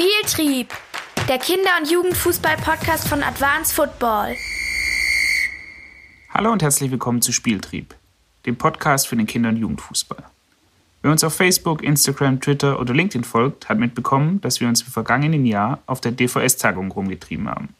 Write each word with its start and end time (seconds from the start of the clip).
Spieltrieb, 0.00 0.72
der 1.28 1.36
Kinder- 1.36 1.76
und 1.78 1.90
Jugendfußball-Podcast 1.90 3.06
von 3.06 3.22
Advanced 3.22 3.74
Football. 3.74 4.34
Hallo 6.30 6.52
und 6.52 6.62
herzlich 6.62 6.90
willkommen 6.90 7.20
zu 7.20 7.32
Spieltrieb, 7.32 7.94
dem 8.46 8.56
Podcast 8.56 9.08
für 9.08 9.16
den 9.16 9.26
Kinder- 9.26 9.50
und 9.50 9.58
Jugendfußball. 9.58 10.22
Wer 11.02 11.10
uns 11.10 11.22
auf 11.22 11.34
Facebook, 11.34 11.82
Instagram, 11.82 12.40
Twitter 12.40 12.80
oder 12.80 12.94
LinkedIn 12.94 13.24
folgt, 13.24 13.68
hat 13.68 13.78
mitbekommen, 13.78 14.40
dass 14.40 14.58
wir 14.62 14.68
uns 14.68 14.80
im 14.80 14.88
vergangenen 14.88 15.44
Jahr 15.44 15.80
auf 15.84 16.00
der 16.00 16.12
DVS-Tagung 16.12 16.90
rumgetrieben 16.90 17.50
haben. 17.50 17.74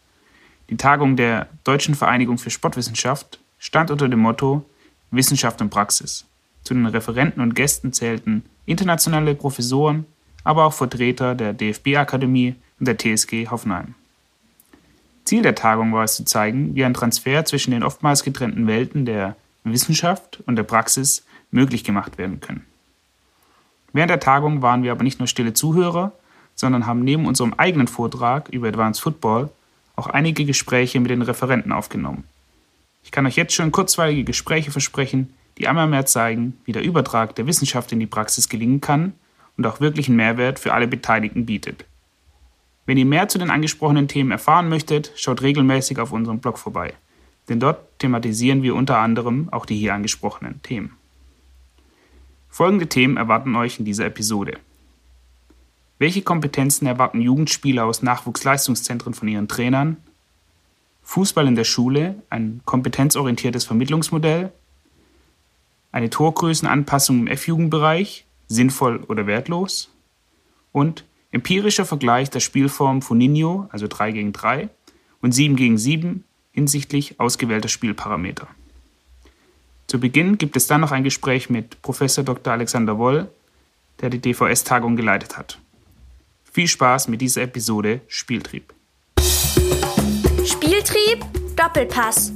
Die 0.68 0.76
Tagung 0.76 1.16
der 1.16 1.48
Deutschen 1.64 1.94
Vereinigung 1.94 2.36
für 2.36 2.50
Sportwissenschaft 2.50 3.38
stand 3.58 3.90
unter 3.90 4.10
dem 4.10 4.18
Motto 4.18 4.66
Wissenschaft 5.10 5.62
und 5.62 5.70
Praxis. 5.70 6.26
Zu 6.64 6.74
den 6.74 6.84
Referenten 6.84 7.40
und 7.40 7.54
Gästen 7.54 7.94
zählten 7.94 8.44
internationale 8.66 9.34
Professoren, 9.34 10.04
aber 10.44 10.64
auch 10.64 10.72
Vertreter 10.72 11.34
der 11.34 11.52
DFB-Akademie 11.52 12.54
und 12.78 12.88
der 12.88 12.98
TSG 12.98 13.48
Hoffenheim. 13.48 13.94
Ziel 15.24 15.42
der 15.42 15.54
Tagung 15.54 15.92
war 15.92 16.04
es 16.04 16.16
zu 16.16 16.24
zeigen, 16.24 16.74
wie 16.74 16.84
ein 16.84 16.94
Transfer 16.94 17.44
zwischen 17.44 17.70
den 17.70 17.82
oftmals 17.82 18.24
getrennten 18.24 18.66
Welten 18.66 19.04
der 19.04 19.36
Wissenschaft 19.64 20.42
und 20.46 20.56
der 20.56 20.62
Praxis 20.62 21.24
möglich 21.50 21.84
gemacht 21.84 22.18
werden 22.18 22.40
können. 22.40 22.64
Während 23.92 24.10
der 24.10 24.20
Tagung 24.20 24.62
waren 24.62 24.82
wir 24.82 24.92
aber 24.92 25.04
nicht 25.04 25.18
nur 25.18 25.28
stille 25.28 25.52
Zuhörer, 25.52 26.12
sondern 26.54 26.86
haben 26.86 27.04
neben 27.04 27.26
unserem 27.26 27.54
eigenen 27.54 27.88
Vortrag 27.88 28.48
über 28.48 28.68
Advanced 28.68 29.02
Football 29.02 29.50
auch 29.96 30.06
einige 30.06 30.44
Gespräche 30.44 31.00
mit 31.00 31.10
den 31.10 31.22
Referenten 31.22 31.72
aufgenommen. 31.72 32.24
Ich 33.04 33.10
kann 33.10 33.26
euch 33.26 33.36
jetzt 33.36 33.54
schon 33.54 33.72
kurzweilige 33.72 34.24
Gespräche 34.24 34.70
versprechen, 34.70 35.32
die 35.58 35.68
einmal 35.68 35.86
mehr 35.86 36.06
zeigen, 36.06 36.58
wie 36.64 36.72
der 36.72 36.82
Übertrag 36.82 37.34
der 37.34 37.46
Wissenschaft 37.46 37.92
in 37.92 38.00
die 38.00 38.06
Praxis 38.06 38.48
gelingen 38.48 38.80
kann 38.80 39.14
und 39.60 39.66
auch 39.66 39.80
wirklichen 39.80 40.16
Mehrwert 40.16 40.58
für 40.58 40.72
alle 40.72 40.88
Beteiligten 40.88 41.44
bietet. 41.44 41.84
Wenn 42.86 42.96
ihr 42.96 43.04
mehr 43.04 43.28
zu 43.28 43.36
den 43.36 43.50
angesprochenen 43.50 44.08
Themen 44.08 44.30
erfahren 44.30 44.70
möchtet, 44.70 45.12
schaut 45.16 45.42
regelmäßig 45.42 45.98
auf 45.98 46.12
unserem 46.12 46.38
Blog 46.38 46.56
vorbei, 46.56 46.94
denn 47.50 47.60
dort 47.60 47.98
thematisieren 47.98 48.62
wir 48.62 48.74
unter 48.74 48.96
anderem 48.96 49.50
auch 49.50 49.66
die 49.66 49.76
hier 49.76 49.92
angesprochenen 49.92 50.62
Themen. 50.62 50.96
Folgende 52.48 52.86
Themen 52.86 53.18
erwarten 53.18 53.54
euch 53.54 53.78
in 53.78 53.84
dieser 53.84 54.06
Episode. 54.06 54.56
Welche 55.98 56.22
Kompetenzen 56.22 56.86
erwarten 56.86 57.20
Jugendspieler 57.20 57.84
aus 57.84 58.02
Nachwuchsleistungszentren 58.02 59.12
von 59.12 59.28
ihren 59.28 59.46
Trainern? 59.46 59.98
Fußball 61.02 61.46
in 61.46 61.54
der 61.54 61.64
Schule, 61.64 62.14
ein 62.30 62.62
kompetenzorientiertes 62.64 63.66
Vermittlungsmodell, 63.66 64.52
eine 65.92 66.08
Torgrößenanpassung 66.08 67.18
im 67.18 67.26
F-Jugendbereich, 67.26 68.24
sinnvoll 68.50 69.04
oder 69.08 69.26
wertlos 69.26 69.90
und 70.72 71.04
empirischer 71.30 71.86
Vergleich 71.86 72.28
der 72.28 72.40
Spielform 72.40 73.00
von 73.00 73.16
Nino, 73.16 73.68
also 73.70 73.86
3 73.88 74.12
gegen 74.12 74.32
3 74.32 74.68
und 75.22 75.32
7 75.32 75.56
gegen 75.56 75.78
7 75.78 76.24
hinsichtlich 76.52 77.18
ausgewählter 77.20 77.68
Spielparameter. 77.68 78.48
Zu 79.86 80.00
Beginn 80.00 80.36
gibt 80.36 80.56
es 80.56 80.66
dann 80.66 80.80
noch 80.80 80.92
ein 80.92 81.04
Gespräch 81.04 81.48
mit 81.48 81.80
Professor 81.80 82.24
Dr. 82.24 82.52
Alexander 82.52 82.98
Woll, 82.98 83.28
der 84.00 84.10
die 84.10 84.20
DVS-Tagung 84.20 84.96
geleitet 84.96 85.38
hat. 85.38 85.58
Viel 86.52 86.66
Spaß 86.66 87.08
mit 87.08 87.20
dieser 87.20 87.42
Episode 87.42 88.00
Spieltrieb. 88.08 88.74
Spieltrieb 90.44 91.24
Doppelpass. 91.54 92.32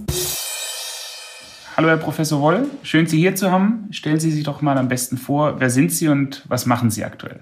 Hallo 1.77 1.89
Herr 1.89 1.97
Professor 1.97 2.41
Woll, 2.41 2.69
schön 2.85 3.09
Sie 3.09 3.19
hier 3.19 3.35
zu 3.35 3.51
haben. 3.51 3.89
Stellen 3.91 4.21
Sie 4.21 4.31
sich 4.31 4.45
doch 4.45 4.63
mal 4.63 4.79
am 4.79 4.87
besten 4.87 5.19
vor, 5.19 5.59
wer 5.59 5.71
sind 5.71 5.91
Sie 5.91 6.07
und 6.07 6.45
was 6.47 6.67
machen 6.67 6.89
Sie 6.93 7.03
aktuell? 7.03 7.41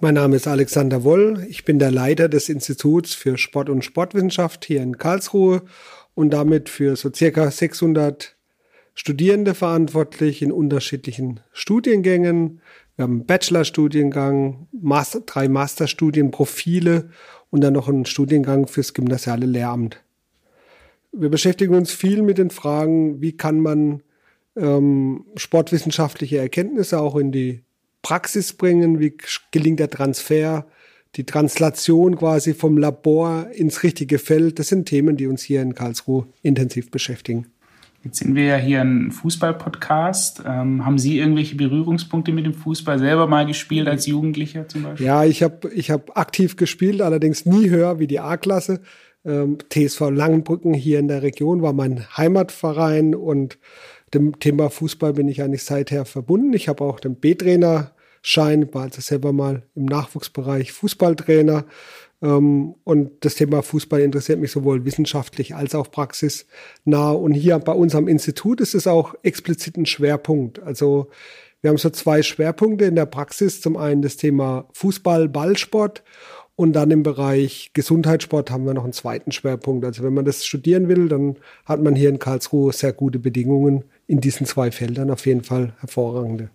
Mein 0.00 0.14
Name 0.14 0.36
ist 0.36 0.48
Alexander 0.48 1.04
Woll. 1.04 1.46
Ich 1.50 1.66
bin 1.66 1.78
der 1.78 1.90
Leiter 1.90 2.30
des 2.30 2.48
Instituts 2.48 3.12
für 3.12 3.36
Sport 3.36 3.68
und 3.68 3.84
Sportwissenschaft 3.84 4.64
hier 4.64 4.82
in 4.82 4.96
Karlsruhe 4.96 5.60
und 6.14 6.30
damit 6.30 6.70
für 6.70 6.96
so 6.96 7.12
circa 7.14 7.50
600 7.50 8.36
Studierende 8.94 9.52
verantwortlich 9.52 10.40
in 10.40 10.50
unterschiedlichen 10.50 11.40
Studiengängen. 11.52 12.62
Wir 12.96 13.02
haben 13.02 13.12
einen 13.12 13.26
Bachelorstudiengang, 13.26 14.66
Master, 14.72 15.20
drei 15.20 15.48
Masterstudienprofile 15.48 17.10
und 17.50 17.60
dann 17.60 17.74
noch 17.74 17.90
einen 17.90 18.06
Studiengang 18.06 18.66
fürs 18.66 18.94
gymnasiale 18.94 19.44
Lehramt. 19.44 20.00
Wir 21.12 21.28
beschäftigen 21.28 21.74
uns 21.74 21.92
viel 21.92 22.22
mit 22.22 22.38
den 22.38 22.50
Fragen, 22.50 23.20
wie 23.20 23.32
kann 23.32 23.60
man 23.60 24.02
ähm, 24.56 25.26
sportwissenschaftliche 25.36 26.38
Erkenntnisse 26.38 27.00
auch 27.00 27.16
in 27.16 27.32
die 27.32 27.62
Praxis 28.02 28.52
bringen, 28.52 28.98
wie 28.98 29.16
gelingt 29.50 29.78
der 29.80 29.90
Transfer, 29.90 30.66
die 31.14 31.24
Translation 31.24 32.16
quasi 32.16 32.54
vom 32.54 32.78
Labor 32.78 33.48
ins 33.52 33.82
richtige 33.82 34.18
Feld. 34.18 34.58
Das 34.58 34.68
sind 34.68 34.88
Themen, 34.88 35.16
die 35.16 35.26
uns 35.26 35.42
hier 35.42 35.62
in 35.62 35.74
Karlsruhe 35.74 36.26
intensiv 36.42 36.90
beschäftigen. 36.90 37.46
Jetzt 38.04 38.18
sind 38.18 38.34
wir 38.34 38.44
ja 38.44 38.56
hier 38.56 38.80
ein 38.80 39.12
Fußball-Podcast. 39.12 40.42
Ähm, 40.44 40.84
haben 40.84 40.98
Sie 40.98 41.18
irgendwelche 41.18 41.54
Berührungspunkte 41.54 42.32
mit 42.32 42.44
dem 42.44 42.54
Fußball 42.54 42.98
selber 42.98 43.28
mal 43.28 43.46
gespielt 43.46 43.86
als 43.86 44.06
Jugendlicher 44.06 44.66
zum 44.66 44.82
Beispiel? 44.82 45.06
Ja, 45.06 45.24
ich 45.24 45.44
habe 45.44 45.70
ich 45.72 45.92
hab 45.92 46.16
aktiv 46.18 46.56
gespielt, 46.56 47.00
allerdings 47.00 47.46
nie 47.46 47.70
höher 47.70 48.00
wie 48.00 48.08
die 48.08 48.18
A-Klasse. 48.18 48.80
Ähm, 49.24 49.58
TSV 49.70 50.10
Langenbrücken 50.10 50.74
hier 50.74 50.98
in 50.98 51.08
der 51.08 51.22
Region 51.22 51.62
war 51.62 51.72
mein 51.72 52.06
Heimatverein 52.16 53.14
und 53.14 53.58
dem 54.14 54.38
Thema 54.40 54.68
Fußball 54.68 55.12
bin 55.14 55.28
ich 55.28 55.42
eigentlich 55.42 55.64
seither 55.64 56.04
verbunden. 56.04 56.52
Ich 56.52 56.68
habe 56.68 56.84
auch 56.84 57.00
den 57.00 57.16
B-Trainer-Schein, 57.16 58.74
war 58.74 58.82
also 58.82 59.00
selber 59.00 59.32
mal 59.32 59.62
im 59.74 59.86
Nachwuchsbereich 59.86 60.72
Fußballtrainer. 60.72 61.64
Ähm, 62.20 62.74
und 62.84 63.24
das 63.24 63.36
Thema 63.36 63.62
Fußball 63.62 64.00
interessiert 64.00 64.38
mich 64.38 64.52
sowohl 64.52 64.84
wissenschaftlich 64.84 65.54
als 65.54 65.74
auch 65.74 65.90
praxisnah. 65.90 67.10
Und 67.10 67.32
hier 67.32 67.58
bei 67.58 67.72
uns 67.72 67.94
am 67.94 68.08
Institut 68.08 68.60
ist 68.60 68.74
es 68.74 68.86
auch 68.86 69.14
explizit 69.22 69.76
ein 69.76 69.86
Schwerpunkt. 69.86 70.62
Also 70.62 71.08
wir 71.60 71.70
haben 71.70 71.78
so 71.78 71.90
zwei 71.90 72.22
Schwerpunkte 72.22 72.84
in 72.84 72.96
der 72.96 73.06
Praxis. 73.06 73.60
Zum 73.60 73.76
einen 73.76 74.02
das 74.02 74.16
Thema 74.16 74.68
Fußball, 74.72 75.28
Ballsport 75.28 76.02
und 76.62 76.74
dann 76.74 76.92
im 76.92 77.02
Bereich 77.02 77.72
Gesundheitssport 77.74 78.52
haben 78.52 78.64
wir 78.64 78.72
noch 78.72 78.84
einen 78.84 78.92
zweiten 78.92 79.32
Schwerpunkt. 79.32 79.84
Also 79.84 80.04
wenn 80.04 80.14
man 80.14 80.24
das 80.24 80.46
studieren 80.46 80.86
will, 80.86 81.08
dann 81.08 81.34
hat 81.66 81.82
man 81.82 81.96
hier 81.96 82.08
in 82.08 82.20
Karlsruhe 82.20 82.72
sehr 82.72 82.92
gute 82.92 83.18
Bedingungen 83.18 83.82
in 84.06 84.20
diesen 84.20 84.46
zwei 84.46 84.70
Feldern, 84.70 85.10
auf 85.10 85.26
jeden 85.26 85.42
Fall 85.42 85.72
hervorragende. 85.80 86.50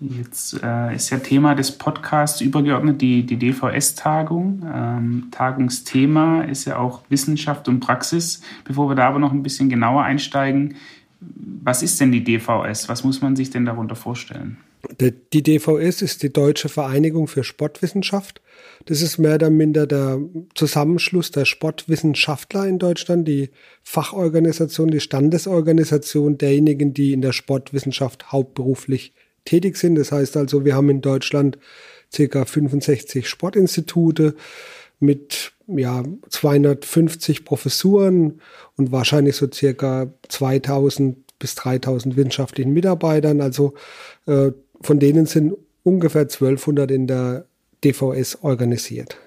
Jetzt 0.00 0.60
äh, 0.60 0.92
ist 0.92 1.10
ja 1.10 1.18
Thema 1.18 1.54
des 1.54 1.70
Podcasts 1.70 2.40
übergeordnet 2.40 3.00
die, 3.00 3.24
die 3.24 3.36
DVS-Tagung. 3.36 4.62
Ähm, 4.74 5.28
Tagungsthema 5.30 6.42
ist 6.42 6.64
ja 6.64 6.76
auch 6.76 7.02
Wissenschaft 7.08 7.68
und 7.68 7.78
Praxis. 7.78 8.40
Bevor 8.64 8.90
wir 8.90 8.96
da 8.96 9.06
aber 9.06 9.20
noch 9.20 9.30
ein 9.30 9.44
bisschen 9.44 9.68
genauer 9.68 10.02
einsteigen, 10.02 10.74
was 11.20 11.84
ist 11.84 12.00
denn 12.00 12.10
die 12.10 12.24
DVS? 12.24 12.88
Was 12.88 13.04
muss 13.04 13.22
man 13.22 13.36
sich 13.36 13.50
denn 13.50 13.64
darunter 13.64 13.94
vorstellen? 13.94 14.56
Die 15.00 15.42
DVS 15.42 16.02
ist 16.02 16.22
die 16.24 16.32
Deutsche 16.32 16.68
Vereinigung 16.68 17.28
für 17.28 17.44
Sportwissenschaft. 17.44 18.40
Das 18.88 19.02
ist 19.02 19.18
mehr 19.18 19.34
oder 19.34 19.50
minder 19.50 19.86
der 19.86 20.18
Zusammenschluss 20.54 21.30
der 21.30 21.44
Sportwissenschaftler 21.44 22.66
in 22.66 22.78
Deutschland, 22.78 23.28
die 23.28 23.50
Fachorganisation, 23.82 24.90
die 24.90 25.00
Standesorganisation 25.00 26.38
derjenigen, 26.38 26.94
die 26.94 27.12
in 27.12 27.20
der 27.20 27.32
Sportwissenschaft 27.32 28.32
hauptberuflich 28.32 29.12
tätig 29.44 29.76
sind. 29.76 29.96
Das 29.96 30.10
heißt 30.10 30.38
also, 30.38 30.64
wir 30.64 30.74
haben 30.74 30.88
in 30.88 31.02
Deutschland 31.02 31.58
ca. 32.16 32.46
65 32.46 33.28
Sportinstitute 33.28 34.34
mit 35.00 35.52
ja, 35.66 36.02
250 36.30 37.44
Professuren 37.44 38.40
und 38.78 38.90
wahrscheinlich 38.90 39.36
so 39.36 39.52
circa 39.52 40.10
2000 40.30 41.18
bis 41.38 41.56
3000 41.56 42.16
wissenschaftlichen 42.16 42.72
Mitarbeitern. 42.72 43.42
Also 43.42 43.74
äh, 44.24 44.52
von 44.80 44.98
denen 44.98 45.26
sind 45.26 45.52
ungefähr 45.82 46.22
1200 46.22 46.90
in 46.90 47.06
der 47.06 47.44
DVS 47.84 48.38
organisiert. 48.42 49.18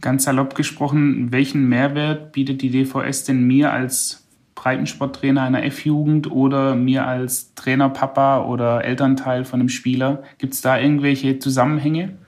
Ganz 0.00 0.24
salopp 0.24 0.54
gesprochen, 0.54 1.32
welchen 1.32 1.68
Mehrwert 1.68 2.32
bietet 2.32 2.62
die 2.62 2.70
DVS 2.70 3.24
denn 3.24 3.46
mir 3.46 3.72
als 3.72 4.26
Breitensporttrainer 4.54 5.42
einer 5.42 5.64
F-Jugend 5.64 6.30
oder 6.30 6.74
mir 6.74 7.06
als 7.06 7.54
Trainerpapa 7.54 8.44
oder 8.46 8.84
Elternteil 8.84 9.44
von 9.44 9.60
einem 9.60 9.68
Spieler? 9.68 10.22
Gibt 10.38 10.54
es 10.54 10.60
da 10.60 10.78
irgendwelche 10.78 11.38
Zusammenhänge? 11.38 12.18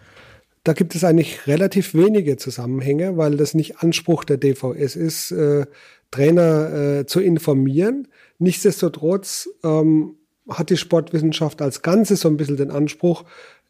Da 0.65 0.73
gibt 0.75 0.95
es 0.95 1.05
eigentlich 1.05 1.47
relativ 1.47 1.95
wenige 1.95 2.37
Zusammenhänge, 2.37 3.17
weil 3.17 3.37
das 3.37 3.55
nicht 3.55 3.79
Anspruch 3.83 4.25
der 4.25 4.37
DVS 4.37 4.97
ist, 4.97 5.31
äh, 5.31 5.67
Trainer 6.11 6.73
äh, 7.01 7.07
zu 7.07 7.21
informieren. 7.21 8.09
Nichtsdestotrotz 8.39 9.49
ähm, 9.65 10.17
hat 10.49 10.71
die 10.71 10.77
Sportwissenschaft 10.77 11.61
als 11.61 11.83
Ganzes 11.83 12.21
so 12.21 12.29
ein 12.29 12.37
bisschen 12.37 12.57
den 12.57 12.71
Anspruch, 12.71 13.25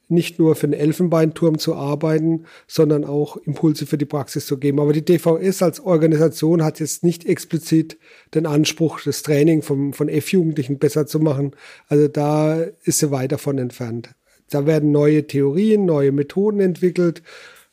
nicht 0.08 0.38
nur 0.38 0.54
für 0.56 0.68
den 0.68 0.78
Elfenbeinturm 0.78 1.58
zu 1.58 1.74
arbeiten, 1.74 2.44
sondern 2.66 3.04
auch 3.04 3.36
Impulse 3.36 3.86
für 3.86 3.98
die 3.98 4.04
Praxis 4.04 4.46
zu 4.46 4.58
geben. 4.58 4.80
Aber 4.80 4.92
die 4.92 5.04
DVS 5.04 5.62
als 5.62 5.80
Organisation 5.80 6.64
hat 6.64 6.80
jetzt 6.80 7.04
nicht 7.04 7.26
explizit 7.26 7.98
den 8.34 8.46
Anspruch, 8.46 9.00
das 9.04 9.22
Training 9.22 9.62
vom, 9.62 9.92
von 9.92 10.08
F-Jugendlichen 10.08 10.78
besser 10.78 11.06
zu 11.06 11.20
machen. 11.20 11.52
Also 11.88 12.08
da 12.08 12.60
ist 12.84 12.98
sie 12.98 13.10
weit 13.10 13.32
davon 13.32 13.58
entfernt. 13.58 14.10
Da 14.50 14.64
werden 14.66 14.92
neue 14.92 15.26
Theorien, 15.26 15.84
neue 15.84 16.12
Methoden 16.12 16.60
entwickelt, 16.60 17.22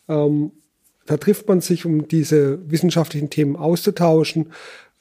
Ähm, 0.08 0.52
da 1.06 1.18
trifft 1.18 1.48
man 1.48 1.62
sich, 1.62 1.86
um 1.86 2.08
diese 2.08 2.70
wissenschaftlichen 2.70 3.30
Themen 3.30 3.56
auszutauschen. 3.56 4.52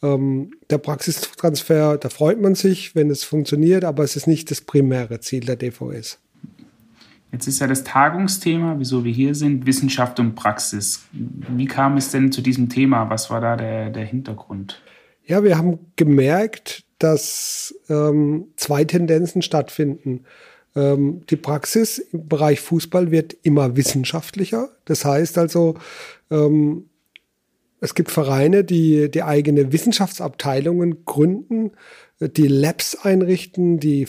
Ähm, 0.02 0.52
der 0.70 0.78
Praxistransfer, 0.78 1.96
da 1.98 2.08
freut 2.10 2.40
man 2.40 2.54
sich, 2.54 2.94
wenn 2.94 3.10
es 3.10 3.24
funktioniert, 3.24 3.84
aber 3.84 4.04
es 4.04 4.16
ist 4.16 4.26
nicht 4.26 4.50
das 4.50 4.60
primäre 4.60 5.20
Ziel 5.20 5.44
der 5.44 5.56
DVS. 5.56 6.18
Jetzt 7.34 7.48
ist 7.48 7.58
ja 7.58 7.66
das 7.66 7.82
Tagungsthema, 7.82 8.76
wieso 8.78 9.04
wir 9.04 9.10
hier 9.10 9.34
sind, 9.34 9.66
Wissenschaft 9.66 10.20
und 10.20 10.36
Praxis. 10.36 11.02
Wie 11.10 11.64
kam 11.64 11.96
es 11.96 12.12
denn 12.12 12.30
zu 12.30 12.42
diesem 12.42 12.68
Thema? 12.68 13.10
Was 13.10 13.28
war 13.28 13.40
da 13.40 13.56
der, 13.56 13.90
der 13.90 14.04
Hintergrund? 14.04 14.80
Ja, 15.24 15.42
wir 15.42 15.58
haben 15.58 15.80
gemerkt, 15.96 16.84
dass 17.00 17.74
ähm, 17.88 18.52
zwei 18.54 18.84
Tendenzen 18.84 19.42
stattfinden. 19.42 20.20
Ähm, 20.76 21.22
die 21.28 21.34
Praxis 21.34 21.98
im 21.98 22.28
Bereich 22.28 22.60
Fußball 22.60 23.10
wird 23.10 23.32
immer 23.42 23.74
wissenschaftlicher. 23.74 24.68
Das 24.84 25.04
heißt 25.04 25.36
also, 25.36 25.74
ähm, 26.30 26.84
es 27.80 27.96
gibt 27.96 28.12
Vereine, 28.12 28.62
die 28.62 29.10
die 29.10 29.24
eigene 29.24 29.72
Wissenschaftsabteilungen 29.72 31.04
gründen, 31.04 31.72
die 32.20 32.46
Labs 32.46 32.94
einrichten, 32.94 33.80
die 33.80 34.06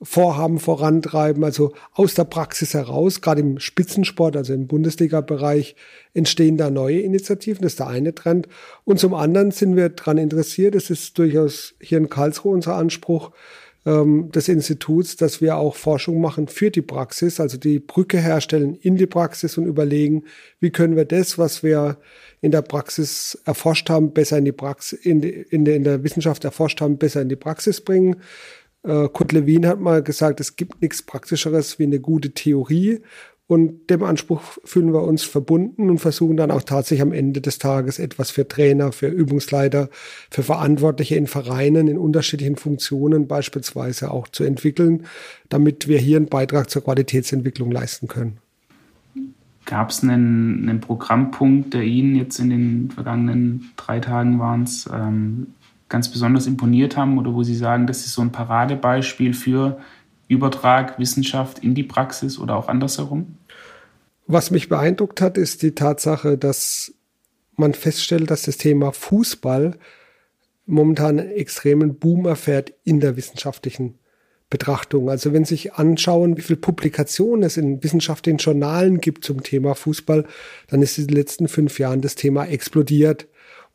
Forschungsvorhaben 0.00 0.58
vorantreiben, 0.58 1.42
also 1.42 1.72
aus 1.92 2.14
der 2.14 2.24
Praxis 2.24 2.74
heraus, 2.74 3.20
gerade 3.20 3.40
im 3.40 3.58
Spitzensport, 3.58 4.36
also 4.36 4.52
im 4.54 4.68
Bundesliga-Bereich, 4.68 5.74
entstehen 6.14 6.56
da 6.56 6.70
neue 6.70 7.00
Initiativen. 7.00 7.62
Das 7.62 7.72
ist 7.72 7.80
der 7.80 7.88
eine 7.88 8.14
Trend. 8.14 8.48
Und 8.84 9.00
zum 9.00 9.14
anderen 9.14 9.50
sind 9.50 9.76
wir 9.76 9.88
daran 9.88 10.18
interessiert, 10.18 10.74
das 10.74 10.90
ist 10.90 11.18
durchaus 11.18 11.74
hier 11.80 11.98
in 11.98 12.08
Karlsruhe 12.08 12.54
unser 12.54 12.76
Anspruch, 12.76 13.32
ähm, 13.86 14.30
des 14.32 14.48
Instituts, 14.48 15.16
dass 15.16 15.40
wir 15.40 15.56
auch 15.56 15.74
Forschung 15.76 16.20
machen 16.20 16.48
für 16.48 16.70
die 16.70 16.82
Praxis, 16.82 17.40
also 17.40 17.56
die 17.56 17.78
Brücke 17.78 18.18
herstellen 18.18 18.74
in 18.74 18.96
die 18.96 19.06
Praxis 19.06 19.56
und 19.56 19.66
überlegen, 19.66 20.24
wie 20.60 20.70
können 20.70 20.96
wir 20.96 21.04
das, 21.04 21.38
was 21.38 21.62
wir 21.62 21.96
in 22.40 22.50
der 22.50 22.62
Praxis 22.62 23.38
erforscht 23.46 23.88
haben, 23.88 24.12
besser 24.12 24.38
in 24.38 24.44
die 24.44 24.52
Praxis, 24.52 24.98
in, 24.98 25.22
in, 25.22 25.64
in 25.64 25.84
der 25.84 26.04
Wissenschaft 26.04 26.44
erforscht 26.44 26.80
haben, 26.80 26.98
besser 26.98 27.22
in 27.22 27.28
die 27.28 27.36
Praxis 27.36 27.80
bringen. 27.80 28.16
Äh, 28.82 29.08
Kurt 29.08 29.32
Lewin 29.32 29.66
hat 29.66 29.80
mal 29.80 30.02
gesagt, 30.02 30.40
es 30.40 30.56
gibt 30.56 30.82
nichts 30.82 31.02
Praktischeres 31.02 31.78
wie 31.78 31.84
eine 31.84 32.00
gute 32.00 32.30
Theorie. 32.30 33.00
Und 33.48 33.88
dem 33.88 34.02
Anspruch 34.02 34.42
fühlen 34.62 34.92
wir 34.92 35.04
uns 35.04 35.22
verbunden 35.22 35.88
und 35.88 35.98
versuchen 35.98 36.36
dann 36.36 36.50
auch 36.50 36.62
tatsächlich 36.62 37.00
am 37.00 37.12
Ende 37.14 37.40
des 37.40 37.58
Tages 37.58 37.98
etwas 37.98 38.30
für 38.30 38.46
Trainer, 38.46 38.92
für 38.92 39.08
Übungsleiter, 39.08 39.88
für 40.30 40.42
Verantwortliche 40.42 41.16
in 41.16 41.26
Vereinen, 41.26 41.88
in 41.88 41.96
unterschiedlichen 41.96 42.56
Funktionen 42.56 43.26
beispielsweise 43.26 44.10
auch 44.10 44.28
zu 44.28 44.44
entwickeln, 44.44 45.06
damit 45.48 45.88
wir 45.88 45.98
hier 45.98 46.18
einen 46.18 46.26
Beitrag 46.26 46.68
zur 46.68 46.84
Qualitätsentwicklung 46.84 47.70
leisten 47.70 48.06
können. 48.06 48.36
Gab 49.64 49.90
es 49.90 50.02
einen, 50.02 50.68
einen, 50.68 50.80
Programmpunkt, 50.80 51.72
der 51.72 51.84
Ihnen 51.84 52.16
jetzt 52.16 52.38
in 52.38 52.50
den 52.50 52.90
vergangenen 52.90 53.70
drei 53.76 54.00
Tagen 54.00 54.38
waren 54.38 54.68
ähm, 54.92 55.46
ganz 55.88 56.10
besonders 56.10 56.46
imponiert 56.46 56.96
haben 56.96 57.18
oder 57.18 57.34
wo 57.34 57.42
Sie 57.42 57.56
sagen, 57.56 57.86
das 57.86 58.04
ist 58.04 58.14
so 58.14 58.22
ein 58.22 58.32
Paradebeispiel 58.32 59.34
für 59.34 59.78
Übertrag 60.28 60.98
Wissenschaft 60.98 61.60
in 61.60 61.74
die 61.74 61.82
Praxis 61.82 62.38
oder 62.38 62.56
auch 62.56 62.68
andersherum? 62.68 63.36
Was 64.26 64.50
mich 64.50 64.68
beeindruckt 64.68 65.22
hat, 65.22 65.38
ist 65.38 65.62
die 65.62 65.74
Tatsache, 65.74 66.36
dass 66.36 66.92
man 67.56 67.72
feststellt, 67.74 68.30
dass 68.30 68.42
das 68.42 68.58
Thema 68.58 68.92
Fußball 68.92 69.78
momentan 70.66 71.18
einen 71.18 71.30
extremen 71.30 71.98
Boom 71.98 72.26
erfährt 72.26 72.74
in 72.84 73.00
der 73.00 73.16
wissenschaftlichen 73.16 73.98
Betrachtung. 74.50 75.10
Also 75.10 75.32
wenn 75.32 75.44
Sie 75.44 75.54
sich 75.54 75.74
anschauen, 75.74 76.36
wie 76.36 76.42
viele 76.42 76.58
Publikationen 76.58 77.42
es 77.42 77.56
in 77.56 77.82
wissenschaftlichen 77.82 78.38
Journalen 78.38 79.00
gibt 79.00 79.24
zum 79.24 79.42
Thema 79.42 79.74
Fußball, 79.74 80.26
dann 80.68 80.82
ist 80.82 80.98
in 80.98 81.06
den 81.06 81.16
letzten 81.16 81.48
fünf 81.48 81.78
Jahren 81.78 82.00
das 82.00 82.14
Thema 82.14 82.44
explodiert. 82.46 83.28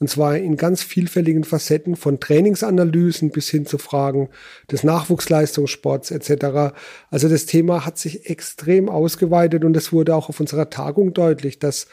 Und 0.03 0.09
zwar 0.09 0.37
in 0.37 0.57
ganz 0.57 0.83
vielfältigen 0.83 1.45
Facetten 1.45 1.95
von 1.95 2.19
Trainingsanalysen 2.19 3.29
bis 3.29 3.47
hin 3.47 3.65
zu 3.65 3.77
Fragen 3.77 4.27
des 4.69 4.83
Nachwuchsleistungssports 4.83 6.11
etc. 6.11 6.75
Also 7.09 7.29
das 7.29 7.45
Thema 7.45 7.85
hat 7.85 7.97
sich 7.97 8.29
extrem 8.29 8.89
ausgeweitet 8.89 9.63
und 9.63 9.77
es 9.77 9.93
wurde 9.93 10.13
auch 10.13 10.27
auf 10.27 10.41
unserer 10.41 10.69
Tagung 10.69 11.13
deutlich, 11.13 11.57
dass 11.57 11.87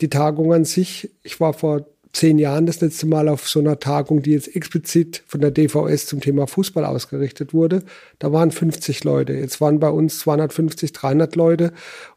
die 0.00 0.08
Tagung 0.08 0.54
an 0.54 0.64
sich, 0.64 1.10
ich 1.24 1.40
war 1.40 1.52
vor 1.52 1.84
zehn 2.12 2.38
Jahren 2.38 2.66
das 2.66 2.80
letzte 2.80 3.06
Mal 3.06 3.28
auf 3.28 3.48
so 3.48 3.58
einer 3.58 3.80
Tagung, 3.80 4.22
die 4.22 4.34
jetzt 4.34 4.54
explizit 4.54 5.24
von 5.26 5.40
der 5.40 5.50
DVS 5.50 6.06
zum 6.06 6.20
Thema 6.20 6.46
Fußball 6.46 6.84
ausgerichtet 6.84 7.52
wurde. 7.52 7.82
Da 8.20 8.32
waren 8.32 8.52
50 8.52 9.02
Leute. 9.02 9.32
Jetzt 9.32 9.60
waren 9.60 9.80
bei 9.80 9.90
uns 9.90 10.20
250, 10.20 10.92
300 10.92 11.34
Leute. 11.34 11.72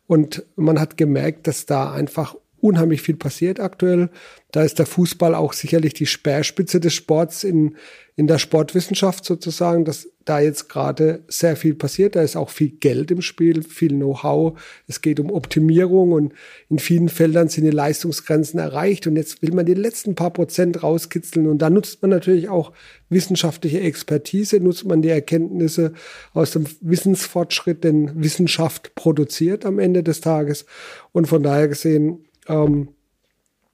Und 0.06 0.44
man 0.56 0.80
hat 0.80 0.98
gemerkt, 0.98 1.48
dass 1.48 1.66
da 1.66 1.92
einfach 1.92 2.36
unheimlich 2.62 3.02
viel 3.02 3.16
passiert 3.16 3.60
aktuell. 3.60 4.10
Da 4.52 4.64
ist 4.64 4.80
der 4.80 4.86
Fußball 4.86 5.34
auch 5.34 5.54
sicherlich 5.54 5.94
die 5.94 6.06
Speerspitze 6.06 6.80
des 6.80 6.94
Sports 6.94 7.44
in, 7.44 7.76
in 8.16 8.28
der 8.28 8.38
Sportwissenschaft 8.38 9.24
sozusagen, 9.24 9.86
dass 9.86 10.10
da 10.26 10.40
jetzt 10.40 10.70
gerade 10.70 11.24
sehr 11.28 11.56
viel 11.56 11.74
passiert. 11.74 12.16
Da 12.16 12.22
ist 12.22 12.36
auch 12.36 12.50
viel 12.50 12.70
Geld 12.70 13.10
im 13.12 13.22
Spiel, 13.22 13.64
viel 13.64 13.94
Know-how. 13.94 14.60
Es 14.88 15.02
geht 15.02 15.20
um 15.20 15.32
Optimierung 15.32 16.12
und 16.12 16.34
in 16.70 16.80
vielen 16.80 17.10
Feldern 17.10 17.48
sind 17.48 17.64
die 17.64 17.72
Leistungsgrenzen 17.72 18.60
erreicht. 18.60 19.08
Und 19.08 19.16
jetzt 19.16 19.42
will 19.42 19.54
man 19.54 19.66
die 19.66 19.74
letzten 19.74 20.16
paar 20.16 20.32
Prozent 20.32 20.84
rauskitzeln. 20.84 21.48
Und 21.48 21.60
da 21.60 21.70
nutzt 21.70 22.02
man 22.02 22.12
natürlich 22.12 22.50
auch 22.50 22.74
wissenschaftliche 23.10 23.80
Expertise, 23.80 24.60
nutzt 24.60 24.86
man 24.86 25.02
die 25.02 25.10
Erkenntnisse 25.10 25.94
aus 26.34 26.52
dem 26.52 26.66
Wissensfortschritt, 26.82 27.84
den 27.84 28.22
Wissenschaft 28.22 28.94
produziert 28.96 29.66
am 29.66 29.80
Ende 29.80 30.04
des 30.04 30.22
Tages. 30.22 30.66
Und 31.14 31.28
von 31.28 31.42
daher 31.42 31.68
gesehen, 31.68 32.26
ähm, 32.48 32.90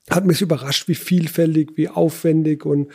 hat 0.09 0.25
mich 0.25 0.41
überrascht, 0.41 0.87
wie 0.87 0.95
vielfältig, 0.95 1.71
wie 1.75 1.89
aufwendig 1.89 2.65
und 2.65 2.91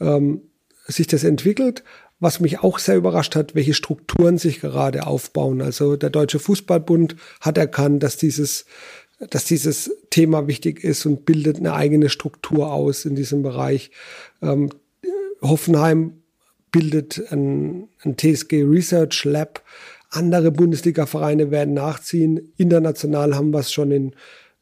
ähm, 0.00 0.42
sich 0.86 1.06
das 1.06 1.24
entwickelt. 1.24 1.84
Was 2.18 2.40
mich 2.40 2.60
auch 2.60 2.78
sehr 2.78 2.96
überrascht 2.96 3.36
hat, 3.36 3.54
welche 3.54 3.74
Strukturen 3.74 4.38
sich 4.38 4.60
gerade 4.60 5.06
aufbauen. 5.06 5.60
Also 5.60 5.96
der 5.96 6.08
Deutsche 6.08 6.38
Fußballbund 6.38 7.14
hat 7.42 7.58
erkannt, 7.58 8.02
dass 8.02 8.16
dieses, 8.16 8.64
dass 9.18 9.44
dieses 9.44 9.90
Thema 10.08 10.46
wichtig 10.46 10.82
ist 10.82 11.04
und 11.04 11.26
bildet 11.26 11.58
eine 11.58 11.74
eigene 11.74 12.08
Struktur 12.08 12.72
aus 12.72 13.04
in 13.04 13.16
diesem 13.16 13.42
Bereich. 13.42 13.90
Ähm, 14.40 14.70
Hoffenheim 15.42 16.14
bildet 16.72 17.22
ein, 17.30 17.88
ein 18.02 18.16
TSG 18.16 18.62
Research 18.62 19.24
Lab. 19.24 19.62
Andere 20.10 20.50
Bundesliga-Vereine 20.50 21.50
werden 21.50 21.74
nachziehen. 21.74 22.52
International 22.56 23.34
haben 23.34 23.52
wir 23.52 23.60
es 23.60 23.72
schon 23.72 23.90
in 23.90 24.14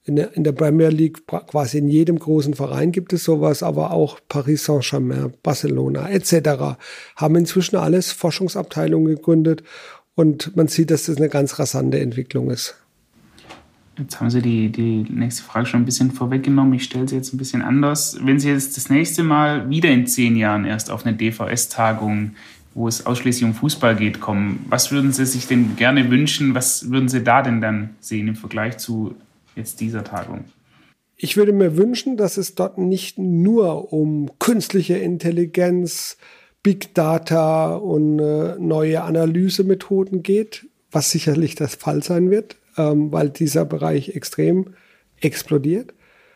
in 0.07 0.17
der, 0.17 0.37
in 0.37 0.45
der 0.45 0.53
Premier 0.53 0.91
League, 0.91 1.27
quasi 1.27 1.79
in 1.79 1.89
jedem 1.89 2.19
großen 2.19 2.55
Verein 2.55 2.93
gibt 2.93 3.13
es 3.13 3.25
sowas, 3.25 3.63
aber 3.63 3.91
auch 3.91 4.21
Paris 4.29 4.65
Saint-Germain, 4.65 5.33
Barcelona 5.43 6.11
etc. 6.11 6.77
haben 7.17 7.37
inzwischen 7.37 7.77
alles 7.77 8.13
Forschungsabteilungen 8.13 9.17
gegründet 9.17 9.63
und 10.15 10.55
man 10.57 10.69
sieht, 10.69 10.91
dass 10.91 11.07
das 11.07 11.17
eine 11.17 11.29
ganz 11.29 11.59
rasante 11.59 12.01
Entwicklung 12.01 12.51
ist. 12.51 12.77
Jetzt 13.97 14.21
haben 14.21 14.29
Sie 14.29 14.43
die, 14.43 14.71
die 14.71 15.07
nächste 15.09 15.45
Frage 15.45 15.67
schon 15.67 15.83
ein 15.83 15.85
bisschen 15.85 16.11
vorweggenommen. 16.11 16.75
Ich 16.75 16.85
stelle 16.85 17.09
sie 17.09 17.15
jetzt 17.15 17.33
ein 17.33 17.39
bisschen 17.39 17.63
anders. 17.63 18.19
Wenn 18.21 18.41
Sie 18.41 18.49
jetzt 18.49 18.77
das 18.77 18.91
nächste 18.91 19.23
Mal 19.23 19.71
wieder 19.71 19.89
in 19.89 20.07
zehn 20.09 20.37
Jahren 20.37 20.65
erst 20.65 20.91
auf 20.91 21.07
eine 21.07 21.17
DVS-Tagung, 21.17 22.33
wo 22.75 22.89
es 22.89 23.07
ausschließlich 23.07 23.45
um 23.45 23.55
Fußball 23.55 23.95
geht, 23.95 24.21
kommen, 24.21 24.67
was 24.69 24.91
würden 24.91 25.13
Sie 25.13 25.25
sich 25.27 25.47
denn 25.47 25.77
gerne 25.77 26.11
wünschen? 26.11 26.57
Was 26.57 26.91
würden 26.91 27.09
Sie 27.09 27.23
da 27.23 27.43
denn 27.43 27.61
dann 27.61 27.91
sehen 28.01 28.27
im 28.27 28.35
Vergleich 28.35 28.79
zu 28.79 29.15
jetzt 29.57 29.81
dieser 29.81 30.05
Tagung? 30.05 30.45
Ich 31.17 31.37
würde 31.37 31.53
mir 31.53 31.77
wünschen, 31.77 32.17
dass 32.17 32.37
es 32.37 32.55
dort 32.55 32.79
nicht 32.79 33.19
nur 33.19 33.93
um 33.93 34.31
künstliche 34.39 34.97
Intelligenz, 34.97 36.17
Big 36.63 36.95
Data 36.95 37.77
und 37.77 38.19
äh, 38.19 38.57
neue 38.59 39.03
Analysemethoden 39.03 40.23
geht, 40.23 40.67
was 40.91 41.11
sicherlich 41.11 41.55
der 41.55 41.69
Fall 41.69 42.03
sein 42.03 42.31
wird, 42.31 42.57
ähm, 42.77 43.13
weil 43.13 43.31
dieser 43.31 43.65
Bereich 43.65 44.17
extrem 44.17 44.75
explodiert, 45.21 45.93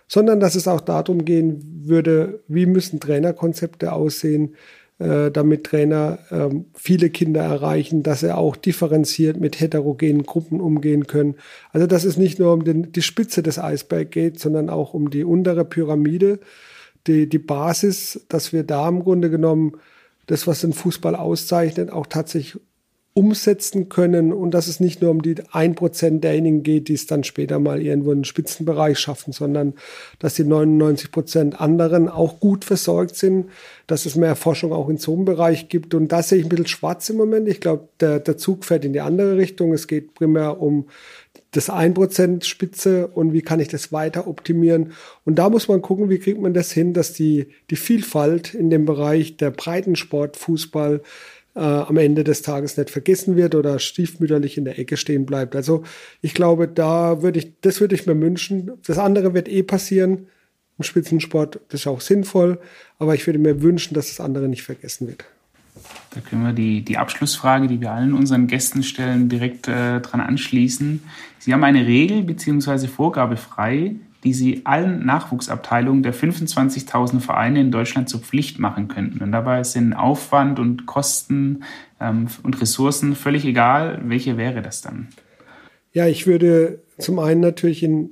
sondern 0.06 0.38
dass 0.38 0.54
es 0.54 0.68
auch 0.68 0.82
darum 0.82 1.25
gehen 1.25 1.82
würde, 1.84 2.42
wie 2.46 2.66
müssen 2.66 3.00
Trainerkonzepte 3.00 3.92
aussehen, 3.92 4.54
damit 5.30 5.64
Trainer 5.64 6.18
ähm, 6.30 6.66
viele 6.74 7.10
Kinder 7.10 7.42
erreichen, 7.42 8.02
dass 8.02 8.20
sie 8.20 8.36
auch 8.36 8.56
differenziert 8.56 9.38
mit 9.38 9.60
heterogenen 9.60 10.24
Gruppen 10.24 10.60
umgehen 10.60 11.06
können. 11.06 11.36
Also 11.72 11.86
dass 11.86 12.04
es 12.04 12.16
nicht 12.16 12.38
nur 12.38 12.52
um 12.52 12.64
den, 12.64 12.90
die 12.90 13.02
Spitze 13.02 13.42
des 13.42 13.58
Eisbergs 13.58 14.10
geht, 14.10 14.40
sondern 14.40 14.68
auch 14.68 14.94
um 14.94 15.10
die 15.10 15.24
untere 15.24 15.64
Pyramide, 15.64 16.40
die, 17.06 17.28
die 17.28 17.38
Basis, 17.38 18.26
dass 18.28 18.52
wir 18.52 18.64
da 18.64 18.88
im 18.88 19.04
Grunde 19.04 19.30
genommen 19.30 19.72
das, 20.26 20.46
was 20.46 20.60
den 20.60 20.72
Fußball 20.72 21.14
auszeichnet, 21.14 21.90
auch 21.90 22.06
tatsächlich 22.06 22.60
umsetzen 23.18 23.88
können 23.88 24.32
und 24.32 24.52
dass 24.52 24.68
es 24.68 24.78
nicht 24.78 25.02
nur 25.02 25.10
um 25.10 25.22
die 25.22 25.34
ein 25.50 25.75
Prozent 25.75 26.22
derjenigen 26.22 26.62
geht, 26.62 26.87
die 26.87 26.94
es 26.94 27.06
dann 27.06 27.25
später 27.25 27.58
mal 27.58 27.82
irgendwo 27.82 28.12
in 28.12 28.18
den 28.18 28.25
Spitzenbereich 28.25 28.96
schaffen, 28.96 29.32
sondern 29.32 29.75
dass 30.20 30.34
die 30.34 30.44
99 30.44 31.10
Prozent 31.10 31.60
anderen 31.60 32.08
auch 32.08 32.38
gut 32.38 32.64
versorgt 32.64 33.16
sind, 33.16 33.46
dass 33.88 34.06
es 34.06 34.14
mehr 34.14 34.37
Forschung 34.37 34.72
auch 34.72 34.88
in 34.88 34.98
so 34.98 35.14
einem 35.14 35.25
Bereich 35.25 35.68
gibt. 35.68 35.94
Und 35.94 36.12
da 36.12 36.22
sehe 36.22 36.38
ich 36.38 36.44
ein 36.44 36.48
bisschen 36.48 36.68
schwarz 36.68 37.10
im 37.10 37.16
Moment. 37.16 37.48
Ich 37.48 37.60
glaube, 37.60 37.88
der, 37.98 38.20
der 38.20 38.37
Zug 38.37 38.64
fährt 38.64 38.84
in 38.84 38.92
die 38.92 39.00
andere 39.00 39.37
Richtung. 39.37 39.72
Es 39.72 39.88
geht 39.88 40.14
primär 40.14 40.62
um 40.62 40.87
das 41.50 41.70
1% 41.70 42.44
Spitze 42.44 43.08
und 43.08 43.32
wie 43.32 43.42
kann 43.42 43.58
ich 43.58 43.66
das 43.66 43.90
weiter 43.90 44.28
optimieren. 44.28 44.92
Und 45.25 45.40
da 45.40 45.50
muss 45.50 45.66
man 45.66 45.82
gucken, 45.82 46.08
wie 46.08 46.20
kriegt 46.20 46.40
man 46.40 46.54
das 46.54 46.70
hin, 46.70 46.92
dass 46.92 47.14
die, 47.14 47.48
die 47.70 47.76
Vielfalt 47.76 48.54
in 48.54 48.70
dem 48.70 48.84
Bereich 48.84 49.38
der 49.38 49.50
Breitensport, 49.50 50.37
Fußball, 50.37 51.00
äh, 51.58 51.60
am 51.60 51.96
Ende 51.96 52.22
des 52.22 52.42
Tages 52.42 52.76
nicht 52.76 52.90
vergessen 52.90 53.36
wird 53.36 53.54
oder 53.54 53.78
stiefmütterlich 53.80 54.56
in 54.56 54.64
der 54.64 54.78
Ecke 54.78 54.96
stehen 54.96 55.26
bleibt. 55.26 55.56
Also 55.56 55.82
ich 56.22 56.32
glaube, 56.32 56.68
da 56.68 57.22
würde 57.22 57.40
ich, 57.40 57.60
das 57.60 57.80
würde 57.80 57.96
ich 57.96 58.06
mir 58.06 58.18
wünschen. 58.20 58.70
Das 58.86 58.98
andere 58.98 59.34
wird 59.34 59.48
eh 59.48 59.64
passieren. 59.64 60.28
Im 60.78 60.84
Spitzensport 60.84 61.60
das 61.70 61.80
ist 61.80 61.86
auch 61.88 62.00
sinnvoll, 62.00 62.60
aber 63.00 63.14
ich 63.16 63.26
würde 63.26 63.40
mir 63.40 63.60
wünschen, 63.62 63.94
dass 63.94 64.08
das 64.08 64.20
andere 64.20 64.48
nicht 64.48 64.62
vergessen 64.62 65.08
wird. 65.08 65.24
Da 66.10 66.20
können 66.20 66.44
wir 66.44 66.52
die, 66.52 66.82
die 66.82 66.96
Abschlussfrage, 66.96 67.66
die 67.66 67.80
wir 67.80 67.90
allen 67.90 68.14
unseren 68.14 68.46
Gästen 68.46 68.84
stellen, 68.84 69.28
direkt 69.28 69.66
äh, 69.66 70.00
dran 70.00 70.20
anschließen. 70.20 71.02
Sie 71.40 71.52
haben 71.52 71.64
eine 71.64 71.86
Regel 71.86 72.22
bzw. 72.22 72.86
Vorgabe 72.86 73.36
frei, 73.36 73.96
die 74.25 74.34
Sie 74.34 74.62
allen 74.64 75.06
Nachwuchsabteilungen 75.06 76.02
der 76.02 76.14
25.000 76.14 77.20
Vereine 77.20 77.60
in 77.60 77.70
Deutschland 77.70 78.08
zur 78.08 78.20
Pflicht 78.20 78.58
machen 78.58 78.88
könnten. 78.88 79.22
Und 79.22 79.32
dabei 79.32 79.62
sind 79.64 79.92
Aufwand 79.92 80.58
und 80.58 80.87
Kosten 80.87 81.64
ähm, 82.00 82.26
und 82.42 82.60
Ressourcen 82.60 83.14
völlig 83.14 83.44
egal. 83.44 84.00
Welche 84.04 84.37
wäre 84.37 84.62
das 84.62 84.82
dann? 84.82 85.08
Ja, 85.92 86.06
ich 86.06 86.26
würde 86.26 86.80
zum 86.98 87.18
einen 87.18 87.40
natürlich 87.40 87.82
in 87.82 88.10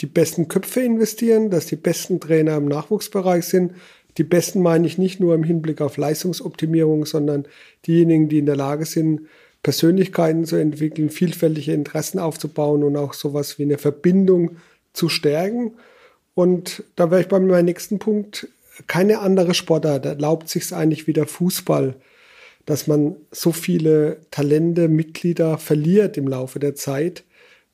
die 0.00 0.06
besten 0.06 0.48
Köpfe 0.48 0.80
investieren, 0.80 1.50
dass 1.50 1.66
die 1.66 1.76
besten 1.76 2.20
Trainer 2.20 2.56
im 2.56 2.66
Nachwuchsbereich 2.66 3.44
sind 3.44 3.72
die 4.18 4.24
Besten 4.24 4.60
meine 4.62 4.86
ich 4.86 4.98
nicht 4.98 5.20
nur 5.20 5.34
im 5.34 5.44
Hinblick 5.44 5.80
auf 5.80 5.96
Leistungsoptimierung, 5.96 7.06
sondern 7.06 7.46
diejenigen, 7.86 8.28
die 8.28 8.38
in 8.38 8.46
der 8.46 8.56
Lage 8.56 8.84
sind, 8.84 9.22
Persönlichkeiten 9.62 10.44
zu 10.44 10.56
entwickeln, 10.56 11.08
vielfältige 11.08 11.72
Interessen 11.72 12.18
aufzubauen 12.18 12.82
und 12.82 12.96
auch 12.96 13.14
sowas 13.14 13.58
wie 13.58 13.62
eine 13.62 13.78
Verbindung 13.78 14.56
zu 14.98 15.08
stärken. 15.08 15.72
Und 16.34 16.84
da 16.96 17.10
wäre 17.10 17.22
ich 17.22 17.28
bei 17.28 17.40
meinem 17.40 17.64
nächsten 17.64 17.98
Punkt. 17.98 18.48
Keine 18.86 19.20
andere 19.20 19.54
Sportart 19.54 20.04
erlaubt 20.04 20.48
sich 20.48 20.64
es 20.64 20.72
eigentlich 20.72 21.06
wie 21.06 21.12
der 21.12 21.26
Fußball, 21.26 21.94
dass 22.66 22.86
man 22.86 23.16
so 23.30 23.52
viele 23.52 24.18
Talente, 24.30 24.88
Mitglieder 24.88 25.58
verliert 25.58 26.16
im 26.16 26.28
Laufe 26.28 26.58
der 26.58 26.74
Zeit. 26.74 27.24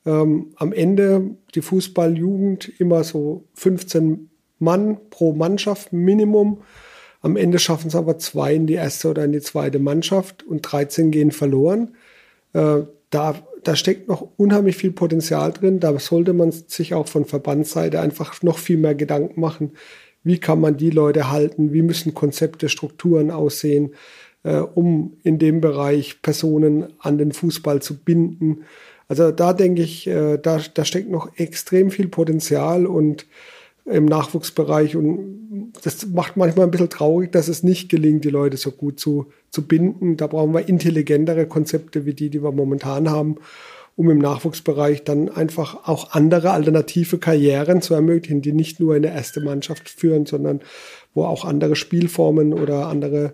Ähm, 0.05 0.53
am 0.55 0.71
Ende 0.71 1.31
die 1.53 1.61
Fußballjugend 1.61 2.71
immer 2.79 3.03
so 3.03 3.43
15 3.55 4.29
Mann 4.59 4.97
pro 5.09 5.33
Mannschaft 5.33 5.93
Minimum. 5.93 6.61
Am 7.21 7.35
Ende 7.35 7.59
schaffen 7.59 7.87
es 7.87 7.95
aber 7.95 8.17
zwei 8.19 8.53
in 8.55 8.67
die 8.67 8.75
erste 8.75 9.09
oder 9.09 9.25
in 9.25 9.31
die 9.31 9.41
zweite 9.41 9.79
Mannschaft 9.79 10.43
und 10.43 10.61
13 10.61 11.11
gehen 11.11 11.31
verloren. 11.31 11.95
Äh, 12.53 12.81
da, 13.09 13.35
da 13.67 13.75
steckt 13.75 14.07
noch 14.07 14.27
unheimlich 14.37 14.77
viel 14.77 14.91
Potenzial 14.91 15.51
drin. 15.51 15.79
Da 15.79 15.97
sollte 15.99 16.33
man 16.33 16.51
sich 16.51 16.93
auch 16.93 17.07
von 17.07 17.25
Verbandsseite 17.25 17.99
einfach 17.99 18.41
noch 18.43 18.57
viel 18.57 18.77
mehr 18.77 18.95
Gedanken 18.95 19.41
machen. 19.41 19.71
Wie 20.23 20.39
kann 20.39 20.61
man 20.61 20.77
die 20.77 20.91
Leute 20.91 21.31
halten? 21.31 21.73
Wie 21.73 21.81
müssen 21.81 22.13
Konzepte, 22.13 22.69
Strukturen 22.69 23.31
aussehen, 23.31 23.93
äh, 24.43 24.57
um 24.57 25.17
in 25.23 25.39
dem 25.39 25.61
Bereich 25.61 26.21
Personen 26.21 26.93
an 26.99 27.17
den 27.17 27.31
Fußball 27.31 27.81
zu 27.81 27.97
binden? 27.97 28.65
Also 29.07 29.31
da 29.31 29.53
denke 29.53 29.81
ich, 29.81 30.07
äh, 30.07 30.37
da, 30.37 30.59
da 30.73 30.85
steckt 30.85 31.09
noch 31.09 31.37
extrem 31.37 31.91
viel 31.91 32.07
Potenzial 32.07 32.85
und 32.85 33.25
im 33.85 34.05
Nachwuchsbereich. 34.05 34.95
Und 34.95 35.73
das 35.83 36.05
macht 36.07 36.37
manchmal 36.37 36.67
ein 36.67 36.71
bisschen 36.71 36.89
traurig, 36.89 37.31
dass 37.31 37.47
es 37.47 37.63
nicht 37.63 37.89
gelingt, 37.89 38.23
die 38.23 38.29
Leute 38.29 38.57
so 38.57 38.71
gut 38.71 38.99
zu, 38.99 39.27
zu 39.51 39.67
binden. 39.67 40.17
Da 40.17 40.27
brauchen 40.27 40.53
wir 40.53 40.67
intelligentere 40.67 41.45
Konzepte 41.45 42.05
wie 42.05 42.13
die, 42.13 42.29
die 42.29 42.43
wir 42.43 42.51
momentan 42.51 43.09
haben, 43.09 43.35
um 43.95 44.09
im 44.09 44.17
Nachwuchsbereich 44.17 45.03
dann 45.03 45.29
einfach 45.29 45.87
auch 45.87 46.11
andere 46.11 46.51
alternative 46.51 47.17
Karrieren 47.17 47.81
zu 47.81 47.93
ermöglichen, 47.93 48.41
die 48.41 48.53
nicht 48.53 48.79
nur 48.79 48.95
in 48.95 49.03
der 49.03 49.13
erste 49.13 49.41
Mannschaft 49.41 49.87
führen, 49.89 50.25
sondern 50.25 50.61
wo 51.13 51.23
auch 51.23 51.45
andere 51.45 51.75
Spielformen 51.75 52.53
oder 52.53 52.87
andere 52.87 53.33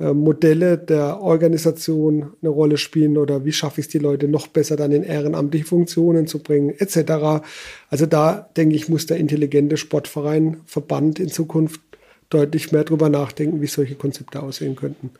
Modelle 0.00 0.78
der 0.78 1.20
Organisation 1.20 2.32
eine 2.40 2.48
Rolle 2.48 2.78
spielen 2.78 3.18
oder 3.18 3.44
wie 3.44 3.52
schaffe 3.52 3.80
ich 3.80 3.86
es, 3.86 3.92
die 3.92 3.98
Leute 3.98 4.28
noch 4.28 4.46
besser 4.46 4.76
dann 4.76 4.92
in 4.92 5.02
ehrenamtliche 5.02 5.66
Funktionen 5.66 6.26
zu 6.26 6.38
bringen, 6.38 6.70
etc. 6.70 7.42
Also 7.90 8.06
da 8.06 8.48
denke 8.56 8.76
ich, 8.76 8.88
muss 8.88 9.04
der 9.04 9.18
intelligente 9.18 9.76
Sportverein, 9.76 10.58
Verband 10.64 11.20
in 11.20 11.28
Zukunft 11.28 11.82
deutlich 12.30 12.72
mehr 12.72 12.84
darüber 12.84 13.10
nachdenken, 13.10 13.60
wie 13.60 13.66
solche 13.66 13.96
Konzepte 13.96 14.42
aussehen 14.42 14.74
könnten. 14.74 15.10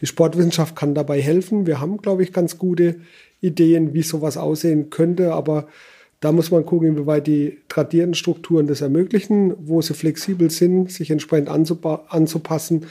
Die 0.00 0.06
Sportwissenschaft 0.06 0.74
kann 0.74 0.94
dabei 0.94 1.20
helfen. 1.20 1.66
Wir 1.66 1.80
haben, 1.80 1.98
glaube 1.98 2.22
ich, 2.22 2.32
ganz 2.32 2.56
gute 2.56 3.00
Ideen, 3.42 3.92
wie 3.92 4.02
sowas 4.02 4.38
aussehen 4.38 4.88
könnte, 4.88 5.34
aber 5.34 5.66
da 6.20 6.32
muss 6.32 6.50
man 6.50 6.66
gucken, 6.66 6.88
inwieweit 6.88 7.26
die 7.26 7.58
tradierten 7.68 8.12
Strukturen 8.14 8.66
das 8.66 8.82
ermöglichen, 8.82 9.54
wo 9.58 9.80
sie 9.80 9.94
flexibel 9.94 10.50
sind, 10.50 10.92
sich 10.92 11.10
entsprechend 11.10 11.48
anzupassen. 11.48 12.86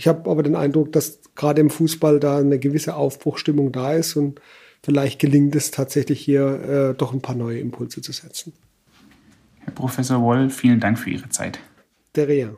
Ich 0.00 0.08
habe 0.08 0.30
aber 0.30 0.42
den 0.42 0.56
Eindruck, 0.56 0.92
dass 0.92 1.20
gerade 1.34 1.60
im 1.60 1.68
Fußball 1.68 2.20
da 2.20 2.38
eine 2.38 2.58
gewisse 2.58 2.96
Aufbruchstimmung 2.96 3.70
da 3.70 3.92
ist 3.92 4.16
und 4.16 4.40
vielleicht 4.82 5.20
gelingt 5.20 5.54
es 5.54 5.72
tatsächlich 5.72 6.22
hier 6.22 6.92
äh, 6.92 6.94
doch 6.96 7.12
ein 7.12 7.20
paar 7.20 7.34
neue 7.34 7.58
Impulse 7.58 8.00
zu 8.00 8.10
setzen. 8.10 8.54
Herr 9.58 9.74
Professor 9.74 10.22
Woll, 10.22 10.48
vielen 10.48 10.80
Dank 10.80 10.98
für 10.98 11.10
Ihre 11.10 11.28
Zeit. 11.28 11.58
Der 12.14 12.28
Rea. 12.28 12.48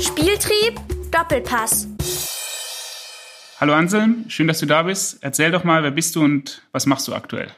Spieltrieb, 0.00 0.80
Doppelpass. 1.10 1.86
Hallo 3.60 3.74
Anselm, 3.74 4.24
schön, 4.28 4.48
dass 4.48 4.60
du 4.60 4.64
da 4.66 4.84
bist. 4.84 5.18
Erzähl 5.20 5.50
doch 5.50 5.64
mal, 5.64 5.82
wer 5.82 5.90
bist 5.90 6.16
du 6.16 6.24
und 6.24 6.62
was 6.72 6.86
machst 6.86 7.06
du 7.08 7.12
aktuell? 7.12 7.48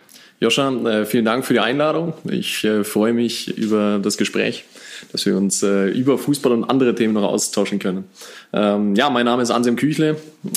Joscha, 0.40 0.71
äh, 0.71 1.07
vielen 1.07 1.25
Dank 1.25 1.45
für 1.45 1.55
die 1.55 1.61
Einladung. 1.61 2.12
Ich 2.31 2.64
äh, 2.64 2.85
freue 2.85 3.12
mich 3.12 3.57
über 3.57 3.99
das 4.02 4.16
Gespräch 4.16 4.64
dass 5.12 5.26
wir 5.26 5.37
uns 5.37 5.62
äh, 5.62 5.88
über 5.88 6.19
Fußball 6.19 6.52
und 6.52 6.64
andere 6.64 6.95
Themen 6.95 7.14
noch 7.14 7.25
austauschen 7.25 7.78
können. 7.78 8.05
Ähm, 8.52 8.95
ja, 8.95 9.11
mein 9.11 9.25
Name 9.25 9.43
ist 9.43 9.50
Anselm 9.50 9.76
Küchle. 9.76 10.16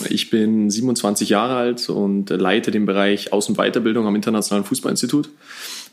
Ich 0.09 0.29
bin 0.29 0.69
27 0.69 1.29
Jahre 1.29 1.55
alt 1.55 1.89
und 1.89 2.29
leite 2.29 2.71
den 2.71 2.85
Bereich 2.85 3.33
Aus- 3.33 3.49
und 3.49 3.57
Weiterbildung 3.57 4.07
am 4.07 4.15
Internationalen 4.15 4.65
Fußballinstitut. 4.65 5.29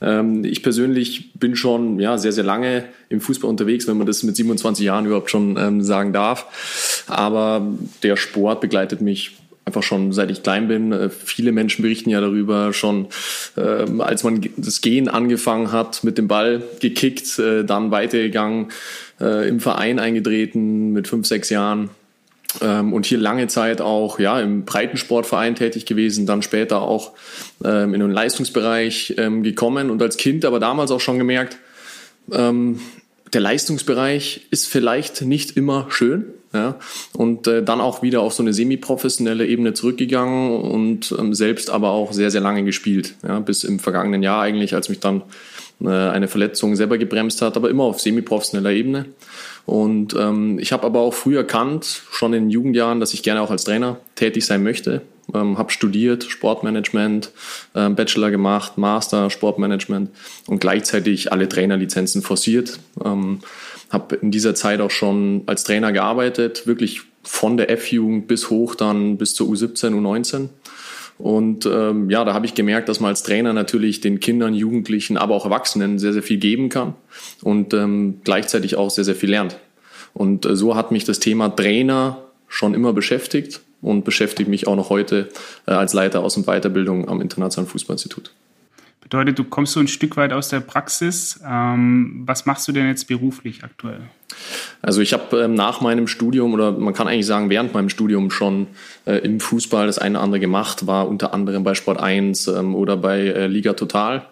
Ähm, 0.00 0.44
ich 0.44 0.62
persönlich 0.62 1.32
bin 1.34 1.56
schon 1.56 1.98
ja, 1.98 2.18
sehr, 2.18 2.32
sehr 2.32 2.44
lange 2.44 2.84
im 3.08 3.20
Fußball 3.20 3.48
unterwegs, 3.48 3.86
wenn 3.86 3.96
man 3.96 4.06
das 4.06 4.22
mit 4.22 4.36
27 4.36 4.84
Jahren 4.84 5.06
überhaupt 5.06 5.30
schon 5.30 5.56
ähm, 5.58 5.82
sagen 5.82 6.12
darf. 6.12 7.04
Aber 7.08 7.66
der 8.02 8.16
Sport 8.16 8.60
begleitet 8.60 9.00
mich 9.00 9.36
einfach 9.66 9.82
schon 9.82 10.12
seit 10.12 10.30
ich 10.30 10.44
klein 10.44 10.68
bin. 10.68 10.92
Äh, 10.92 11.10
viele 11.10 11.50
Menschen 11.50 11.82
berichten 11.82 12.08
ja 12.08 12.20
darüber, 12.20 12.72
schon 12.72 13.08
ähm, 13.56 14.00
als 14.00 14.22
man 14.22 14.48
das 14.56 14.80
Gehen 14.80 15.08
angefangen 15.08 15.72
hat, 15.72 16.04
mit 16.04 16.18
dem 16.18 16.28
Ball 16.28 16.62
gekickt, 16.80 17.38
äh, 17.40 17.64
dann 17.64 17.90
weitergegangen, 17.90 18.68
äh, 19.20 19.48
im 19.48 19.58
Verein 19.58 19.98
eingetreten 19.98 20.92
mit 20.92 21.08
fünf, 21.08 21.26
sechs 21.26 21.50
Jahren. 21.50 21.90
Ähm, 22.62 22.92
und 22.92 23.06
hier 23.06 23.18
lange 23.18 23.48
Zeit 23.48 23.80
auch 23.80 24.20
ja 24.20 24.40
im 24.40 24.64
Breitensportverein 24.64 25.56
tätig 25.56 25.84
gewesen, 25.84 26.26
dann 26.26 26.42
später 26.42 26.80
auch 26.82 27.12
ähm, 27.64 27.92
in 27.92 28.00
den 28.00 28.12
Leistungsbereich 28.12 29.14
ähm, 29.18 29.42
gekommen 29.42 29.90
und 29.90 30.00
als 30.00 30.16
Kind 30.16 30.44
aber 30.44 30.60
damals 30.60 30.92
auch 30.92 31.00
schon 31.00 31.18
gemerkt, 31.18 31.58
ähm, 32.30 32.80
der 33.32 33.40
Leistungsbereich 33.40 34.46
ist 34.50 34.68
vielleicht 34.68 35.22
nicht 35.22 35.56
immer 35.56 35.86
schön. 35.90 36.26
Ja, 36.52 36.76
und 37.12 37.46
äh, 37.48 37.62
dann 37.62 37.82
auch 37.82 38.02
wieder 38.02 38.22
auf 38.22 38.32
so 38.32 38.42
eine 38.42 38.54
semi-professionelle 38.54 39.46
Ebene 39.46 39.74
zurückgegangen 39.74 40.58
und 40.58 41.14
ähm, 41.18 41.34
selbst 41.34 41.68
aber 41.68 41.90
auch 41.90 42.12
sehr, 42.12 42.30
sehr 42.30 42.40
lange 42.40 42.64
gespielt. 42.64 43.14
Ja, 43.26 43.40
bis 43.40 43.62
im 43.62 43.78
vergangenen 43.78 44.22
Jahr 44.22 44.40
eigentlich, 44.40 44.74
als 44.74 44.88
mich 44.88 45.00
dann 45.00 45.22
äh, 45.82 45.88
eine 45.88 46.28
Verletzung 46.28 46.74
selber 46.74 46.96
gebremst 46.96 47.42
hat, 47.42 47.56
aber 47.56 47.68
immer 47.68 47.84
auf 47.84 48.00
semi-professioneller 48.00 48.70
Ebene. 48.70 49.06
Und 49.66 50.14
ähm, 50.14 50.58
ich 50.58 50.72
habe 50.72 50.86
aber 50.86 51.00
auch 51.00 51.12
früh 51.12 51.36
erkannt, 51.36 52.02
schon 52.10 52.32
in 52.32 52.48
Jugendjahren, 52.48 53.00
dass 53.00 53.12
ich 53.12 53.22
gerne 53.22 53.42
auch 53.42 53.50
als 53.50 53.64
Trainer 53.64 53.98
tätig 54.14 54.46
sein 54.46 54.62
möchte. 54.62 55.02
Ähm, 55.34 55.58
habe 55.58 55.72
studiert, 55.72 56.24
Sportmanagement, 56.24 57.32
ähm, 57.74 57.96
Bachelor 57.96 58.30
gemacht, 58.30 58.78
Master, 58.78 59.30
Sportmanagement 59.30 60.10
und 60.46 60.60
gleichzeitig 60.60 61.32
alle 61.32 61.48
Trainerlizenzen 61.48 62.22
forciert. 62.22 62.78
Ähm, 63.04 63.40
habe 63.90 64.16
in 64.16 64.30
dieser 64.30 64.54
Zeit 64.54 64.80
auch 64.80 64.90
schon 64.90 65.42
als 65.46 65.64
Trainer 65.64 65.92
gearbeitet, 65.92 66.66
wirklich 66.66 67.02
von 67.22 67.56
der 67.56 67.70
F-Jugend 67.70 68.28
bis 68.28 68.50
hoch 68.50 68.74
dann 68.74 69.16
bis 69.16 69.34
zur 69.34 69.48
U17, 69.48 69.92
U19. 69.94 70.48
Und 71.18 71.66
ähm, 71.66 72.10
ja, 72.10 72.24
da 72.24 72.34
habe 72.34 72.46
ich 72.46 72.54
gemerkt, 72.54 72.88
dass 72.88 73.00
man 73.00 73.08
als 73.08 73.22
Trainer 73.22 73.52
natürlich 73.52 74.00
den 74.00 74.20
Kindern, 74.20 74.54
Jugendlichen, 74.54 75.16
aber 75.16 75.34
auch 75.34 75.44
Erwachsenen 75.44 75.98
sehr, 75.98 76.12
sehr 76.12 76.22
viel 76.22 76.36
geben 76.36 76.68
kann 76.68 76.94
und 77.42 77.72
ähm, 77.72 78.20
gleichzeitig 78.22 78.76
auch 78.76 78.90
sehr, 78.90 79.04
sehr 79.04 79.14
viel 79.14 79.30
lernt. 79.30 79.56
Und 80.12 80.44
äh, 80.44 80.56
so 80.56 80.76
hat 80.76 80.92
mich 80.92 81.04
das 81.04 81.18
Thema 81.18 81.48
Trainer 81.48 82.18
schon 82.48 82.74
immer 82.74 82.92
beschäftigt 82.92 83.60
und 83.82 84.04
beschäftigt 84.04 84.48
mich 84.48 84.66
auch 84.66 84.76
noch 84.76 84.90
heute 84.90 85.28
äh, 85.66 85.72
als 85.72 85.92
Leiter 85.92 86.22
Aus- 86.22 86.36
und 86.36 86.46
Weiterbildung 86.46 87.08
am 87.08 87.20
Internationalen 87.20 87.70
Fußballinstitut. 87.70 88.32
Bedeutet, 89.00 89.38
du 89.38 89.44
kommst 89.44 89.74
so 89.74 89.78
ein 89.78 89.86
Stück 89.86 90.16
weit 90.16 90.32
aus 90.32 90.48
der 90.48 90.58
Praxis. 90.58 91.40
Ähm, 91.46 92.24
was 92.26 92.44
machst 92.44 92.66
du 92.66 92.72
denn 92.72 92.88
jetzt 92.88 93.06
beruflich 93.06 93.62
aktuell? 93.62 94.00
Also 94.82 95.00
ich 95.00 95.12
habe 95.12 95.42
ähm, 95.42 95.54
nach 95.54 95.80
meinem 95.80 96.08
Studium 96.08 96.54
oder 96.54 96.72
man 96.72 96.92
kann 96.92 97.06
eigentlich 97.06 97.26
sagen 97.26 97.48
während 97.48 97.72
meinem 97.72 97.88
Studium 97.88 98.32
schon 98.32 98.66
äh, 99.04 99.18
im 99.18 99.38
Fußball 99.38 99.86
das 99.86 99.98
eine 99.98 100.18
oder 100.18 100.24
andere 100.24 100.40
gemacht, 100.40 100.88
war 100.88 101.06
unter 101.06 101.32
anderem 101.32 101.62
bei 101.62 101.74
Sport 101.74 102.00
1 102.00 102.48
ähm, 102.48 102.74
oder 102.74 102.96
bei 102.96 103.20
äh, 103.20 103.46
Liga 103.46 103.74
Total 103.74 104.26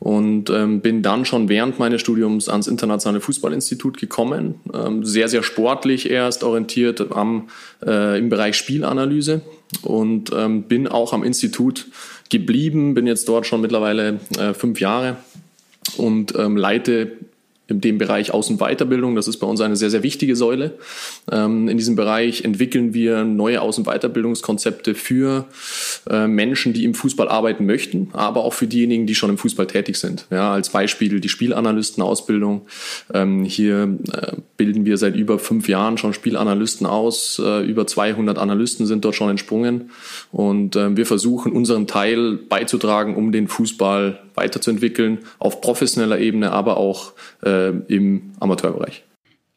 und 0.00 0.48
ähm, 0.50 0.80
bin 0.80 1.02
dann 1.02 1.24
schon 1.24 1.48
während 1.48 1.78
meines 1.78 2.00
Studiums 2.00 2.48
ans 2.48 2.68
Internationale 2.68 3.20
Fußballinstitut 3.20 3.98
gekommen. 3.98 4.54
Ähm, 4.72 5.04
sehr, 5.04 5.28
sehr 5.28 5.42
sportlich 5.42 6.08
erst 6.08 6.44
orientiert 6.44 7.12
am, 7.12 7.48
äh, 7.84 8.18
im 8.18 8.28
Bereich 8.28 8.56
Spielanalyse 8.56 9.40
und 9.82 10.30
ähm, 10.34 10.62
bin 10.62 10.86
auch 10.86 11.12
am 11.12 11.24
Institut 11.24 11.86
geblieben, 12.30 12.94
bin 12.94 13.06
jetzt 13.06 13.28
dort 13.28 13.46
schon 13.46 13.60
mittlerweile 13.60 14.20
äh, 14.38 14.54
fünf 14.54 14.80
Jahre 14.80 15.16
und 15.96 16.34
ähm, 16.38 16.56
leite 16.56 17.12
in 17.68 17.82
dem 17.82 17.98
Bereich 17.98 18.32
Außenweiterbildung. 18.32 19.14
Das 19.14 19.28
ist 19.28 19.36
bei 19.38 19.46
uns 19.46 19.60
eine 19.60 19.76
sehr, 19.76 19.90
sehr 19.90 20.02
wichtige 20.02 20.34
Säule. 20.34 20.78
Ähm, 21.30 21.68
in 21.68 21.76
diesem 21.76 21.96
Bereich 21.96 22.42
entwickeln 22.42 22.94
wir 22.94 23.24
neue 23.24 23.60
Außenweiterbildungskonzepte 23.60 24.94
für 24.94 25.46
äh, 26.08 26.26
Menschen, 26.26 26.72
die 26.72 26.84
im 26.84 26.94
Fußball 26.94 27.28
arbeiten 27.28 27.66
möchten, 27.66 28.08
aber 28.12 28.44
auch 28.44 28.54
für 28.54 28.66
diejenigen, 28.66 29.06
die 29.06 29.14
schon 29.14 29.28
im 29.28 29.38
Fußball 29.38 29.66
tätig 29.66 29.96
sind. 29.96 30.26
Ja, 30.30 30.52
als 30.52 30.70
Beispiel 30.70 31.20
die 31.20 31.28
Spielanalystenausbildung. 31.28 32.62
Ähm, 33.12 33.44
hier 33.44 33.98
äh, 34.12 34.32
bilden 34.56 34.86
wir 34.86 34.96
seit 34.96 35.14
über 35.14 35.38
fünf 35.38 35.68
Jahren 35.68 35.98
schon 35.98 36.14
Spielanalysten 36.14 36.86
aus. 36.86 37.38
Äh, 37.44 37.66
über 37.66 37.86
200 37.86 38.38
Analysten 38.38 38.86
sind 38.86 39.04
dort 39.04 39.14
schon 39.14 39.28
entsprungen. 39.28 39.90
Und 40.32 40.74
wir 40.74 41.06
versuchen 41.06 41.52
unseren 41.52 41.86
Teil 41.86 42.34
beizutragen, 42.36 43.16
um 43.16 43.32
den 43.32 43.48
Fußball 43.48 44.20
weiterzuentwickeln, 44.38 45.18
auf 45.38 45.60
professioneller 45.60 46.18
Ebene, 46.18 46.52
aber 46.52 46.78
auch 46.78 47.12
äh, 47.44 47.70
im 47.88 48.32
Amateurbereich. 48.40 49.04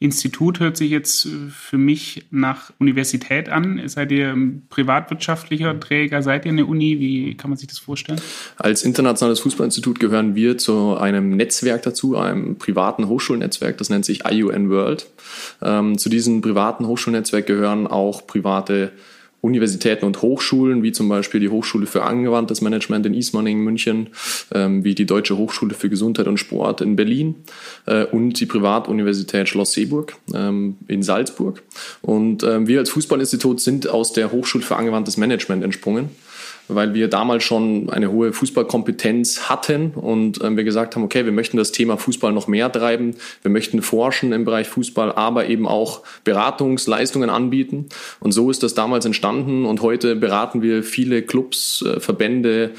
Institut 0.01 0.59
hört 0.59 0.77
sich 0.77 0.89
jetzt 0.89 1.27
für 1.51 1.77
mich 1.77 2.25
nach 2.31 2.73
Universität 2.79 3.49
an. 3.49 3.79
Seid 3.85 4.11
ihr 4.11 4.35
privatwirtschaftlicher 4.69 5.79
Träger? 5.79 6.23
Seid 6.23 6.45
ihr 6.45 6.51
eine 6.51 6.65
Uni? 6.65 6.99
Wie 6.99 7.37
kann 7.37 7.51
man 7.51 7.57
sich 7.57 7.67
das 7.67 7.77
vorstellen? 7.77 8.19
Als 8.57 8.81
internationales 8.81 9.41
Fußballinstitut 9.41 9.99
gehören 9.99 10.33
wir 10.33 10.57
zu 10.57 10.97
einem 10.97 11.37
Netzwerk 11.37 11.83
dazu, 11.83 12.17
einem 12.17 12.57
privaten 12.57 13.07
Hochschulnetzwerk, 13.07 13.77
das 13.77 13.91
nennt 13.91 14.03
sich 14.03 14.25
IUN 14.25 14.71
World. 14.71 15.05
Ähm, 15.61 15.99
zu 15.99 16.09
diesem 16.09 16.41
privaten 16.41 16.87
Hochschulnetzwerk 16.87 17.45
gehören 17.45 17.85
auch 17.85 18.25
private 18.25 18.93
Universitäten 19.41 20.05
und 20.05 20.21
Hochschulen, 20.21 20.83
wie 20.83 20.91
zum 20.91 21.09
Beispiel 21.09 21.39
die 21.39 21.49
Hochschule 21.49 21.87
für 21.87 22.03
angewandtes 22.03 22.61
Management 22.61 23.05
in 23.07 23.13
Ismaning, 23.13 23.59
München, 23.59 24.09
ähm, 24.53 24.83
wie 24.83 24.95
die 24.95 25.05
Deutsche 25.05 25.37
Hochschule 25.37 25.73
für 25.73 25.89
Gesundheit 25.89 26.27
und 26.27 26.37
Sport 26.37 26.81
in 26.81 26.95
Berlin 26.95 27.35
äh, 27.87 28.05
und 28.05 28.39
die 28.39 28.45
Privatuniversität 28.45 29.49
Schloss 29.49 29.73
Seeburg 29.73 30.15
ähm, 30.33 30.77
in 30.87 31.01
Salzburg. 31.01 31.63
Und 32.01 32.43
ähm, 32.43 32.67
wir 32.67 32.79
als 32.79 32.91
Fußballinstitut 32.91 33.59
sind 33.59 33.89
aus 33.89 34.13
der 34.13 34.31
Hochschule 34.31 34.63
für 34.63 34.75
angewandtes 34.75 35.17
Management 35.17 35.63
entsprungen 35.63 36.09
weil 36.73 36.93
wir 36.93 37.07
damals 37.07 37.43
schon 37.43 37.89
eine 37.89 38.11
hohe 38.11 38.33
Fußballkompetenz 38.33 39.49
hatten 39.49 39.91
und 39.91 40.43
ähm, 40.43 40.57
wir 40.57 40.63
gesagt 40.63 40.95
haben, 40.95 41.03
okay, 41.03 41.25
wir 41.25 41.31
möchten 41.31 41.57
das 41.57 41.71
Thema 41.71 41.97
Fußball 41.97 42.31
noch 42.31 42.47
mehr 42.47 42.71
treiben, 42.71 43.15
wir 43.41 43.51
möchten 43.51 43.81
forschen 43.81 44.31
im 44.31 44.45
Bereich 44.45 44.67
Fußball, 44.67 45.11
aber 45.11 45.47
eben 45.47 45.67
auch 45.67 46.01
Beratungsleistungen 46.23 47.29
anbieten. 47.29 47.87
Und 48.19 48.31
so 48.31 48.49
ist 48.49 48.63
das 48.63 48.73
damals 48.73 49.05
entstanden 49.05 49.65
und 49.65 49.81
heute 49.81 50.15
beraten 50.15 50.61
wir 50.61 50.83
viele 50.83 51.21
Clubs, 51.21 51.83
äh, 51.85 51.99
Verbände, 51.99 52.71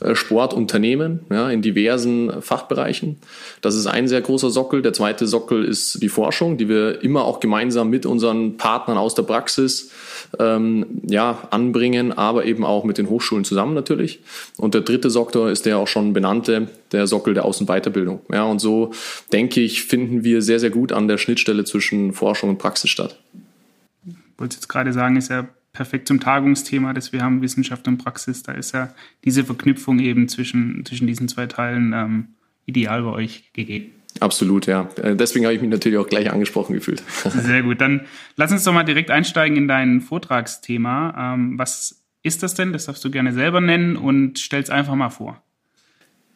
äh, 0.00 0.14
Sportunternehmen 0.14 1.20
ja, 1.30 1.50
in 1.50 1.62
diversen 1.62 2.42
Fachbereichen. 2.42 3.16
Das 3.60 3.74
ist 3.74 3.86
ein 3.86 4.08
sehr 4.08 4.20
großer 4.20 4.50
Sockel. 4.50 4.82
Der 4.82 4.92
zweite 4.92 5.26
Sockel 5.26 5.64
ist 5.64 6.02
die 6.02 6.08
Forschung, 6.08 6.56
die 6.56 6.68
wir 6.68 7.02
immer 7.02 7.24
auch 7.24 7.40
gemeinsam 7.40 7.90
mit 7.90 8.06
unseren 8.06 8.56
Partnern 8.56 8.98
aus 8.98 9.14
der 9.14 9.22
Praxis 9.22 9.90
ähm, 10.38 10.86
ja, 11.06 11.48
anbringen, 11.50 12.12
aber 12.12 12.44
eben 12.44 12.64
auch 12.64 12.84
mit 12.84 12.98
den 12.98 13.08
Hochschulen 13.08 13.39
zusammen 13.44 13.74
natürlich. 13.74 14.20
Und 14.56 14.74
der 14.74 14.82
dritte 14.82 15.10
Soktor 15.10 15.50
ist 15.50 15.66
der 15.66 15.78
auch 15.78 15.88
schon 15.88 16.12
benannte, 16.12 16.68
der 16.92 17.06
Sockel 17.06 17.34
der 17.34 17.44
Außenweiterbildung. 17.44 18.20
Ja, 18.32 18.44
und 18.44 18.60
so 18.60 18.92
denke 19.32 19.60
ich, 19.60 19.82
finden 19.82 20.24
wir 20.24 20.42
sehr, 20.42 20.60
sehr 20.60 20.70
gut 20.70 20.92
an 20.92 21.08
der 21.08 21.18
Schnittstelle 21.18 21.64
zwischen 21.64 22.12
Forschung 22.12 22.50
und 22.50 22.58
Praxis 22.58 22.90
statt. 22.90 23.18
Ich 24.06 24.14
wollte 24.38 24.56
jetzt 24.56 24.68
gerade 24.68 24.92
sagen, 24.92 25.16
ist 25.16 25.30
ja 25.30 25.48
perfekt 25.72 26.08
zum 26.08 26.20
Tagungsthema, 26.20 26.92
das 26.92 27.12
wir 27.12 27.22
haben, 27.22 27.42
Wissenschaft 27.42 27.86
und 27.88 27.98
Praxis. 27.98 28.42
Da 28.42 28.52
ist 28.52 28.72
ja 28.72 28.92
diese 29.24 29.44
Verknüpfung 29.44 29.98
eben 29.98 30.28
zwischen, 30.28 30.84
zwischen 30.84 31.06
diesen 31.06 31.28
zwei 31.28 31.46
Teilen 31.46 31.92
ähm, 31.92 32.28
ideal 32.66 33.02
bei 33.02 33.10
euch 33.10 33.52
gegeben. 33.52 33.92
Absolut, 34.18 34.66
ja. 34.66 34.88
Äh, 35.00 35.14
deswegen 35.14 35.44
habe 35.44 35.54
ich 35.54 35.60
mich 35.60 35.70
natürlich 35.70 35.98
auch 35.98 36.08
gleich 36.08 36.30
angesprochen 36.30 36.74
gefühlt. 36.74 37.02
Sehr 37.28 37.62
gut. 37.62 37.80
Dann 37.80 38.06
lass 38.36 38.50
uns 38.50 38.64
doch 38.64 38.72
mal 38.72 38.82
direkt 38.82 39.10
einsteigen 39.10 39.56
in 39.56 39.68
dein 39.68 40.00
Vortragsthema. 40.00 41.34
Ähm, 41.34 41.58
was 41.58 41.99
ist 42.22 42.42
das 42.42 42.54
denn? 42.54 42.72
Das 42.72 42.86
darfst 42.86 43.04
du 43.04 43.10
gerne 43.10 43.32
selber 43.32 43.60
nennen 43.60 43.96
und 43.96 44.38
stell 44.38 44.62
es 44.62 44.70
einfach 44.70 44.94
mal 44.94 45.10
vor. 45.10 45.42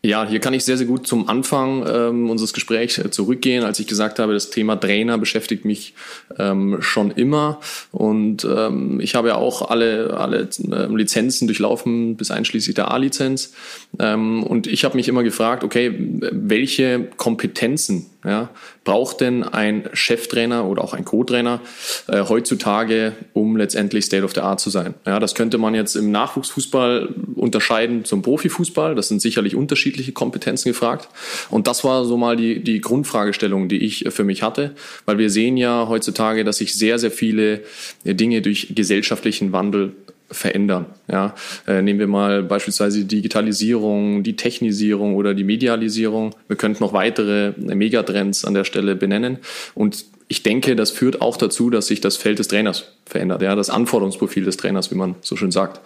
Ja, 0.04 0.28
hier 0.28 0.38
kann 0.38 0.52
ich 0.52 0.66
sehr, 0.66 0.76
sehr 0.76 0.86
gut 0.86 1.06
zum 1.06 1.30
Anfang 1.30 1.82
ähm, 1.88 2.28
unseres 2.28 2.52
Gesprächs 2.52 2.98
äh, 2.98 3.10
zurückgehen, 3.10 3.64
als 3.64 3.80
ich 3.80 3.86
gesagt 3.86 4.18
habe, 4.18 4.34
das 4.34 4.50
Thema 4.50 4.76
Trainer 4.76 5.16
beschäftigt 5.16 5.64
mich 5.64 5.94
ähm, 6.38 6.76
schon 6.82 7.10
immer. 7.10 7.58
Und 7.90 8.44
ähm, 8.44 9.00
ich 9.00 9.14
habe 9.14 9.28
ja 9.28 9.36
auch 9.36 9.70
alle, 9.70 10.14
alle 10.18 10.40
äh, 10.40 10.94
Lizenzen 10.94 11.48
durchlaufen, 11.48 12.18
bis 12.18 12.30
einschließlich 12.30 12.74
der 12.74 12.90
A-Lizenz. 12.90 13.54
Ähm, 13.98 14.42
und 14.42 14.66
ich 14.66 14.84
habe 14.84 14.98
mich 14.98 15.08
immer 15.08 15.22
gefragt, 15.22 15.64
okay, 15.64 15.94
welche 15.96 17.08
Kompetenzen 17.16 18.04
ja, 18.24 18.48
braucht 18.84 19.20
denn 19.20 19.42
ein 19.44 19.88
Cheftrainer 19.92 20.64
oder 20.64 20.82
auch 20.82 20.94
ein 20.94 21.04
Co-Trainer 21.04 21.60
äh, 22.08 22.22
heutzutage, 22.22 23.12
um 23.34 23.56
letztendlich 23.56 24.06
State 24.06 24.24
of 24.24 24.32
the 24.34 24.40
Art 24.40 24.60
zu 24.60 24.70
sein? 24.70 24.94
Ja, 25.06 25.20
das 25.20 25.34
könnte 25.34 25.58
man 25.58 25.74
jetzt 25.74 25.94
im 25.94 26.10
Nachwuchsfußball 26.10 27.10
unterscheiden 27.36 28.04
zum 28.04 28.22
Profifußball. 28.22 28.94
Das 28.94 29.08
sind 29.08 29.20
sicherlich 29.20 29.54
unterschiedliche 29.54 30.12
Kompetenzen 30.12 30.70
gefragt. 30.70 31.08
Und 31.50 31.66
das 31.66 31.84
war 31.84 32.04
so 32.04 32.16
mal 32.16 32.36
die, 32.36 32.64
die 32.64 32.80
Grundfragestellung, 32.80 33.68
die 33.68 33.84
ich 33.84 34.06
für 34.08 34.24
mich 34.24 34.42
hatte, 34.42 34.74
weil 35.04 35.18
wir 35.18 35.28
sehen 35.28 35.56
ja 35.56 35.86
heutzutage, 35.88 36.44
dass 36.44 36.58
sich 36.58 36.74
sehr, 36.74 36.98
sehr 36.98 37.10
viele 37.10 37.60
Dinge 38.04 38.40
durch 38.40 38.74
gesellschaftlichen 38.74 39.52
Wandel 39.52 39.92
verändern. 40.34 40.86
Ja, 41.10 41.34
äh, 41.66 41.82
nehmen 41.82 41.98
wir 41.98 42.06
mal 42.06 42.42
beispielsweise 42.42 43.00
die 43.00 43.16
Digitalisierung, 43.16 44.22
die 44.22 44.36
Technisierung 44.36 45.14
oder 45.16 45.34
die 45.34 45.44
Medialisierung. 45.44 46.34
Wir 46.48 46.56
könnten 46.56 46.82
noch 46.82 46.92
weitere 46.92 47.52
Megatrends 47.56 48.44
an 48.44 48.54
der 48.54 48.64
Stelle 48.64 48.96
benennen. 48.96 49.38
Und 49.74 50.04
ich 50.28 50.42
denke, 50.42 50.74
das 50.74 50.90
führt 50.90 51.20
auch 51.20 51.36
dazu, 51.36 51.70
dass 51.70 51.86
sich 51.86 52.00
das 52.00 52.16
Feld 52.16 52.38
des 52.38 52.48
Trainers 52.48 52.88
verändert, 53.04 53.42
ja, 53.42 53.54
das 53.54 53.68
Anforderungsprofil 53.68 54.44
des 54.44 54.56
Trainers, 54.56 54.90
wie 54.90 54.94
man 54.94 55.16
so 55.20 55.36
schön 55.36 55.50
sagt. 55.50 55.80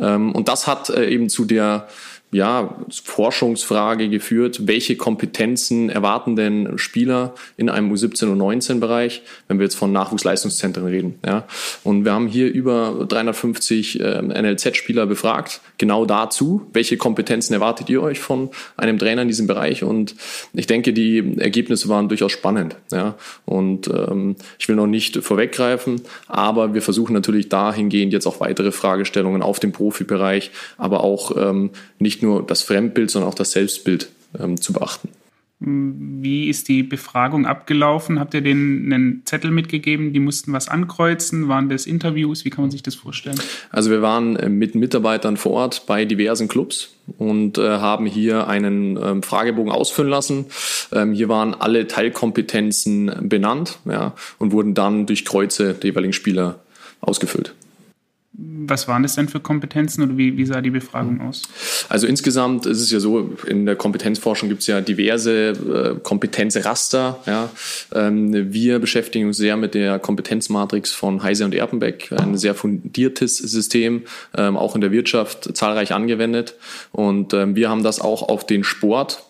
Ähm, 0.00 0.32
und 0.32 0.48
das 0.48 0.66
hat 0.66 0.88
äh, 0.90 1.08
eben 1.08 1.28
zu 1.28 1.44
der 1.44 1.88
ja, 2.32 2.74
Forschungsfrage 3.04 4.08
geführt, 4.08 4.66
welche 4.66 4.96
Kompetenzen 4.96 5.90
erwarten 5.90 6.34
denn 6.34 6.78
Spieler 6.78 7.34
in 7.58 7.68
einem 7.68 7.92
U17 7.92 8.28
und 8.32 8.38
19 8.38 8.80
Bereich, 8.80 9.22
wenn 9.48 9.58
wir 9.58 9.64
jetzt 9.64 9.74
von 9.74 9.92
Nachwuchsleistungszentren 9.92 10.86
reden. 10.86 11.18
Ja. 11.26 11.46
Und 11.84 12.06
wir 12.06 12.14
haben 12.14 12.28
hier 12.28 12.50
über 12.50 13.04
350 13.06 14.00
äh, 14.00 14.22
NLZ-Spieler 14.22 15.04
befragt, 15.04 15.60
genau 15.76 16.06
dazu, 16.06 16.66
welche 16.72 16.96
Kompetenzen 16.96 17.52
erwartet 17.52 17.90
ihr 17.90 18.02
euch 18.02 18.18
von 18.18 18.48
einem 18.78 18.98
Trainer 18.98 19.22
in 19.22 19.28
diesem 19.28 19.46
Bereich? 19.46 19.84
Und 19.84 20.14
ich 20.54 20.66
denke, 20.66 20.94
die 20.94 21.36
Ergebnisse 21.38 21.90
waren 21.90 22.08
durchaus 22.08 22.32
spannend. 22.32 22.76
Ja. 22.90 23.14
Und 23.44 23.88
ähm, 23.88 24.36
ich 24.58 24.68
will 24.68 24.76
noch 24.76 24.86
nicht 24.86 25.18
vorweggreifen, 25.18 26.00
aber 26.28 26.72
wir 26.72 26.80
versuchen 26.80 27.12
natürlich 27.12 27.50
dahingehend 27.50 28.14
jetzt 28.14 28.26
auch 28.26 28.40
weitere 28.40 28.72
Fragestellungen 28.72 29.42
auf 29.42 29.60
dem 29.60 29.72
Profibereich, 29.72 30.50
aber 30.78 31.04
auch 31.04 31.36
ähm, 31.36 31.70
nicht 31.98 32.21
nur 32.22 32.46
das 32.46 32.62
Fremdbild, 32.62 33.10
sondern 33.10 33.30
auch 33.30 33.34
das 33.34 33.52
Selbstbild 33.52 34.08
ähm, 34.38 34.60
zu 34.60 34.72
beachten. 34.72 35.08
Wie 35.64 36.48
ist 36.48 36.68
die 36.68 36.82
Befragung 36.82 37.46
abgelaufen? 37.46 38.18
Habt 38.18 38.34
ihr 38.34 38.40
denen 38.40 38.92
einen 38.92 39.22
Zettel 39.26 39.52
mitgegeben? 39.52 40.12
Die 40.12 40.18
mussten 40.18 40.52
was 40.52 40.66
ankreuzen? 40.66 41.46
Waren 41.46 41.68
das 41.68 41.86
Interviews? 41.86 42.44
Wie 42.44 42.50
kann 42.50 42.64
man 42.64 42.72
sich 42.72 42.82
das 42.82 42.96
vorstellen? 42.96 43.38
Also 43.70 43.90
wir 43.90 44.02
waren 44.02 44.34
äh, 44.34 44.48
mit 44.48 44.74
Mitarbeitern 44.74 45.36
vor 45.36 45.52
Ort 45.52 45.86
bei 45.86 46.04
diversen 46.04 46.48
Clubs 46.48 46.96
und 47.16 47.58
äh, 47.58 47.78
haben 47.78 48.06
hier 48.06 48.48
einen 48.48 48.98
ähm, 49.00 49.22
Fragebogen 49.22 49.70
ausfüllen 49.70 50.10
lassen. 50.10 50.46
Ähm, 50.90 51.12
hier 51.12 51.28
waren 51.28 51.54
alle 51.54 51.86
Teilkompetenzen 51.86 53.28
benannt 53.28 53.78
ja, 53.84 54.14
und 54.38 54.50
wurden 54.50 54.74
dann 54.74 55.06
durch 55.06 55.24
Kreuze 55.24 55.74
der 55.74 55.90
jeweiligen 55.90 56.12
Spieler 56.12 56.58
ausgefüllt. 57.00 57.54
Was 58.34 58.88
waren 58.88 59.02
das 59.02 59.14
denn 59.14 59.28
für 59.28 59.40
Kompetenzen 59.40 60.02
oder 60.02 60.16
wie, 60.16 60.38
wie 60.38 60.46
sah 60.46 60.62
die 60.62 60.70
Befragung 60.70 61.20
aus? 61.20 61.42
Also 61.90 62.06
insgesamt 62.06 62.64
ist 62.64 62.80
es 62.80 62.90
ja 62.90 62.98
so, 62.98 63.36
in 63.46 63.66
der 63.66 63.76
Kompetenzforschung 63.76 64.48
gibt 64.48 64.62
es 64.62 64.68
ja 64.68 64.80
diverse 64.80 65.48
äh, 65.50 66.00
Kompetenzraster. 66.02 67.20
Ja. 67.26 67.50
Ähm, 67.94 68.54
wir 68.54 68.78
beschäftigen 68.78 69.26
uns 69.26 69.36
sehr 69.36 69.58
mit 69.58 69.74
der 69.74 69.98
Kompetenzmatrix 69.98 70.92
von 70.92 71.22
Heise 71.22 71.44
und 71.44 71.54
Erpenbeck, 71.54 72.10
ein 72.12 72.38
sehr 72.38 72.54
fundiertes 72.54 73.36
System, 73.36 74.04
ähm, 74.34 74.56
auch 74.56 74.74
in 74.74 74.80
der 74.80 74.92
Wirtschaft 74.92 75.54
zahlreich 75.54 75.92
angewendet. 75.92 76.54
Und 76.90 77.34
ähm, 77.34 77.54
wir 77.54 77.68
haben 77.68 77.82
das 77.82 78.00
auch 78.00 78.22
auf 78.22 78.46
den 78.46 78.64
Sport 78.64 79.24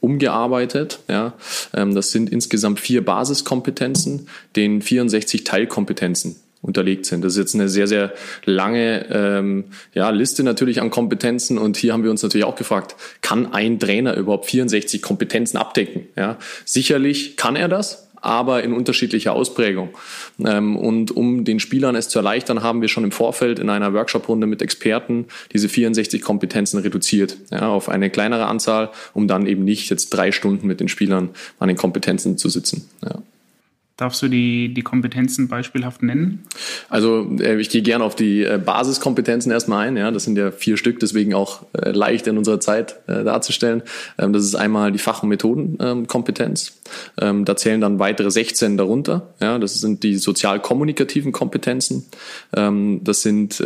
umgearbeitet. 0.00 0.98
Ja, 1.08 1.32
ähm, 1.72 1.94
das 1.94 2.10
sind 2.10 2.28
insgesamt 2.28 2.80
vier 2.80 3.02
Basiskompetenzen, 3.02 4.28
den 4.56 4.82
64 4.82 5.44
Teilkompetenzen 5.44 6.36
unterlegt 6.66 7.06
sind. 7.06 7.24
Das 7.24 7.34
ist 7.34 7.38
jetzt 7.38 7.54
eine 7.54 7.68
sehr, 7.68 7.86
sehr 7.86 8.12
lange 8.44 9.06
ähm, 9.10 9.64
ja, 9.94 10.10
Liste 10.10 10.42
natürlich 10.42 10.80
an 10.80 10.90
Kompetenzen 10.90 11.58
und 11.58 11.76
hier 11.76 11.92
haben 11.92 12.02
wir 12.02 12.10
uns 12.10 12.22
natürlich 12.22 12.44
auch 12.44 12.56
gefragt, 12.56 12.96
kann 13.22 13.52
ein 13.52 13.78
Trainer 13.78 14.16
überhaupt 14.16 14.46
64 14.46 15.00
Kompetenzen 15.00 15.56
abdecken? 15.56 16.06
Ja, 16.16 16.36
sicherlich 16.64 17.36
kann 17.36 17.56
er 17.56 17.68
das, 17.68 18.06
aber 18.20 18.64
in 18.64 18.72
unterschiedlicher 18.72 19.32
Ausprägung. 19.32 19.90
Ähm, 20.44 20.76
und 20.76 21.12
um 21.12 21.44
den 21.44 21.60
Spielern 21.60 21.94
es 21.94 22.08
zu 22.08 22.18
erleichtern, 22.18 22.62
haben 22.62 22.80
wir 22.80 22.88
schon 22.88 23.04
im 23.04 23.12
Vorfeld 23.12 23.58
in 23.58 23.70
einer 23.70 23.94
Workshop-Runde 23.94 24.46
mit 24.46 24.62
Experten 24.62 25.26
diese 25.52 25.68
64 25.68 26.22
Kompetenzen 26.22 26.80
reduziert 26.80 27.36
ja, 27.50 27.68
auf 27.68 27.88
eine 27.88 28.10
kleinere 28.10 28.46
Anzahl, 28.46 28.90
um 29.14 29.28
dann 29.28 29.46
eben 29.46 29.64
nicht 29.64 29.90
jetzt 29.90 30.10
drei 30.10 30.32
Stunden 30.32 30.66
mit 30.66 30.80
den 30.80 30.88
Spielern 30.88 31.30
an 31.58 31.68
den 31.68 31.76
Kompetenzen 31.76 32.36
zu 32.36 32.48
sitzen. 32.48 32.88
Ja. 33.04 33.22
Darfst 33.96 34.20
du 34.20 34.28
die, 34.28 34.74
die 34.74 34.82
Kompetenzen 34.82 35.48
beispielhaft 35.48 36.02
nennen? 36.02 36.44
Also 36.90 37.34
äh, 37.40 37.58
ich 37.58 37.70
gehe 37.70 37.80
gerne 37.80 38.04
auf 38.04 38.14
die 38.14 38.44
äh, 38.44 38.60
Basiskompetenzen 38.62 39.50
erstmal 39.50 39.88
ein. 39.88 39.96
Ja, 39.96 40.10
das 40.10 40.24
sind 40.24 40.36
ja 40.36 40.50
vier 40.50 40.76
Stück, 40.76 41.00
deswegen 41.00 41.32
auch 41.32 41.62
äh, 41.72 41.92
leicht 41.92 42.26
in 42.26 42.36
unserer 42.36 42.60
Zeit 42.60 42.96
darzustellen. 43.06 43.82
Ähm, 44.18 44.34
das 44.34 44.44
ist 44.44 44.54
einmal 44.54 44.92
die 44.92 44.98
Fach- 44.98 45.22
und 45.22 45.30
Methodenkompetenz. 45.30 46.78
Ähm, 47.18 47.46
da 47.46 47.56
zählen 47.56 47.80
dann 47.80 47.98
weitere 47.98 48.30
16 48.30 48.76
darunter. 48.76 49.34
Ja, 49.40 49.58
das 49.58 49.80
sind 49.80 50.02
die 50.02 50.16
sozial-kommunikativen 50.16 51.32
Kompetenzen. 51.32 52.04
Ähm, 52.54 53.00
das 53.02 53.22
sind 53.22 53.62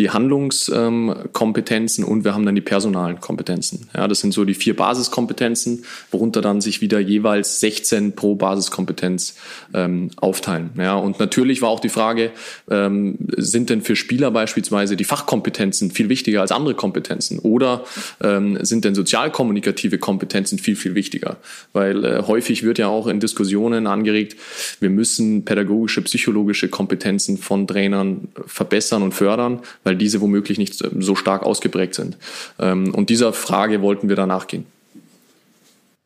die 0.00 0.10
Handlungskompetenzen 0.10 2.02
und 2.04 2.24
wir 2.24 2.34
haben 2.34 2.46
dann 2.46 2.54
die 2.54 2.62
personalen 2.62 3.20
Kompetenzen. 3.20 3.90
Ja, 3.94 4.08
das 4.08 4.20
sind 4.20 4.32
so 4.32 4.46
die 4.46 4.54
vier 4.54 4.74
Basiskompetenzen, 4.74 5.84
worunter 6.10 6.40
dann 6.40 6.62
sich 6.62 6.80
wieder 6.80 6.98
jeweils 6.98 7.60
16 7.60 8.16
pro 8.16 8.34
Basiskompetenz 8.34 9.36
ähm, 9.74 10.10
aufteilen. 10.16 10.70
Ja, 10.78 10.94
und 10.94 11.20
natürlich 11.20 11.60
war 11.60 11.68
auch 11.68 11.80
die 11.80 11.90
Frage, 11.90 12.30
ähm, 12.70 13.18
sind 13.36 13.68
denn 13.68 13.82
für 13.82 13.94
Spieler 13.94 14.30
beispielsweise 14.30 14.96
die 14.96 15.04
Fachkompetenzen 15.04 15.90
viel 15.90 16.08
wichtiger 16.08 16.40
als 16.40 16.50
andere 16.50 16.74
Kompetenzen 16.74 17.38
oder 17.38 17.84
ähm, 18.22 18.56
sind 18.62 18.86
denn 18.86 18.94
sozialkommunikative 18.94 19.98
Kompetenzen 19.98 20.58
viel, 20.58 20.76
viel 20.76 20.94
wichtiger? 20.94 21.36
Weil 21.74 22.06
äh, 22.06 22.22
häufig 22.26 22.62
wird 22.62 22.78
ja 22.78 22.88
auch 22.88 23.06
in 23.06 23.20
Diskussionen 23.20 23.86
angeregt, 23.86 24.36
wir 24.80 24.88
müssen 24.88 25.44
pädagogische, 25.44 26.00
psychologische 26.00 26.68
Kompetenzen 26.68 27.36
von 27.36 27.66
Trainern 27.66 28.28
verbessern 28.46 29.02
und 29.02 29.12
fördern, 29.12 29.60
weil 29.84 29.89
diese 29.96 30.20
womöglich 30.20 30.58
nicht 30.58 30.74
so 30.74 31.14
stark 31.14 31.42
ausgeprägt 31.42 31.94
sind. 31.94 32.16
Ähm, 32.58 32.94
und 32.94 33.10
dieser 33.10 33.32
Frage 33.32 33.82
wollten 33.82 34.08
wir 34.08 34.16
danach 34.16 34.46
gehen. 34.46 34.66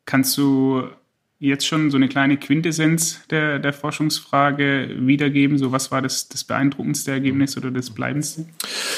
Kannst 0.05 0.37
du 0.37 0.83
jetzt 1.39 1.67
schon 1.67 1.91
so 1.91 1.97
eine 1.97 2.07
kleine 2.07 2.37
Quintessenz 2.37 3.19
der, 3.29 3.59
der 3.59 3.73
Forschungsfrage 3.73 4.89
wiedergeben? 4.99 5.57
So, 5.57 5.71
was 5.71 5.91
war 5.91 6.01
das, 6.01 6.29
das 6.29 6.43
beeindruckendste 6.43 7.11
Ergebnis 7.11 7.57
oder 7.57 7.71
das 7.71 7.89
bleibendste? 7.89 8.45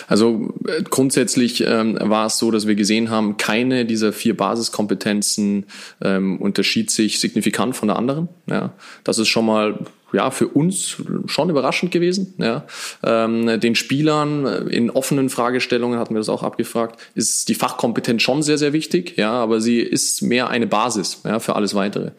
Also 0.07 0.53
äh, 0.67 0.83
grundsätzlich 0.83 1.63
ähm, 1.65 1.97
war 1.99 2.27
es 2.27 2.37
so, 2.37 2.51
dass 2.51 2.67
wir 2.67 2.75
gesehen 2.75 3.09
haben, 3.09 3.37
keine 3.37 3.85
dieser 3.85 4.13
vier 4.13 4.37
Basiskompetenzen 4.37 5.65
ähm, 6.01 6.37
unterschied 6.37 6.91
sich 6.91 7.19
signifikant 7.19 7.75
von 7.75 7.87
der 7.87 7.97
anderen. 7.97 8.29
Ja, 8.47 8.73
das 9.03 9.17
ist 9.17 9.29
schon 9.29 9.45
mal 9.45 9.79
ja, 10.13 10.31
für 10.31 10.47
uns 10.47 10.97
schon 11.25 11.49
überraschend 11.49 11.91
gewesen. 11.91 12.33
Ja. 12.37 12.65
Ähm, 13.03 13.59
den 13.59 13.75
Spielern 13.75 14.67
in 14.67 14.89
offenen 14.89 15.29
Fragestellungen 15.29 15.99
hatten 15.99 16.13
wir 16.13 16.19
das 16.19 16.29
auch 16.29 16.43
abgefragt, 16.43 16.99
ist 17.13 17.49
die 17.49 17.55
Fachkompetenz 17.55 18.21
schon 18.21 18.41
sehr, 18.41 18.57
sehr 18.57 18.73
wichtig, 18.73 19.17
ja, 19.17 19.31
aber 19.31 19.59
sie 19.59 19.79
ist 19.79 20.21
mehr 20.21 20.49
eine 20.49 20.67
Basis 20.67 21.21
ja, 21.25 21.39
für 21.39 21.55
alles 21.55 21.75
weitere. 21.75 22.11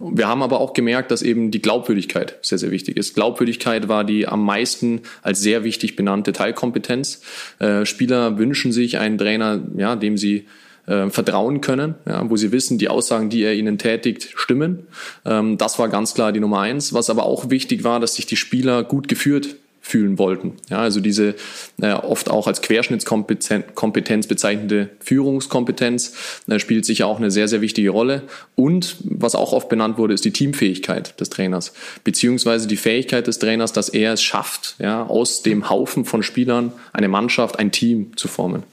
Wir 0.00 0.26
haben 0.26 0.42
aber 0.42 0.60
auch 0.60 0.72
gemerkt, 0.72 1.10
dass 1.10 1.22
eben 1.22 1.50
die 1.50 1.62
Glaubwürdigkeit 1.62 2.38
sehr, 2.42 2.58
sehr 2.58 2.70
wichtig 2.70 2.96
ist. 2.96 3.14
Glaubwürdigkeit 3.14 3.88
war 3.88 4.04
die 4.04 4.26
am 4.26 4.44
meisten 4.44 5.02
als 5.22 5.40
sehr 5.40 5.64
wichtig 5.64 5.96
benannte 5.96 6.32
Teilkompetenz. 6.32 7.22
Äh, 7.58 7.86
Spieler 7.86 8.38
wünschen 8.38 8.72
sich 8.72 8.98
einen 8.98 9.18
Trainer, 9.18 9.60
ja, 9.76 9.96
dem 9.96 10.16
sie 10.16 10.46
äh, 10.86 11.10
vertrauen 11.10 11.60
können, 11.60 11.94
ja, 12.06 12.28
wo 12.28 12.36
sie 12.36 12.52
wissen, 12.52 12.78
die 12.78 12.88
Aussagen, 12.88 13.30
die 13.30 13.42
er 13.42 13.54
ihnen 13.54 13.78
tätigt, 13.78 14.30
stimmen. 14.34 14.86
Ähm, 15.24 15.58
das 15.58 15.78
war 15.78 15.88
ganz 15.88 16.14
klar 16.14 16.32
die 16.32 16.40
Nummer 16.40 16.60
eins. 16.60 16.92
Was 16.92 17.10
aber 17.10 17.24
auch 17.24 17.50
wichtig 17.50 17.84
war, 17.84 18.00
dass 18.00 18.14
sich 18.14 18.26
die 18.26 18.36
Spieler 18.36 18.84
gut 18.84 19.08
geführt 19.08 19.56
fühlen 19.86 20.18
wollten. 20.18 20.54
Ja, 20.68 20.80
also 20.80 20.98
diese 20.98 21.36
äh, 21.80 21.92
oft 21.92 22.28
auch 22.28 22.48
als 22.48 22.60
Querschnittskompetenz 22.60 24.26
bezeichnete 24.26 24.90
Führungskompetenz 24.98 26.42
äh, 26.48 26.58
spielt 26.58 26.84
sicher 26.84 27.06
auch 27.06 27.18
eine 27.18 27.30
sehr, 27.30 27.46
sehr 27.46 27.60
wichtige 27.60 27.90
Rolle. 27.90 28.22
Und 28.56 28.96
was 29.04 29.36
auch 29.36 29.52
oft 29.52 29.68
benannt 29.68 29.96
wurde, 29.96 30.14
ist 30.14 30.24
die 30.24 30.32
Teamfähigkeit 30.32 31.18
des 31.20 31.30
Trainers, 31.30 31.72
beziehungsweise 32.02 32.66
die 32.66 32.76
Fähigkeit 32.76 33.28
des 33.28 33.38
Trainers, 33.38 33.72
dass 33.72 33.88
er 33.88 34.14
es 34.14 34.22
schafft, 34.22 34.74
ja, 34.80 35.06
aus 35.06 35.42
dem 35.42 35.70
Haufen 35.70 36.04
von 36.04 36.24
Spielern 36.24 36.72
eine 36.92 37.08
Mannschaft, 37.08 37.60
ein 37.60 37.70
Team 37.70 38.16
zu 38.16 38.26
formen. 38.26 38.64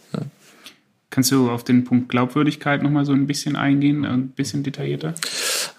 Kannst 1.13 1.31
du 1.31 1.51
auf 1.51 1.63
den 1.63 1.83
Punkt 1.83 2.09
Glaubwürdigkeit 2.09 2.81
nochmal 2.81 3.05
so 3.05 3.11
ein 3.11 3.27
bisschen 3.27 3.55
eingehen, 3.55 4.03
ein 4.03 4.29
bisschen 4.29 4.63
detaillierter? 4.63 5.13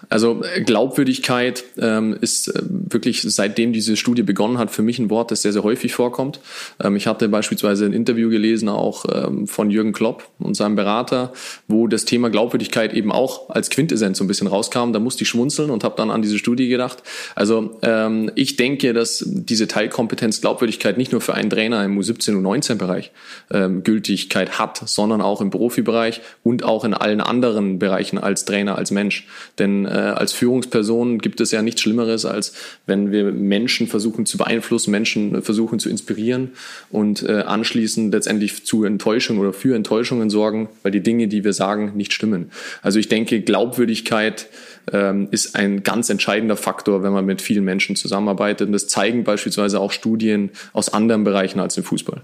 Also 0.07 0.41
äh, 0.43 0.61
Glaubwürdigkeit 0.61 1.65
ähm, 1.77 2.15
ist 2.21 2.47
äh, 2.47 2.61
wirklich, 2.65 3.21
seitdem 3.21 3.73
diese 3.73 3.97
Studie 3.97 4.23
begonnen 4.23 4.57
hat, 4.57 4.71
für 4.71 4.81
mich 4.81 4.97
ein 4.97 5.09
Wort, 5.09 5.31
das 5.31 5.41
sehr, 5.41 5.51
sehr 5.51 5.63
häufig 5.63 5.93
vorkommt. 5.93 6.39
Ähm, 6.81 6.95
ich 6.95 7.05
hatte 7.05 7.27
beispielsweise 7.27 7.85
ein 7.85 7.91
Interview 7.91 8.29
gelesen, 8.29 8.69
auch 8.69 9.03
ähm, 9.11 9.45
von 9.45 9.71
Jürgen 9.71 9.91
Klopp 9.91 10.25
und 10.39 10.55
seinem 10.55 10.77
Berater, 10.77 11.33
wo 11.67 11.87
das 11.87 12.05
Thema 12.05 12.29
Glaubwürdigkeit 12.29 12.93
eben 12.93 13.11
auch 13.11 13.49
als 13.49 13.69
Quintessenz 13.69 14.17
so 14.19 14.23
ein 14.23 14.27
bisschen 14.27 14.47
rauskam. 14.47 14.93
Da 14.93 14.99
musste 14.99 15.23
ich 15.23 15.29
schmunzeln 15.29 15.69
und 15.69 15.83
habe 15.83 15.95
dann 15.97 16.11
an 16.11 16.21
diese 16.21 16.37
Studie 16.37 16.69
gedacht. 16.69 17.03
Also 17.35 17.77
ähm, 17.81 18.31
ich 18.35 18.55
denke, 18.55 18.93
dass 18.93 19.21
diese 19.27 19.67
Teilkompetenz 19.67 20.39
Glaubwürdigkeit 20.39 20.97
nicht 20.97 21.11
nur 21.11 21.19
für 21.19 21.33
einen 21.33 21.49
Trainer 21.49 21.83
im 21.83 21.99
U17 21.99 22.37
und 22.37 22.43
19 22.43 22.77
Bereich 22.77 23.11
ähm, 23.51 23.83
Gültigkeit 23.83 24.59
hat, 24.59 24.81
sondern 24.85 25.24
auch 25.25 25.41
im 25.41 25.49
Profibereich 25.49 26.21
und 26.43 26.63
auch 26.63 26.85
in 26.85 26.93
allen 26.93 27.21
anderen 27.21 27.79
Bereichen 27.79 28.17
als 28.17 28.45
Trainer, 28.45 28.77
als 28.77 28.91
Mensch. 28.91 29.27
Denn 29.59 29.85
äh, 29.85 29.89
als 29.89 30.33
Führungsperson 30.33 31.19
gibt 31.19 31.41
es 31.41 31.51
ja 31.51 31.61
nichts 31.61 31.81
Schlimmeres, 31.81 32.25
als 32.25 32.53
wenn 32.85 33.11
wir 33.11 33.31
Menschen 33.31 33.87
versuchen 33.87 34.25
zu 34.25 34.37
beeinflussen, 34.37 34.91
Menschen 34.91 35.41
versuchen 35.41 35.79
zu 35.79 35.89
inspirieren 35.89 36.51
und 36.89 37.23
äh, 37.23 37.41
anschließend 37.41 38.13
letztendlich 38.13 38.65
zu 38.65 38.83
Enttäuschungen 38.83 39.41
oder 39.41 39.53
für 39.53 39.75
Enttäuschungen 39.75 40.29
sorgen, 40.29 40.69
weil 40.83 40.91
die 40.91 41.01
Dinge, 41.01 41.27
die 41.27 41.43
wir 41.43 41.53
sagen, 41.53 41.93
nicht 41.95 42.13
stimmen. 42.13 42.51
Also 42.81 42.99
ich 42.99 43.09
denke, 43.09 43.41
Glaubwürdigkeit 43.41 44.47
ähm, 44.91 45.27
ist 45.31 45.55
ein 45.55 45.83
ganz 45.83 46.09
entscheidender 46.09 46.57
Faktor, 46.57 47.03
wenn 47.03 47.13
man 47.13 47.25
mit 47.25 47.41
vielen 47.41 47.63
Menschen 47.63 47.95
zusammenarbeitet. 47.95 48.67
Und 48.67 48.73
das 48.73 48.87
zeigen 48.87 49.23
beispielsweise 49.23 49.79
auch 49.79 49.91
Studien 49.91 50.51
aus 50.73 50.93
anderen 50.93 51.23
Bereichen 51.23 51.59
als 51.59 51.77
im 51.77 51.83
Fußball. 51.83 52.21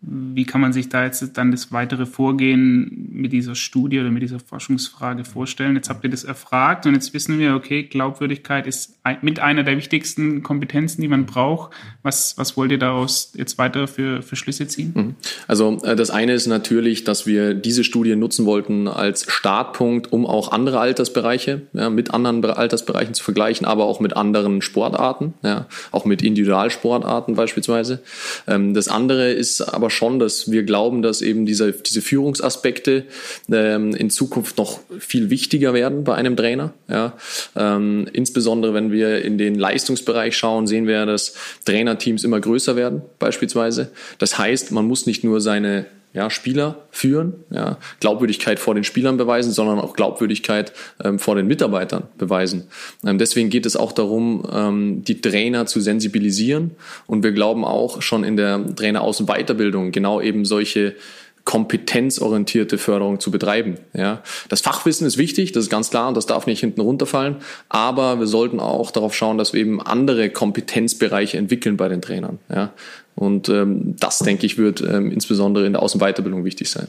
Wie 0.00 0.44
kann 0.44 0.60
man 0.60 0.72
sich 0.72 0.88
da 0.88 1.04
jetzt 1.04 1.36
dann 1.36 1.50
das 1.50 1.72
weitere 1.72 2.06
Vorgehen 2.06 3.08
mit 3.10 3.32
dieser 3.32 3.56
Studie 3.56 3.98
oder 3.98 4.10
mit 4.10 4.22
dieser 4.22 4.38
Forschungsfrage 4.38 5.24
vorstellen? 5.24 5.74
Jetzt 5.74 5.90
habt 5.90 6.04
ihr 6.04 6.10
das 6.10 6.22
erfragt 6.22 6.86
und 6.86 6.94
jetzt 6.94 7.12
wissen 7.14 7.40
wir, 7.40 7.56
okay, 7.56 7.82
Glaubwürdigkeit 7.82 8.68
ist 8.68 8.96
mit 9.22 9.40
einer 9.40 9.64
der 9.64 9.76
wichtigsten 9.76 10.44
Kompetenzen, 10.44 11.02
die 11.02 11.08
man 11.08 11.26
braucht. 11.26 11.72
Was, 12.04 12.38
was 12.38 12.56
wollt 12.56 12.70
ihr 12.70 12.78
daraus 12.78 13.32
jetzt 13.34 13.58
weiter 13.58 13.88
für, 13.88 14.22
für 14.22 14.36
Schlüsse 14.36 14.68
ziehen? 14.68 14.92
Mhm. 14.94 15.14
Also 15.48 15.78
äh, 15.82 15.96
das 15.96 16.10
eine 16.10 16.32
ist 16.32 16.46
natürlich, 16.46 17.02
dass 17.02 17.26
wir 17.26 17.54
diese 17.54 17.82
Studie 17.82 18.14
nutzen 18.14 18.46
wollten 18.46 18.86
als 18.86 19.26
Startpunkt, 19.28 20.12
um 20.12 20.26
auch 20.26 20.52
andere 20.52 20.78
Altersbereiche 20.78 21.62
ja, 21.72 21.90
mit 21.90 22.14
anderen 22.14 22.44
Altersbereichen 22.44 23.14
zu 23.14 23.24
vergleichen, 23.24 23.66
aber 23.66 23.86
auch 23.86 23.98
mit 23.98 24.16
anderen 24.16 24.62
Sportarten, 24.62 25.34
ja, 25.42 25.66
auch 25.90 26.04
mit 26.04 26.22
Individualsportarten 26.22 27.34
beispielsweise. 27.34 28.00
Ähm, 28.46 28.74
das 28.74 28.86
andere 28.86 29.32
ist 29.32 29.60
aber 29.62 29.87
aber 29.88 29.90
schon, 29.90 30.18
dass 30.18 30.50
wir 30.50 30.64
glauben, 30.64 31.00
dass 31.00 31.22
eben 31.22 31.46
diese, 31.46 31.72
diese 31.72 32.02
Führungsaspekte 32.02 33.04
ähm, 33.50 33.94
in 33.94 34.10
Zukunft 34.10 34.58
noch 34.58 34.80
viel 34.98 35.30
wichtiger 35.30 35.72
werden 35.72 36.04
bei 36.04 36.14
einem 36.14 36.36
Trainer. 36.36 36.74
Ja? 36.88 37.14
Ähm, 37.56 38.06
insbesondere 38.12 38.74
wenn 38.74 38.92
wir 38.92 39.24
in 39.24 39.38
den 39.38 39.54
Leistungsbereich 39.54 40.36
schauen, 40.36 40.66
sehen 40.66 40.86
wir, 40.86 41.06
dass 41.06 41.34
Trainerteams 41.64 42.22
immer 42.24 42.38
größer 42.38 42.76
werden, 42.76 43.00
beispielsweise. 43.18 43.90
Das 44.18 44.38
heißt, 44.38 44.72
man 44.72 44.84
muss 44.84 45.06
nicht 45.06 45.24
nur 45.24 45.40
seine 45.40 45.86
ja, 46.18 46.30
Spieler 46.30 46.80
führen, 46.90 47.34
ja, 47.48 47.78
Glaubwürdigkeit 48.00 48.58
vor 48.58 48.74
den 48.74 48.82
Spielern 48.82 49.16
beweisen, 49.16 49.52
sondern 49.52 49.78
auch 49.78 49.94
Glaubwürdigkeit 49.94 50.72
ähm, 51.02 51.20
vor 51.20 51.36
den 51.36 51.46
Mitarbeitern 51.46 52.08
beweisen. 52.18 52.64
Ähm, 53.06 53.18
deswegen 53.18 53.50
geht 53.50 53.66
es 53.66 53.76
auch 53.76 53.92
darum, 53.92 54.42
ähm, 54.52 55.04
die 55.04 55.20
Trainer 55.20 55.66
zu 55.66 55.80
sensibilisieren 55.80 56.72
und 57.06 57.22
wir 57.22 57.30
glauben 57.30 57.64
auch 57.64 58.02
schon 58.02 58.24
in 58.24 58.36
der 58.36 58.74
Trainer-Aus- 58.74 59.20
und 59.20 59.28
Weiterbildung 59.28 59.92
genau 59.92 60.20
eben 60.20 60.44
solche 60.44 60.96
kompetenzorientierte 61.44 62.78
Förderung 62.78 63.20
zu 63.20 63.30
betreiben. 63.30 63.78
Ja, 63.94 64.22
das 64.48 64.60
Fachwissen 64.60 65.06
ist 65.06 65.18
wichtig, 65.18 65.52
das 65.52 65.64
ist 65.64 65.70
ganz 65.70 65.88
klar 65.88 66.08
und 66.08 66.16
das 66.16 66.26
darf 66.26 66.46
nicht 66.46 66.60
hinten 66.60 66.80
runterfallen. 66.80 67.36
Aber 67.68 68.18
wir 68.18 68.26
sollten 68.26 68.58
auch 68.58 68.90
darauf 68.90 69.14
schauen, 69.14 69.38
dass 69.38 69.52
wir 69.52 69.60
eben 69.60 69.80
andere 69.80 70.30
Kompetenzbereiche 70.30 71.38
entwickeln 71.38 71.76
bei 71.76 71.88
den 71.88 72.02
Trainern. 72.02 72.38
Ja, 72.50 72.72
und 73.18 73.48
ähm, 73.48 73.96
das 73.98 74.20
denke 74.20 74.46
ich 74.46 74.58
wird 74.58 74.80
ähm, 74.80 75.10
insbesondere 75.10 75.66
in 75.66 75.72
der 75.72 75.82
Außenweiterbildung 75.82 76.44
wichtig 76.44 76.70
sein. 76.70 76.86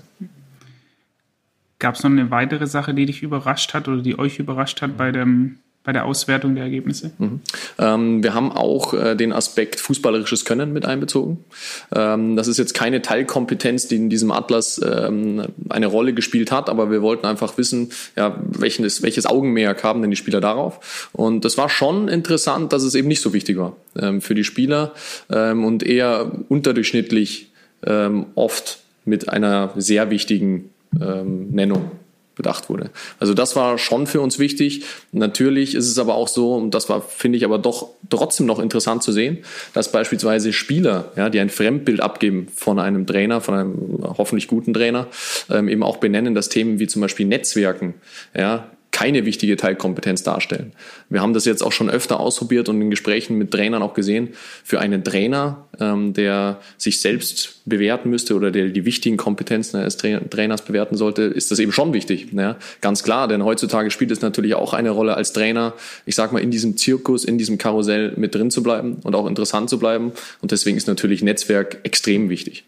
Gab 1.80 1.96
es 1.96 2.04
noch 2.04 2.12
eine 2.12 2.30
weitere 2.30 2.68
Sache, 2.68 2.94
die 2.94 3.06
dich 3.08 3.24
überrascht 3.24 3.74
hat 3.74 3.88
oder 3.88 4.02
die 4.02 4.20
euch 4.20 4.38
überrascht 4.38 4.82
hat 4.82 4.96
bei 4.96 5.12
dem 5.12 5.58
bei 5.90 5.94
der 5.94 6.06
Auswertung 6.06 6.54
der 6.54 6.66
Ergebnisse? 6.66 7.10
Mhm. 7.18 7.42
Ähm, 7.80 8.22
wir 8.22 8.36
haben 8.36 8.52
auch 8.52 8.94
äh, 8.94 9.16
den 9.16 9.34
Aspekt 9.34 9.80
fußballerisches 9.80 10.46
Können 10.46 10.72
mit 10.72 10.86
einbezogen. 10.86 11.44
Ähm, 11.92 12.36
das 12.36 12.48
ist 12.48 12.60
jetzt 12.60 12.76
keine 12.76 13.02
Teilkompetenz, 13.02 13.88
die 13.88 13.96
in 13.96 14.12
diesem 14.12 14.30
Atlas 14.30 14.80
ähm, 14.86 15.48
eine 15.68 15.88
Rolle 15.88 16.14
gespielt 16.14 16.52
hat, 16.52 16.70
aber 16.70 16.92
wir 16.92 17.02
wollten 17.02 17.26
einfach 17.26 17.58
wissen, 17.58 17.90
ja, 18.16 18.40
welches, 18.40 19.02
welches 19.02 19.26
Augenmerk 19.26 19.84
haben 19.84 20.02
denn 20.02 20.12
die 20.12 20.16
Spieler 20.16 20.42
darauf? 20.42 21.10
Und 21.12 21.44
das 21.44 21.58
war 21.58 21.70
schon 21.70 22.08
interessant, 22.08 22.72
dass 22.72 22.84
es 22.84 22.94
eben 22.94 23.08
nicht 23.08 23.22
so 23.22 23.34
wichtig 23.34 23.58
war 23.58 23.76
ähm, 24.00 24.22
für 24.22 24.36
die 24.36 24.44
Spieler 24.44 24.94
ähm, 25.32 25.66
und 25.66 25.82
eher 25.82 26.32
unterdurchschnittlich 26.50 27.50
ähm, 27.84 28.28
oft 28.36 28.78
mit 29.06 29.28
einer 29.30 29.72
sehr 29.76 30.12
wichtigen 30.12 30.70
Nennung 30.92 31.92
bedacht 32.40 32.70
wurde. 32.70 32.90
Also 33.20 33.34
das 33.34 33.58
war 33.58 33.78
schon 33.78 34.08
für 34.08 34.22
uns 34.22 34.40
wichtig. 34.40 34.86
Natürlich 35.12 35.76
ist 35.76 35.88
es 35.88 36.00
aber 36.00 36.16
auch 36.16 36.30
so, 36.30 36.56
und 36.56 36.74
das 36.74 36.88
war, 36.88 37.02
finde 37.02 37.38
ich, 37.38 37.44
aber 37.44 37.60
doch 37.60 37.90
trotzdem 38.10 38.46
noch 38.46 38.60
interessant 38.60 39.04
zu 39.04 39.12
sehen, 39.12 39.40
dass 39.74 39.92
beispielsweise 39.92 40.54
Spieler, 40.54 41.12
ja, 41.18 41.30
die 41.30 41.42
ein 41.42 41.50
Fremdbild 41.50 42.00
abgeben 42.00 42.48
von 42.56 42.80
einem 42.80 43.06
Trainer, 43.06 43.42
von 43.42 43.54
einem 43.54 44.00
hoffentlich 44.18 44.48
guten 44.48 44.74
Trainer, 44.74 45.08
ähm, 45.50 45.68
eben 45.68 45.84
auch 45.84 45.98
benennen, 45.98 46.34
dass 46.34 46.48
Themen 46.48 46.80
wie 46.80 46.88
zum 46.88 47.02
Beispiel 47.02 47.26
Netzwerken, 47.26 47.96
ja, 48.34 48.70
keine 49.00 49.24
wichtige 49.24 49.56
Teilkompetenz 49.56 50.24
darstellen. 50.24 50.74
Wir 51.08 51.22
haben 51.22 51.34
das 51.34 51.46
jetzt 51.46 51.62
auch 51.62 51.72
schon 51.72 51.90
öfter 51.90 52.20
ausprobiert 52.20 52.68
und 52.68 52.82
in 52.82 52.90
Gesprächen 52.90 53.38
mit 53.38 53.50
Trainern 53.50 53.82
auch 53.82 53.94
gesehen. 53.94 54.32
Für 54.66 54.82
einen 54.82 55.06
Trainer, 55.06 55.70
ähm, 55.80 56.12
der 56.12 56.60
sich 56.78 57.00
selbst 57.00 57.62
bewerten 57.64 58.10
müsste 58.10 58.36
oder 58.36 58.52
der 58.52 58.68
die 58.68 58.84
wichtigen 58.84 59.16
Kompetenzen 59.16 59.78
eines 59.78 59.96
Trainers 59.96 60.64
bewerten 60.64 60.98
sollte, 60.98 61.22
ist 61.22 61.50
das 61.50 61.60
eben 61.60 61.72
schon 61.72 61.94
wichtig. 61.94 62.28
Ja? 62.34 62.58
Ganz 62.82 63.02
klar, 63.02 63.30
denn 63.30 63.46
heutzutage 63.46 63.90
spielt 63.90 64.12
es 64.12 64.20
natürlich 64.20 64.56
auch 64.56 64.74
eine 64.74 64.90
Rolle 64.90 65.16
als 65.16 65.32
Trainer, 65.32 65.76
ich 66.06 66.16
sag 66.16 66.34
mal, 66.34 66.40
in 66.40 66.52
diesem 66.52 66.76
Zirkus, 66.76 67.24
in 67.24 67.38
diesem 67.38 67.58
Karussell 67.58 68.12
mit 68.18 68.36
drin 68.36 68.52
zu 68.52 68.62
bleiben 68.64 68.98
und 69.04 69.16
auch 69.16 69.28
interessant 69.28 69.70
zu 69.70 69.80
bleiben. 69.80 70.12
Und 70.42 70.52
deswegen 70.52 70.76
ist 70.76 70.90
natürlich 70.90 71.24
Netzwerk 71.24 71.78
extrem 71.84 72.30
wichtig. 72.30 72.66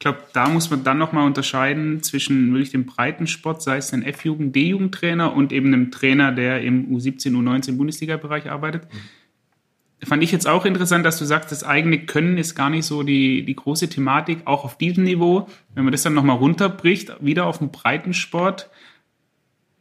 Ich 0.00 0.02
glaube, 0.02 0.20
da 0.32 0.48
muss 0.48 0.70
man 0.70 0.82
dann 0.82 0.96
nochmal 0.96 1.26
unterscheiden 1.26 2.02
zwischen 2.02 2.54
wirklich 2.54 2.70
dem 2.70 2.86
Breitensport, 2.86 3.60
sei 3.60 3.76
es 3.76 3.92
ein 3.92 4.02
F-Jugend, 4.02 4.56
D-Jugendtrainer 4.56 5.34
und 5.34 5.52
eben 5.52 5.66
einem 5.66 5.90
Trainer, 5.90 6.32
der 6.32 6.62
im 6.62 6.88
U17, 6.88 7.32
U19 7.32 7.76
Bundesliga-Bereich 7.76 8.50
arbeitet. 8.50 8.88
Mhm. 8.90 10.06
Fand 10.06 10.22
ich 10.22 10.32
jetzt 10.32 10.48
auch 10.48 10.64
interessant, 10.64 11.04
dass 11.04 11.18
du 11.18 11.26
sagst, 11.26 11.52
das 11.52 11.64
eigene 11.64 12.06
Können 12.06 12.38
ist 12.38 12.54
gar 12.54 12.70
nicht 12.70 12.86
so 12.86 13.02
die, 13.02 13.44
die 13.44 13.54
große 13.54 13.90
Thematik, 13.90 14.46
auch 14.46 14.64
auf 14.64 14.78
diesem 14.78 15.04
Niveau. 15.04 15.46
Wenn 15.74 15.84
man 15.84 15.92
das 15.92 16.02
dann 16.02 16.14
nochmal 16.14 16.36
runterbricht, 16.36 17.12
wieder 17.20 17.44
auf 17.44 17.58
den 17.58 17.70
Breitensport, 17.70 18.70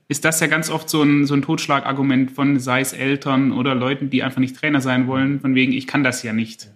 ist 0.09 0.25
das 0.25 0.41
ja 0.41 0.47
ganz 0.47 0.69
oft 0.69 0.89
so 0.89 1.01
ein, 1.01 1.27
so 1.27 1.33
ein 1.33 1.43
Totschlagargument 1.43 2.31
von, 2.31 2.59
sei 2.59 2.81
es 2.81 2.91
Eltern 2.91 3.53
oder 3.53 3.73
Leuten, 3.73 4.09
die 4.09 4.21
einfach 4.21 4.41
nicht 4.41 4.57
Trainer 4.57 4.81
sein 4.81 5.07
wollen, 5.07 5.39
von 5.39 5.55
wegen, 5.55 5.71
ich 5.71 5.87
kann 5.87 6.03
das 6.03 6.23
ja 6.23 6.33
nicht. 6.33 6.67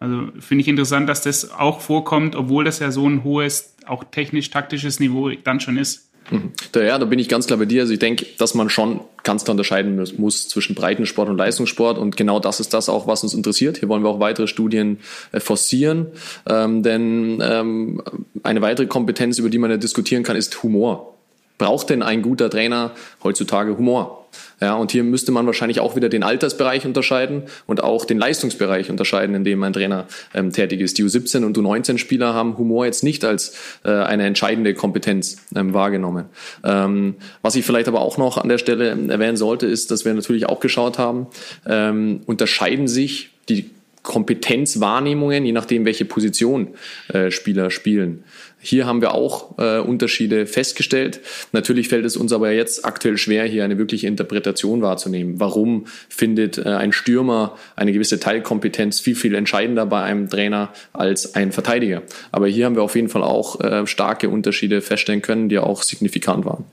Also 0.00 0.28
finde 0.40 0.62
ich 0.62 0.68
interessant, 0.68 1.08
dass 1.08 1.22
das 1.22 1.52
auch 1.52 1.80
vorkommt, 1.80 2.34
obwohl 2.34 2.64
das 2.64 2.78
ja 2.78 2.90
so 2.90 3.06
ein 3.06 3.22
hohes, 3.22 3.74
auch 3.86 4.02
technisch-taktisches 4.02 4.98
Niveau 4.98 5.30
dann 5.44 5.60
schon 5.60 5.76
ist. 5.76 6.10
Mhm. 6.30 6.52
Ja, 6.74 6.98
da 6.98 7.04
bin 7.04 7.18
ich 7.18 7.28
ganz 7.28 7.46
klar 7.46 7.58
bei 7.58 7.66
dir. 7.66 7.82
Also 7.82 7.92
ich 7.92 7.98
denke, 7.98 8.26
dass 8.38 8.54
man 8.54 8.70
schon 8.70 9.00
ganz 9.24 9.44
klar 9.44 9.52
unterscheiden 9.52 10.02
muss 10.16 10.48
zwischen 10.48 10.74
Breitensport 10.74 11.28
und 11.28 11.36
Leistungssport. 11.36 11.98
Und 11.98 12.16
genau 12.16 12.40
das 12.40 12.60
ist 12.60 12.72
das 12.72 12.88
auch, 12.88 13.06
was 13.06 13.22
uns 13.22 13.34
interessiert. 13.34 13.78
Hier 13.78 13.88
wollen 13.88 14.02
wir 14.02 14.08
auch 14.08 14.20
weitere 14.20 14.46
Studien 14.46 14.98
äh, 15.32 15.40
forcieren. 15.40 16.06
Ähm, 16.48 16.82
denn 16.82 17.42
ähm, 17.42 18.02
eine 18.42 18.62
weitere 18.62 18.86
Kompetenz, 18.86 19.38
über 19.38 19.50
die 19.50 19.58
man 19.58 19.70
ja 19.70 19.76
diskutieren 19.76 20.22
kann, 20.22 20.36
ist 20.36 20.62
Humor. 20.62 21.14
Braucht 21.58 21.90
denn 21.90 22.02
ein 22.02 22.22
guter 22.22 22.48
Trainer 22.48 22.92
heutzutage 23.22 23.76
Humor? 23.76 24.19
Ja, 24.60 24.74
und 24.74 24.92
hier 24.92 25.04
müsste 25.04 25.32
man 25.32 25.46
wahrscheinlich 25.46 25.80
auch 25.80 25.96
wieder 25.96 26.08
den 26.08 26.22
Altersbereich 26.22 26.84
unterscheiden 26.84 27.44
und 27.66 27.82
auch 27.82 28.04
den 28.04 28.18
Leistungsbereich 28.18 28.90
unterscheiden, 28.90 29.34
in 29.34 29.44
dem 29.44 29.62
ein 29.62 29.72
Trainer 29.72 30.06
ähm, 30.34 30.52
tätig 30.52 30.80
ist. 30.80 30.98
Die 30.98 31.04
U17 31.04 31.44
und 31.44 31.56
U19-Spieler 31.56 32.34
haben 32.34 32.58
Humor 32.58 32.86
jetzt 32.86 33.02
nicht 33.02 33.24
als 33.24 33.54
äh, 33.84 33.90
eine 33.90 34.24
entscheidende 34.26 34.74
Kompetenz 34.74 35.38
ähm, 35.54 35.74
wahrgenommen. 35.74 36.26
Ähm, 36.64 37.16
was 37.42 37.56
ich 37.56 37.64
vielleicht 37.64 37.88
aber 37.88 38.00
auch 38.00 38.18
noch 38.18 38.38
an 38.38 38.48
der 38.48 38.58
Stelle 38.58 38.90
erwähnen 39.08 39.36
sollte, 39.36 39.66
ist, 39.66 39.90
dass 39.90 40.04
wir 40.04 40.14
natürlich 40.14 40.46
auch 40.46 40.60
geschaut 40.60 40.98
haben, 40.98 41.26
ähm, 41.66 42.20
unterscheiden 42.26 42.88
sich 42.88 43.30
die 43.48 43.70
Kompetenzwahrnehmungen, 44.02 45.44
je 45.44 45.52
nachdem, 45.52 45.84
welche 45.84 46.04
Position 46.04 46.68
äh, 47.08 47.30
Spieler 47.30 47.70
spielen. 47.70 48.24
Hier 48.62 48.86
haben 48.86 49.00
wir 49.00 49.14
auch 49.14 49.58
äh, 49.58 49.78
Unterschiede 49.78 50.46
festgestellt. 50.46 51.20
Natürlich 51.52 51.88
fällt 51.88 52.04
es 52.04 52.16
uns 52.16 52.32
aber 52.32 52.52
jetzt 52.52 52.84
aktuell 52.84 53.16
schwer, 53.16 53.44
hier 53.44 53.64
eine 53.64 53.78
wirkliche 53.78 54.06
Interpretation 54.06 54.82
wahrzunehmen. 54.82 55.40
Warum 55.40 55.86
findet 56.08 56.58
äh, 56.58 56.64
ein 56.64 56.92
Stürmer 56.92 57.56
eine 57.74 57.92
gewisse 57.92 58.20
Teilkompetenz 58.20 59.00
viel, 59.00 59.14
viel 59.14 59.34
entscheidender 59.34 59.86
bei 59.86 60.02
einem 60.02 60.28
Trainer 60.28 60.72
als 60.92 61.34
ein 61.34 61.52
Verteidiger? 61.52 62.02
Aber 62.32 62.48
hier 62.48 62.66
haben 62.66 62.76
wir 62.76 62.82
auf 62.82 62.96
jeden 62.96 63.08
Fall 63.08 63.22
auch 63.22 63.60
äh, 63.60 63.86
starke 63.86 64.28
Unterschiede 64.28 64.82
feststellen 64.82 65.22
können, 65.22 65.48
die 65.48 65.58
auch 65.58 65.82
signifikant 65.82 66.44
waren. 66.44 66.64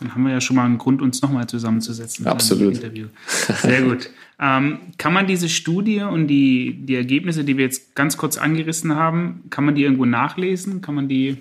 Dann 0.00 0.14
haben 0.14 0.24
wir 0.24 0.32
ja 0.32 0.40
schon 0.40 0.56
mal 0.56 0.64
einen 0.64 0.78
Grund, 0.78 1.02
uns 1.02 1.22
nochmal 1.22 1.46
zusammenzusetzen. 1.46 2.26
Absolut. 2.26 2.76
Interview. 2.76 3.06
Sehr 3.62 3.82
gut. 3.82 4.10
ähm, 4.40 4.78
kann 4.98 5.12
man 5.12 5.26
diese 5.26 5.48
Studie 5.48 6.00
und 6.00 6.28
die, 6.28 6.74
die 6.80 6.94
Ergebnisse, 6.94 7.44
die 7.44 7.56
wir 7.56 7.64
jetzt 7.64 7.94
ganz 7.94 8.16
kurz 8.16 8.36
angerissen 8.38 8.94
haben, 8.94 9.44
kann 9.50 9.64
man 9.64 9.74
die 9.74 9.82
irgendwo 9.82 10.04
nachlesen? 10.04 10.80
Kann 10.80 10.94
man 10.94 11.08
die 11.08 11.38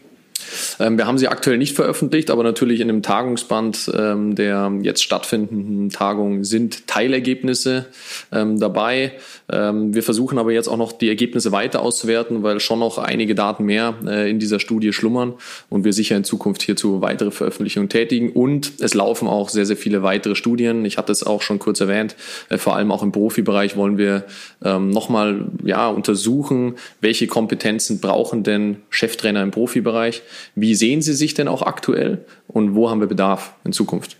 ähm, 0.79 0.97
wir 0.97 1.07
haben 1.07 1.17
sie 1.17 1.27
aktuell 1.27 1.57
nicht 1.57 1.75
veröffentlicht, 1.75 2.29
aber 2.29 2.43
natürlich 2.43 2.79
in 2.79 2.87
dem 2.87 3.01
Tagungsband 3.01 3.91
ähm, 3.97 4.35
der 4.35 4.71
jetzt 4.81 5.03
stattfindenden 5.03 5.89
Tagung 5.89 6.43
sind 6.43 6.87
Teilergebnisse 6.87 7.85
ähm, 8.31 8.59
dabei. 8.59 9.13
wir 9.49 10.03
versuchen 10.03 10.39
aber 10.39 10.51
jetzt 10.51 10.67
auch 10.67 10.77
noch 10.77 10.91
die 10.91 11.07
Ergebnisse 11.07 11.51
weiter 11.51 11.81
auszuwerten, 11.81 12.43
weil 12.43 12.59
schon 12.59 12.79
noch 12.79 12.97
einige 12.97 13.33
Daten 13.33 13.63
mehr 13.63 13.95
äh, 14.05 14.29
in 14.29 14.39
dieser 14.39 14.59
Studie 14.59 14.91
schlummern 14.91 15.35
und 15.69 15.85
wir 15.85 15.93
sicher 15.93 16.17
in 16.17 16.23
Zukunft 16.23 16.61
hierzu 16.63 17.01
weitere 17.01 17.31
Veröffentlichungen 17.31 17.87
tätigen. 17.87 18.31
Und 18.31 18.73
es 18.79 18.93
laufen 18.93 19.27
auch 19.27 19.49
sehr, 19.49 19.65
sehr 19.65 19.77
viele 19.77 20.03
weitere 20.03 20.35
Studien. 20.35 20.83
Ich 20.83 20.97
hatte 20.97 21.11
es 21.11 21.23
auch 21.23 21.41
schon 21.41 21.59
kurz 21.59 21.79
erwähnt. 21.79 22.15
Äh, 22.49 22.57
vor 22.57 22.75
allem 22.75 22.91
auch 22.91 23.03
im 23.03 23.11
Profibereich 23.11 23.77
wollen 23.77 23.97
wir 23.97 24.25
nochmal 24.59 25.45
ja, 25.63 25.87
untersuchen, 25.87 26.75
welche 26.99 27.27
Kompetenzen 27.27 27.99
brauchen 27.99 28.43
denn 28.43 28.77
Cheftrainer 28.89 29.43
im 29.43 29.51
Profibereich 29.51 30.23
wie 30.55 30.66
sehen 30.75 31.01
Sie 31.01 31.13
sich 31.13 31.33
denn 31.33 31.47
auch 31.47 31.61
aktuell 31.61 32.25
und 32.47 32.75
wo 32.75 32.89
haben 32.89 32.99
wir 32.99 33.07
Bedarf 33.07 33.53
in 33.63 33.73
Zukunft? 33.73 34.17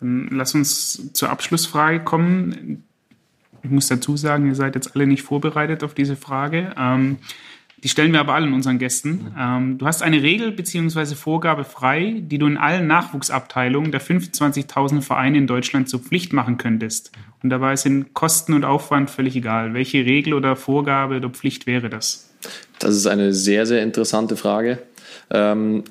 Dann 0.00 0.28
lass 0.30 0.54
uns 0.54 1.12
zur 1.12 1.30
Abschlussfrage 1.30 2.00
kommen. 2.00 2.84
Ich 3.62 3.70
muss 3.70 3.88
dazu 3.88 4.16
sagen, 4.16 4.46
ihr 4.46 4.54
seid 4.54 4.74
jetzt 4.74 4.94
alle 4.94 5.06
nicht 5.06 5.22
vorbereitet 5.22 5.82
auf 5.82 5.94
diese 5.94 6.16
Frage. 6.16 6.72
Ähm, 6.78 7.16
die 7.82 7.88
stellen 7.88 8.12
wir 8.12 8.20
aber 8.20 8.34
allen 8.34 8.52
unseren 8.52 8.78
Gästen. 8.78 9.32
Ähm, 9.38 9.78
du 9.78 9.86
hast 9.86 10.02
eine 10.02 10.22
Regel 10.22 10.50
bzw. 10.50 11.14
Vorgabe 11.14 11.64
frei, 11.64 12.16
die 12.18 12.38
du 12.38 12.46
in 12.46 12.56
allen 12.56 12.86
Nachwuchsabteilungen 12.86 13.92
der 13.92 14.00
25.000 14.00 15.02
Vereine 15.02 15.38
in 15.38 15.46
Deutschland 15.46 15.88
zur 15.88 16.00
Pflicht 16.00 16.32
machen 16.32 16.58
könntest. 16.58 17.12
Und 17.42 17.50
dabei 17.50 17.76
sind 17.76 18.14
Kosten 18.14 18.54
und 18.54 18.64
Aufwand 18.64 19.10
völlig 19.10 19.36
egal. 19.36 19.74
Welche 19.74 19.98
Regel 19.98 20.32
oder 20.32 20.56
Vorgabe 20.56 21.16
oder 21.16 21.28
Pflicht 21.28 21.66
wäre 21.66 21.90
das? 21.90 22.30
Das 22.78 22.96
ist 22.96 23.06
eine 23.06 23.32
sehr, 23.32 23.66
sehr 23.66 23.82
interessante 23.82 24.36
Frage. 24.36 24.78
Ähm, 25.30 25.84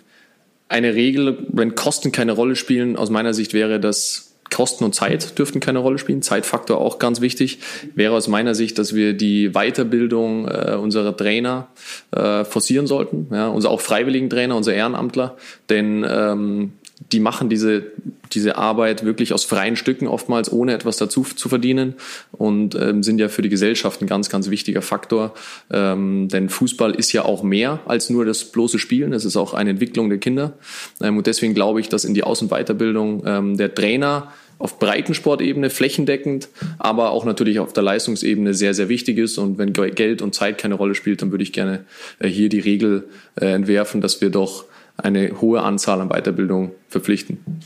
eine 0.67 0.95
Regel, 0.95 1.45
wenn 1.49 1.75
Kosten 1.75 2.11
keine 2.11 2.31
Rolle 2.31 2.55
spielen, 2.55 2.95
aus 2.95 3.09
meiner 3.09 3.33
Sicht 3.33 3.53
wäre 3.53 3.79
das 3.79 4.35
Kosten 4.51 4.83
und 4.83 4.93
Zeit 4.93 5.38
dürften 5.38 5.59
keine 5.59 5.79
Rolle 5.79 5.97
spielen. 5.97 6.21
Zeitfaktor 6.21 6.79
auch 6.79 6.99
ganz 6.99 7.19
wichtig. 7.19 7.59
Wäre 7.95 8.13
aus 8.13 8.27
meiner 8.27 8.55
Sicht, 8.55 8.77
dass 8.77 8.93
wir 8.93 9.13
die 9.13 9.49
Weiterbildung 9.49 10.47
äh, 10.47 10.75
unserer 10.75 11.17
Trainer 11.17 11.67
äh, 12.11 12.45
forcieren 12.45 12.88
sollten. 12.88 13.27
Ja, 13.31 13.47
unser 13.47 13.69
auch 13.71 13.81
freiwilligen 13.81 14.29
Trainer, 14.29 14.55
unser 14.55 14.73
Ehrenamtler. 14.73 15.35
Denn 15.69 16.05
ähm, 16.07 16.73
die 17.12 17.19
machen 17.19 17.49
diese, 17.49 17.84
diese 18.31 18.58
Arbeit 18.58 19.03
wirklich 19.03 19.34
aus 19.34 19.43
freien 19.43 19.75
Stücken, 19.75 20.08
oftmals 20.08 20.51
ohne 20.51 20.73
etwas 20.73 20.97
dazu 20.97 21.23
zu 21.23 21.49
verdienen 21.49 21.95
und 22.31 22.75
ähm, 22.75 23.03
sind 23.03 23.19
ja 23.19 23.27
für 23.27 23.41
die 23.41 23.49
Gesellschaft 23.49 24.01
ein 24.01 24.08
ganz, 24.08 24.29
ganz 24.29 24.49
wichtiger 24.49 24.81
Faktor. 24.81 25.34
Ähm, 25.71 26.29
denn 26.29 26.49
Fußball 26.49 26.95
ist 26.95 27.12
ja 27.12 27.25
auch 27.25 27.43
mehr 27.43 27.81
als 27.86 28.10
nur 28.10 28.25
das 28.25 28.45
bloße 28.45 28.79
Spielen, 28.79 29.13
es 29.13 29.25
ist 29.25 29.36
auch 29.36 29.53
eine 29.53 29.71
Entwicklung 29.71 30.10
der 30.10 30.19
Kinder. 30.19 30.53
Ähm, 31.01 31.17
und 31.17 31.27
deswegen 31.27 31.53
glaube 31.53 31.79
ich, 31.79 31.89
dass 31.89 32.05
in 32.05 32.13
die 32.13 32.23
Aus- 32.23 32.41
und 32.41 32.49
Weiterbildung 32.49 33.23
ähm, 33.25 33.58
der 33.58 33.73
Trainer 33.73 34.31
auf 34.58 34.79
Breitensportebene 34.79 35.69
flächendeckend, 35.69 36.47
aber 36.79 37.12
auch 37.12 37.25
natürlich 37.25 37.60
auf 37.60 37.73
der 37.73 37.84
Leistungsebene 37.84 38.53
sehr, 38.53 38.73
sehr 38.73 38.88
wichtig 38.88 39.17
ist. 39.17 39.38
Und 39.38 39.58
wenn 39.58 39.73
Geld 39.73 40.21
und 40.21 40.34
Zeit 40.34 40.58
keine 40.58 40.75
Rolle 40.75 40.95
spielt, 40.95 41.21
dann 41.21 41.31
würde 41.31 41.43
ich 41.43 41.51
gerne 41.51 41.84
äh, 42.19 42.29
hier 42.29 42.49
die 42.49 42.62
Regel 42.62 43.03
äh, 43.36 43.47
entwerfen, 43.47 43.99
dass 43.99 44.21
wir 44.21 44.29
doch 44.29 44.65
eine 44.97 45.41
hohe 45.41 45.62
Anzahl 45.62 46.01
an 46.01 46.10
Weiterbildung 46.10 46.71
verpflichten. 46.89 47.62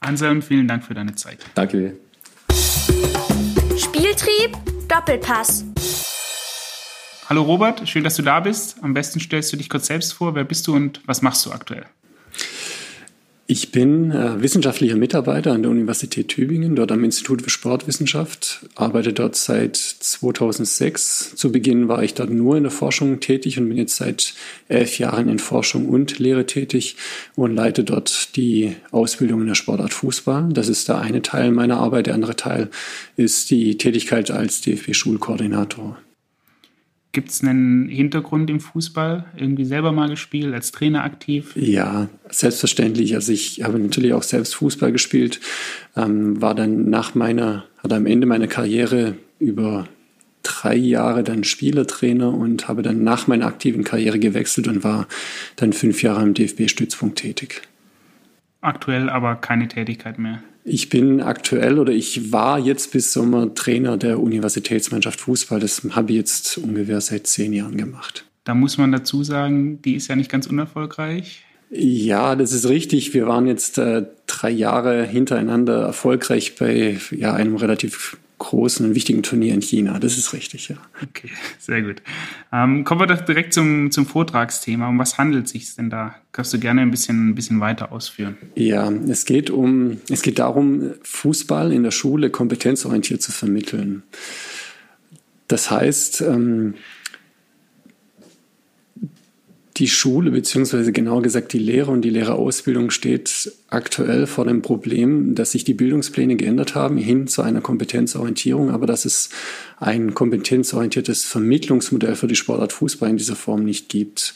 Anselm, 0.00 0.42
vielen 0.42 0.66
Dank 0.66 0.84
für 0.84 0.94
deine 0.94 1.14
Zeit. 1.14 1.38
Danke 1.54 1.76
dir. 1.78 1.96
Spieltrieb, 3.76 4.56
Doppelpass. 4.88 5.64
Hallo 7.28 7.42
Robert, 7.42 7.88
schön, 7.88 8.02
dass 8.02 8.16
du 8.16 8.22
da 8.22 8.40
bist. 8.40 8.76
Am 8.82 8.92
besten 8.92 9.20
stellst 9.20 9.52
du 9.52 9.56
dich 9.56 9.68
kurz 9.68 9.86
selbst 9.86 10.14
vor. 10.14 10.34
Wer 10.34 10.44
bist 10.44 10.66
du 10.66 10.74
und 10.74 11.00
was 11.06 11.22
machst 11.22 11.46
du 11.46 11.52
aktuell? 11.52 11.86
Ich 13.52 13.72
bin 13.72 14.12
äh, 14.12 14.40
wissenschaftlicher 14.40 14.94
Mitarbeiter 14.94 15.50
an 15.50 15.62
der 15.62 15.72
Universität 15.72 16.28
Tübingen, 16.28 16.76
dort 16.76 16.92
am 16.92 17.02
Institut 17.02 17.42
für 17.42 17.50
Sportwissenschaft, 17.50 18.64
arbeite 18.76 19.12
dort 19.12 19.34
seit 19.34 19.76
2006. 19.76 21.34
Zu 21.34 21.50
Beginn 21.50 21.88
war 21.88 22.04
ich 22.04 22.14
dort 22.14 22.30
nur 22.30 22.56
in 22.56 22.62
der 22.62 22.70
Forschung 22.70 23.18
tätig 23.18 23.58
und 23.58 23.68
bin 23.68 23.76
jetzt 23.76 23.96
seit 23.96 24.34
elf 24.68 25.00
Jahren 25.00 25.28
in 25.28 25.40
Forschung 25.40 25.88
und 25.88 26.20
Lehre 26.20 26.46
tätig 26.46 26.94
und 27.34 27.56
leite 27.56 27.82
dort 27.82 28.36
die 28.36 28.76
Ausbildung 28.92 29.40
in 29.40 29.48
der 29.48 29.56
Sportart 29.56 29.94
Fußball. 29.94 30.50
Das 30.52 30.68
ist 30.68 30.88
der 30.88 31.00
eine 31.00 31.20
Teil 31.20 31.50
meiner 31.50 31.78
Arbeit. 31.78 32.06
Der 32.06 32.14
andere 32.14 32.36
Teil 32.36 32.70
ist 33.16 33.50
die 33.50 33.76
Tätigkeit 33.76 34.30
als 34.30 34.60
DFB-Schulkoordinator. 34.60 35.98
Gibt 37.12 37.30
es 37.30 37.42
einen 37.42 37.88
Hintergrund 37.88 38.50
im 38.50 38.60
Fußball? 38.60 39.24
Irgendwie 39.36 39.64
selber 39.64 39.90
mal 39.90 40.08
gespielt, 40.08 40.54
als 40.54 40.70
Trainer 40.70 41.02
aktiv? 41.02 41.52
Ja, 41.56 42.08
selbstverständlich. 42.28 43.16
Also 43.16 43.32
ich 43.32 43.64
habe 43.64 43.80
natürlich 43.80 44.12
auch 44.12 44.22
selbst 44.22 44.54
Fußball 44.54 44.92
gespielt, 44.92 45.40
ähm, 45.96 46.40
war 46.40 46.54
dann 46.54 46.88
nach 46.88 47.16
meiner, 47.16 47.64
oder 47.82 47.96
am 47.96 48.06
Ende 48.06 48.28
meiner 48.28 48.46
Karriere 48.46 49.16
über 49.40 49.88
drei 50.42 50.76
Jahre 50.76 51.24
dann 51.24 51.42
Spielertrainer 51.42 52.32
und 52.32 52.68
habe 52.68 52.82
dann 52.82 53.02
nach 53.02 53.26
meiner 53.26 53.46
aktiven 53.46 53.82
Karriere 53.82 54.20
gewechselt 54.20 54.68
und 54.68 54.84
war 54.84 55.08
dann 55.56 55.72
fünf 55.72 56.02
Jahre 56.02 56.22
im 56.22 56.34
DFB-Stützpunkt 56.34 57.18
tätig. 57.18 57.62
Aktuell 58.60 59.08
aber 59.10 59.36
keine 59.36 59.66
Tätigkeit 59.68 60.18
mehr. 60.18 60.42
Ich 60.64 60.88
bin 60.88 61.20
aktuell 61.20 61.78
oder 61.78 61.92
ich 61.92 62.32
war 62.32 62.58
jetzt 62.58 62.92
bis 62.92 63.12
Sommer 63.12 63.54
Trainer 63.54 63.96
der 63.96 64.20
Universitätsmannschaft 64.20 65.20
Fußball. 65.20 65.60
Das 65.60 65.82
habe 65.90 66.12
ich 66.12 66.18
jetzt 66.18 66.58
ungefähr 66.58 67.00
seit 67.00 67.26
zehn 67.26 67.52
Jahren 67.52 67.76
gemacht. 67.76 68.24
Da 68.44 68.54
muss 68.54 68.78
man 68.78 68.92
dazu 68.92 69.22
sagen, 69.22 69.80
die 69.82 69.94
ist 69.94 70.08
ja 70.08 70.16
nicht 70.16 70.30
ganz 70.30 70.46
unerfolgreich. 70.46 71.44
Ja, 71.70 72.34
das 72.34 72.52
ist 72.52 72.68
richtig. 72.68 73.14
Wir 73.14 73.28
waren 73.28 73.46
jetzt 73.46 73.78
äh, 73.78 74.04
drei 74.26 74.50
Jahre 74.50 75.04
hintereinander 75.04 75.82
erfolgreich 75.82 76.56
bei 76.56 76.98
ja, 77.12 77.32
einem 77.32 77.54
relativ 77.56 78.18
großen 78.40 78.84
und 78.84 78.94
wichtigen 78.96 79.22
Turnier 79.22 79.54
in 79.54 79.62
China. 79.62 80.00
Das 80.00 80.18
ist 80.18 80.32
richtig, 80.32 80.68
ja. 80.68 80.76
Okay, 81.02 81.30
sehr 81.58 81.82
gut. 81.82 82.02
Ähm, 82.52 82.84
kommen 82.84 83.00
wir 83.00 83.06
doch 83.06 83.20
direkt 83.20 83.52
zum, 83.52 83.92
zum 83.92 84.06
Vortragsthema. 84.06 84.88
Um 84.88 84.98
was 84.98 85.18
handelt 85.18 85.46
es 85.46 85.52
sich 85.52 85.76
denn 85.76 85.90
da? 85.90 86.16
Kannst 86.32 86.52
du 86.52 86.58
gerne 86.58 86.80
ein 86.80 86.90
bisschen, 86.90 87.28
ein 87.28 87.34
bisschen 87.34 87.60
weiter 87.60 87.92
ausführen? 87.92 88.36
Ja, 88.56 88.90
es 89.08 89.26
geht 89.26 89.50
um, 89.50 89.98
es 90.10 90.22
geht 90.22 90.38
darum, 90.40 90.94
Fußball 91.02 91.72
in 91.72 91.84
der 91.84 91.90
Schule 91.92 92.30
kompetenzorientiert 92.30 93.22
zu 93.22 93.30
vermitteln. 93.30 94.02
Das 95.46 95.70
heißt, 95.70 96.22
ähm, 96.22 96.74
die 99.80 99.88
Schule, 99.88 100.30
beziehungsweise 100.30 100.92
genauer 100.92 101.22
gesagt 101.22 101.54
die 101.54 101.58
Lehre 101.58 101.90
und 101.90 102.02
die 102.02 102.10
Lehrerausbildung 102.10 102.90
steht 102.90 103.50
aktuell 103.68 104.26
vor 104.26 104.44
dem 104.44 104.60
Problem, 104.60 105.34
dass 105.34 105.52
sich 105.52 105.64
die 105.64 105.74
Bildungspläne 105.74 106.36
geändert 106.36 106.74
haben 106.74 106.98
hin 106.98 107.26
zu 107.26 107.40
einer 107.40 107.62
Kompetenzorientierung, 107.62 108.70
aber 108.70 108.86
dass 108.86 109.06
es 109.06 109.30
ein 109.78 110.14
kompetenzorientiertes 110.14 111.24
Vermittlungsmodell 111.24 112.14
für 112.14 112.26
die 112.26 112.36
Sportart 112.36 112.74
Fußball 112.74 113.08
in 113.08 113.16
dieser 113.16 113.36
Form 113.36 113.64
nicht 113.64 113.88
gibt. 113.88 114.34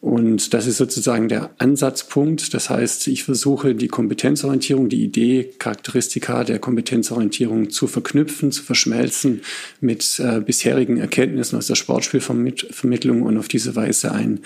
Und 0.00 0.54
das 0.54 0.68
ist 0.68 0.76
sozusagen 0.76 1.28
der 1.28 1.50
Ansatzpunkt. 1.58 2.54
Das 2.54 2.70
heißt, 2.70 3.08
ich 3.08 3.24
versuche 3.24 3.74
die 3.74 3.88
Kompetenzorientierung, 3.88 4.88
die 4.88 5.02
Idee, 5.02 5.50
Charakteristika 5.58 6.44
der 6.44 6.60
Kompetenzorientierung 6.60 7.70
zu 7.70 7.88
verknüpfen, 7.88 8.52
zu 8.52 8.62
verschmelzen 8.62 9.42
mit 9.80 10.20
äh, 10.20 10.40
bisherigen 10.40 10.98
Erkenntnissen 10.98 11.58
aus 11.58 11.66
der 11.66 11.74
Sportspielvermittlung 11.74 13.22
und 13.22 13.38
auf 13.38 13.48
diese 13.48 13.74
Weise 13.74 14.12
ein 14.12 14.40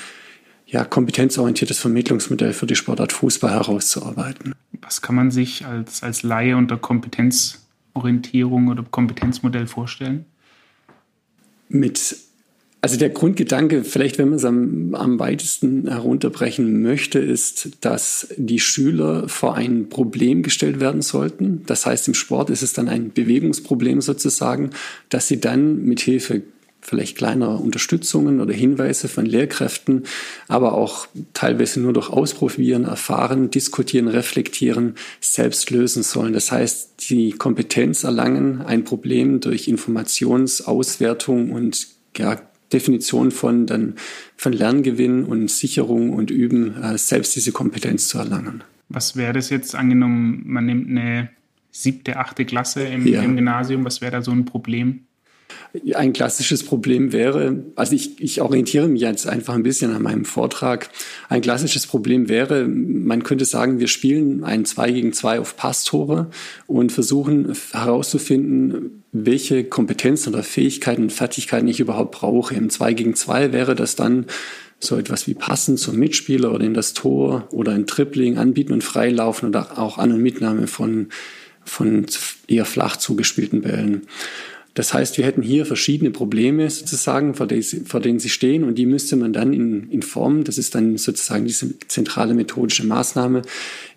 ja, 0.67 0.87
kompetenzorientiertes 0.87 1.79
Vermittlungsmodell 1.79 2.55
für 2.55 2.67
die 2.67 2.77
Sportart 2.77 3.13
Fußball 3.13 3.51
herauszuarbeiten. 3.51 4.55
Was 4.81 5.03
kann 5.03 5.15
man 5.15 5.31
sich 5.31 5.67
als, 5.67 6.03
als 6.03 6.23
Laie 6.23 6.57
unter 6.57 6.79
Kompetenzorientierung 6.79 8.69
oder 8.69 8.83
Kompetenzmodell 8.91 9.67
vorstellen? 9.67 10.25
Mit 11.69 12.17
also 12.85 12.97
der 12.97 13.11
Grundgedanke, 13.11 13.85
vielleicht 13.85 14.19
wenn 14.19 14.31
man 14.31 14.39
es 14.39 14.45
am, 14.45 14.97
am 14.97 15.21
weitesten 15.21 15.89
herunterbrechen 15.89 16.83
möchte, 16.83 17.21
ist, 17.21 17.69
dass 17.81 18.27
die 18.37 18.59
Schüler 18.59 19.29
vor 19.29 19.55
ein 19.55 19.89
Problem 19.89 20.43
gestellt 20.43 20.81
werden 20.81 21.01
sollten. 21.01 21.63
Das 21.67 21.87
heißt, 21.87 22.09
im 22.09 22.15
Sport 22.15 22.51
ist 22.51 22.63
es 22.63 22.73
dann 22.73 22.89
ein 22.89 23.13
Bewegungsproblem 23.13 24.01
sozusagen, 24.01 24.71
dass 25.11 25.29
sie 25.29 25.41
dann 25.41 25.85
mit 25.85 26.01
Hilfe 26.01 26.43
vielleicht 26.81 27.17
kleiner 27.17 27.61
Unterstützungen 27.61 28.41
oder 28.41 28.53
Hinweise 28.53 29.07
von 29.07 29.27
Lehrkräften, 29.27 30.03
aber 30.49 30.73
auch 30.73 31.07
teilweise 31.35 31.79
nur 31.79 31.93
durch 31.93 32.11
Ausprobieren, 32.11 32.85
Erfahren, 32.85 33.51
Diskutieren, 33.51 34.09
Reflektieren 34.09 34.97
selbst 35.21 35.71
lösen 35.71 36.03
sollen. 36.03 36.33
Das 36.33 36.51
heißt, 36.51 37.09
die 37.11 37.31
Kompetenz 37.31 38.03
erlangen, 38.03 38.61
ein 38.61 38.83
Problem 38.83 39.39
durch 39.39 39.69
Informationsauswertung 39.69 41.53
und 41.53 41.87
ja, 42.17 42.41
Definition 42.73 43.31
von, 43.31 43.67
dann, 43.67 43.95
von 44.37 44.53
Lerngewinn 44.53 45.25
und 45.25 45.51
Sicherung 45.51 46.11
und 46.11 46.31
Üben, 46.31 46.81
äh, 46.83 46.99
selbst 46.99 47.37
diese 47.37 47.53
Kompetenz 47.53 48.09
zu 48.09 48.19
erlangen. 48.19 48.65
Was 48.89 49.17
wäre 49.17 49.33
das 49.33 49.51
jetzt 49.51 49.75
angenommen, 49.75 50.43
man 50.47 50.67
nimmt 50.67 50.89
eine 50.91 51.31
siebte, 51.71 52.19
achte 52.19 52.45
Klasse 52.45 52.85
im, 52.85 53.07
ja. 53.07 53.23
im 53.23 53.37
Gymnasium, 53.37 53.85
was 53.85 54.01
wäre 54.01 54.13
da 54.13 54.23
so 54.23 54.31
ein 54.31 54.45
Problem? 54.45 55.07
Ein 55.95 56.13
klassisches 56.13 56.65
Problem 56.65 57.13
wäre, 57.13 57.65
also 57.77 57.95
ich, 57.95 58.21
ich 58.21 58.43
orientiere 58.43 58.89
mich 58.89 59.01
jetzt 59.01 59.27
einfach 59.27 59.55
ein 59.55 59.63
bisschen 59.63 59.95
an 59.95 60.03
meinem 60.03 60.27
Vortrag. 60.27 60.91
Ein 61.31 61.41
klassisches 61.41 61.87
Problem 61.87 62.29
wäre, 62.29 62.67
man 62.67 63.23
könnte 63.23 63.47
sagen, 63.47 63.79
wir 63.79 63.89
spielen 63.89 64.45
ein 64.45 64.67
2 64.67 64.93
gegen 64.93 65.13
2 65.15 65.41
auf 65.41 65.57
Passtore 65.57 66.31
und 66.67 66.93
versuchen 66.93 67.55
herauszufinden, 67.73 69.02
welche 69.13 69.65
Kompetenzen 69.65 70.33
oder 70.33 70.43
Fähigkeiten 70.43 71.03
und 71.03 71.13
Fertigkeiten 71.13 71.69
ich 71.69 71.81
überhaupt 71.81 72.13
brauche. 72.13 72.55
Im 72.55 72.71
2 72.71 72.95
gegen 72.95 73.15
2 73.15 73.53
wäre 73.53 73.75
das 73.75 73.95
dann 73.95 74.27
so 74.81 74.97
etwas 74.97 75.27
wie 75.27 75.35
Passen 75.35 75.77
zum 75.77 75.97
Mitspieler 75.97 76.53
oder 76.53 76.65
in 76.65 76.75
das 76.75 76.95
Tor 76.95 77.47
oder 77.53 77.73
ein 77.73 77.87
Tripling 77.87 78.39
anbieten 78.39 78.73
und 78.73 78.83
freilaufen 78.83 79.49
oder 79.49 79.79
auch 79.79 79.99
An- 79.99 80.13
und 80.13 80.23
Mitnahme 80.23 80.67
von, 80.67 81.11
von 81.65 82.07
eher 82.49 82.65
flach 82.65 82.97
zugespielten 82.97 83.61
Bällen. 83.61 84.07
Das 84.75 84.95
heißt, 84.95 85.19
wir 85.19 85.27
hätten 85.27 85.43
hier 85.43 85.67
verschiedene 85.67 86.11
Probleme 86.11 86.69
sozusagen, 86.71 87.35
vor, 87.35 87.47
denen 87.47 88.19
sie 88.19 88.29
stehen 88.31 88.65
und 88.65 88.77
die 88.77 88.87
müsste 88.87 89.17
man 89.17 89.33
dann 89.33 89.53
in, 89.53 89.91
in 89.91 90.03
Form, 90.03 90.45
das 90.45 90.57
ist 90.57 90.75
dann 90.75 90.97
sozusagen 90.97 91.45
diese 91.45 91.79
zentrale 91.89 92.33
methodische 92.33 92.87
Maßnahme, 92.87 93.43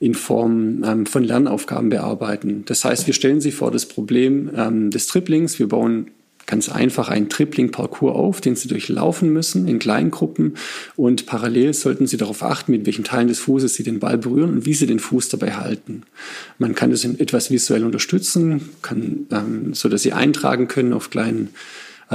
in 0.02 0.14
Form 0.14 0.84
ähm, 0.84 1.06
von 1.06 1.24
Lernaufgaben 1.24 1.90
bearbeiten. 1.90 2.64
Das 2.66 2.84
heißt, 2.84 3.08
wir 3.08 3.14
stellen 3.14 3.40
sie 3.40 3.52
vor 3.52 3.72
das 3.72 3.86
Problem 3.86 4.50
ähm, 4.56 4.92
des 4.92 5.08
Triplings, 5.08 5.60
wir 5.60 5.70
bauen 5.70 6.12
ganz 6.46 6.70
einfach 6.70 7.10
einen 7.10 7.30
Tripling-Parcours 7.30 8.16
auf, 8.16 8.42
den 8.42 8.56
Sie 8.56 8.68
durchlaufen 8.68 9.32
müssen 9.32 9.68
in 9.68 9.80
kleinen 9.80 10.12
Gruppen 10.12 10.56
und 10.96 11.26
parallel 11.26 11.74
sollten 11.74 12.08
Sie 12.08 12.18
darauf 12.18 12.44
achten, 12.44 12.72
mit 12.72 12.86
welchen 12.86 13.04
Teilen 13.04 13.28
des 13.28 13.40
Fußes 13.40 13.74
Sie 13.74 13.84
den 13.84 14.00
Ball 14.00 14.18
berühren 14.18 14.52
und 14.52 14.66
wie 14.66 14.74
Sie 14.74 14.88
den 14.88 15.00
Fuß 15.00 15.30
dabei 15.30 15.54
halten. 15.54 16.04
Man 16.58 16.76
kann 16.76 16.92
das 16.92 17.04
etwas 17.04 17.52
visuell 17.52 17.84
unterstützen, 17.84 18.70
kann, 18.82 19.28
ähm, 19.32 19.74
so 19.74 19.90
dass 19.90 20.04
Sie 20.04 20.14
eintragen 20.14 20.68
können 20.68 20.94
auf 20.94 21.10
kleinen 21.10 21.50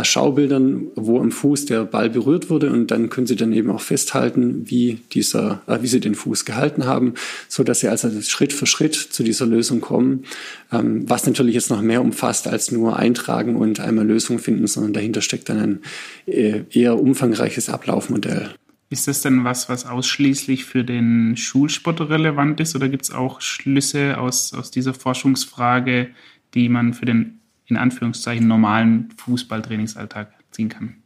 Schaubildern, 0.02 0.86
wo 0.94 1.20
am 1.20 1.30
Fuß 1.30 1.66
der 1.66 1.84
Ball 1.84 2.10
berührt 2.10 2.48
wurde. 2.48 2.70
Und 2.70 2.90
dann 2.90 3.10
können 3.10 3.26
Sie 3.26 3.36
dann 3.36 3.52
eben 3.52 3.70
auch 3.70 3.80
festhalten, 3.80 4.70
wie 4.70 5.00
dieser, 5.12 5.62
äh, 5.66 5.78
wie 5.82 5.88
Sie 5.88 6.00
den 6.00 6.14
Fuß 6.14 6.44
gehalten 6.44 6.86
haben, 6.86 7.14
so 7.48 7.64
dass 7.64 7.80
Sie 7.80 7.88
also 7.88 8.08
Schritt 8.22 8.52
für 8.52 8.66
Schritt 8.66 8.94
zu 8.94 9.22
dieser 9.22 9.46
Lösung 9.46 9.80
kommen, 9.80 10.24
ähm, 10.72 11.08
was 11.08 11.26
natürlich 11.26 11.54
jetzt 11.54 11.70
noch 11.70 11.82
mehr 11.82 12.02
umfasst 12.02 12.46
als 12.46 12.70
nur 12.70 12.96
eintragen 12.96 13.56
und 13.56 13.80
einmal 13.80 14.06
Lösung 14.06 14.38
finden, 14.38 14.66
sondern 14.66 14.92
dahinter 14.92 15.22
steckt 15.22 15.48
dann 15.48 15.58
ein 15.58 15.80
äh, 16.26 16.62
eher 16.70 16.98
umfangreiches 16.98 17.68
Ablaufmodell. 17.68 18.50
Ist 18.90 19.06
das 19.06 19.22
denn 19.22 19.44
was, 19.44 19.68
was 19.68 19.86
ausschließlich 19.86 20.64
für 20.64 20.82
den 20.82 21.36
Schulsport 21.36 22.00
relevant 22.00 22.58
ist? 22.58 22.74
Oder 22.74 22.88
gibt 22.88 23.04
es 23.04 23.12
auch 23.12 23.40
Schlüsse 23.40 24.18
aus, 24.18 24.52
aus 24.52 24.72
dieser 24.72 24.94
Forschungsfrage, 24.94 26.08
die 26.54 26.68
man 26.68 26.92
für 26.92 27.06
den 27.06 27.39
in 27.70 27.76
Anführungszeichen 27.76 28.46
normalen 28.46 29.10
Fußballtrainingsalltag 29.16 30.32
ziehen 30.50 30.68
kann? 30.68 30.96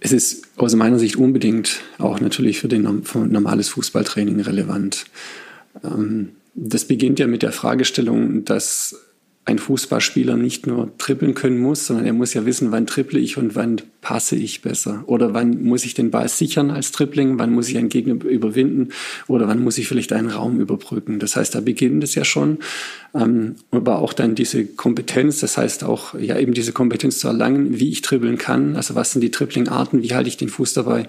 Es 0.00 0.12
ist 0.12 0.48
aus 0.56 0.74
meiner 0.74 0.98
Sicht 0.98 1.16
unbedingt 1.16 1.80
auch 1.98 2.20
natürlich 2.20 2.58
für, 2.58 2.68
den, 2.68 3.04
für 3.04 3.20
normales 3.20 3.68
Fußballtraining 3.70 4.40
relevant. 4.40 5.06
Ähm, 5.82 6.30
das 6.54 6.86
beginnt 6.86 7.18
ja 7.18 7.26
mit 7.26 7.42
der 7.42 7.52
Fragestellung, 7.52 8.44
dass 8.44 8.96
ein 9.44 9.58
Fußballspieler 9.58 10.36
nicht 10.36 10.66
nur 10.66 10.96
trippeln 10.98 11.34
können 11.34 11.58
muss, 11.58 11.86
sondern 11.86 12.06
er 12.06 12.12
muss 12.12 12.34
ja 12.34 12.46
wissen, 12.46 12.72
wann 12.72 12.86
tripple 12.86 13.18
ich 13.18 13.36
und 13.36 13.54
wann 13.54 13.80
passe 14.04 14.36
ich 14.36 14.60
besser? 14.60 15.02
Oder 15.06 15.32
wann 15.32 15.64
muss 15.64 15.86
ich 15.86 15.94
den 15.94 16.10
Ball 16.10 16.28
sichern 16.28 16.70
als 16.70 16.92
Dribbling? 16.92 17.38
Wann 17.38 17.54
muss 17.54 17.70
ich 17.70 17.78
einen 17.78 17.88
Gegner 17.88 18.22
überwinden? 18.22 18.90
Oder 19.28 19.48
wann 19.48 19.64
muss 19.64 19.78
ich 19.78 19.88
vielleicht 19.88 20.12
einen 20.12 20.28
Raum 20.28 20.60
überbrücken? 20.60 21.18
Das 21.18 21.36
heißt, 21.36 21.54
da 21.54 21.62
beginnt 21.62 22.04
es 22.04 22.14
ja 22.14 22.22
schon. 22.22 22.58
Ähm, 23.14 23.54
aber 23.70 24.00
auch 24.00 24.12
dann 24.12 24.34
diese 24.34 24.66
Kompetenz, 24.66 25.40
das 25.40 25.56
heißt 25.56 25.84
auch, 25.84 26.12
ja, 26.20 26.38
eben 26.38 26.52
diese 26.52 26.72
Kompetenz 26.72 27.18
zu 27.18 27.28
erlangen, 27.28 27.80
wie 27.80 27.88
ich 27.88 28.02
dribbeln 28.02 28.36
kann. 28.36 28.76
Also 28.76 28.94
was 28.94 29.12
sind 29.12 29.22
die 29.22 29.30
Dribbling-Arten? 29.30 30.02
Wie 30.02 30.14
halte 30.14 30.28
ich 30.28 30.36
den 30.36 30.50
Fuß 30.50 30.74
dabei? 30.74 31.06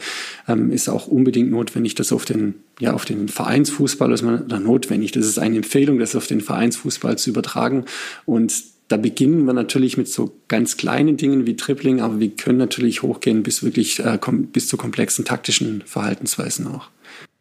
Ähm, 0.47 0.71
ist 0.71 0.87
auch 0.87 1.07
unbedingt 1.07 1.51
notwendig, 1.51 1.95
das 1.95 2.13
auf 2.13 2.23
den, 2.23 2.55
ja, 2.79 2.93
auf 2.93 3.03
den 3.03 3.27
Vereinsfußball, 3.27 4.13
ist 4.13 4.21
man, 4.21 4.43
oder 4.43 4.61
notwendig, 4.61 5.11
das 5.11 5.25
ist 5.25 5.37
eine 5.37 5.57
Empfehlung, 5.57 5.99
das 5.99 6.15
auf 6.15 6.27
den 6.27 6.39
Vereinsfußball 6.39 7.17
zu 7.17 7.29
übertragen. 7.29 7.83
Und 8.25 8.53
da 8.87 8.97
beginnen 8.97 9.45
wir 9.45 9.53
natürlich 9.53 9.97
mit 9.97 10.07
so 10.07 10.35
ganz 10.47 10.77
kleinen 10.77 11.17
Dingen 11.17 11.47
wie 11.47 11.55
Tripling, 11.55 12.01
aber 12.01 12.19
wir 12.19 12.29
können 12.29 12.59
natürlich 12.59 13.01
hochgehen 13.01 13.41
bis 13.41 13.63
wirklich 13.63 13.99
äh, 13.99 14.19
bis 14.53 14.67
zu 14.67 14.77
komplexen 14.77 15.25
taktischen 15.25 15.81
Verhaltensweisen 15.85 16.67
auch. 16.67 16.89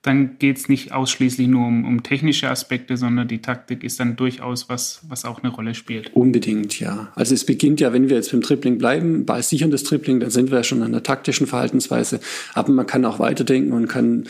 Dann 0.04 0.38
geht 0.38 0.58
es 0.58 0.68
nicht 0.68 0.92
ausschließlich 0.92 1.48
nur 1.48 1.66
um, 1.66 1.86
um, 1.86 2.02
technische 2.02 2.50
Aspekte, 2.50 2.98
sondern 2.98 3.26
die 3.26 3.40
Taktik 3.40 3.82
ist 3.82 3.98
dann 3.98 4.16
durchaus 4.16 4.68
was, 4.68 5.00
was 5.08 5.24
auch 5.24 5.42
eine 5.42 5.50
Rolle 5.50 5.74
spielt. 5.74 6.14
Unbedingt, 6.14 6.78
ja. 6.78 7.10
Also 7.14 7.32
es 7.32 7.46
beginnt 7.46 7.80
ja, 7.80 7.94
wenn 7.94 8.10
wir 8.10 8.16
jetzt 8.16 8.30
beim 8.30 8.42
Tripling 8.42 8.76
bleiben, 8.76 9.24
bei 9.24 9.40
sicherndes 9.40 9.82
Tripling, 9.82 10.20
dann 10.20 10.28
sind 10.28 10.50
wir 10.50 10.58
ja 10.58 10.62
schon 10.62 10.82
an 10.82 10.92
der 10.92 11.02
taktischen 11.02 11.46
Verhaltensweise. 11.46 12.20
Aber 12.52 12.70
man 12.70 12.86
kann 12.86 13.06
auch 13.06 13.18
weiterdenken 13.18 13.72
und 13.72 13.88
kann 13.88 14.24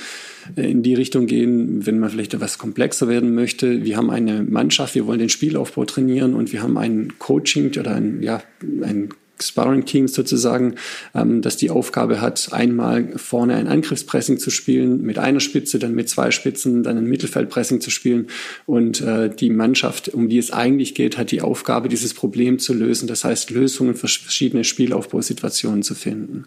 in 0.54 0.84
die 0.84 0.94
Richtung 0.94 1.26
gehen, 1.26 1.84
wenn 1.84 1.98
man 1.98 2.08
vielleicht 2.08 2.34
etwas 2.34 2.56
komplexer 2.56 3.08
werden 3.08 3.34
möchte. 3.34 3.84
Wir 3.84 3.96
haben 3.96 4.10
eine 4.10 4.44
Mannschaft, 4.44 4.94
wir 4.94 5.08
wollen 5.08 5.18
den 5.18 5.28
Spielaufbau 5.28 5.86
trainieren 5.86 6.34
und 6.34 6.52
wir 6.52 6.62
haben 6.62 6.78
ein 6.78 7.14
Coaching 7.18 7.76
oder 7.76 7.96
ein, 7.96 8.22
ja, 8.22 8.44
ein 8.62 9.08
Sparring-Team 9.40 10.08
sozusagen, 10.08 10.76
ähm, 11.14 11.42
das 11.42 11.56
die 11.56 11.70
Aufgabe 11.70 12.20
hat, 12.20 12.52
einmal 12.52 13.16
vorne 13.16 13.56
ein 13.56 13.68
Angriffspressing 13.68 14.38
zu 14.38 14.50
spielen, 14.50 15.02
mit 15.02 15.18
einer 15.18 15.40
Spitze, 15.40 15.78
dann 15.78 15.94
mit 15.94 16.08
zwei 16.08 16.30
Spitzen, 16.30 16.82
dann 16.82 16.98
ein 16.98 17.06
Mittelfeldpressing 17.06 17.80
zu 17.80 17.90
spielen. 17.90 18.28
Und 18.66 19.00
äh, 19.00 19.28
die 19.28 19.50
Mannschaft, 19.50 20.08
um 20.08 20.28
die 20.28 20.38
es 20.38 20.50
eigentlich 20.50 20.94
geht, 20.94 21.18
hat 21.18 21.30
die 21.30 21.42
Aufgabe, 21.42 21.88
dieses 21.88 22.14
Problem 22.14 22.58
zu 22.58 22.74
lösen. 22.74 23.08
Das 23.08 23.24
heißt, 23.24 23.50
Lösungen 23.50 23.94
für 23.94 24.08
verschiedene 24.08 24.64
Spielaufbausituationen 24.64 25.82
zu 25.82 25.94
finden. 25.94 26.46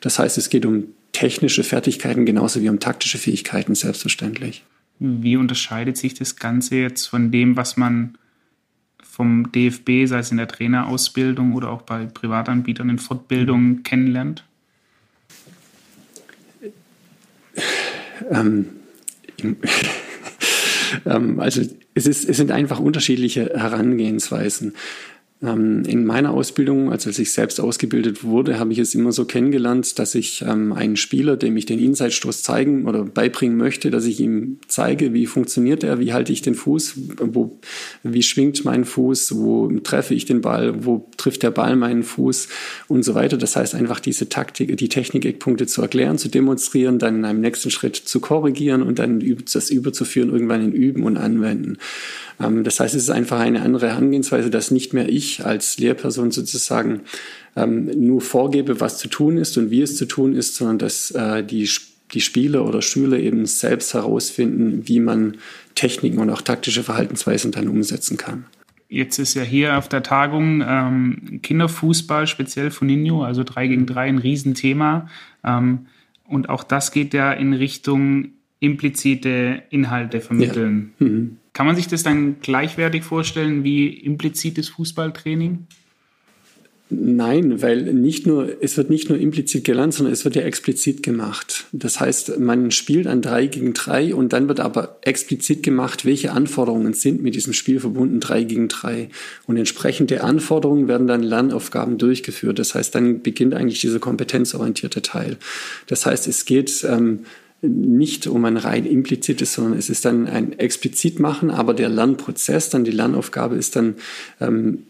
Das 0.00 0.18
heißt, 0.18 0.38
es 0.38 0.50
geht 0.50 0.66
um 0.66 0.88
technische 1.12 1.62
Fertigkeiten 1.62 2.26
genauso 2.26 2.62
wie 2.62 2.68
um 2.68 2.80
taktische 2.80 3.18
Fähigkeiten, 3.18 3.74
selbstverständlich. 3.74 4.64
Wie 4.98 5.36
unterscheidet 5.36 5.96
sich 5.96 6.14
das 6.14 6.36
Ganze 6.36 6.76
jetzt 6.76 7.06
von 7.06 7.30
dem, 7.30 7.56
was 7.56 7.76
man 7.76 8.16
vom 9.12 9.52
DFB, 9.52 10.06
sei 10.06 10.20
es 10.20 10.30
in 10.30 10.38
der 10.38 10.48
Trainerausbildung 10.48 11.52
oder 11.52 11.68
auch 11.68 11.82
bei 11.82 12.06
Privatanbietern 12.06 12.88
in 12.88 12.98
Fortbildungen 12.98 13.82
kennenlernt? 13.82 14.42
Ähm, 18.30 18.70
ähm, 21.04 21.40
also 21.40 21.60
es, 21.92 22.06
ist, 22.06 22.26
es 22.26 22.38
sind 22.38 22.52
einfach 22.52 22.80
unterschiedliche 22.80 23.52
Herangehensweisen. 23.54 24.76
Ähm, 25.42 25.82
in 25.86 26.04
meiner 26.04 26.30
Ausbildung, 26.30 26.92
also 26.92 27.10
als 27.10 27.18
ich 27.18 27.32
selbst 27.32 27.60
ausgebildet 27.60 28.22
wurde, 28.22 28.60
habe 28.60 28.72
ich 28.72 28.78
es 28.78 28.94
immer 28.94 29.10
so 29.10 29.24
kennengelernt, 29.24 29.98
dass 29.98 30.14
ich 30.14 30.42
ähm, 30.46 30.72
einen 30.72 30.96
Spieler, 30.96 31.36
dem 31.36 31.56
ich 31.56 31.66
den 31.66 31.80
Inside-Stoß 31.80 32.42
zeigen 32.42 32.86
oder 32.86 33.04
beibringen 33.04 33.56
möchte, 33.56 33.90
dass 33.90 34.04
ich 34.04 34.20
ihm 34.20 34.58
zeige, 34.68 35.12
wie 35.12 35.26
funktioniert 35.26 35.82
er, 35.82 35.98
wie 35.98 36.12
halte 36.12 36.32
ich 36.32 36.42
den 36.42 36.54
Fuß, 36.54 36.94
wo, 37.18 37.58
wie 38.04 38.22
schwingt 38.22 38.64
mein 38.64 38.84
Fuß, 38.84 39.36
wo 39.36 39.68
treffe 39.80 40.14
ich 40.14 40.26
den 40.26 40.42
Ball, 40.42 40.84
wo 40.84 41.08
trifft 41.16 41.42
der 41.42 41.50
Ball 41.50 41.74
meinen 41.74 42.04
Fuß 42.04 42.48
und 42.86 43.02
so 43.02 43.14
weiter. 43.16 43.36
Das 43.36 43.56
heißt 43.56 43.74
einfach 43.74 43.98
diese 43.98 44.28
Taktik, 44.28 44.76
die 44.76 44.88
Technik-Eckpunkte 44.88 45.66
zu 45.66 45.82
erklären, 45.82 46.18
zu 46.18 46.28
demonstrieren, 46.28 47.00
dann 47.00 47.16
in 47.16 47.24
einem 47.24 47.40
nächsten 47.40 47.70
Schritt 47.72 47.96
zu 47.96 48.20
korrigieren 48.20 48.82
und 48.82 49.00
dann 49.00 49.20
das 49.52 49.70
überzuführen, 49.70 50.30
irgendwann 50.30 50.62
in 50.62 50.72
Üben 50.72 51.02
und 51.02 51.16
Anwenden. 51.16 51.78
Ähm, 52.40 52.64
das 52.64 52.80
heißt, 52.80 52.94
es 52.94 53.04
ist 53.04 53.10
einfach 53.10 53.40
eine 53.40 53.62
andere 53.62 53.88
Herangehensweise, 53.88 54.50
dass 54.50 54.70
nicht 54.70 54.92
mehr 54.92 55.08
ich 55.08 55.44
als 55.44 55.78
Lehrperson 55.78 56.30
sozusagen 56.30 57.00
ähm, 57.56 57.90
nur 57.96 58.20
vorgebe, 58.20 58.80
was 58.80 58.98
zu 58.98 59.08
tun 59.08 59.38
ist 59.38 59.56
und 59.58 59.70
wie 59.70 59.82
es 59.82 59.96
zu 59.96 60.06
tun 60.06 60.34
ist, 60.34 60.56
sondern 60.56 60.78
dass 60.78 61.10
äh, 61.10 61.42
die, 61.44 61.68
die 62.12 62.20
Spieler 62.20 62.66
oder 62.66 62.82
Schüler 62.82 63.18
eben 63.18 63.46
selbst 63.46 63.94
herausfinden, 63.94 64.86
wie 64.86 65.00
man 65.00 65.36
Techniken 65.74 66.18
und 66.18 66.30
auch 66.30 66.42
taktische 66.42 66.82
Verhaltensweisen 66.82 67.52
dann 67.52 67.68
umsetzen 67.68 68.16
kann. 68.16 68.44
Jetzt 68.88 69.18
ist 69.18 69.32
ja 69.32 69.42
hier 69.42 69.78
auf 69.78 69.88
der 69.88 70.02
Tagung 70.02 70.62
ähm, 70.66 71.40
Kinderfußball, 71.42 72.26
speziell 72.26 72.70
von 72.70 72.88
Nino, 72.88 73.24
also 73.24 73.42
3 73.42 73.68
gegen 73.68 73.86
3, 73.86 74.02
ein 74.02 74.18
Riesenthema. 74.18 75.08
Ähm, 75.42 75.86
und 76.24 76.50
auch 76.50 76.62
das 76.62 76.92
geht 76.92 77.14
ja 77.14 77.32
in 77.32 77.54
Richtung 77.54 78.32
implizite 78.60 79.62
Inhalte 79.70 80.20
vermitteln. 80.20 80.92
Ja. 80.98 81.06
Mhm. 81.06 81.38
Kann 81.52 81.66
man 81.66 81.76
sich 81.76 81.86
das 81.86 82.02
dann 82.02 82.40
gleichwertig 82.40 83.04
vorstellen 83.04 83.62
wie 83.62 83.88
implizites 83.88 84.70
Fußballtraining? 84.70 85.66
Nein, 86.94 87.62
weil 87.62 87.84
nicht 87.94 88.26
nur, 88.26 88.56
es 88.60 88.76
wird 88.76 88.90
nicht 88.90 89.08
nur 89.08 89.18
implizit 89.18 89.64
gelernt, 89.64 89.94
sondern 89.94 90.12
es 90.12 90.26
wird 90.26 90.36
ja 90.36 90.42
explizit 90.42 91.02
gemacht. 91.02 91.64
Das 91.72 92.00
heißt, 92.00 92.38
man 92.38 92.70
spielt 92.70 93.06
ein 93.06 93.22
3 93.22 93.46
gegen 93.46 93.72
3 93.72 94.14
und 94.14 94.34
dann 94.34 94.46
wird 94.46 94.60
aber 94.60 94.98
explizit 95.00 95.62
gemacht, 95.62 96.04
welche 96.04 96.32
Anforderungen 96.32 96.92
sind 96.92 97.22
mit 97.22 97.34
diesem 97.34 97.54
Spiel 97.54 97.80
verbunden, 97.80 98.20
3 98.20 98.44
gegen 98.44 98.68
3. 98.68 99.08
Und 99.46 99.56
entsprechend 99.56 100.10
der 100.10 100.24
Anforderungen 100.24 100.86
werden 100.86 101.06
dann 101.06 101.22
Lernaufgaben 101.22 101.96
durchgeführt. 101.96 102.58
Das 102.58 102.74
heißt, 102.74 102.94
dann 102.94 103.22
beginnt 103.22 103.54
eigentlich 103.54 103.80
dieser 103.80 103.98
kompetenzorientierte 103.98 105.00
Teil. 105.00 105.38
Das 105.86 106.04
heißt, 106.04 106.28
es 106.28 106.44
geht 106.44 106.84
ähm, 106.86 107.20
nicht 107.62 108.26
um 108.26 108.44
ein 108.44 108.56
rein 108.56 108.84
implizites, 108.84 109.54
sondern 109.54 109.78
es 109.78 109.88
ist 109.88 110.04
dann 110.04 110.26
ein 110.26 110.58
explizit 110.58 111.20
machen, 111.20 111.50
aber 111.50 111.74
der 111.74 111.88
Lernprozess, 111.88 112.70
dann 112.70 112.84
die 112.84 112.90
Lernaufgabe 112.90 113.54
ist 113.54 113.76
dann 113.76 113.94
ähm, 114.40 114.84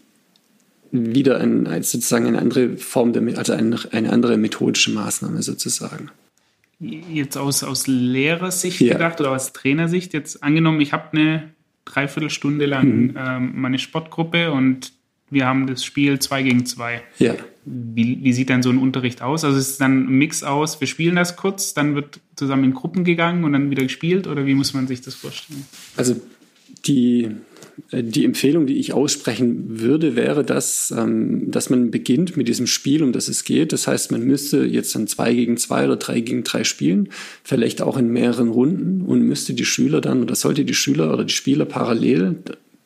wieder 0.91 1.39
ein, 1.39 1.65
sozusagen 1.83 2.27
eine 2.27 2.39
andere 2.39 2.77
Form, 2.77 3.13
der, 3.13 3.37
also 3.37 3.53
eine, 3.53 3.77
eine 3.91 4.11
andere 4.11 4.37
methodische 4.37 4.91
Maßnahme 4.91 5.43
sozusagen. 5.43 6.09
Jetzt 6.79 7.37
aus, 7.37 7.63
aus 7.63 7.87
Lehrersicht 7.87 8.81
ja. 8.81 8.93
gedacht 8.93 9.21
oder 9.21 9.31
aus 9.31 9.53
Trainersicht, 9.53 10.13
jetzt 10.13 10.43
angenommen, 10.43 10.81
ich 10.81 10.93
habe 10.93 11.15
eine 11.15 11.53
Dreiviertelstunde 11.85 12.65
lang 12.65 12.87
mhm. 12.87 13.15
ähm, 13.17 13.51
meine 13.55 13.79
Sportgruppe 13.79 14.51
und 14.51 14.93
wir 15.33 15.45
haben 15.45 15.67
das 15.67 15.83
Spiel 15.83 16.19
2 16.19 16.43
gegen 16.43 16.65
2. 16.65 17.01
Ja. 17.19 17.35
Wie, 17.65 18.19
wie 18.21 18.33
sieht 18.33 18.49
dann 18.49 18.61
so 18.61 18.69
ein 18.69 18.77
Unterricht 18.77 19.21
aus? 19.21 19.43
Also 19.43 19.57
ist 19.57 19.69
es 19.69 19.77
dann 19.77 20.07
ein 20.07 20.17
Mix 20.17 20.43
aus, 20.43 20.79
wir 20.81 20.87
spielen 20.87 21.15
das 21.15 21.35
kurz, 21.35 21.73
dann 21.73 21.95
wird 21.95 22.19
zusammen 22.35 22.65
in 22.65 22.73
Gruppen 22.73 23.03
gegangen 23.03 23.43
und 23.43 23.53
dann 23.53 23.69
wieder 23.69 23.83
gespielt 23.83 24.27
oder 24.27 24.45
wie 24.45 24.53
muss 24.53 24.73
man 24.73 24.87
sich 24.87 25.01
das 25.01 25.15
vorstellen? 25.15 25.65
Also 25.95 26.19
die, 26.85 27.29
äh, 27.91 28.03
die 28.03 28.25
Empfehlung, 28.25 28.65
die 28.65 28.77
ich 28.77 28.93
aussprechen 28.93 29.79
würde, 29.79 30.15
wäre, 30.15 30.43
dass, 30.43 30.93
ähm, 30.95 31.49
dass 31.51 31.69
man 31.69 31.91
beginnt 31.91 32.37
mit 32.37 32.47
diesem 32.47 32.67
Spiel, 32.67 33.03
um 33.03 33.13
das 33.13 33.27
es 33.27 33.43
geht. 33.43 33.73
Das 33.73 33.87
heißt, 33.87 34.11
man 34.11 34.23
müsste 34.23 34.65
jetzt 34.65 34.95
dann 34.95 35.07
zwei 35.07 35.33
gegen 35.33 35.57
zwei 35.57 35.85
oder 35.85 35.95
drei 35.95 36.19
gegen 36.19 36.43
drei 36.43 36.63
spielen, 36.63 37.09
vielleicht 37.43 37.81
auch 37.81 37.97
in 37.97 38.09
mehreren 38.09 38.49
Runden 38.49 39.01
und 39.01 39.21
müsste 39.21 39.53
die 39.53 39.65
Schüler 39.65 40.01
dann 40.01 40.21
oder 40.21 40.35
sollte 40.35 40.65
die 40.65 40.73
Schüler 40.73 41.13
oder 41.13 41.25
die 41.25 41.33
Spieler 41.33 41.65
parallel 41.65 42.35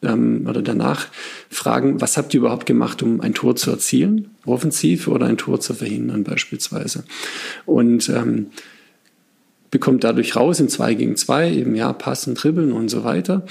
ähm, 0.04 0.46
oder 0.48 0.62
danach 0.62 1.08
fragen, 1.50 2.02
was 2.02 2.18
habt 2.18 2.34
ihr 2.34 2.40
überhaupt 2.40 2.66
gemacht, 2.66 3.02
um 3.04 3.22
ein 3.22 3.34
Tor 3.34 3.56
zu 3.56 3.72
erzielen, 3.72 4.30
offensiv 4.46 5.08
oder 5.08 5.26
ein 5.26 5.38
Tor 5.38 5.60
zu 5.60 5.74
verhindern 5.74 6.24
beispielsweise. 6.24 7.04
Und 7.66 8.10
ähm, 8.10 8.48
bekommt 9.72 10.04
dadurch 10.04 10.36
raus 10.36 10.60
in 10.60 10.70
zwei 10.70 10.94
gegen 10.94 11.16
zwei 11.18 11.52
eben 11.52 11.76
ja 11.76 11.92
passen, 11.94 12.36
dribbeln 12.36 12.72
und 12.72 12.90
so 12.90 13.04
weiter. 13.04 13.46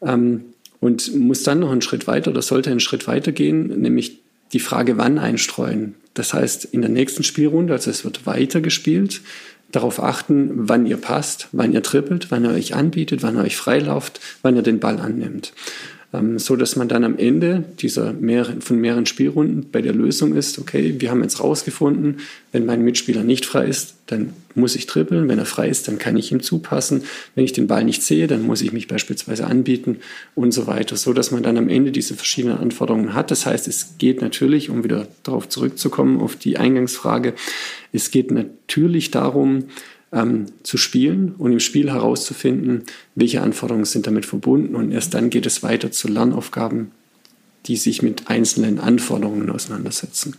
Ähm, 0.00 0.44
und 0.80 1.14
muss 1.16 1.42
dann 1.42 1.60
noch 1.60 1.72
einen 1.72 1.82
Schritt 1.82 2.06
weiter 2.06 2.30
oder 2.30 2.42
sollte 2.42 2.70
einen 2.70 2.80
Schritt 2.80 3.08
weiter 3.08 3.32
gehen, 3.32 3.80
nämlich 3.80 4.20
die 4.52 4.60
Frage, 4.60 4.96
wann 4.96 5.18
einstreuen. 5.18 5.94
Das 6.14 6.32
heißt, 6.34 6.66
in 6.66 6.80
der 6.80 6.90
nächsten 6.90 7.22
Spielrunde, 7.22 7.72
also 7.72 7.90
es 7.90 8.04
wird 8.04 8.26
weiter 8.26 8.60
gespielt, 8.60 9.20
darauf 9.70 10.02
achten, 10.02 10.68
wann 10.68 10.86
ihr 10.86 10.96
passt, 10.96 11.48
wann 11.52 11.72
ihr 11.72 11.82
trippelt, 11.82 12.30
wann 12.30 12.44
ihr 12.44 12.50
euch 12.50 12.74
anbietet, 12.74 13.22
wann 13.22 13.36
ihr 13.36 13.42
euch 13.42 13.56
freilauft, 13.56 14.20
wann 14.42 14.56
ihr 14.56 14.62
den 14.62 14.80
Ball 14.80 14.98
annimmt. 14.98 15.52
Ähm, 16.12 16.38
so 16.38 16.56
dass 16.56 16.74
man 16.74 16.88
dann 16.88 17.04
am 17.04 17.18
Ende 17.18 17.64
dieser 17.80 18.14
mehreren, 18.14 18.62
von 18.62 18.80
mehreren 18.80 19.04
Spielrunden 19.04 19.66
bei 19.70 19.82
der 19.82 19.92
Lösung 19.92 20.34
ist, 20.34 20.58
okay, 20.58 20.94
wir 20.98 21.10
haben 21.10 21.22
jetzt 21.22 21.40
rausgefunden, 21.40 22.20
wenn 22.50 22.64
mein 22.64 22.82
Mitspieler 22.82 23.24
nicht 23.24 23.44
frei 23.44 23.66
ist, 23.66 23.94
dann 24.06 24.32
muss 24.54 24.74
ich 24.74 24.86
trippeln, 24.86 25.28
wenn 25.28 25.38
er 25.38 25.44
frei 25.44 25.68
ist, 25.68 25.86
dann 25.86 25.98
kann 25.98 26.16
ich 26.16 26.32
ihm 26.32 26.42
zupassen, 26.42 27.02
wenn 27.34 27.44
ich 27.44 27.52
den 27.52 27.66
Ball 27.66 27.84
nicht 27.84 28.02
sehe, 28.02 28.26
dann 28.26 28.40
muss 28.40 28.62
ich 28.62 28.72
mich 28.72 28.88
beispielsweise 28.88 29.46
anbieten 29.46 29.98
und 30.34 30.52
so 30.52 30.66
weiter, 30.66 30.96
so 30.96 31.12
dass 31.12 31.30
man 31.30 31.42
dann 31.42 31.58
am 31.58 31.68
Ende 31.68 31.92
diese 31.92 32.14
verschiedenen 32.14 32.56
Anforderungen 32.56 33.12
hat. 33.12 33.30
Das 33.30 33.44
heißt, 33.44 33.68
es 33.68 33.98
geht 33.98 34.22
natürlich, 34.22 34.70
um 34.70 34.84
wieder 34.84 35.06
darauf 35.24 35.50
zurückzukommen, 35.50 36.20
auf 36.20 36.36
die 36.36 36.56
Eingangsfrage, 36.56 37.34
es 37.92 38.10
geht 38.10 38.30
natürlich 38.30 39.10
darum, 39.10 39.64
ähm, 40.12 40.46
zu 40.62 40.76
spielen 40.76 41.34
und 41.36 41.52
im 41.52 41.60
Spiel 41.60 41.90
herauszufinden, 41.90 42.84
welche 43.14 43.42
Anforderungen 43.42 43.84
sind 43.84 44.06
damit 44.06 44.26
verbunden. 44.26 44.74
Und 44.74 44.92
erst 44.92 45.14
dann 45.14 45.30
geht 45.30 45.46
es 45.46 45.62
weiter 45.62 45.90
zu 45.90 46.08
Lernaufgaben, 46.08 46.92
die 47.66 47.76
sich 47.76 48.02
mit 48.02 48.28
einzelnen 48.28 48.78
Anforderungen 48.78 49.50
auseinandersetzen. 49.50 50.36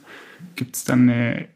Gibt 0.56 0.76
es 0.76 0.84
dann 0.84 1.10
eine 1.10 1.48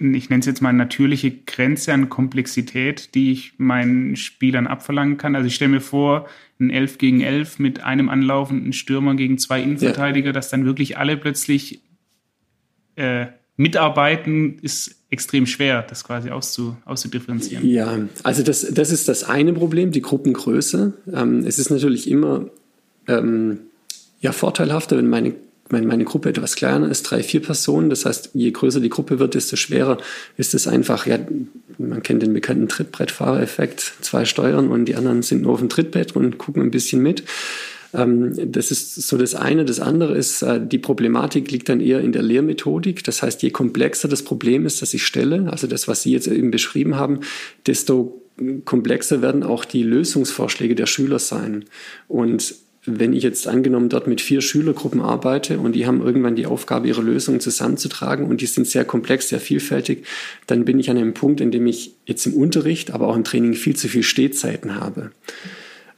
ich 0.00 0.30
nenne 0.30 0.40
es 0.40 0.46
jetzt 0.46 0.62
mal 0.62 0.72
natürliche 0.72 1.30
Grenze 1.30 1.92
an 1.92 2.08
Komplexität, 2.08 3.14
die 3.14 3.32
ich 3.32 3.54
meinen 3.58 4.16
Spielern 4.16 4.66
abverlangen 4.66 5.16
kann. 5.16 5.34
Also 5.34 5.48
ich 5.48 5.54
stelle 5.54 5.72
mir 5.72 5.80
vor, 5.80 6.28
ein 6.60 6.70
11 6.70 6.98
gegen 6.98 7.20
11 7.20 7.58
mit 7.58 7.82
einem 7.82 8.08
anlaufenden 8.08 8.72
Stürmer 8.72 9.14
gegen 9.14 9.38
zwei 9.38 9.62
Innenverteidiger, 9.62 10.28
ja. 10.28 10.32
dass 10.32 10.50
dann 10.50 10.64
wirklich 10.64 10.98
alle 10.98 11.16
plötzlich 11.16 11.82
äh, 12.96 13.26
mitarbeiten, 13.56 14.58
ist 14.60 14.97
extrem 15.10 15.46
schwer, 15.46 15.82
das 15.82 16.04
quasi 16.04 16.30
auszu, 16.30 16.76
auszudifferenzieren. 16.84 17.66
Ja, 17.66 17.98
also 18.22 18.42
das, 18.42 18.66
das 18.70 18.90
ist 18.90 19.08
das 19.08 19.24
eine 19.24 19.52
Problem, 19.52 19.90
die 19.90 20.02
Gruppengröße. 20.02 20.92
Ähm, 21.12 21.44
es 21.46 21.58
ist 21.58 21.70
natürlich 21.70 22.10
immer 22.10 22.46
ähm, 23.06 23.60
ja, 24.20 24.32
vorteilhafter, 24.32 24.96
wenn 24.96 25.08
meine 25.08 25.34
meine, 25.70 25.86
meine 25.86 26.04
Gruppe 26.04 26.30
etwas 26.30 26.56
kleiner 26.56 26.88
ist, 26.88 27.02
drei, 27.04 27.22
vier 27.22 27.42
Personen. 27.42 27.90
Das 27.90 28.04
heißt, 28.04 28.30
je 28.34 28.50
größer 28.50 28.80
die 28.80 28.88
Gruppe 28.88 29.18
wird, 29.18 29.34
desto 29.34 29.56
schwerer 29.56 29.98
ist 30.36 30.54
es 30.54 30.66
einfach, 30.66 31.06
ja, 31.06 31.18
man 31.78 32.02
kennt 32.02 32.22
den 32.22 32.32
bekannten 32.32 32.68
Trittbrettfahrereffekt, 32.68 33.94
zwei 34.00 34.24
steuern 34.24 34.68
und 34.68 34.86
die 34.86 34.96
anderen 34.96 35.22
sind 35.22 35.42
nur 35.42 35.52
auf 35.52 35.60
dem 35.60 35.68
Trittbrett 35.68 36.16
und 36.16 36.38
gucken 36.38 36.62
ein 36.62 36.70
bisschen 36.70 37.02
mit. 37.02 37.24
Ähm, 37.94 38.34
das 38.52 38.70
ist 38.70 38.94
so 38.94 39.16
das 39.16 39.34
eine. 39.34 39.64
Das 39.64 39.80
andere 39.80 40.16
ist, 40.16 40.42
äh, 40.42 40.60
die 40.64 40.78
Problematik 40.78 41.50
liegt 41.50 41.68
dann 41.68 41.80
eher 41.80 42.00
in 42.00 42.12
der 42.12 42.22
Lehrmethodik. 42.22 43.04
Das 43.04 43.22
heißt, 43.22 43.42
je 43.42 43.50
komplexer 43.50 44.08
das 44.08 44.22
Problem 44.22 44.66
ist, 44.66 44.82
das 44.82 44.94
ich 44.94 45.04
stelle, 45.04 45.50
also 45.50 45.66
das, 45.66 45.88
was 45.88 46.02
Sie 46.02 46.12
jetzt 46.12 46.26
eben 46.26 46.50
beschrieben 46.50 46.96
haben, 46.96 47.20
desto 47.66 48.22
komplexer 48.64 49.20
werden 49.22 49.42
auch 49.42 49.64
die 49.64 49.82
Lösungsvorschläge 49.82 50.74
der 50.74 50.86
Schüler 50.86 51.18
sein. 51.18 51.64
Und 52.06 52.54
wenn 52.84 53.12
ich 53.12 53.22
jetzt 53.22 53.46
angenommen 53.48 53.88
dort 53.88 54.06
mit 54.06 54.20
vier 54.20 54.40
Schülergruppen 54.40 55.00
arbeite 55.00 55.58
und 55.58 55.72
die 55.72 55.86
haben 55.86 56.00
irgendwann 56.00 56.36
die 56.36 56.46
Aufgabe, 56.46 56.88
ihre 56.88 57.02
Lösungen 57.02 57.40
zusammenzutragen 57.40 58.26
und 58.26 58.40
die 58.40 58.46
sind 58.46 58.66
sehr 58.66 58.84
komplex, 58.84 59.28
sehr 59.28 59.40
vielfältig, 59.40 60.04
dann 60.46 60.64
bin 60.64 60.78
ich 60.78 60.88
an 60.88 60.96
einem 60.96 61.14
Punkt, 61.14 61.40
in 61.40 61.50
dem 61.50 61.66
ich 61.66 61.94
jetzt 62.06 62.26
im 62.26 62.34
Unterricht, 62.34 62.92
aber 62.92 63.08
auch 63.08 63.16
im 63.16 63.24
Training 63.24 63.54
viel 63.54 63.76
zu 63.76 63.88
viel 63.88 64.02
Stehzeiten 64.02 64.76
habe. 64.76 65.10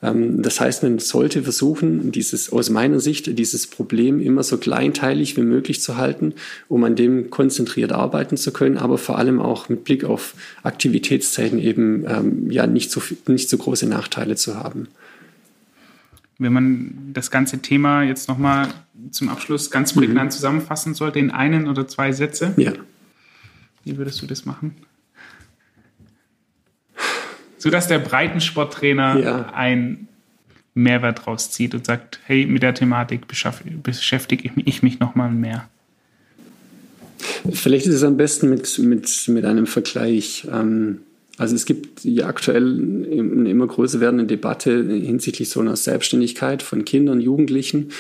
Ähm, 0.02 0.42
das 0.42 0.60
heißt, 0.60 0.82
man 0.82 0.98
sollte 0.98 1.42
versuchen, 1.42 2.12
dieses, 2.12 2.52
aus 2.52 2.70
meiner 2.70 3.00
Sicht, 3.00 3.38
dieses 3.38 3.66
Problem 3.66 4.20
immer 4.20 4.42
so 4.42 4.58
kleinteilig 4.58 5.36
wie 5.36 5.42
möglich 5.42 5.80
zu 5.80 5.96
halten, 5.96 6.34
um 6.68 6.84
an 6.84 6.96
dem 6.96 7.30
konzentriert 7.30 7.92
arbeiten 7.92 8.36
zu 8.36 8.52
können, 8.52 8.78
aber 8.78 8.98
vor 8.98 9.18
allem 9.18 9.40
auch 9.40 9.68
mit 9.68 9.84
Blick 9.84 10.04
auf 10.04 10.34
Aktivitätszeiten 10.62 11.58
eben 11.58 12.04
ähm, 12.06 12.50
ja 12.50 12.66
nicht 12.66 12.90
so, 12.90 13.02
nicht 13.26 13.48
so 13.48 13.58
große 13.58 13.86
Nachteile 13.86 14.36
zu 14.36 14.56
haben 14.56 14.88
wenn 16.40 16.54
man 16.54 17.12
das 17.12 17.30
ganze 17.30 17.58
Thema 17.58 18.02
jetzt 18.02 18.28
nochmal 18.28 18.68
zum 19.10 19.28
Abschluss 19.28 19.70
ganz 19.70 19.92
prägnant 19.92 20.30
mhm. 20.30 20.34
zusammenfassen 20.34 20.94
sollte 20.94 21.18
in 21.18 21.30
einen 21.30 21.68
oder 21.68 21.86
zwei 21.86 22.12
Sätze, 22.12 22.54
ja. 22.56 22.72
wie 23.84 23.98
würdest 23.98 24.22
du 24.22 24.26
das 24.26 24.46
machen? 24.46 24.74
Sodass 27.60 27.86
der 27.86 27.98
Breitensporttrainer 27.98 29.18
ja. 29.20 29.52
einen 29.52 30.08
Mehrwert 30.74 31.26
rauszieht 31.26 31.74
und 31.74 31.84
sagt, 31.84 32.18
hey, 32.24 32.46
mit 32.46 32.62
der 32.62 32.74
Thematik 32.74 33.26
beschäftige 33.28 34.50
ich 34.64 34.82
mich 34.82 34.98
nochmal 34.98 35.30
mehr. 35.30 35.68
Vielleicht 37.52 37.86
ist 37.86 37.94
es 37.94 38.02
am 38.02 38.16
besten 38.16 38.48
mit, 38.48 38.78
mit, 38.78 39.28
mit 39.28 39.44
einem 39.44 39.66
Vergleich. 39.66 40.48
Ähm, 40.50 41.00
also 41.36 41.54
es 41.54 41.64
gibt 41.66 42.04
ja 42.04 42.26
aktuell 42.26 42.78
eine 42.78 43.50
immer 43.50 43.66
größer 43.66 44.00
werdende 44.00 44.26
Debatte 44.26 44.82
hinsichtlich 44.86 45.48
so 45.50 45.60
einer 45.60 45.76
Selbstständigkeit 45.76 46.62
von 46.62 46.84
Kindern, 46.84 47.20
Jugendlichen. 47.20 47.90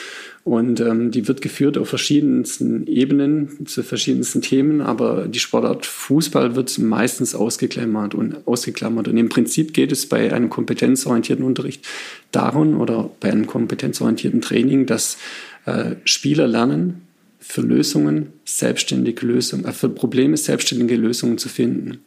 Und 0.42 0.80
ähm, 0.80 1.10
die 1.10 1.28
wird 1.28 1.42
geführt 1.42 1.76
auf 1.76 1.88
verschiedensten 1.88 2.86
Ebenen, 2.86 3.66
zu 3.66 3.82
verschiedensten 3.82 4.40
Themen, 4.40 4.80
aber 4.80 5.28
die 5.28 5.38
Sportart 5.38 5.84
Fußball 5.84 6.56
wird 6.56 6.78
meistens 6.78 7.34
ausgeklammert 7.34 8.14
und 8.14 8.46
ausgeklammert. 8.46 9.08
Und 9.08 9.16
im 9.18 9.28
Prinzip 9.28 9.74
geht 9.74 9.92
es 9.92 10.06
bei 10.06 10.32
einem 10.32 10.48
kompetenzorientierten 10.48 11.44
Unterricht 11.44 11.86
darum 12.32 12.80
oder 12.80 13.10
bei 13.20 13.30
einem 13.30 13.46
kompetenzorientierten 13.46 14.40
Training, 14.40 14.86
dass 14.86 15.18
äh, 15.66 15.96
Spieler 16.04 16.46
lernen, 16.46 17.02
für 17.38 17.62
Lösungen 17.62 18.34
selbstständige 18.44 19.26
Lösungen, 19.26 19.64
äh, 19.64 19.72
für 19.72 19.88
Probleme 19.88 20.36
selbstständige 20.36 20.96
Lösungen 20.96 21.38
zu 21.38 21.48
finden 21.48 22.00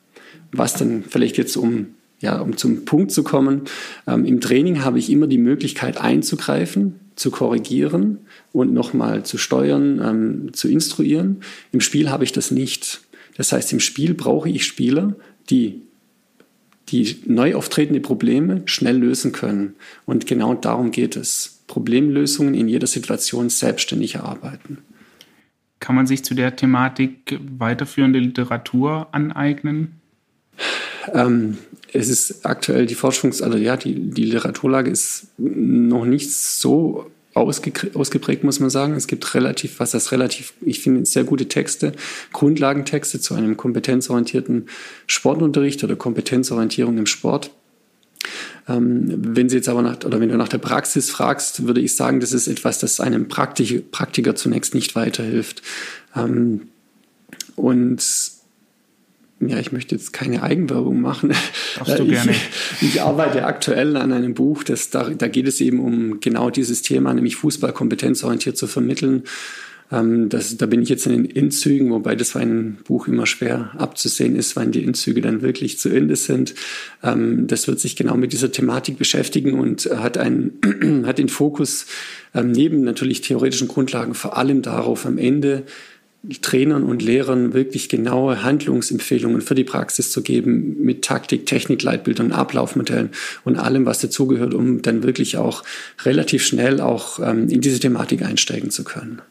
was 0.53 0.75
dann 0.75 1.03
vielleicht 1.07 1.37
jetzt 1.37 1.57
um 1.57 1.87
ja, 2.19 2.39
um 2.39 2.55
zum 2.55 2.85
Punkt 2.85 3.11
zu 3.11 3.21
kommen, 3.21 3.63
ähm, 4.07 4.23
im 4.23 4.39
Training 4.39 4.81
habe 4.81 4.97
ich 4.97 5.09
immer 5.09 5.27
die 5.27 5.37
Möglichkeit 5.37 5.97
einzugreifen, 5.99 7.01
zu 7.15 7.31
korrigieren 7.31 8.19
und 8.51 8.73
nochmal 8.73 9.23
zu 9.23 9.37
steuern, 9.37 10.01
ähm, 10.03 10.53
zu 10.53 10.67
instruieren. 10.67 11.41
Im 11.71 11.81
Spiel 11.81 12.09
habe 12.09 12.23
ich 12.23 12.31
das 12.31 12.51
nicht. 12.51 13.01
Das 13.35 13.51
heißt, 13.51 13.73
im 13.73 13.79
Spiel 13.79 14.13
brauche 14.13 14.49
ich 14.49 14.65
Spieler, 14.65 15.15
die 15.49 15.81
die 16.89 17.17
neu 17.25 17.55
auftretende 17.55 18.01
Probleme 18.01 18.61
schnell 18.65 18.97
lösen 18.97 19.31
können. 19.31 19.75
Und 20.05 20.27
genau 20.27 20.53
darum 20.53 20.91
geht 20.91 21.15
es. 21.15 21.63
Problemlösungen 21.67 22.53
in 22.53 22.67
jeder 22.67 22.87
Situation 22.87 23.49
selbstständig 23.49 24.15
erarbeiten. 24.15 24.79
Kann 25.79 25.95
man 25.95 26.07
sich 26.07 26.23
zu 26.23 26.35
der 26.35 26.55
Thematik 26.55 27.39
weiterführende 27.57 28.19
Literatur 28.19 29.07
aneignen? 29.11 30.01
Ähm, 31.13 31.57
es 31.91 32.09
ist 32.09 32.45
aktuell 32.45 32.85
die 32.85 32.95
Forschungs-, 32.95 33.41
also 33.41 33.57
ja, 33.57 33.77
die, 33.77 34.09
die 34.09 34.23
Literaturlage 34.23 34.89
ist 34.89 35.27
noch 35.37 36.05
nicht 36.05 36.33
so 36.33 37.11
ausgeprägt, 37.35 38.43
muss 38.43 38.59
man 38.59 38.69
sagen. 38.69 38.93
Es 38.95 39.07
gibt 39.07 39.33
relativ, 39.33 39.79
was 39.79 39.91
das 39.91 40.11
relativ, 40.11 40.53
ich 40.61 40.81
finde, 40.81 41.05
sehr 41.05 41.23
gute 41.23 41.47
Texte, 41.47 41.93
Grundlagentexte 42.31 43.19
zu 43.19 43.33
einem 43.33 43.57
kompetenzorientierten 43.57 44.67
Sportunterricht 45.07 45.83
oder 45.83 45.95
Kompetenzorientierung 45.95 46.97
im 46.97 47.05
Sport. 47.05 47.51
Ähm, 48.67 49.35
wenn 49.35 49.49
Sie 49.49 49.57
jetzt 49.57 49.69
aber 49.69 49.81
nach, 49.81 50.03
oder 50.05 50.19
wenn 50.19 50.29
du 50.29 50.37
nach 50.37 50.47
der 50.47 50.59
Praxis 50.59 51.09
fragst, 51.09 51.65
würde 51.67 51.81
ich 51.81 51.95
sagen, 51.95 52.19
das 52.19 52.33
ist 52.33 52.47
etwas, 52.47 52.79
das 52.79 52.99
einem 52.99 53.27
Praktik 53.27 53.91
Praktiker 53.91 54.35
zunächst 54.35 54.73
nicht 54.73 54.95
weiterhilft. 54.95 55.61
Ähm, 56.15 56.69
und 57.55 58.01
ja, 59.49 59.59
ich 59.59 59.71
möchte 59.71 59.95
jetzt 59.95 60.13
keine 60.13 60.43
Eigenwerbung 60.43 61.01
machen. 61.01 61.33
Darfst 61.77 61.99
du 61.99 62.05
gerne. 62.05 62.31
Ich, 62.31 62.89
ich 62.89 63.01
arbeite 63.01 63.45
aktuell 63.45 63.97
an 63.97 64.11
einem 64.11 64.33
Buch, 64.33 64.63
das, 64.63 64.89
da, 64.89 65.09
da 65.09 65.27
geht 65.27 65.47
es 65.47 65.61
eben 65.61 65.79
um 65.79 66.19
genau 66.19 66.49
dieses 66.49 66.81
Thema, 66.81 67.13
nämlich 67.13 67.35
Fußball 67.37 67.73
kompetenzorientiert 67.73 68.57
zu 68.57 68.67
vermitteln. 68.67 69.23
Ähm, 69.91 70.29
das, 70.29 70.57
da 70.57 70.65
bin 70.65 70.81
ich 70.81 70.89
jetzt 70.89 71.05
in 71.05 71.11
den 71.11 71.35
Endzügen, 71.35 71.91
wobei 71.91 72.15
das 72.15 72.31
für 72.31 72.39
ein 72.39 72.77
Buch 72.85 73.07
immer 73.07 73.25
schwer 73.25 73.71
abzusehen 73.77 74.35
ist, 74.35 74.55
wann 74.55 74.71
die 74.71 74.83
Endzüge 74.83 75.21
dann 75.21 75.41
wirklich 75.41 75.77
zu 75.77 75.89
Ende 75.89 76.15
sind. 76.15 76.55
Ähm, 77.03 77.47
das 77.47 77.67
wird 77.67 77.79
sich 77.79 77.95
genau 77.95 78.17
mit 78.17 78.33
dieser 78.33 78.51
Thematik 78.51 78.97
beschäftigen 78.97 79.53
und 79.59 79.85
hat, 79.85 80.17
einen, 80.17 81.03
hat 81.05 81.19
den 81.19 81.29
Fokus 81.29 81.85
ähm, 82.33 82.51
neben 82.51 82.83
natürlich 82.83 83.21
theoretischen 83.21 83.67
Grundlagen 83.67 84.15
vor 84.15 84.37
allem 84.37 84.61
darauf, 84.61 85.05
am 85.05 85.17
Ende 85.17 85.63
Trainern 86.41 86.83
und 86.83 87.01
Lehrern 87.01 87.53
wirklich 87.53 87.89
genaue 87.89 88.43
Handlungsempfehlungen 88.43 89.41
für 89.41 89.55
die 89.55 89.65
Praxis 89.65 90.09
zu 90.09 90.21
geben 90.21 90.81
mit 90.81 91.03
Taktik, 91.03 91.45
Technik, 91.45 91.83
Leitbildern, 91.83 92.31
Ablaufmodellen 92.31 93.09
und 93.43 93.57
allem, 93.57 93.85
was 93.85 93.99
dazugehört, 93.99 94.53
um 94.53 94.81
dann 94.81 95.03
wirklich 95.03 95.37
auch 95.37 95.63
relativ 96.05 96.45
schnell 96.45 96.79
auch 96.79 97.19
ähm, 97.19 97.49
in 97.49 97.59
diese 97.59 97.79
Thematik 97.79 98.21
einsteigen 98.21 98.71
zu 98.71 98.85
können. 98.85 99.21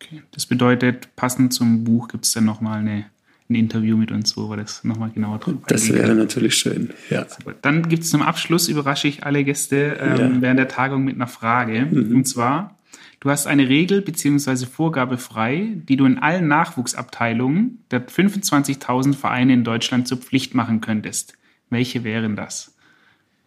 Okay. 0.00 0.22
Das 0.30 0.46
bedeutet, 0.46 1.08
passend 1.16 1.52
zum 1.52 1.82
Buch 1.82 2.06
gibt 2.06 2.24
es 2.24 2.32
dann 2.32 2.44
nochmal 2.44 2.78
eine, 2.78 3.06
ein 3.48 3.54
Interview 3.56 3.96
mit 3.96 4.12
uns, 4.12 4.36
wo 4.36 4.48
wir 4.50 4.56
das 4.56 4.84
nochmal 4.84 5.10
genauer 5.10 5.40
drauf 5.40 5.54
Das 5.66 5.92
wäre 5.92 6.14
natürlich 6.14 6.54
schön, 6.54 6.90
ja. 7.10 7.26
Dann 7.62 7.88
gibt 7.88 8.04
es 8.04 8.10
zum 8.10 8.22
Abschluss, 8.22 8.68
überrasche 8.68 9.08
ich 9.08 9.24
alle 9.24 9.42
Gäste 9.42 9.98
ähm, 10.00 10.16
ja. 10.16 10.42
während 10.42 10.60
der 10.60 10.68
Tagung 10.68 11.04
mit 11.04 11.16
einer 11.16 11.26
Frage. 11.26 11.86
Mhm. 11.90 12.14
Und 12.14 12.24
zwar, 12.28 12.76
Du 13.20 13.28
hast 13.28 13.46
eine 13.46 13.68
Regel 13.68 14.00
bzw. 14.00 14.64
Vorgabe 14.64 15.18
frei, 15.18 15.76
die 15.86 15.96
du 15.96 16.06
in 16.06 16.18
allen 16.18 16.48
Nachwuchsabteilungen 16.48 17.84
der 17.90 18.08
25.000 18.08 19.14
Vereine 19.14 19.52
in 19.52 19.62
Deutschland 19.62 20.08
zur 20.08 20.16
Pflicht 20.16 20.54
machen 20.54 20.80
könntest. 20.80 21.34
Welche 21.68 22.02
wären 22.02 22.34
das? 22.34 22.74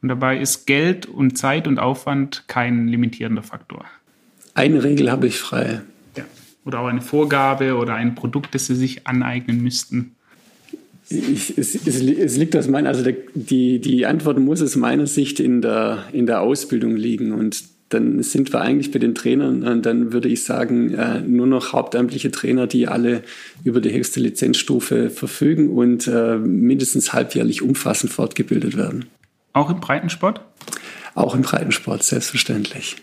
Und 0.03 0.09
dabei 0.09 0.39
ist 0.39 0.67
Geld 0.67 1.07
und 1.07 1.39
Zeit 1.39 1.67
und 1.67 1.79
Aufwand 1.79 2.43
kein 2.47 2.87
limitierender 2.87 3.41
Faktor. 3.41 3.85
Eine 4.53 4.83
Regel 4.83 5.09
habe 5.09 5.25
ich 5.25 5.39
frei. 5.39 5.81
Ja. 6.15 6.25
Oder 6.65 6.79
auch 6.81 6.87
eine 6.87 7.01
Vorgabe 7.01 7.75
oder 7.75 7.95
ein 7.95 8.13
Produkt, 8.13 8.53
das 8.53 8.67
sie 8.67 8.75
sich 8.75 9.07
aneignen 9.07 9.63
müssten. 9.63 10.15
Ich, 11.09 11.57
es, 11.57 11.73
es, 11.73 11.87
es, 11.87 12.37
liegt 12.37 12.55
aus 12.55 12.67
meiner, 12.67 12.89
also 12.89 13.03
der, 13.03 13.15
die, 13.33 13.79
die 13.79 14.05
Antwort 14.05 14.39
muss 14.39 14.61
aus 14.61 14.75
meiner 14.75 15.07
Sicht 15.07 15.39
in 15.39 15.61
der, 15.61 16.05
in 16.11 16.27
der 16.27 16.41
Ausbildung 16.41 16.95
liegen. 16.95 17.31
Und 17.31 17.63
dann 17.93 18.23
sind 18.23 18.51
wir 18.53 18.61
eigentlich 18.61 18.91
bei 18.91 18.99
den 18.99 19.15
Trainern, 19.15 19.63
und 19.63 19.85
dann 19.85 20.13
würde 20.13 20.29
ich 20.29 20.43
sagen, 20.43 20.93
äh, 20.93 21.19
nur 21.21 21.47
noch 21.47 21.73
hauptamtliche 21.73 22.31
Trainer, 22.31 22.67
die 22.67 22.87
alle 22.87 23.23
über 23.63 23.81
die 23.81 23.93
höchste 23.93 24.19
Lizenzstufe 24.19 25.09
verfügen 25.09 25.69
und 25.69 26.07
äh, 26.07 26.37
mindestens 26.37 27.13
halbjährlich 27.13 27.61
umfassend 27.61 28.11
fortgebildet 28.11 28.77
werden. 28.77 29.05
Auch 29.53 29.69
im 29.69 29.79
Breitensport? 29.79 30.41
Auch 31.15 31.35
im 31.35 31.43
Breitensport, 31.43 32.03
selbstverständlich. 32.03 32.97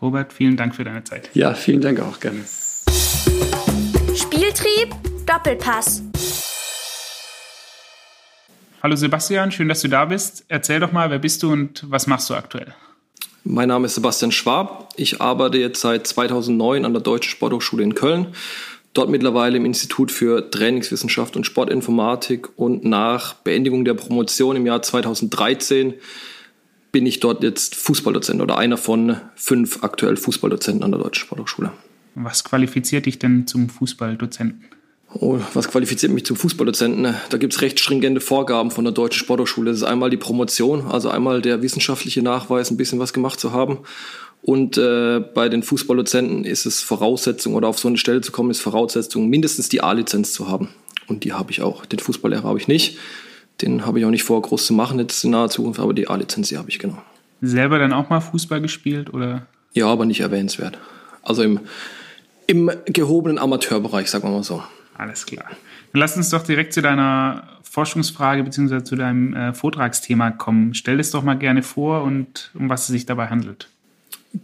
Robert, 0.00 0.32
vielen 0.32 0.56
Dank 0.56 0.74
für 0.74 0.84
deine 0.84 1.04
Zeit. 1.04 1.30
Ja, 1.34 1.54
vielen 1.54 1.80
Dank 1.80 2.00
auch 2.00 2.20
gerne. 2.20 2.40
Spieltrieb, 4.14 4.94
Doppelpass. 5.26 6.02
Hallo 8.80 8.94
Sebastian, 8.94 9.50
schön, 9.50 9.68
dass 9.68 9.80
du 9.80 9.88
da 9.88 10.04
bist. 10.04 10.44
Erzähl 10.48 10.78
doch 10.78 10.92
mal, 10.92 11.10
wer 11.10 11.18
bist 11.18 11.42
du 11.42 11.52
und 11.52 11.84
was 11.90 12.06
machst 12.06 12.30
du 12.30 12.34
aktuell? 12.34 12.74
Mein 13.44 13.68
Name 13.68 13.86
ist 13.86 13.94
Sebastian 13.94 14.32
Schwab. 14.32 14.92
Ich 14.96 15.20
arbeite 15.20 15.58
jetzt 15.58 15.80
seit 15.80 16.06
2009 16.06 16.84
an 16.84 16.92
der 16.92 17.02
Deutschen 17.02 17.30
Sporthochschule 17.30 17.82
in 17.82 17.94
Köln. 17.94 18.28
Dort 18.94 19.10
mittlerweile 19.10 19.56
im 19.56 19.64
Institut 19.64 20.10
für 20.10 20.50
Trainingswissenschaft 20.50 21.36
und 21.36 21.44
Sportinformatik 21.44 22.48
und 22.56 22.84
nach 22.84 23.34
Beendigung 23.34 23.84
der 23.84 23.94
Promotion 23.94 24.56
im 24.56 24.66
Jahr 24.66 24.82
2013 24.82 25.94
bin 26.90 27.06
ich 27.06 27.20
dort 27.20 27.42
jetzt 27.42 27.76
Fußballdozent 27.76 28.40
oder 28.40 28.58
einer 28.58 28.76
von 28.76 29.16
fünf 29.36 29.84
aktuell 29.84 30.16
Fußballdozenten 30.16 30.82
an 30.82 30.90
der 30.90 31.00
Deutschen 31.00 31.26
Sporthochschule. 31.26 31.70
Was 32.14 32.44
qualifiziert 32.44 33.06
dich 33.06 33.18
denn 33.18 33.46
zum 33.46 33.68
Fußballdozenten? 33.68 34.64
Oh, 35.14 35.38
was 35.54 35.68
qualifiziert 35.68 36.12
mich 36.12 36.26
zum 36.26 36.36
Fußballdozenten? 36.36 37.14
Da 37.30 37.38
gibt 37.38 37.54
es 37.54 37.62
recht 37.62 37.80
stringente 37.80 38.20
Vorgaben 38.20 38.70
von 38.70 38.84
der 38.84 38.92
Deutschen 38.92 39.18
Sporthochschule. 39.18 39.70
Das 39.70 39.78
ist 39.78 39.84
einmal 39.84 40.10
die 40.10 40.18
Promotion, 40.18 40.86
also 40.86 41.08
einmal 41.08 41.40
der 41.40 41.62
wissenschaftliche 41.62 42.22
Nachweis, 42.22 42.70
ein 42.70 42.76
bisschen 42.76 42.98
was 42.98 43.14
gemacht 43.14 43.40
zu 43.40 43.52
haben. 43.52 43.78
Und 44.42 44.76
äh, 44.76 45.20
bei 45.20 45.48
den 45.48 45.62
Fußballdozenten 45.62 46.44
ist 46.44 46.66
es 46.66 46.82
Voraussetzung, 46.82 47.54
oder 47.54 47.68
auf 47.68 47.78
so 47.78 47.88
eine 47.88 47.96
Stelle 47.96 48.20
zu 48.20 48.32
kommen, 48.32 48.50
ist 48.50 48.60
Voraussetzung, 48.60 49.28
mindestens 49.28 49.68
die 49.68 49.82
A-Lizenz 49.82 50.32
zu 50.32 50.48
haben. 50.48 50.68
Und 51.06 51.24
die 51.24 51.32
habe 51.32 51.50
ich 51.50 51.62
auch. 51.62 51.86
Den 51.86 51.98
Fußballlehrer 51.98 52.44
habe 52.44 52.58
ich 52.58 52.68
nicht. 52.68 52.98
Den 53.62 53.86
habe 53.86 53.98
ich 53.98 54.04
auch 54.04 54.10
nicht 54.10 54.24
vor, 54.24 54.40
groß 54.40 54.66
zu 54.66 54.74
machen 54.74 54.98
jetzt 54.98 55.24
in 55.24 55.30
naher 55.30 55.48
Zukunft, 55.48 55.80
aber 55.80 55.94
die 55.94 56.08
A-Lizenz, 56.08 56.50
die 56.50 56.58
habe 56.58 56.68
ich 56.68 56.78
genau. 56.78 57.02
Selber 57.40 57.78
dann 57.78 57.92
auch 57.92 58.10
mal 58.10 58.20
Fußball 58.20 58.60
gespielt, 58.60 59.12
oder? 59.12 59.46
Ja, 59.72 59.86
aber 59.86 60.04
nicht 60.04 60.20
erwähnenswert. 60.20 60.78
Also 61.22 61.42
im, 61.42 61.60
im 62.46 62.70
gehobenen 62.86 63.38
Amateurbereich, 63.38 64.10
sagen 64.10 64.24
wir 64.24 64.30
mal 64.30 64.42
so. 64.42 64.62
Alles 64.98 65.24
klar. 65.24 65.46
Dann 65.92 66.00
lass 66.00 66.16
uns 66.16 66.28
doch 66.30 66.42
direkt 66.42 66.74
zu 66.74 66.82
deiner 66.82 67.58
Forschungsfrage 67.62 68.42
bzw. 68.42 68.82
zu 68.82 68.96
deinem 68.96 69.32
äh, 69.34 69.54
Vortragsthema 69.54 70.32
kommen. 70.32 70.74
Stell 70.74 70.98
es 70.98 71.12
doch 71.12 71.22
mal 71.22 71.38
gerne 71.38 71.62
vor 71.62 72.02
und 72.02 72.50
um 72.54 72.68
was 72.68 72.82
es 72.82 72.86
sich 72.88 73.06
dabei 73.06 73.28
handelt. 73.28 73.68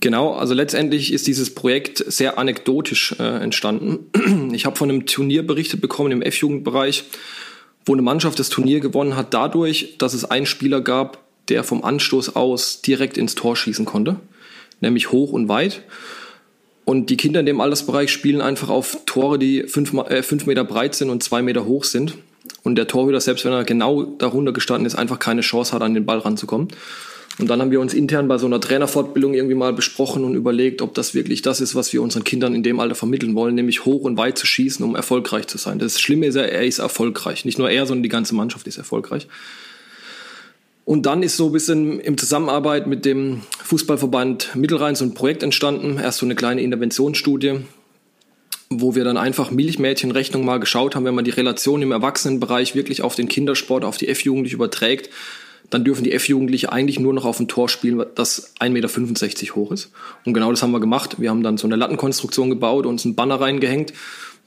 Genau, 0.00 0.32
also 0.34 0.54
letztendlich 0.54 1.12
ist 1.12 1.26
dieses 1.26 1.54
Projekt 1.54 2.04
sehr 2.06 2.38
anekdotisch 2.38 3.16
äh, 3.18 3.42
entstanden. 3.42 4.10
Ich 4.54 4.66
habe 4.66 4.76
von 4.76 4.88
einem 4.88 5.04
Turnier 5.04 5.44
berichtet 5.44 5.80
bekommen 5.80 6.12
im 6.12 6.22
F-Jugendbereich, 6.22 7.04
wo 7.84 7.92
eine 7.92 8.02
Mannschaft 8.02 8.38
das 8.38 8.48
Turnier 8.48 8.78
gewonnen 8.78 9.16
hat 9.16 9.34
dadurch, 9.34 9.96
dass 9.98 10.14
es 10.14 10.24
einen 10.24 10.46
Spieler 10.46 10.80
gab, 10.80 11.18
der 11.48 11.64
vom 11.64 11.82
Anstoß 11.82 12.36
aus 12.36 12.82
direkt 12.82 13.18
ins 13.18 13.34
Tor 13.34 13.56
schießen 13.56 13.84
konnte, 13.84 14.20
nämlich 14.80 15.10
hoch 15.10 15.32
und 15.32 15.48
weit. 15.48 15.82
Und 16.84 17.08
die 17.08 17.16
Kinder 17.16 17.40
in 17.40 17.46
dem 17.46 17.60
Altersbereich 17.60 18.10
spielen 18.10 18.40
einfach 18.40 18.68
auf 18.68 18.98
Tore, 19.06 19.38
die 19.38 19.64
fünf, 19.64 19.94
äh, 19.94 20.22
fünf 20.22 20.46
Meter 20.46 20.64
breit 20.64 20.94
sind 20.94 21.10
und 21.10 21.22
zwei 21.22 21.40
Meter 21.40 21.64
hoch 21.64 21.84
sind. 21.84 22.14
Und 22.62 22.76
der 22.76 22.86
Torhüter, 22.86 23.20
selbst 23.20 23.44
wenn 23.44 23.52
er 23.52 23.64
genau 23.64 24.04
darunter 24.04 24.52
gestanden 24.52 24.86
ist, 24.86 24.94
einfach 24.94 25.18
keine 25.18 25.40
Chance 25.40 25.72
hat, 25.72 25.82
an 25.82 25.94
den 25.94 26.04
Ball 26.04 26.18
ranzukommen. 26.18 26.68
Und 27.38 27.50
dann 27.50 27.60
haben 27.60 27.72
wir 27.72 27.80
uns 27.80 27.94
intern 27.94 28.28
bei 28.28 28.38
so 28.38 28.46
einer 28.46 28.60
Trainerfortbildung 28.60 29.34
irgendwie 29.34 29.56
mal 29.56 29.72
besprochen 29.72 30.24
und 30.24 30.36
überlegt, 30.36 30.82
ob 30.82 30.94
das 30.94 31.14
wirklich 31.14 31.42
das 31.42 31.60
ist, 31.60 31.74
was 31.74 31.92
wir 31.92 32.00
unseren 32.00 32.22
Kindern 32.22 32.54
in 32.54 32.62
dem 32.62 32.78
Alter 32.78 32.94
vermitteln 32.94 33.34
wollen, 33.34 33.56
nämlich 33.56 33.84
hoch 33.84 34.02
und 34.02 34.16
weit 34.16 34.38
zu 34.38 34.46
schießen, 34.46 34.84
um 34.84 34.94
erfolgreich 34.94 35.48
zu 35.48 35.58
sein. 35.58 35.80
Das 35.80 36.00
Schlimme 36.00 36.26
ist 36.26 36.36
ja, 36.36 36.42
er 36.42 36.64
ist 36.64 36.78
erfolgreich. 36.78 37.44
Nicht 37.44 37.58
nur 37.58 37.70
er, 37.70 37.86
sondern 37.86 38.04
die 38.04 38.08
ganze 38.08 38.36
Mannschaft 38.36 38.68
ist 38.68 38.78
erfolgreich. 38.78 39.26
Und 40.84 41.06
dann 41.06 41.22
ist 41.22 41.36
so 41.36 41.46
ein 41.46 41.52
bisschen 41.52 42.00
im 42.00 42.18
Zusammenarbeit 42.18 42.86
mit 42.86 43.04
dem 43.04 43.42
Fußballverband 43.62 44.54
Mittelrhein 44.54 44.94
so 44.94 45.04
ein 45.04 45.14
Projekt 45.14 45.42
entstanden. 45.42 45.98
Erst 45.98 46.18
so 46.18 46.26
eine 46.26 46.34
kleine 46.34 46.60
Interventionsstudie, 46.60 47.60
wo 48.68 48.94
wir 48.94 49.04
dann 49.04 49.16
einfach 49.16 49.50
Milchmädchenrechnung 49.50 50.44
mal 50.44 50.60
geschaut 50.60 50.94
haben, 50.94 51.04
wenn 51.06 51.14
man 51.14 51.24
die 51.24 51.30
Relation 51.30 51.80
im 51.80 51.92
Erwachsenenbereich 51.92 52.74
wirklich 52.74 53.00
auf 53.02 53.14
den 53.14 53.28
Kindersport, 53.28 53.84
auf 53.84 53.96
die 53.96 54.08
F-Jugendliche 54.08 54.56
überträgt, 54.56 55.08
dann 55.70 55.84
dürfen 55.84 56.04
die 56.04 56.12
F-Jugendliche 56.12 56.70
eigentlich 56.70 57.00
nur 57.00 57.14
noch 57.14 57.24
auf 57.24 57.40
ein 57.40 57.48
Tor 57.48 57.70
spielen, 57.70 58.04
das 58.14 58.54
1,65 58.60 58.68
Meter 58.70 59.54
hoch 59.54 59.72
ist. 59.72 59.90
Und 60.26 60.34
genau 60.34 60.50
das 60.50 60.62
haben 60.62 60.72
wir 60.72 60.80
gemacht. 60.80 61.16
Wir 61.18 61.30
haben 61.30 61.42
dann 61.42 61.56
so 61.56 61.66
eine 61.66 61.76
Lattenkonstruktion 61.76 62.50
gebaut, 62.50 62.84
uns 62.84 63.06
einen 63.06 63.14
Banner 63.14 63.40
reingehängt. 63.40 63.94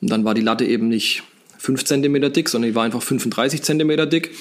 Und 0.02 0.12
dann 0.12 0.24
war 0.24 0.36
die 0.36 0.42
Latte 0.42 0.66
eben 0.66 0.88
nicht 0.88 1.24
5 1.58 1.84
Zentimeter 1.84 2.30
dick, 2.30 2.48
sondern 2.48 2.70
die 2.70 2.76
war 2.76 2.84
einfach 2.84 3.02
35 3.02 3.64
Zentimeter 3.64 4.06
dick 4.06 4.32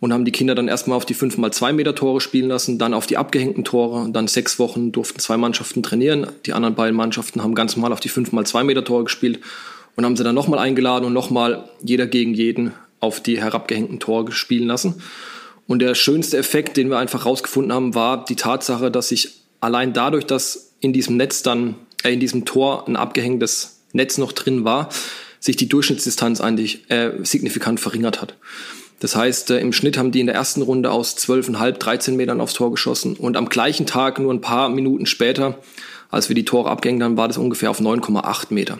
und 0.00 0.12
haben 0.12 0.24
die 0.24 0.32
Kinder 0.32 0.54
dann 0.54 0.68
erstmal 0.68 0.96
auf 0.96 1.06
die 1.06 1.14
5 1.14 1.38
mal 1.38 1.52
2 1.52 1.72
Meter 1.72 1.94
Tore 1.94 2.20
spielen 2.20 2.48
lassen, 2.48 2.78
dann 2.78 2.94
auf 2.94 3.06
die 3.06 3.16
abgehängten 3.16 3.64
Tore. 3.64 4.00
Und 4.00 4.12
dann 4.12 4.28
sechs 4.28 4.58
Wochen 4.58 4.92
durften 4.92 5.18
zwei 5.20 5.36
Mannschaften 5.36 5.82
trainieren. 5.82 6.26
Die 6.46 6.52
anderen 6.52 6.74
beiden 6.74 6.96
Mannschaften 6.96 7.42
haben 7.42 7.54
ganz 7.54 7.76
normal 7.76 7.92
auf 7.92 8.00
die 8.00 8.08
5 8.08 8.32
mal 8.32 8.44
2 8.44 8.64
Meter 8.64 8.84
Tore 8.84 9.04
gespielt 9.04 9.40
und 9.96 10.04
haben 10.04 10.16
sie 10.16 10.24
dann 10.24 10.34
nochmal 10.34 10.58
eingeladen 10.58 11.04
und 11.04 11.12
nochmal 11.12 11.68
jeder 11.82 12.06
gegen 12.06 12.34
jeden 12.34 12.72
auf 13.00 13.20
die 13.20 13.40
herabgehängten 13.40 14.00
Tore 14.00 14.32
spielen 14.32 14.66
lassen. 14.66 15.02
Und 15.66 15.80
der 15.80 15.94
schönste 15.94 16.36
Effekt, 16.36 16.76
den 16.76 16.90
wir 16.90 16.98
einfach 16.98 17.24
rausgefunden 17.24 17.72
haben, 17.72 17.94
war 17.94 18.24
die 18.24 18.36
Tatsache, 18.36 18.90
dass 18.90 19.08
sich 19.08 19.30
allein 19.60 19.92
dadurch, 19.92 20.26
dass 20.26 20.72
in 20.80 20.92
diesem 20.92 21.16
Netz 21.16 21.42
dann, 21.42 21.76
äh, 22.02 22.12
in 22.12 22.20
diesem 22.20 22.44
Tor 22.44 22.86
ein 22.86 22.96
abgehängtes 22.96 23.80
Netz 23.92 24.18
noch 24.18 24.32
drin 24.32 24.64
war, 24.64 24.90
sich 25.40 25.56
die 25.56 25.68
Durchschnittsdistanz 25.68 26.40
eigentlich 26.40 26.90
äh, 26.90 27.12
signifikant 27.22 27.80
verringert 27.80 28.20
hat. 28.20 28.34
Das 29.00 29.16
heißt, 29.16 29.50
äh, 29.50 29.58
im 29.58 29.72
Schnitt 29.72 29.98
haben 29.98 30.12
die 30.12 30.20
in 30.20 30.26
der 30.26 30.34
ersten 30.34 30.62
Runde 30.62 30.90
aus 30.90 31.16
12,5, 31.16 31.72
13 31.72 32.16
Metern 32.16 32.40
aufs 32.40 32.54
Tor 32.54 32.70
geschossen 32.70 33.16
und 33.16 33.36
am 33.36 33.48
gleichen 33.48 33.86
Tag, 33.86 34.18
nur 34.18 34.32
ein 34.32 34.40
paar 34.40 34.68
Minuten 34.68 35.06
später, 35.06 35.58
als 36.10 36.28
wir 36.28 36.36
die 36.36 36.44
Tore 36.44 36.70
abgängen, 36.70 37.00
dann 37.00 37.16
war 37.16 37.28
das 37.28 37.38
ungefähr 37.38 37.70
auf 37.70 37.80
9,8 37.80 38.52
Meter. 38.54 38.78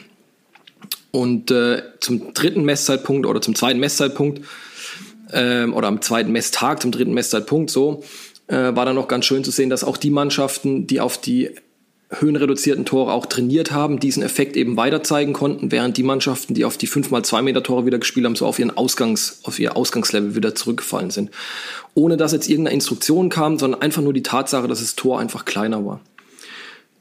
Und 1.11 1.51
äh, 1.51 1.83
zum 2.01 2.33
dritten 2.35 2.65
Messzeitpunkt 2.65 3.27
oder 3.27 3.41
zum 3.41 3.55
zweiten 3.55 3.81
Messzeitpunkt 3.81 4.41
ähm, 5.33 5.75
oder 5.75 5.89
am 5.89 6.01
zweiten 6.01 6.33
Messtag, 6.33 6.83
zum 6.83 6.93
dritten 6.93 7.15
Messzeitpunkt 7.15 7.71
so, 7.71 8.03
äh, 8.47 8.75
war 8.75 8.85
dann 8.85 8.97
noch 8.97 9.09
ganz 9.09 9.25
schön 9.25 9.45
zu 9.45 9.51
sehen, 9.51 9.71
dass 9.71 9.85
auch 9.85 9.97
die 9.97 10.11
Mannschaften, 10.11 10.87
die 10.87 11.01
auf 11.01 11.19
die 11.19 11.51
höhenreduzierten 12.21 12.85
Tore 12.85 13.13
auch 13.13 13.27
trainiert 13.27 13.71
haben, 13.71 14.01
diesen 14.01 14.23
Effekt 14.23 14.57
eben 14.57 14.77
weiter 14.77 15.03
zeigen 15.03 15.33
konnten, 15.33 15.73
während 15.73 15.97
die 15.97 16.03
Mannschaften, 16.03 16.55
die 16.55 16.65
auf 16.65 16.77
die 16.77 16.89
5x2 16.89 17.43
Meter 17.43 17.63
Tore 17.63 17.87
wieder 17.87 17.99
gespielt 17.99 18.27
haben, 18.27 18.37
so 18.37 18.47
auf 18.47 18.59
ihren 18.59 18.77
Ausgangs, 18.77 19.41
auf 19.45 19.59
ihr 19.59 19.77
Ausgangslevel 19.77 20.35
wieder 20.35 20.55
zurückgefallen 20.55 21.11
sind. 21.11 21.31
Ohne 21.95 22.17
dass 22.17 22.33
jetzt 22.33 22.49
irgendeine 22.49 22.75
Instruktion 22.75 23.29
kam, 23.29 23.59
sondern 23.59 23.83
einfach 23.83 24.03
nur 24.03 24.13
die 24.13 24.23
Tatsache, 24.23 24.69
dass 24.69 24.81
das 24.81 24.97
Tor 24.97 25.21
einfach 25.21 25.45
kleiner 25.45 25.85
war. 25.85 26.01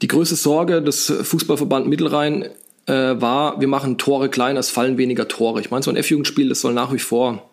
Die 0.02 0.08
größte 0.08 0.36
Sorge 0.36 0.82
des 0.82 1.12
Fußballverband 1.22 1.86
Mittelrhein 1.86 2.48
äh, 2.86 2.92
war, 2.92 3.60
wir 3.60 3.68
machen 3.68 3.98
Tore 3.98 4.28
kleiner, 4.28 4.60
es 4.60 4.70
fallen 4.70 4.98
weniger 4.98 5.28
Tore. 5.28 5.60
Ich 5.60 5.70
meine, 5.70 5.82
so 5.82 5.90
ein 5.90 5.96
F-Jugendspiel, 5.96 6.48
das 6.48 6.60
soll 6.60 6.74
nach 6.74 6.92
wie 6.92 6.98
vor 6.98 7.48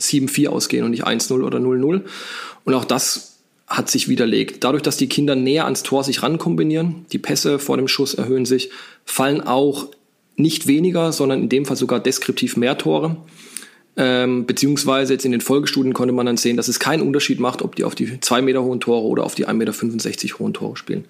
7-4 0.00 0.48
ausgehen 0.48 0.84
und 0.84 0.92
nicht 0.92 1.06
1-0 1.06 1.42
oder 1.42 1.58
0-0. 1.58 2.02
Und 2.64 2.74
auch 2.74 2.84
das 2.84 3.29
hat 3.70 3.88
sich 3.88 4.08
widerlegt. 4.08 4.64
Dadurch, 4.64 4.82
dass 4.82 4.96
die 4.96 5.08
Kinder 5.08 5.36
näher 5.36 5.64
ans 5.64 5.84
Tor 5.84 6.02
sich 6.02 6.24
rankombinieren, 6.24 7.06
die 7.12 7.18
Pässe 7.18 7.60
vor 7.60 7.76
dem 7.76 7.86
Schuss 7.86 8.14
erhöhen 8.14 8.44
sich, 8.44 8.70
fallen 9.04 9.40
auch 9.40 9.86
nicht 10.34 10.66
weniger, 10.66 11.12
sondern 11.12 11.42
in 11.42 11.48
dem 11.48 11.64
Fall 11.64 11.76
sogar 11.76 12.00
deskriptiv 12.00 12.56
mehr 12.56 12.76
Tore. 12.76 13.16
Ähm, 13.96 14.44
beziehungsweise 14.46 15.12
jetzt 15.12 15.24
in 15.24 15.30
den 15.30 15.40
Folgestudien 15.40 15.94
konnte 15.94 16.12
man 16.12 16.26
dann 16.26 16.36
sehen, 16.36 16.56
dass 16.56 16.68
es 16.68 16.80
keinen 16.80 17.02
Unterschied 17.02 17.38
macht, 17.38 17.62
ob 17.62 17.76
die 17.76 17.84
auf 17.84 17.94
die 17.94 18.18
zwei 18.20 18.42
Meter 18.42 18.62
hohen 18.62 18.80
Tore 18.80 19.06
oder 19.06 19.24
auf 19.24 19.36
die 19.36 19.46
1,65 19.46 19.54
Meter 19.54 20.38
hohen 20.40 20.54
Tore 20.54 20.76
spielen. 20.76 21.04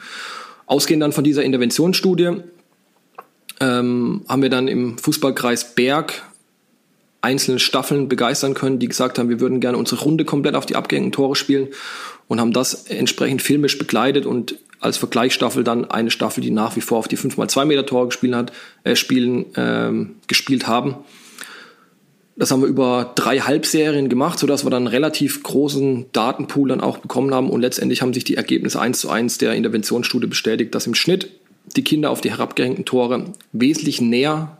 Ausgehend 0.66 1.02
dann 1.02 1.12
von 1.12 1.24
dieser 1.24 1.42
Interventionsstudie 1.42 2.42
ähm, 3.60 4.22
haben 4.28 4.42
wir 4.42 4.50
dann 4.50 4.68
im 4.68 4.98
Fußballkreis 4.98 5.74
Berg 5.74 6.22
einzelne 7.22 7.58
Staffeln 7.58 8.08
begeistern 8.08 8.54
können, 8.54 8.78
die 8.78 8.88
gesagt 8.88 9.18
haben, 9.18 9.28
wir 9.28 9.40
würden 9.40 9.60
gerne 9.60 9.78
unsere 9.78 10.02
Runde 10.02 10.24
komplett 10.24 10.54
auf 10.54 10.66
die 10.66 10.76
abgehängten 10.76 11.12
Tore 11.12 11.36
spielen 11.36 11.68
und 12.30 12.40
haben 12.40 12.52
das 12.52 12.84
entsprechend 12.84 13.42
filmisch 13.42 13.76
begleitet 13.76 14.24
und 14.24 14.54
als 14.78 14.98
Vergleichsstaffel 14.98 15.64
dann 15.64 15.90
eine 15.90 16.12
Staffel, 16.12 16.40
die 16.40 16.52
nach 16.52 16.76
wie 16.76 16.80
vor 16.80 16.98
auf 16.98 17.08
die 17.08 17.18
5x2 17.18 17.64
Meter 17.64 17.84
Tore 17.84 18.06
gespielt 18.06 18.36
hat, 18.36 18.52
äh, 18.84 18.94
spielen, 18.94 19.46
ähm, 19.56 20.14
gespielt 20.28 20.68
haben. 20.68 20.94
Das 22.36 22.52
haben 22.52 22.62
wir 22.62 22.68
über 22.68 23.14
drei 23.16 23.40
Halbserien 23.40 24.08
gemacht, 24.08 24.38
sodass 24.38 24.64
wir 24.64 24.70
dann 24.70 24.84
einen 24.84 24.94
relativ 24.94 25.42
großen 25.42 26.06
Datenpool 26.12 26.68
dann 26.68 26.80
auch 26.80 26.98
bekommen 26.98 27.34
haben 27.34 27.50
und 27.50 27.62
letztendlich 27.62 28.00
haben 28.00 28.14
sich 28.14 28.22
die 28.22 28.36
Ergebnisse 28.36 28.80
eins 28.80 29.00
zu 29.00 29.10
eins 29.10 29.38
der 29.38 29.54
Interventionsstudie 29.54 30.28
bestätigt, 30.28 30.72
dass 30.72 30.86
im 30.86 30.94
Schnitt 30.94 31.30
die 31.74 31.82
Kinder 31.82 32.10
auf 32.10 32.20
die 32.20 32.30
herabgehängten 32.30 32.84
Tore 32.84 33.24
wesentlich 33.50 34.00
näher 34.00 34.56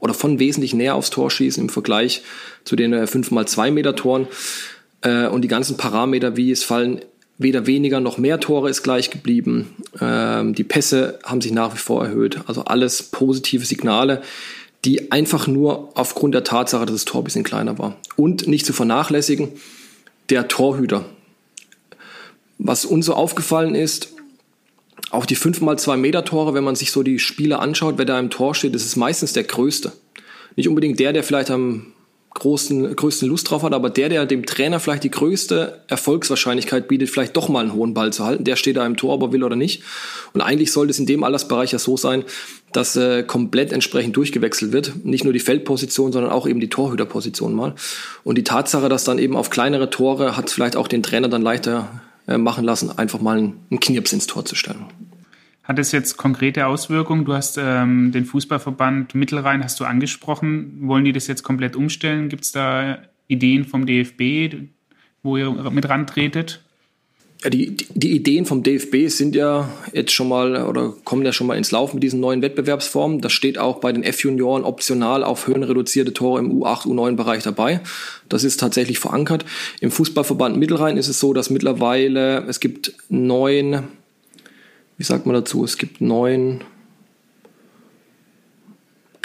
oder 0.00 0.14
von 0.14 0.38
wesentlich 0.38 0.72
näher 0.72 0.94
aufs 0.94 1.10
Tor 1.10 1.30
schießen 1.30 1.62
im 1.62 1.68
Vergleich 1.68 2.22
zu 2.64 2.74
den 2.74 2.94
5x2 2.94 3.70
Meter 3.70 3.94
Toren. 3.94 4.28
Äh, 5.02 5.26
und 5.28 5.42
die 5.42 5.48
ganzen 5.48 5.76
Parameter, 5.76 6.36
wie 6.36 6.50
es 6.50 6.64
fallen, 6.64 7.00
weder 7.38 7.66
weniger 7.66 8.00
noch 8.00 8.18
mehr 8.18 8.40
Tore 8.40 8.70
ist 8.70 8.82
gleich 8.82 9.10
geblieben. 9.10 9.74
Ähm, 10.00 10.54
die 10.54 10.64
Pässe 10.64 11.18
haben 11.24 11.40
sich 11.40 11.52
nach 11.52 11.74
wie 11.74 11.78
vor 11.78 12.04
erhöht. 12.04 12.40
Also 12.46 12.64
alles 12.64 13.02
positive 13.02 13.64
Signale, 13.64 14.22
die 14.84 15.12
einfach 15.12 15.46
nur 15.46 15.90
aufgrund 15.94 16.34
der 16.34 16.44
Tatsache, 16.44 16.86
dass 16.86 16.94
das 16.94 17.04
Tor 17.04 17.20
ein 17.20 17.24
bisschen 17.24 17.44
kleiner 17.44 17.78
war. 17.78 17.96
Und 18.16 18.46
nicht 18.46 18.64
zu 18.64 18.72
vernachlässigen, 18.72 19.48
der 20.30 20.48
Torhüter. 20.48 21.04
Was 22.58 22.84
uns 22.84 23.06
so 23.06 23.14
aufgefallen 23.14 23.74
ist, 23.74 24.14
auch 25.10 25.26
die 25.26 25.36
5x2 25.36 25.96
Meter 25.96 26.24
Tore, 26.24 26.54
wenn 26.54 26.64
man 26.64 26.74
sich 26.74 26.90
so 26.90 27.02
die 27.02 27.18
Spiele 27.18 27.58
anschaut, 27.58 27.98
wer 27.98 28.06
da 28.06 28.18
im 28.18 28.30
Tor 28.30 28.54
steht, 28.54 28.74
ist 28.74 28.96
meistens 28.96 29.32
der 29.32 29.44
größte. 29.44 29.92
nicht 30.56 30.68
unbedingt 30.68 30.98
der, 30.98 31.12
der 31.12 31.22
vielleicht 31.22 31.50
am 31.50 31.92
großen, 32.38 32.94
größten 32.94 33.28
Lust 33.28 33.50
drauf 33.50 33.62
hat, 33.62 33.72
aber 33.72 33.90
der, 33.90 34.08
der 34.08 34.26
dem 34.26 34.46
Trainer 34.46 34.80
vielleicht 34.80 35.04
die 35.04 35.10
größte 35.10 35.80
Erfolgswahrscheinlichkeit 35.88 36.88
bietet, 36.88 37.10
vielleicht 37.10 37.36
doch 37.36 37.48
mal 37.48 37.60
einen 37.60 37.72
hohen 37.72 37.94
Ball 37.94 38.12
zu 38.12 38.24
halten, 38.24 38.44
der 38.44 38.56
steht 38.56 38.76
da 38.76 38.86
im 38.86 38.96
Tor, 38.96 39.14
ob 39.14 39.22
er 39.22 39.32
will 39.32 39.42
oder 39.42 39.56
nicht. 39.56 39.82
Und 40.32 40.40
eigentlich 40.40 40.72
sollte 40.72 40.90
es 40.90 40.98
in 40.98 41.06
dem 41.06 41.24
Allersbereich 41.24 41.72
ja 41.72 41.78
so 41.78 41.96
sein, 41.96 42.24
dass 42.72 42.94
äh, 42.96 43.22
komplett 43.22 43.72
entsprechend 43.72 44.16
durchgewechselt 44.16 44.72
wird. 44.72 45.04
Nicht 45.04 45.24
nur 45.24 45.32
die 45.32 45.40
Feldposition, 45.40 46.12
sondern 46.12 46.30
auch 46.30 46.46
eben 46.46 46.60
die 46.60 46.68
Torhüterposition 46.68 47.54
mal. 47.54 47.74
Und 48.22 48.36
die 48.36 48.44
Tatsache, 48.44 48.88
dass 48.88 49.04
dann 49.04 49.18
eben 49.18 49.36
auf 49.36 49.50
kleinere 49.50 49.90
Tore 49.90 50.36
hat 50.36 50.50
vielleicht 50.50 50.76
auch 50.76 50.88
den 50.88 51.02
Trainer 51.02 51.28
dann 51.28 51.42
leichter 51.42 51.88
äh, 52.28 52.38
machen 52.38 52.64
lassen, 52.64 52.96
einfach 52.98 53.20
mal 53.20 53.38
einen, 53.38 53.60
einen 53.70 53.80
Knirps 53.80 54.12
ins 54.12 54.26
Tor 54.26 54.44
zu 54.44 54.54
stellen. 54.54 54.84
Hat 55.66 55.80
es 55.80 55.90
jetzt 55.90 56.16
konkrete 56.16 56.66
Auswirkungen? 56.68 57.24
Du 57.24 57.32
hast 57.32 57.58
ähm, 57.58 58.12
den 58.12 58.24
Fußballverband 58.24 59.16
Mittelrhein 59.16 59.64
hast 59.64 59.80
du 59.80 59.84
angesprochen. 59.84 60.78
Wollen 60.82 61.04
die 61.04 61.12
das 61.12 61.26
jetzt 61.26 61.42
komplett 61.42 61.74
umstellen? 61.74 62.28
Gibt 62.28 62.44
es 62.44 62.52
da 62.52 62.98
Ideen 63.26 63.64
vom 63.64 63.84
DFB, 63.84 64.68
wo 65.24 65.36
ihr 65.36 65.50
mit 65.50 65.88
rantretet? 65.88 66.62
Ja, 67.42 67.50
die, 67.50 67.76
die 67.76 68.12
Ideen 68.12 68.46
vom 68.46 68.62
DFB 68.62 69.08
sind 69.08 69.34
ja 69.34 69.68
jetzt 69.92 70.12
schon 70.12 70.28
mal 70.28 70.64
oder 70.66 70.94
kommen 71.04 71.24
ja 71.24 71.32
schon 71.32 71.48
mal 71.48 71.58
ins 71.58 71.72
Laufen 71.72 71.96
mit 71.96 72.04
diesen 72.04 72.20
neuen 72.20 72.42
Wettbewerbsformen. 72.42 73.20
Das 73.20 73.32
steht 73.32 73.58
auch 73.58 73.80
bei 73.80 73.92
den 73.92 74.04
F-Junioren 74.04 74.62
optional 74.62 75.24
auf 75.24 75.48
höhenreduzierte 75.48 76.14
Tore 76.14 76.38
im 76.38 76.52
U8, 76.52 76.86
U9-Bereich 76.86 77.42
dabei. 77.42 77.80
Das 78.28 78.44
ist 78.44 78.60
tatsächlich 78.60 79.00
verankert. 79.00 79.44
Im 79.80 79.90
Fußballverband 79.90 80.56
Mittelrhein 80.56 80.96
ist 80.96 81.08
es 81.08 81.18
so, 81.18 81.34
dass 81.34 81.50
mittlerweile 81.50 82.44
es 82.46 82.60
gibt 82.60 82.92
neun 83.08 83.82
wie 84.98 85.04
sagt 85.04 85.26
man 85.26 85.34
dazu, 85.34 85.64
es 85.64 85.78
gibt 85.78 86.00
neun 86.00 86.62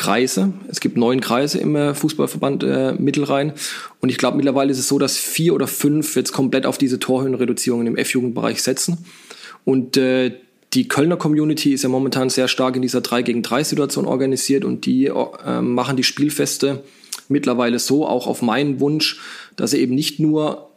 Kreise. 0.02 0.52
Es 0.68 0.80
gibt 0.80 0.98
neun 0.98 1.22
Kreise 1.22 1.60
im 1.60 1.76
äh, 1.76 1.94
Fußballverband 1.94 2.64
äh, 2.64 2.94
Mittelrhein. 2.94 3.54
Und 4.00 4.10
ich 4.10 4.18
glaube, 4.18 4.36
mittlerweile 4.36 4.72
ist 4.72 4.80
es 4.80 4.88
so, 4.88 4.98
dass 4.98 5.16
vier 5.16 5.54
oder 5.54 5.68
fünf 5.68 6.16
jetzt 6.16 6.32
komplett 6.32 6.66
auf 6.66 6.80
diese 6.80 6.98
Torhöhenreduzierungen 6.98 7.86
im 7.86 7.96
F-Jugendbereich 7.96 8.64
setzen. 8.64 9.06
Und 9.64 9.98
äh, 9.98 10.32
die 10.74 10.88
Kölner 10.88 11.18
Community 11.18 11.74
ist 11.74 11.84
ja 11.84 11.90
momentan 11.90 12.32
sehr 12.32 12.48
stark 12.48 12.76
in 12.76 12.82
dieser 12.82 13.02
3 13.02 13.22
gegen 13.22 13.44
3 13.44 13.64
Situation 13.64 14.06
organisiert 14.06 14.66
und 14.66 14.88
die 14.88 15.06
äh, 15.06 15.62
machen 15.62 15.98
die 15.98 16.04
Spielfeste 16.04 16.84
mittlerweile 17.28 17.78
so, 17.78 18.08
auch 18.08 18.26
auf 18.26 18.42
meinen 18.42 18.80
Wunsch, 18.80 19.20
dass 19.56 19.72
sie 19.72 19.82
eben 19.82 19.94
nicht 19.94 20.20
nur 20.20 20.71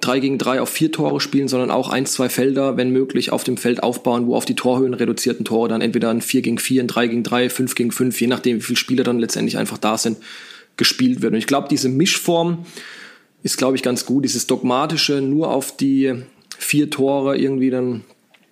3 0.00 0.20
gegen 0.20 0.38
3 0.38 0.60
auf 0.60 0.68
vier 0.68 0.92
Tore 0.92 1.20
spielen, 1.20 1.48
sondern 1.48 1.70
auch 1.70 1.88
ein, 1.88 2.06
zwei 2.06 2.28
Felder, 2.28 2.76
wenn 2.76 2.90
möglich, 2.90 3.32
auf 3.32 3.42
dem 3.42 3.56
Feld 3.56 3.82
aufbauen, 3.82 4.26
wo 4.26 4.36
auf 4.36 4.44
die 4.44 4.54
Torhöhen 4.54 4.94
reduzierten 4.94 5.44
Tore 5.44 5.68
dann 5.68 5.80
entweder 5.80 6.10
ein 6.10 6.20
4 6.20 6.42
gegen 6.42 6.58
4, 6.58 6.84
ein 6.84 6.86
3 6.86 7.06
gegen 7.08 7.22
3, 7.24 7.50
5 7.50 7.74
gegen 7.74 7.90
5, 7.90 8.20
je 8.20 8.26
nachdem, 8.28 8.58
wie 8.58 8.62
viele 8.62 8.76
Spieler 8.76 9.04
dann 9.04 9.18
letztendlich 9.18 9.58
einfach 9.58 9.78
da 9.78 9.98
sind, 9.98 10.18
gespielt 10.76 11.20
wird. 11.20 11.32
Und 11.32 11.38
ich 11.38 11.48
glaube, 11.48 11.68
diese 11.68 11.88
Mischform 11.88 12.64
ist, 13.42 13.58
glaube 13.58 13.76
ich, 13.76 13.82
ganz 13.82 14.06
gut. 14.06 14.24
Dieses 14.24 14.46
dogmatische, 14.46 15.20
nur 15.20 15.50
auf 15.50 15.76
die 15.76 16.14
vier 16.56 16.90
Tore 16.90 17.36
irgendwie 17.36 17.70
dann 17.70 18.04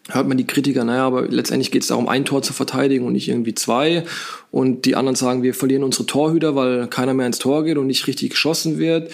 hört 0.08 0.28
man 0.28 0.36
die 0.36 0.46
Kritiker, 0.46 0.84
naja, 0.84 1.04
aber 1.04 1.26
letztendlich 1.26 1.72
geht 1.72 1.82
es 1.82 1.88
darum, 1.88 2.08
ein 2.08 2.24
Tor 2.24 2.40
zu 2.40 2.52
verteidigen 2.52 3.04
und 3.06 3.12
nicht 3.12 3.28
irgendwie 3.28 3.54
zwei. 3.54 4.04
Und 4.52 4.84
die 4.84 4.94
anderen 4.94 5.16
sagen, 5.16 5.42
wir 5.42 5.52
verlieren 5.52 5.82
unsere 5.82 6.06
Torhüter, 6.06 6.54
weil 6.54 6.86
keiner 6.86 7.12
mehr 7.12 7.26
ins 7.26 7.40
Tor 7.40 7.64
geht 7.64 7.76
und 7.76 7.88
nicht 7.88 8.06
richtig 8.06 8.30
geschossen 8.30 8.78
wird 8.78 9.10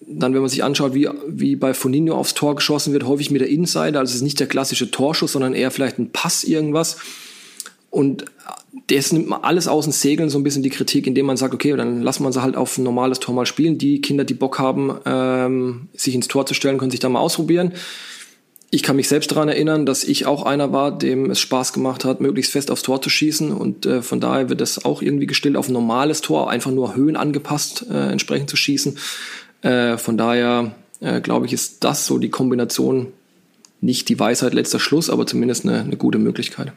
dann, 0.00 0.34
wenn 0.34 0.40
man 0.40 0.50
sich 0.50 0.64
anschaut, 0.64 0.94
wie, 0.94 1.08
wie 1.26 1.56
bei 1.56 1.74
Foninho 1.74 2.14
aufs 2.14 2.34
Tor 2.34 2.54
geschossen 2.56 2.92
wird, 2.92 3.06
häufig 3.06 3.30
mit 3.30 3.40
der 3.40 3.48
Insider. 3.48 4.00
Also 4.00 4.10
es 4.10 4.16
ist 4.16 4.22
nicht 4.22 4.40
der 4.40 4.46
klassische 4.46 4.90
Torschuss, 4.90 5.32
sondern 5.32 5.54
eher 5.54 5.70
vielleicht 5.70 5.98
ein 5.98 6.10
Pass 6.10 6.44
irgendwas. 6.44 6.98
Und 7.90 8.24
das 8.88 9.12
nimmt 9.12 9.28
man 9.28 9.42
alles 9.42 9.68
aus 9.68 9.84
den 9.84 9.92
Segeln, 9.92 10.28
so 10.28 10.38
ein 10.38 10.42
bisschen 10.42 10.62
die 10.62 10.70
Kritik, 10.70 11.06
indem 11.06 11.26
man 11.26 11.36
sagt, 11.36 11.54
okay, 11.54 11.76
dann 11.76 12.02
lassen 12.02 12.24
wir 12.24 12.32
sie 12.32 12.42
halt 12.42 12.56
auf 12.56 12.76
ein 12.76 12.82
normales 12.82 13.20
Tor 13.20 13.34
mal 13.34 13.46
spielen. 13.46 13.78
Die 13.78 14.00
Kinder, 14.00 14.24
die 14.24 14.34
Bock 14.34 14.58
haben, 14.58 14.98
ähm, 15.06 15.88
sich 15.94 16.14
ins 16.14 16.28
Tor 16.28 16.44
zu 16.44 16.54
stellen, 16.54 16.78
können 16.78 16.90
sich 16.90 17.00
da 17.00 17.08
mal 17.08 17.20
ausprobieren. 17.20 17.72
Ich 18.70 18.82
kann 18.82 18.96
mich 18.96 19.08
selbst 19.08 19.30
daran 19.30 19.48
erinnern, 19.48 19.86
dass 19.86 20.02
ich 20.02 20.26
auch 20.26 20.42
einer 20.42 20.72
war, 20.72 20.98
dem 20.98 21.30
es 21.30 21.38
Spaß 21.38 21.72
gemacht 21.72 22.04
hat, 22.04 22.20
möglichst 22.20 22.50
fest 22.50 22.72
aufs 22.72 22.82
Tor 22.82 23.00
zu 23.00 23.08
schießen. 23.08 23.52
Und 23.52 23.86
äh, 23.86 24.02
von 24.02 24.18
daher 24.18 24.48
wird 24.48 24.60
das 24.60 24.84
auch 24.84 25.00
irgendwie 25.00 25.28
gestillt 25.28 25.56
auf 25.56 25.68
ein 25.68 25.72
normales 25.72 26.20
Tor, 26.20 26.50
einfach 26.50 26.72
nur 26.72 26.96
Höhen 26.96 27.14
angepasst 27.14 27.86
äh, 27.88 28.10
entsprechend 28.10 28.50
zu 28.50 28.56
schießen. 28.56 28.98
Äh, 29.64 29.96
von 29.96 30.18
daher 30.18 30.74
äh, 31.00 31.20
glaube 31.20 31.46
ich, 31.46 31.52
ist 31.52 31.84
das 31.84 32.06
so 32.06 32.18
die 32.18 32.28
Kombination 32.28 33.08
nicht 33.80 34.08
die 34.08 34.18
Weisheit 34.18 34.54
letzter 34.54 34.78
Schluss, 34.78 35.10
aber 35.10 35.26
zumindest 35.26 35.66
eine, 35.66 35.80
eine 35.80 35.96
gute 35.96 36.18
Möglichkeit. 36.18 36.72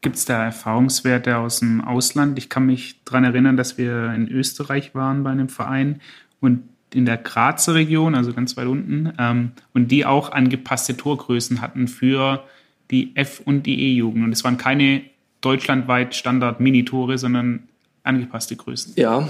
Gibt 0.00 0.16
es 0.16 0.24
da 0.24 0.44
Erfahrungswerte 0.44 1.36
aus 1.36 1.60
dem 1.60 1.82
Ausland? 1.82 2.38
Ich 2.38 2.48
kann 2.48 2.64
mich 2.64 2.96
daran 3.04 3.24
erinnern, 3.24 3.58
dass 3.58 3.76
wir 3.76 4.12
in 4.14 4.28
Österreich 4.28 4.94
waren 4.94 5.22
bei 5.22 5.30
einem 5.30 5.50
Verein 5.50 6.00
und 6.40 6.62
in 6.94 7.04
der 7.04 7.18
Grazer 7.18 7.74
Region, 7.74 8.14
also 8.14 8.32
ganz 8.32 8.56
weit 8.56 8.66
unten, 8.66 9.12
ähm, 9.18 9.52
und 9.74 9.88
die 9.88 10.06
auch 10.06 10.32
angepasste 10.32 10.96
Torgrößen 10.96 11.60
hatten 11.60 11.88
für 11.88 12.44
die 12.90 13.14
F- 13.14 13.42
und 13.44 13.64
die 13.64 13.80
E-Jugend. 13.80 14.24
Und 14.24 14.32
es 14.32 14.42
waren 14.42 14.56
keine 14.56 15.02
deutschlandweit 15.42 16.14
Standard-Minitore, 16.14 17.18
sondern 17.18 17.68
angepasste 18.02 18.56
Größen. 18.56 18.94
Ja, 18.96 19.28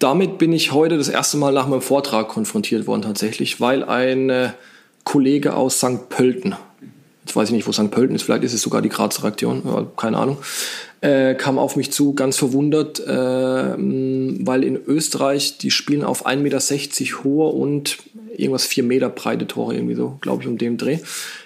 damit 0.00 0.38
bin 0.38 0.52
ich 0.52 0.72
heute 0.72 0.98
das 0.98 1.08
erste 1.08 1.36
Mal 1.36 1.52
nach 1.52 1.68
meinem 1.68 1.82
Vortrag 1.82 2.28
konfrontiert 2.28 2.88
worden 2.88 3.02
tatsächlich, 3.02 3.60
weil 3.60 3.84
ein 3.84 4.30
äh, 4.30 4.50
Kollege 5.04 5.54
aus 5.54 5.78
St. 5.78 6.08
Pölten, 6.08 6.56
jetzt 7.24 7.36
weiß 7.36 7.50
ich 7.50 7.54
nicht, 7.54 7.68
wo 7.68 7.72
St. 7.72 7.90
Pölten 7.90 8.16
ist, 8.16 8.22
vielleicht 8.22 8.42
ist 8.42 8.54
es 8.54 8.62
sogar 8.62 8.82
die 8.82 8.88
Grazer 8.88 9.24
Region, 9.24 9.88
keine 9.96 10.16
Ahnung, 10.16 10.38
äh, 11.02 11.34
kam 11.34 11.58
auf 11.58 11.76
mich 11.76 11.92
zu, 11.92 12.14
ganz 12.14 12.38
verwundert, 12.38 12.98
äh, 13.00 13.12
weil 13.12 14.64
in 14.64 14.76
Österreich, 14.86 15.58
die 15.58 15.70
spielen 15.70 16.02
auf 16.02 16.26
1,60 16.26 16.36
Meter 16.40 17.24
hohe 17.24 17.52
und 17.52 17.98
irgendwas 18.36 18.66
4 18.66 18.84
Meter 18.84 19.10
breite 19.10 19.46
Tore, 19.46 19.74
irgendwie 19.74 19.94
so, 19.94 20.16
glaube 20.20 20.42
ich, 20.42 20.48
um 20.48 20.56
dem 20.56 20.78
Dreh. 20.78 20.98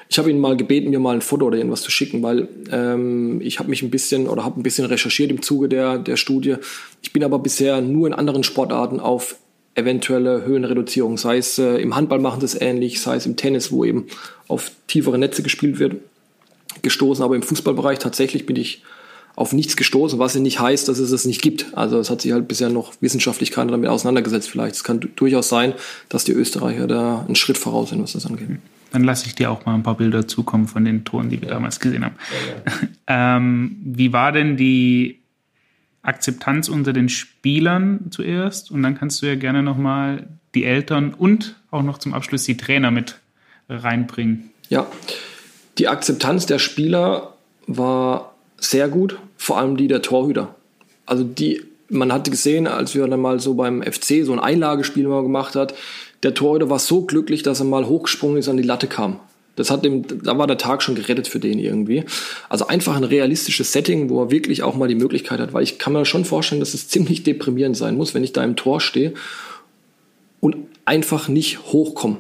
Ich 0.09 0.19
habe 0.19 0.31
ihn 0.31 0.39
mal 0.39 0.57
gebeten, 0.57 0.91
mir 0.91 0.99
mal 0.99 1.15
ein 1.15 1.23
Foto 1.23 1.47
oder 1.47 1.57
irgendwas 1.57 1.83
zu 1.83 1.91
schicken, 1.91 2.23
weil 2.23 2.49
ähm, 2.71 3.41
ich 3.41 3.59
habe 3.59 3.71
mich 3.71 3.83
ein 3.83 3.91
bisschen 3.91 4.29
oder 4.29 4.45
habe 4.45 4.61
ein 4.61 4.63
bisschen 4.63 4.87
recherchiert 4.87 5.31
im 5.31 5.43
Zuge 5.43 5.69
der, 5.69 5.99
der 5.99 6.17
Studie. 6.17 6.57
Ich 7.03 7.13
bin 7.13 7.25
aber 7.25 7.39
bisher 7.39 7.81
nur 7.81 8.07
in 8.07 8.15
anderen 8.15 8.45
Sportarten 8.45 9.01
auf 9.01 9.37
eventuelle 9.75 10.45
Höhenreduzierung, 10.45 11.19
sei 11.19 11.39
es 11.39 11.59
äh, 11.59 11.77
im 11.77 11.97
Handball 11.97 12.21
machen 12.21 12.45
es 12.45 12.61
ähnlich, 12.61 13.01
sei 13.01 13.17
es 13.17 13.27
im 13.27 13.37
Tennis, 13.37 13.73
wo 13.73 13.85
eben 13.85 14.07
auf 14.47 14.71
tiefere 14.87 15.19
Netze 15.19 15.43
gespielt 15.43 15.79
wird, 15.79 15.97
gestoßen. 16.83 17.25
Aber 17.25 17.35
im 17.35 17.43
Fußballbereich 17.43 17.99
tatsächlich 17.99 18.47
bin 18.47 18.57
ich 18.57 18.83
auf 19.37 19.53
nichts 19.53 19.77
gestoßen, 19.77 20.19
was 20.19 20.35
ja 20.35 20.41
nicht 20.41 20.61
heißt, 20.61 20.87
dass 20.87 20.99
es 20.99 21.11
es 21.11 21.25
nicht 21.25 21.43
gibt. 21.43 21.67
Also 21.73 21.99
es 21.99 22.09
hat 22.09 22.23
sich 22.23 22.33
halt 22.33 22.47
bisher 22.47 22.69
noch 22.69 22.93
wissenschaftlich 23.01 23.51
keiner 23.51 23.73
damit 23.73 23.91
auseinandergesetzt 23.91 24.49
vielleicht. 24.49 24.77
Es 24.77 24.85
kann 24.85 25.01
durchaus 25.17 25.49
sein, 25.49 25.75
dass 26.09 26.25
die 26.25 26.33
Österreicher 26.33 26.87
da 26.87 27.25
einen 27.27 27.35
Schritt 27.35 27.59
voraus 27.59 27.91
sind, 27.91 28.01
was 28.01 28.13
das 28.13 28.27
angeht. 28.27 28.59
Dann 28.95 29.03
lasse 29.03 29.27
ich 29.27 29.35
dir 29.35 29.51
auch 29.51 29.67
mal 29.67 29.75
ein 29.75 29.83
paar 29.83 29.97
Bilder 29.97 30.29
zukommen 30.29 30.69
von 30.69 30.85
den 30.85 31.05
Toren, 31.05 31.29
die 31.29 31.41
wir 31.41 31.49
ja. 31.49 31.55
damals 31.55 31.81
gesehen 31.81 32.05
haben. 32.05 32.15
Ja, 33.09 33.37
ähm, 33.37 33.77
wie 33.85 34.13
war 34.13 34.31
denn 34.31 34.57
die 34.57 35.19
Akzeptanz 36.03 36.69
unter 36.69 36.93
den 36.93 37.09
Spielern 37.09 38.07
zuerst? 38.11 38.71
Und 38.71 38.85
dann 38.85 38.97
kannst 38.97 39.21
du 39.21 39.27
ja 39.27 39.35
gerne 39.35 39.65
nochmal 39.65 40.29
die 40.55 40.65
Eltern 40.65 41.13
und 41.13 41.57
auch 41.73 41.83
noch 41.83 41.99
zum 41.99 42.15
Abschluss 42.15 42.45
die 42.45 42.57
Trainer 42.57 42.93
mit 42.93 43.19
reinbringen. 43.69 44.51
Ja, 44.69 44.87
die 45.79 45.89
Akzeptanz 45.89 46.47
der 46.47 46.61
Spieler 46.61 47.35
war 47.67 48.37
sehr 48.59 48.89
gut, 48.89 49.19
vor 49.37 49.59
allem 49.59 49.77
die 49.77 49.89
der 49.89 50.03
Torhüter. 50.03 50.55
Also 51.05 51.25
die, 51.25 51.63
man 51.89 52.13
hatte 52.13 52.31
gesehen, 52.31 52.69
als 52.69 52.95
wir 52.95 53.05
dann 53.09 53.21
mal 53.21 53.41
so 53.41 53.55
beim 53.55 53.83
FC 53.83 54.25
so 54.25 54.33
ein 54.33 54.39
Einlagespiel 54.39 55.09
mal 55.09 55.25
gemacht 55.25 55.57
hat, 55.57 55.75
der 56.25 56.35
Torhüter 56.35 56.71
war 56.71 56.79
so 56.79 57.03
glücklich, 57.03 57.43
dass 57.43 57.61
er 57.61 57.67
mal 57.67 57.87
hochgesprungen 57.87 58.39
ist, 58.39 58.49
an 58.49 58.57
die 58.57 58.63
Latte 58.63 58.87
kam. 58.87 59.21
Das 59.57 59.71
hat 59.71 59.85
dem, 59.85 60.05
da 60.25 60.37
war 60.37 60.49
der 60.49 60.59
Tag 60.59 60.83
schon 60.83 60.97
gerettet 60.97 61.29
für 61.29 61.39
den 61.39 61.59
irgendwie. 61.59 62.05
Also 62.49 62.67
einfach 62.67 62.97
ein 62.97 63.05
realistisches 63.05 63.73
Setting, 63.73 64.11
wo 64.11 64.23
er 64.23 64.31
wirklich 64.31 64.63
auch 64.65 64.75
mal 64.75 64.89
die 64.89 64.97
Möglichkeit 64.97 65.39
hat, 65.39 65.53
weil 65.53 65.63
ich 65.63 65.79
kann 65.79 65.93
mir 65.93 66.05
schon 66.05 66.25
vorstellen, 66.25 66.61
dass 66.61 66.75
es 66.75 66.89
ziemlich 66.89 67.23
deprimierend 67.23 67.77
sein 67.77 67.97
muss, 67.97 68.15
wenn 68.15 68.25
ich 68.25 68.33
da 68.33 68.43
im 68.43 68.57
Tor 68.57 68.81
stehe 68.81 69.15
und 70.41 70.57
einfach 70.85 71.29
nicht 71.29 71.61
hochkomme, 71.67 72.17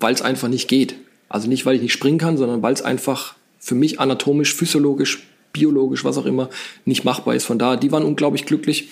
weil 0.00 0.12
es 0.12 0.22
einfach 0.22 0.48
nicht 0.48 0.66
geht. 0.66 0.96
Also 1.28 1.48
nicht, 1.48 1.64
weil 1.64 1.76
ich 1.76 1.82
nicht 1.82 1.92
springen 1.92 2.18
kann, 2.18 2.36
sondern 2.36 2.62
weil 2.62 2.74
es 2.74 2.82
einfach 2.82 3.34
für 3.58 3.74
mich 3.76 4.00
anatomisch, 4.00 4.54
physiologisch, 4.54 5.22
biologisch, 5.52 6.04
was 6.04 6.18
auch 6.18 6.26
immer, 6.26 6.50
nicht 6.84 7.04
machbar 7.04 7.34
ist. 7.34 7.44
Von 7.44 7.58
daher, 7.58 7.76
die 7.76 7.92
waren 7.92 8.02
unglaublich 8.02 8.44
glücklich. 8.44 8.88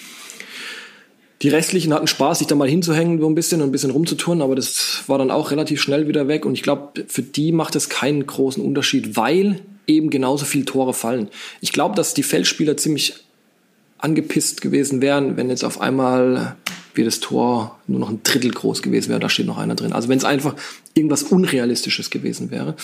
Die 1.43 1.49
restlichen 1.49 1.95
hatten 1.95 2.07
Spaß, 2.07 2.39
sich 2.39 2.49
da 2.49 2.55
mal 2.55 2.69
hinzuhängen, 2.69 3.19
so 3.19 3.27
ein 3.27 3.35
bisschen 3.35 3.63
und 3.63 3.71
ein 3.71 3.73
bisschen 3.73 3.91
rumzutun, 3.91 4.43
aber 4.43 4.55
das 4.55 5.05
war 5.07 5.17
dann 5.17 5.31
auch 5.31 5.51
relativ 5.51 5.81
schnell 5.81 6.07
wieder 6.07 6.29
weg. 6.29 6.45
Und 6.45 6.53
ich 6.53 6.63
glaube, 6.63 7.05
für 7.07 7.23
die 7.23 7.53
macht 7.53 7.77
es 7.77 7.89
keinen 7.89 8.27
großen 8.27 8.63
Unterschied, 8.63 9.17
weil 9.17 9.61
eben 9.87 10.11
genauso 10.11 10.45
viele 10.45 10.67
Tore 10.67 10.93
fallen. 10.93 11.29
Ich 11.63 11.73
glaube, 11.73 11.95
dass 11.95 12.13
die 12.13 12.23
Feldspieler 12.23 12.77
ziemlich 12.77 13.15
angepisst 13.97 14.61
gewesen 14.61 15.01
wären, 15.01 15.37
wenn 15.37 15.49
jetzt 15.49 15.65
auf 15.65 15.81
einmal 15.81 16.57
wie 16.95 17.05
das 17.05 17.21
Tor 17.21 17.79
nur 17.87 18.01
noch 18.01 18.11
ein 18.11 18.23
Drittel 18.23 18.51
groß 18.51 18.83
gewesen 18.83 19.11
wäre, 19.11 19.21
da 19.21 19.29
steht 19.29 19.47
noch 19.47 19.59
einer 19.59 19.75
drin. 19.75 19.93
Also 19.93 20.09
wenn 20.09 20.19
es 20.19 20.25
einfach 20.25 20.57
irgendwas 20.95 21.23
Unrealistisches 21.23 22.11
gewesen 22.11 22.51
wäre. 22.51 22.75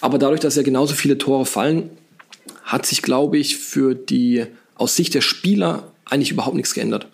Aber 0.00 0.18
dadurch, 0.18 0.40
dass 0.40 0.56
ja 0.56 0.62
genauso 0.62 0.94
viele 0.94 1.18
Tore 1.18 1.46
fallen, 1.46 1.90
hat 2.62 2.86
sich, 2.86 3.02
glaube 3.02 3.38
ich, 3.38 3.56
für 3.56 3.94
die 3.94 4.46
aus 4.74 4.96
Sicht 4.96 5.14
der 5.14 5.22
Spieler 5.22 5.92
eigentlich 6.04 6.30
überhaupt 6.30 6.56
nichts 6.56 6.74
geändert. 6.74 7.08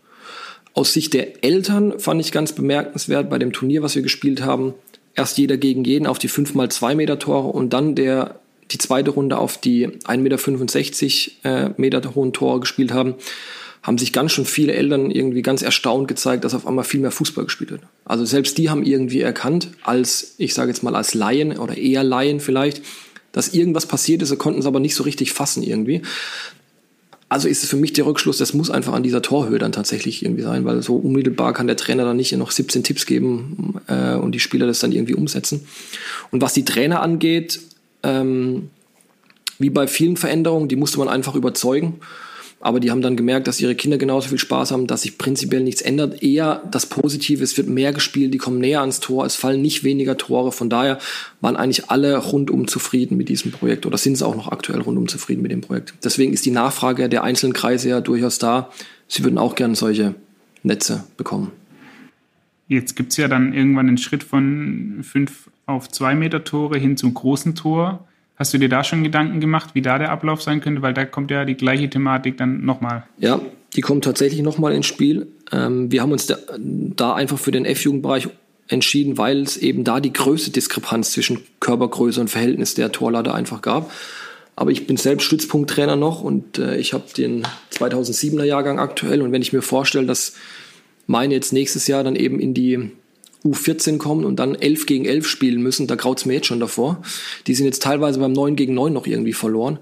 Aus 0.74 0.92
Sicht 0.92 1.14
der 1.14 1.44
Eltern 1.44 1.98
fand 1.98 2.20
ich 2.20 2.32
ganz 2.32 2.52
bemerkenswert 2.52 3.28
bei 3.28 3.38
dem 3.38 3.52
Turnier, 3.52 3.82
was 3.82 3.94
wir 3.94 4.02
gespielt 4.02 4.42
haben, 4.42 4.74
erst 5.14 5.38
jeder 5.38 5.56
gegen 5.56 5.84
jeden 5.84 6.06
auf 6.06 6.18
die 6.18 6.28
5 6.28 6.54
x 6.54 6.76
2 6.76 6.94
Meter 6.94 7.18
Tore 7.18 7.48
und 7.48 7.72
dann 7.72 7.94
der, 7.94 8.40
die 8.70 8.78
zweite 8.78 9.10
Runde 9.10 9.38
auf 9.38 9.58
die 9.58 9.88
1,65 9.88 11.30
Meter, 11.42 11.66
äh, 11.66 11.74
Meter 11.76 12.14
hohen 12.14 12.32
Tore 12.32 12.60
gespielt 12.60 12.92
haben, 12.92 13.14
haben 13.82 13.98
sich 13.98 14.12
ganz 14.12 14.32
schön 14.32 14.44
viele 14.44 14.74
Eltern 14.74 15.10
irgendwie 15.10 15.42
ganz 15.42 15.62
erstaunt 15.62 16.06
gezeigt, 16.06 16.44
dass 16.44 16.54
auf 16.54 16.66
einmal 16.66 16.84
viel 16.84 17.00
mehr 17.00 17.10
Fußball 17.10 17.44
gespielt 17.44 17.70
wird. 17.70 17.82
Also 18.04 18.24
selbst 18.24 18.58
die 18.58 18.68
haben 18.68 18.84
irgendwie 18.84 19.20
erkannt, 19.20 19.68
als, 19.82 20.34
ich 20.38 20.54
sage 20.54 20.70
jetzt 20.70 20.82
mal 20.82 20.94
als 20.94 21.14
Laien 21.14 21.58
oder 21.58 21.76
eher 21.76 22.04
Laien 22.04 22.40
vielleicht, 22.40 22.82
dass 23.32 23.54
irgendwas 23.54 23.86
passiert 23.86 24.22
ist, 24.22 24.28
sie 24.28 24.36
konnten 24.36 24.60
es 24.60 24.66
aber 24.66 24.80
nicht 24.80 24.94
so 24.94 25.04
richtig 25.04 25.32
fassen 25.32 25.62
irgendwie. 25.62 26.02
Also 27.30 27.46
ist 27.46 27.62
es 27.62 27.70
für 27.70 27.76
mich 27.76 27.92
der 27.92 28.06
Rückschluss, 28.06 28.38
das 28.38 28.54
muss 28.54 28.70
einfach 28.70 28.92
an 28.92 29.04
dieser 29.04 29.22
Torhöhe 29.22 29.60
dann 29.60 29.70
tatsächlich 29.70 30.24
irgendwie 30.24 30.42
sein, 30.42 30.64
weil 30.64 30.82
so 30.82 30.96
unmittelbar 30.96 31.52
kann 31.52 31.68
der 31.68 31.76
Trainer 31.76 32.04
dann 32.04 32.16
nicht 32.16 32.32
noch 32.32 32.50
17 32.50 32.82
Tipps 32.82 33.06
geben 33.06 33.80
äh, 33.86 34.16
und 34.16 34.32
die 34.32 34.40
Spieler 34.40 34.66
das 34.66 34.80
dann 34.80 34.90
irgendwie 34.90 35.14
umsetzen. 35.14 35.64
Und 36.32 36.42
was 36.42 36.54
die 36.54 36.64
Trainer 36.64 37.02
angeht, 37.02 37.60
ähm, 38.02 38.70
wie 39.60 39.70
bei 39.70 39.86
vielen 39.86 40.16
Veränderungen, 40.16 40.68
die 40.68 40.74
musste 40.74 40.98
man 40.98 41.08
einfach 41.08 41.36
überzeugen. 41.36 42.00
Aber 42.62 42.78
die 42.78 42.90
haben 42.90 43.00
dann 43.00 43.16
gemerkt, 43.16 43.46
dass 43.46 43.58
ihre 43.58 43.74
Kinder 43.74 43.96
genauso 43.96 44.28
viel 44.28 44.38
Spaß 44.38 44.72
haben, 44.72 44.86
dass 44.86 45.02
sich 45.02 45.16
prinzipiell 45.16 45.62
nichts 45.62 45.80
ändert. 45.80 46.22
Eher 46.22 46.62
das 46.70 46.84
Positive, 46.84 47.42
es 47.42 47.56
wird 47.56 47.68
mehr 47.68 47.94
gespielt, 47.94 48.34
die 48.34 48.38
kommen 48.38 48.58
näher 48.58 48.82
ans 48.82 49.00
Tor, 49.00 49.24
es 49.24 49.34
fallen 49.34 49.62
nicht 49.62 49.82
weniger 49.82 50.18
Tore. 50.18 50.52
Von 50.52 50.68
daher 50.68 50.98
waren 51.40 51.56
eigentlich 51.56 51.88
alle 51.88 52.18
rundum 52.18 52.68
zufrieden 52.68 53.16
mit 53.16 53.30
diesem 53.30 53.50
Projekt 53.50 53.86
oder 53.86 53.96
sind 53.96 54.12
es 54.12 54.22
auch 54.22 54.36
noch 54.36 54.52
aktuell 54.52 54.82
rundum 54.82 55.08
zufrieden 55.08 55.40
mit 55.40 55.50
dem 55.52 55.62
Projekt. 55.62 55.94
Deswegen 56.04 56.34
ist 56.34 56.44
die 56.44 56.50
Nachfrage 56.50 57.08
der 57.08 57.24
einzelnen 57.24 57.54
Kreise 57.54 57.88
ja 57.88 58.02
durchaus 58.02 58.38
da. 58.38 58.70
Sie 59.08 59.24
würden 59.24 59.38
auch 59.38 59.54
gerne 59.54 59.74
solche 59.74 60.14
Netze 60.62 61.04
bekommen. 61.16 61.52
Jetzt 62.68 62.94
gibt 62.94 63.12
es 63.12 63.16
ja 63.16 63.26
dann 63.26 63.54
irgendwann 63.54 63.88
einen 63.88 63.98
Schritt 63.98 64.22
von 64.22 65.00
fünf 65.02 65.50
auf 65.64 65.88
zwei 65.88 66.14
Meter 66.14 66.44
Tore 66.44 66.78
hin 66.78 66.98
zum 66.98 67.14
großen 67.14 67.54
Tor. 67.54 68.06
Hast 68.40 68.54
du 68.54 68.58
dir 68.58 68.70
da 68.70 68.82
schon 68.84 69.04
Gedanken 69.04 69.38
gemacht, 69.38 69.74
wie 69.74 69.82
da 69.82 69.98
der 69.98 70.10
Ablauf 70.10 70.40
sein 70.40 70.62
könnte? 70.62 70.80
Weil 70.80 70.94
da 70.94 71.04
kommt 71.04 71.30
ja 71.30 71.44
die 71.44 71.56
gleiche 71.56 71.90
Thematik 71.90 72.38
dann 72.38 72.64
nochmal. 72.64 73.04
Ja, 73.18 73.38
die 73.76 73.82
kommt 73.82 74.02
tatsächlich 74.02 74.40
nochmal 74.40 74.72
ins 74.72 74.86
Spiel. 74.86 75.26
Ähm, 75.52 75.92
wir 75.92 76.00
haben 76.00 76.10
uns 76.10 76.26
da, 76.26 76.38
da 76.58 77.12
einfach 77.12 77.38
für 77.38 77.50
den 77.50 77.66
F-Jugendbereich 77.66 78.30
entschieden, 78.66 79.18
weil 79.18 79.42
es 79.42 79.58
eben 79.58 79.84
da 79.84 80.00
die 80.00 80.14
größte 80.14 80.52
Diskrepanz 80.52 81.12
zwischen 81.12 81.40
Körpergröße 81.60 82.18
und 82.18 82.28
Verhältnis 82.28 82.74
der 82.74 82.90
Torlader 82.92 83.34
einfach 83.34 83.60
gab. 83.60 83.92
Aber 84.56 84.70
ich 84.70 84.86
bin 84.86 84.96
selbst 84.96 85.24
Stützpunkttrainer 85.24 85.96
noch 85.96 86.22
und 86.22 86.58
äh, 86.58 86.78
ich 86.78 86.94
habe 86.94 87.04
den 87.14 87.46
2007er 87.74 88.44
Jahrgang 88.44 88.78
aktuell. 88.78 89.20
Und 89.20 89.32
wenn 89.32 89.42
ich 89.42 89.52
mir 89.52 89.60
vorstelle, 89.60 90.06
dass 90.06 90.32
meine 91.06 91.34
jetzt 91.34 91.52
nächstes 91.52 91.86
Jahr 91.88 92.04
dann 92.04 92.16
eben 92.16 92.40
in 92.40 92.54
die 92.54 92.90
U14 93.44 93.98
kommen 93.98 94.24
und 94.24 94.36
dann 94.36 94.54
11 94.54 94.86
gegen 94.86 95.04
11 95.04 95.26
spielen 95.26 95.62
müssen, 95.62 95.86
da 95.86 95.94
graut's 95.94 96.26
mir 96.26 96.34
jetzt 96.34 96.46
schon 96.46 96.60
davor. 96.60 97.02
Die 97.46 97.54
sind 97.54 97.66
jetzt 97.66 97.82
teilweise 97.82 98.20
beim 98.20 98.32
9 98.32 98.56
gegen 98.56 98.74
9 98.74 98.92
noch 98.92 99.06
irgendwie 99.06 99.32
verloren. 99.32 99.78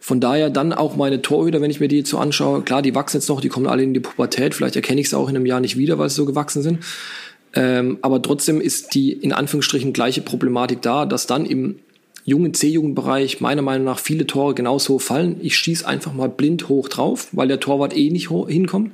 Von 0.00 0.20
daher 0.20 0.50
dann 0.50 0.72
auch 0.72 0.96
meine 0.96 1.22
Torhüter, 1.22 1.60
wenn 1.60 1.70
ich 1.70 1.80
mir 1.80 1.88
die 1.88 1.98
jetzt 1.98 2.10
so 2.10 2.18
anschaue, 2.18 2.62
klar, 2.62 2.82
die 2.82 2.94
wachsen 2.94 3.18
jetzt 3.18 3.28
noch, 3.28 3.40
die 3.40 3.48
kommen 3.48 3.66
alle 3.66 3.82
in 3.82 3.94
die 3.94 4.00
Pubertät, 4.00 4.54
vielleicht 4.54 4.76
erkenne 4.76 5.00
ich 5.00 5.08
sie 5.08 5.18
auch 5.18 5.28
in 5.28 5.36
einem 5.36 5.46
Jahr 5.46 5.60
nicht 5.60 5.76
wieder, 5.76 5.98
weil 5.98 6.08
sie 6.08 6.16
so 6.16 6.24
gewachsen 6.24 6.62
sind. 6.62 6.84
Ähm, 7.54 7.98
aber 8.02 8.22
trotzdem 8.22 8.60
ist 8.60 8.94
die 8.94 9.12
in 9.12 9.32
Anführungsstrichen 9.32 9.92
gleiche 9.92 10.20
Problematik 10.20 10.82
da, 10.82 11.06
dass 11.06 11.26
dann 11.26 11.46
im 11.46 11.80
jungen 12.24 12.52
C-Jugendbereich 12.52 13.40
meiner 13.40 13.62
Meinung 13.62 13.86
nach 13.86 13.98
viele 13.98 14.26
Tore 14.26 14.54
genauso 14.54 14.98
fallen. 14.98 15.36
Ich 15.40 15.56
schieße 15.56 15.86
einfach 15.86 16.12
mal 16.12 16.28
blind 16.28 16.68
hoch 16.68 16.88
drauf, 16.88 17.28
weil 17.32 17.48
der 17.48 17.58
Torwart 17.58 17.96
eh 17.96 18.10
nicht 18.10 18.30
hinkommt 18.30 18.92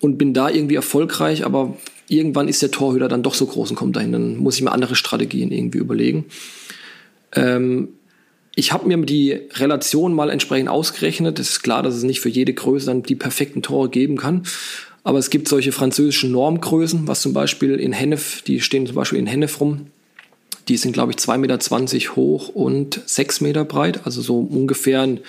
und 0.00 0.16
bin 0.16 0.32
da 0.32 0.48
irgendwie 0.48 0.76
erfolgreich, 0.76 1.44
aber 1.44 1.76
irgendwann 2.08 2.48
ist 2.48 2.62
der 2.62 2.70
Torhüter 2.70 3.08
dann 3.08 3.22
doch 3.22 3.34
so 3.34 3.46
groß 3.46 3.70
und 3.70 3.76
kommt 3.76 3.96
dahin. 3.96 4.12
Dann 4.12 4.36
muss 4.36 4.56
ich 4.56 4.62
mir 4.62 4.72
andere 4.72 4.94
Strategien 4.94 5.52
irgendwie 5.52 5.78
überlegen. 5.78 6.26
Ähm, 7.34 7.88
ich 8.54 8.72
habe 8.72 8.88
mir 8.88 8.96
die 9.04 9.38
Relation 9.54 10.14
mal 10.14 10.30
entsprechend 10.30 10.68
ausgerechnet. 10.68 11.38
Es 11.38 11.50
ist 11.50 11.62
klar, 11.62 11.82
dass 11.82 11.94
es 11.94 12.02
nicht 12.02 12.20
für 12.20 12.28
jede 12.28 12.52
Größe 12.52 12.86
dann 12.86 13.04
die 13.04 13.14
perfekten 13.14 13.62
Tore 13.62 13.88
geben 13.88 14.16
kann. 14.16 14.42
Aber 15.04 15.18
es 15.18 15.30
gibt 15.30 15.48
solche 15.48 15.70
französischen 15.70 16.32
Normgrößen, 16.32 17.06
was 17.06 17.22
zum 17.22 17.32
Beispiel 17.32 17.76
in 17.76 17.92
Hennef, 17.92 18.42
die 18.42 18.60
stehen 18.60 18.86
zum 18.86 18.96
Beispiel 18.96 19.18
in 19.18 19.26
Hennef 19.26 19.60
rum. 19.60 19.86
Die 20.66 20.76
sind, 20.76 20.92
glaube 20.92 21.12
ich, 21.12 21.18
2,20 21.18 21.38
Meter 21.38 22.16
hoch 22.16 22.48
und 22.48 23.00
6 23.06 23.40
Meter 23.42 23.64
breit. 23.64 24.00
Also 24.04 24.20
so 24.20 24.40
ungefähr 24.40 25.02
ein 25.02 25.20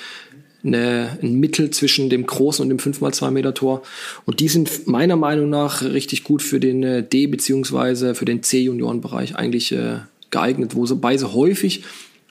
eine, 0.64 1.18
ein 1.22 1.40
Mittel 1.40 1.72
zwischen 1.72 2.10
dem 2.10 2.26
großen 2.26 2.64
und 2.64 2.70
dem 2.70 2.78
5x2 2.80 3.32
Meter 3.32 3.54
Tor. 3.54 3.82
Und 4.26 4.40
die 4.40 4.48
sind 4.48 4.88
meiner 4.88 5.16
Meinung 5.16 5.50
nach 5.50 5.82
richtig 5.82 6.24
gut 6.24 6.42
für 6.42 6.60
den 6.60 6.84
äh, 6.84 7.04
D- 7.04 7.28
beziehungsweise 7.28 8.16
für 8.16 8.26
den 8.26 8.44
C-Juniorenbereich 8.44 9.36
eigentlich 9.36 9.72
äh, 9.72 10.00
geeignet, 10.32 10.76
wo 10.76 10.86
so 10.86 10.98
beise 10.98 11.34
häufig 11.34 11.84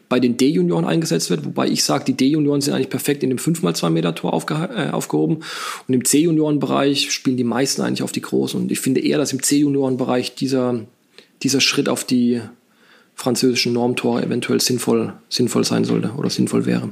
bei 0.08 0.20
den 0.20 0.36
D-Junioren 0.36 0.86
eingesetzt 0.86 1.28
wird, 1.30 1.44
wobei 1.44 1.68
ich 1.68 1.84
sage, 1.84 2.04
die 2.04 2.14
D-Junioren 2.14 2.60
sind 2.60 2.74
eigentlich 2.74 2.88
perfekt 2.88 3.22
in 3.22 3.30
dem 3.30 3.38
5x2 3.38 3.90
Meter 3.90 4.14
Tor 4.14 4.32
aufge 4.32 4.54
äh, 4.54 4.90
aufgehoben 4.90 5.40
und 5.86 5.94
im 5.94 6.04
C-Juniorenbereich 6.04 7.12
spielen 7.12 7.36
die 7.36 7.44
meisten 7.44 7.82
eigentlich 7.82 8.02
auf 8.02 8.12
die 8.12 8.22
großen 8.22 8.60
und 8.60 8.72
ich 8.72 8.80
finde 8.80 9.00
eher, 9.00 9.18
dass 9.18 9.32
im 9.32 9.42
C-Juniorenbereich 9.42 10.34
dieser, 10.34 10.80
dieser 11.42 11.60
Schritt 11.60 11.88
auf 11.88 12.04
die 12.04 12.40
französischen 13.14 13.72
Normtore 13.72 14.22
eventuell 14.22 14.60
sinnvoll, 14.60 15.12
sinnvoll 15.28 15.64
sein 15.64 15.84
sollte 15.84 16.12
oder 16.16 16.30
sinnvoll 16.30 16.66
wäre. 16.66 16.88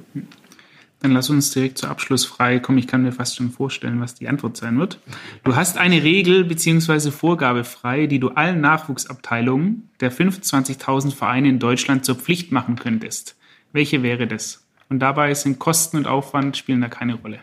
Dann 1.07 1.12
lass 1.12 1.30
uns 1.30 1.52
direkt 1.52 1.78
zur 1.78 1.88
Abschlussfrage 1.88 2.61
kommen. 2.61 2.78
Ich 2.78 2.88
kann 2.88 3.02
mir 3.04 3.12
fast 3.12 3.36
schon 3.36 3.52
vorstellen, 3.52 4.00
was 4.00 4.16
die 4.16 4.26
Antwort 4.26 4.57
sein 4.57 4.76
wird. 4.76 4.98
Du 5.44 5.54
hast 5.54 5.78
eine 5.78 6.02
Regel 6.02 6.42
bzw. 6.42 7.12
Vorgabe 7.12 7.62
frei, 7.62 8.09
die 8.09 8.18
du 8.18 8.30
allen 8.30 8.61
Nachwuchsabteilungen 8.61 9.88
der 10.00 10.11
25.000 10.11 11.14
Vereine 11.14 11.48
in 11.48 11.61
Deutschland 11.61 12.04
zur 12.04 12.16
Pflicht 12.16 12.50
machen 12.50 12.74
könntest. 12.74 13.36
Welche 13.70 14.02
wäre 14.02 14.26
das? 14.26 14.64
Und 14.88 14.98
dabei 14.98 15.32
sind 15.34 15.61
Kosten 15.61 15.96
und 15.96 16.09
Aufwand 16.09 16.57
spielen 16.57 16.80
da 16.80 16.88
keine 16.88 17.14
Rolle. 17.14 17.38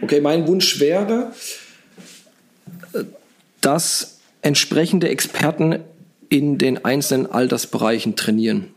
Okay, 0.00 0.22
mein 0.22 0.48
Wunsch 0.48 0.80
wäre, 0.80 1.34
dass 3.60 4.20
entsprechende 4.40 5.10
Experten 5.10 5.80
in 6.30 6.56
den 6.56 6.86
einzelnen 6.86 7.30
Altersbereichen 7.30 8.16
trainieren. 8.16 8.68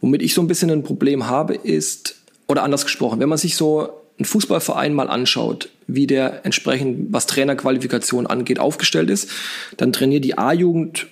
Womit 0.00 0.22
ich 0.22 0.32
so 0.32 0.42
ein 0.42 0.46
bisschen 0.46 0.70
ein 0.70 0.84
Problem 0.84 1.26
habe, 1.26 1.54
ist, 1.54 2.23
oder 2.46 2.62
anders 2.62 2.84
gesprochen, 2.84 3.20
wenn 3.20 3.28
man 3.28 3.38
sich 3.38 3.56
so 3.56 3.90
einen 4.18 4.26
Fußballverein 4.26 4.94
mal 4.94 5.08
anschaut, 5.08 5.70
wie 5.86 6.06
der 6.06 6.44
entsprechend, 6.44 7.12
was 7.12 7.26
Trainerqualifikation 7.26 8.26
angeht, 8.26 8.58
aufgestellt 8.58 9.10
ist, 9.10 9.30
dann 9.76 9.92
trainiert 9.92 10.24
die 10.24 10.38
A-Jugend 10.38 11.06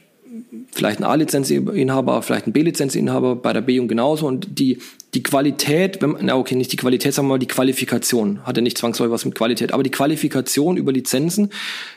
vielleicht 0.72 1.00
ein 1.00 1.04
A-Lizenzinhaber, 1.04 2.22
vielleicht 2.22 2.46
ein 2.46 2.52
B-Lizenzinhaber, 2.52 3.36
bei 3.36 3.52
der 3.52 3.60
B-Jugend 3.60 3.90
genauso. 3.90 4.26
Und 4.26 4.58
die, 4.58 4.78
die 5.14 5.22
Qualität, 5.22 6.00
wenn, 6.00 6.16
na 6.20 6.36
okay, 6.36 6.54
nicht 6.54 6.72
die 6.72 6.76
Qualität, 6.76 7.12
sagen 7.14 7.28
wir 7.28 7.34
mal 7.34 7.38
die 7.38 7.46
Qualifikation, 7.46 8.44
hat 8.46 8.56
ja 8.56 8.62
nicht 8.62 8.78
zwangsläufig 8.78 9.12
was 9.12 9.24
mit 9.24 9.34
Qualität, 9.34 9.72
aber 9.72 9.82
die 9.82 9.90
Qualifikation 9.90 10.76
über 10.76 10.92
Lizenzen 10.92 11.50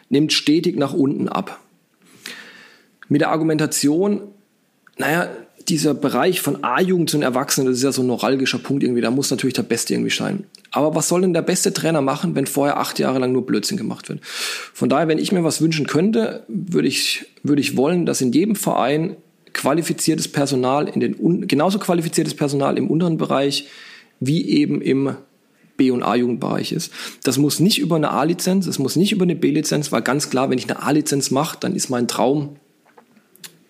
nimmt 0.10 0.34
stetig 0.34 0.78
nach 0.78 0.94
unten 0.94 1.30
ab. 1.30 1.60
Mit 3.08 3.22
der 3.22 3.30
Argumentation, 3.30 4.22
naja, 4.98 5.30
dieser 5.68 5.94
Bereich 5.94 6.42
von 6.42 6.64
A-Jugend 6.64 7.10
zu 7.10 7.18
den 7.18 7.24
Erwachsenen, 7.24 7.68
das 7.68 7.78
ist 7.78 7.84
ja 7.84 7.92
so 7.92 8.04
ein 8.04 8.08
neuralgischer 8.08 8.60
Punkt 8.60 8.84
irgendwie, 8.84 9.02
da 9.02 9.12
muss 9.12 9.32
natürlich 9.32 9.56
der 9.56 9.64
Beste 9.64 9.94
irgendwie 9.94 10.12
sein. 10.12 10.46
Aber 10.72 10.94
was 10.94 11.08
soll 11.08 11.22
denn 11.22 11.34
der 11.34 11.42
beste 11.42 11.74
Trainer 11.74 12.02
machen, 12.02 12.36
wenn 12.36 12.46
vorher 12.46 12.78
acht 12.78 13.00
Jahre 13.00 13.20
lang 13.20 13.32
nur 13.32 13.46
Blödsinn 13.46 13.78
gemacht 13.78 14.10
wird? 14.10 14.20
Von 14.22 14.90
daher, 14.90 15.08
wenn 15.08 15.18
ich 15.18 15.32
mir 15.32 15.44
was 15.44 15.62
wünschen 15.62 15.88
könnte, 15.88 16.44
würde 16.48 16.88
ich, 16.88 17.26
würde 17.44 17.62
ich 17.62 17.78
wollen, 17.78 18.06
dass 18.06 18.22
in 18.22 18.32
jedem 18.32 18.56
Verein 18.56 19.16
qualifiziertes 19.54 20.28
Personal 20.28 20.88
in 20.88 21.00
den, 21.00 21.48
genauso 21.48 21.80
qualifiziertes 21.80 22.36
Personal 22.36 22.78
im 22.78 22.90
unteren 22.90 23.18
Bereich 23.18 23.68
wie 24.20 24.48
eben 24.50 24.82
im 24.82 25.16
B- 25.78 25.92
und 25.92 26.04
A-Jugendbereich 26.04 26.72
ist. 26.72 26.92
Das 27.24 27.38
muss 27.38 27.60
nicht 27.60 27.80
über 27.80 27.96
eine 27.96 28.12
A-Lizenz, 28.12 28.68
es 28.68 28.80
muss 28.80 28.96
nicht 28.96 29.12
über 29.12 29.24
eine 29.24 29.36
B-Lizenz, 29.36 29.92
weil 29.92 30.02
ganz 30.02 30.30
klar, 30.30 30.50
wenn 30.50 30.58
ich 30.58 30.70
eine 30.70 30.84
A-Lizenz 30.84 31.32
mache, 31.32 31.58
dann 31.60 31.76
ist 31.76 31.90
mein 31.90 32.08
Traum, 32.08 32.58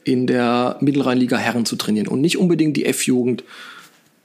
in 0.06 0.28
der 0.28 0.78
Mittelrheinliga 0.80 1.36
Herren 1.36 1.66
zu 1.66 1.76
trainieren 1.76 2.08
und 2.08 2.22
nicht 2.22 2.38
unbedingt 2.38 2.78
die 2.78 2.86
F-Jugend 2.86 3.44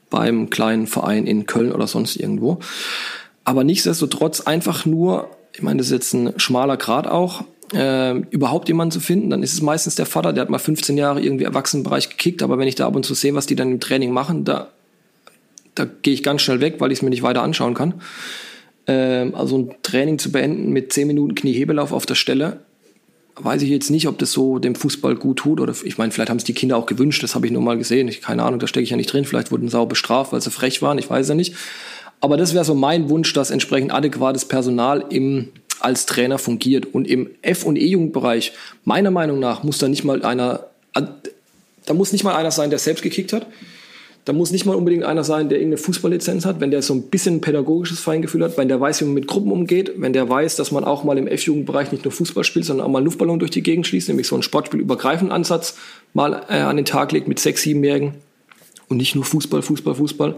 beim 0.09 0.49
kleinen 0.49 0.87
Verein 0.87 1.25
in 1.25 1.47
Köln 1.47 1.71
oder 1.71 1.87
sonst 1.87 2.15
irgendwo. 2.15 2.59
Aber 3.43 3.63
nichtsdestotrotz 3.63 4.41
einfach 4.41 4.85
nur, 4.85 5.29
ich 5.53 5.63
meine, 5.63 5.79
das 5.79 5.87
ist 5.87 5.93
jetzt 5.93 6.13
ein 6.13 6.39
schmaler 6.39 6.77
Grad 6.77 7.07
auch, 7.07 7.43
äh, 7.73 8.17
überhaupt 8.29 8.67
jemanden 8.67 8.91
zu 8.91 8.99
finden, 8.99 9.29
dann 9.31 9.41
ist 9.41 9.53
es 9.53 9.61
meistens 9.61 9.95
der 9.95 10.05
Vater, 10.05 10.33
der 10.33 10.43
hat 10.43 10.49
mal 10.49 10.59
15 10.59 10.97
Jahre 10.97 11.21
irgendwie 11.21 11.45
Erwachsenenbereich 11.45 12.09
gekickt, 12.09 12.43
aber 12.43 12.59
wenn 12.59 12.67
ich 12.67 12.75
da 12.75 12.85
ab 12.85 12.95
und 12.95 13.05
zu 13.05 13.15
sehe, 13.15 13.33
was 13.33 13.47
die 13.47 13.55
dann 13.55 13.71
im 13.71 13.79
Training 13.79 14.11
machen, 14.11 14.45
da, 14.45 14.67
da 15.73 15.85
gehe 15.85 16.13
ich 16.13 16.21
ganz 16.21 16.41
schnell 16.43 16.61
weg, 16.61 16.75
weil 16.79 16.91
ich 16.91 16.99
es 16.99 17.01
mir 17.01 17.09
nicht 17.09 17.23
weiter 17.23 17.41
anschauen 17.41 17.73
kann. 17.73 17.95
Äh, 18.85 19.31
also 19.33 19.57
ein 19.57 19.75
Training 19.81 20.19
zu 20.19 20.31
beenden 20.31 20.71
mit 20.71 20.93
10 20.93 21.07
Minuten 21.07 21.33
Kniehebelauf 21.33 21.91
auf 21.93 22.05
der 22.05 22.15
Stelle, 22.15 22.59
weiß 23.35 23.61
ich 23.61 23.69
jetzt 23.69 23.89
nicht, 23.89 24.07
ob 24.07 24.17
das 24.17 24.31
so 24.31 24.59
dem 24.59 24.75
Fußball 24.75 25.15
gut 25.15 25.37
tut 25.37 25.59
oder 25.59 25.73
ich 25.83 25.97
meine, 25.97 26.11
vielleicht 26.11 26.29
haben 26.29 26.37
es 26.37 26.43
die 26.43 26.53
Kinder 26.53 26.77
auch 26.77 26.85
gewünscht, 26.85 27.23
das 27.23 27.35
habe 27.35 27.45
ich 27.45 27.51
nur 27.51 27.61
mal 27.61 27.77
gesehen. 27.77 28.07
Ich, 28.07 28.21
keine 28.21 28.43
Ahnung, 28.43 28.59
da 28.59 28.67
stecke 28.67 28.83
ich 28.83 28.89
ja 28.89 28.97
nicht 28.97 29.11
drin. 29.11 29.25
Vielleicht 29.25 29.51
wurden 29.51 29.69
sie 29.69 29.77
auch 29.77 29.87
bestraft, 29.87 30.33
weil 30.33 30.41
sie 30.41 30.51
frech 30.51 30.81
waren, 30.81 30.97
ich 30.97 31.09
weiß 31.09 31.29
ja 31.29 31.35
nicht. 31.35 31.55
Aber 32.19 32.37
das 32.37 32.53
wäre 32.53 32.65
so 32.65 32.75
mein 32.75 33.09
Wunsch, 33.09 33.33
dass 33.33 33.49
entsprechend 33.49 33.91
adäquates 33.93 34.45
Personal 34.45 35.05
im 35.09 35.49
als 35.81 36.05
Trainer 36.05 36.37
fungiert. 36.37 36.85
Und 36.93 37.07
im 37.07 37.29
F- 37.41 37.65
und 37.65 37.75
E-Jugendbereich, 37.75 38.53
meiner 38.85 39.11
Meinung 39.11 39.39
nach, 39.39 39.63
muss 39.63 39.79
da 39.79 39.87
nicht 39.87 40.03
mal 40.03 40.23
einer, 40.23 40.67
da 40.93 41.93
muss 41.93 42.11
nicht 42.11 42.23
mal 42.23 42.35
einer 42.35 42.51
sein, 42.51 42.69
der 42.69 42.79
selbst 42.79 43.01
gekickt 43.01 43.33
hat. 43.33 43.47
Da 44.23 44.33
muss 44.33 44.51
nicht 44.51 44.65
mal 44.65 44.75
unbedingt 44.75 45.03
einer 45.03 45.23
sein, 45.23 45.49
der 45.49 45.57
irgendeine 45.57 45.81
Fußballlizenz 45.81 46.45
hat, 46.45 46.59
wenn 46.59 46.69
der 46.69 46.83
so 46.83 46.93
ein 46.93 47.09
bisschen 47.09 47.41
pädagogisches 47.41 47.99
Feingefühl 47.99 48.43
hat, 48.43 48.55
wenn 48.57 48.67
der 48.67 48.79
weiß, 48.79 49.01
wie 49.01 49.05
man 49.05 49.15
mit 49.15 49.27
Gruppen 49.27 49.51
umgeht, 49.51 49.93
wenn 49.97 50.13
der 50.13 50.29
weiß, 50.29 50.57
dass 50.57 50.71
man 50.71 50.83
auch 50.83 51.03
mal 51.03 51.17
im 51.17 51.27
F-Jugendbereich 51.27 51.91
nicht 51.91 52.05
nur 52.05 52.11
Fußball 52.11 52.43
spielt, 52.43 52.65
sondern 52.65 52.85
auch 52.85 52.91
mal 52.91 53.03
Luftballon 53.03 53.39
durch 53.39 53.51
die 53.51 53.63
Gegend 53.63 53.87
schließt, 53.87 54.09
nämlich 54.09 54.27
so 54.27 54.35
einen 54.35 54.43
Sportspielübergreifenden 54.43 55.33
Ansatz 55.33 55.75
mal 56.13 56.43
äh, 56.49 56.59
an 56.59 56.75
den 56.75 56.85
Tag 56.85 57.11
legt 57.11 57.27
mit 57.27 57.39
sechs, 57.39 57.63
siebenjährigen 57.63 58.13
und 58.89 58.97
nicht 58.97 59.15
nur 59.15 59.23
Fußball, 59.23 59.63
Fußball, 59.63 59.95
Fußball. 59.95 60.35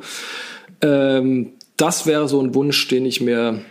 Ähm, 0.82 1.50
das 1.76 2.06
wäre 2.06 2.30
so 2.30 2.42
ein 2.42 2.56
Wunsch, 2.56 2.88
den 2.88 3.06
ich 3.06 3.20
mir 3.20 3.62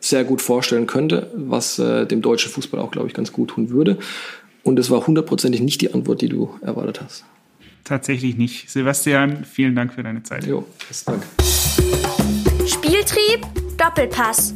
sehr 0.00 0.24
gut 0.24 0.42
vorstellen 0.42 0.88
könnte, 0.88 1.30
was 1.34 1.78
äh, 1.78 2.06
dem 2.06 2.22
deutschen 2.22 2.50
Fußball 2.50 2.80
auch, 2.80 2.90
glaube 2.90 3.06
ich, 3.06 3.14
ganz 3.14 3.32
gut 3.32 3.50
tun 3.50 3.70
würde. 3.70 3.98
Und 4.64 4.78
es 4.78 4.90
war 4.90 5.06
hundertprozentig 5.06 5.60
nicht 5.60 5.80
die 5.80 5.94
Antwort, 5.94 6.20
die 6.20 6.28
du 6.28 6.50
erwartet 6.62 7.00
hast. 7.00 7.24
Tatsächlich 7.84 8.36
nicht. 8.36 8.70
Sebastian, 8.70 9.44
vielen 9.44 9.74
Dank 9.74 9.92
für 9.92 10.02
deine 10.02 10.22
Zeit. 10.22 10.46
Jo, 10.46 10.66
besten 10.86 11.12
Dank. 11.12 11.24
Spieltrieb, 12.66 13.46
Doppelpass. 13.76 14.54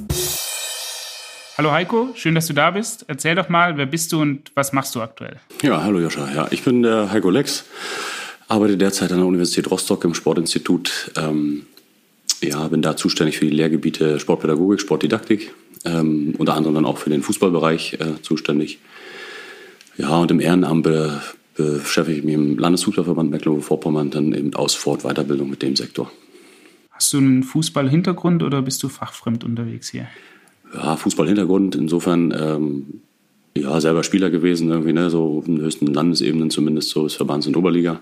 Hallo 1.59 1.73
Heiko, 1.73 2.11
schön, 2.15 2.35
dass 2.35 2.47
du 2.47 2.53
da 2.53 2.71
bist. 2.71 3.05
Erzähl 3.09 3.35
doch 3.35 3.49
mal, 3.49 3.79
wer 3.79 3.87
bist 3.87 4.13
du 4.13 4.21
und 4.21 4.53
was 4.55 4.73
machst 4.73 4.95
du 4.95 5.01
aktuell? 5.01 5.37
Ja, 5.63 5.83
hallo 5.83 5.99
Joscha. 5.99 6.31
Ja, 6.33 6.49
ich 6.51 6.63
bin 6.63 6.83
der 6.83 7.11
Heiko 7.11 7.31
Lex, 7.31 7.65
arbeite 8.47 8.77
derzeit 8.77 9.11
an 9.11 9.19
der 9.19 9.27
Universität 9.27 9.71
Rostock 9.71 10.05
im 10.05 10.15
Sportinstitut. 10.15 11.13
Ähm, 11.17 11.67
ja, 12.43 12.69
bin 12.69 12.83
da 12.83 12.97
zuständig 12.97 13.39
für 13.39 13.47
die 13.47 13.57
Lehrgebiete 13.57 14.21
Sportpädagogik, 14.21 14.81
Sportdidaktik, 14.81 15.55
ähm, 15.87 16.35
unter 16.37 16.55
anderem 16.55 16.75
dann 16.75 16.85
auch 16.85 16.99
für 16.99 17.11
den 17.11 17.23
Fußballbereich 17.23 17.95
äh, 17.95 18.23
zuständig. 18.23 18.79
Ja, 19.97 20.11
und 20.19 20.31
im 20.31 20.41
Ehrenamt 20.41 20.83
be 20.83 21.23
beschäftige 21.57 22.19
ich 22.19 22.25
mich 22.25 22.35
im 22.35 22.59
Landesfußballverband 22.59 23.31
Mecklenburg-Vorpommern 23.31 24.11
dann 24.11 24.33
eben 24.33 24.55
aus 24.55 24.75
Fort 24.75 25.03
Weiterbildung 25.03 25.51
mit 25.51 25.63
dem 25.63 25.77
Sektor. 25.77 26.11
Hast 26.91 27.13
du 27.13 27.19
einen 27.19 27.43
Fußballhintergrund 27.43 28.43
oder 28.43 28.63
bist 28.63 28.83
du 28.83 28.89
fachfremd 28.89 29.45
unterwegs 29.45 29.91
hier? 29.91 30.07
Ja, 30.75 30.97
Fußballhintergrund, 30.97 31.77
insofern 31.77 32.35
ähm, 32.39 33.01
ja, 33.57 33.81
selber 33.81 34.03
Spieler 34.03 34.31
gewesen, 34.31 34.71
irgendwie, 34.71 34.93
ne, 34.93 35.11
so 35.11 35.39
auf 35.39 35.45
den 35.45 35.61
höchsten 35.61 35.87
Landesebenen 35.87 36.51
zumindest, 36.51 36.91
so 36.91 37.07
ist 37.07 37.15
Verbands- 37.15 37.47
und 37.47 37.57
Oberliga. 37.57 38.01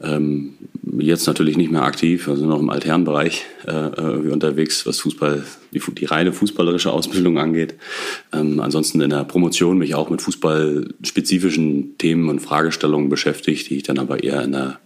Ähm, 0.00 0.54
jetzt 0.98 1.26
natürlich 1.26 1.56
nicht 1.56 1.70
mehr 1.70 1.82
aktiv, 1.82 2.28
also 2.28 2.46
noch 2.46 2.60
im 2.60 2.70
Altherrenbereich 2.70 3.44
äh, 3.66 4.00
unterwegs, 4.30 4.86
was 4.86 5.00
Fußball, 5.00 5.44
die, 5.72 5.80
die 5.94 6.04
reine 6.04 6.32
fußballerische 6.32 6.92
Ausbildung 6.92 7.38
angeht. 7.38 7.74
Ähm, 8.32 8.60
ansonsten 8.60 9.00
in 9.00 9.10
der 9.10 9.24
Promotion 9.24 9.78
mich 9.78 9.94
auch 9.94 10.10
mit 10.10 10.22
fußballspezifischen 10.22 11.98
Themen 11.98 12.28
und 12.28 12.40
Fragestellungen 12.40 13.08
beschäftigt, 13.08 13.70
die 13.70 13.76
ich 13.76 13.82
dann 13.82 13.98
aber 13.98 14.22
eher 14.22 14.42
in 14.42 14.52
der, 14.52 14.78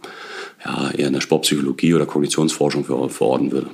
ja, 0.64 0.90
eher 0.90 1.08
in 1.08 1.14
der 1.14 1.20
Sportpsychologie 1.20 1.94
oder 1.94 2.06
Kognitionsforschung 2.06 2.84
verorten 2.84 3.52
würde. 3.52 3.68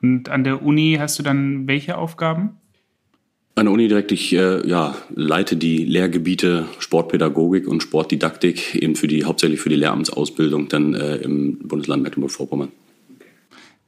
Und 0.00 0.28
an 0.28 0.44
der 0.44 0.62
Uni 0.62 0.96
hast 0.98 1.18
du 1.18 1.22
dann 1.22 1.68
welche 1.68 1.96
Aufgaben? 1.96 2.58
An 3.54 3.66
der 3.66 3.72
Uni 3.72 3.86
direkt, 3.86 4.12
ich 4.12 4.32
äh, 4.32 4.66
ja, 4.66 4.96
leite 5.14 5.56
die 5.56 5.84
Lehrgebiete 5.84 6.66
Sportpädagogik 6.78 7.68
und 7.68 7.82
Sportdidaktik 7.82 8.74
eben 8.74 8.96
für 8.96 9.08
die, 9.08 9.24
hauptsächlich 9.24 9.60
für 9.60 9.68
die 9.68 9.76
Lehramtsausbildung 9.76 10.68
dann 10.68 10.94
äh, 10.94 11.16
im 11.16 11.58
Bundesland 11.58 12.02
Mecklenburg-Vorpommern. 12.02 12.68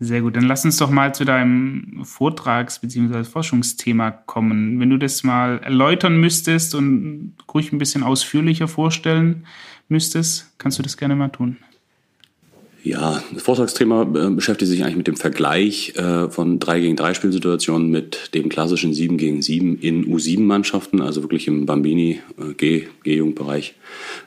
Sehr 0.01 0.21
gut, 0.21 0.37
dann 0.37 0.45
lass 0.45 0.67
uns 0.67 0.77
doch 0.77 0.91
mal 0.91 1.15
zu 1.15 1.25
deinem 1.25 2.03
Vortrags- 2.05 2.79
bzw. 2.81 3.25
Forschungsthema 3.25 4.11
kommen. 4.11 4.79
Wenn 4.81 4.91
du 4.91 4.99
das 4.99 5.23
mal 5.23 5.59
erläutern 5.59 6.21
müsstest 6.21 6.75
und 6.75 7.35
ruhig 7.53 7.73
ein 7.73 7.79
bisschen 7.79 8.03
ausführlicher 8.03 8.69
vorstellen 8.69 9.47
müsstest, 9.89 10.53
kannst 10.59 10.79
du 10.79 10.83
das 10.83 10.99
gerne 10.99 11.17
mal 11.17 11.31
tun. 11.31 11.57
Ja, 12.85 13.25
das 13.33 13.43
Vortragsthema 13.43 14.03
äh, 14.03 14.31
beschäftigt 14.31 14.71
sich 14.71 14.85
eigentlich 14.85 14.99
mit 14.99 15.07
dem 15.07 15.17
Vergleich 15.17 15.95
äh, 15.97 16.29
von 16.29 16.59
3 16.59 16.81
gegen 16.81 16.97
3 16.97 17.15
Spielsituationen 17.15 17.91
mit 17.91 18.35
dem 18.35 18.51
klassischen 18.51 18.93
7 18.93 19.17
gegen 19.17 19.41
7 19.41 19.79
in 19.79 20.15
U7-Mannschaften, 20.15 21.01
also 21.01 21.23
wirklich 21.23 21.49
im 21.49 21.65
Bambini, 21.65 22.21
äh, 22.39 22.53
G, 22.53 22.85
G-Jugendbereich, 23.03 23.75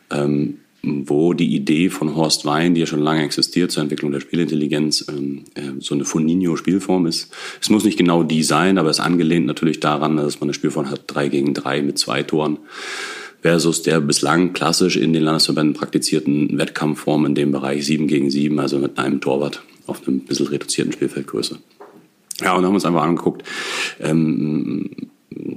ähm, 0.10 0.58
wo 0.82 1.34
die 1.34 1.54
Idee 1.56 1.90
von 1.90 2.16
Horst 2.16 2.46
Wein, 2.46 2.74
die 2.74 2.82
ja 2.82 2.88
schon 2.88 3.02
lange 3.04 3.24
existiert 3.24 3.70
zur 3.70 3.84
Entwicklung 3.84 4.12
der 4.12 4.22
Spielintelligenz, 4.22 5.06
ähm, 5.08 5.44
äh, 5.54 5.80
so 5.80 5.94
eine 5.94 6.06
Foninho-Spielform 6.06 7.06
ist. 7.06 7.32
Es 7.62 7.70
muss 7.70 7.84
nicht 7.84 8.00
genau 8.00 8.24
die 8.24 8.42
sein, 8.42 8.80
aber 8.80 8.90
es 8.90 8.98
ist 8.98 9.06
angelehnt 9.06 9.46
natürlich 9.46 9.82
daran, 9.82 10.18
dass 10.18 10.40
man 10.40 10.48
eine 10.48 10.56
Spielform 10.56 10.90
hat 10.90 11.04
3 11.06 11.28
gegen 11.28 11.54
3 11.54 11.84
mit 11.84 12.00
zwei 12.00 12.24
Toren 12.24 12.58
versus 13.42 13.82
der 13.82 14.00
bislang 14.02 14.54
klassisch 14.54 14.98
in 14.98 15.14
den 15.14 15.24
Landesverbänden 15.24 15.74
praktizierten 15.74 16.58
Wettkampfform 16.58 17.26
in 17.26 17.36
dem 17.36 17.52
Bereich 17.52 17.86
7 17.86 18.08
gegen 18.08 18.30
7, 18.30 18.60
also 18.60 18.80
mit 18.80 18.98
einem 18.98 19.22
Torwart 19.22 19.62
auf 19.86 20.08
einem 20.08 20.22
bisschen 20.22 20.48
reduzierten 20.48 20.94
Spielfeldgröße. 20.94 21.60
Ja, 22.42 22.56
und 22.56 22.66
haben 22.66 22.74
uns 22.74 22.86
einfach 22.86 23.04
angeguckt, 23.04 23.44
ähm, 24.00 24.90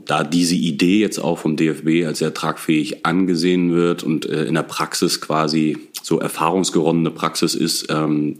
da 0.04 0.24
diese 0.24 0.54
Idee 0.54 1.00
jetzt 1.00 1.18
auch 1.18 1.38
vom 1.38 1.56
DFB 1.56 2.06
als 2.06 2.18
sehr 2.18 2.34
tragfähig 2.34 3.04
angesehen 3.06 3.72
wird 3.72 4.02
und 4.02 4.26
äh, 4.26 4.44
in 4.44 4.54
der 4.54 4.62
Praxis 4.62 5.20
quasi 5.20 5.78
so 6.02 6.18
erfahrungsgeronnene 6.18 7.10
Praxis 7.10 7.54
ist, 7.54 7.86
ähm, 7.90 8.38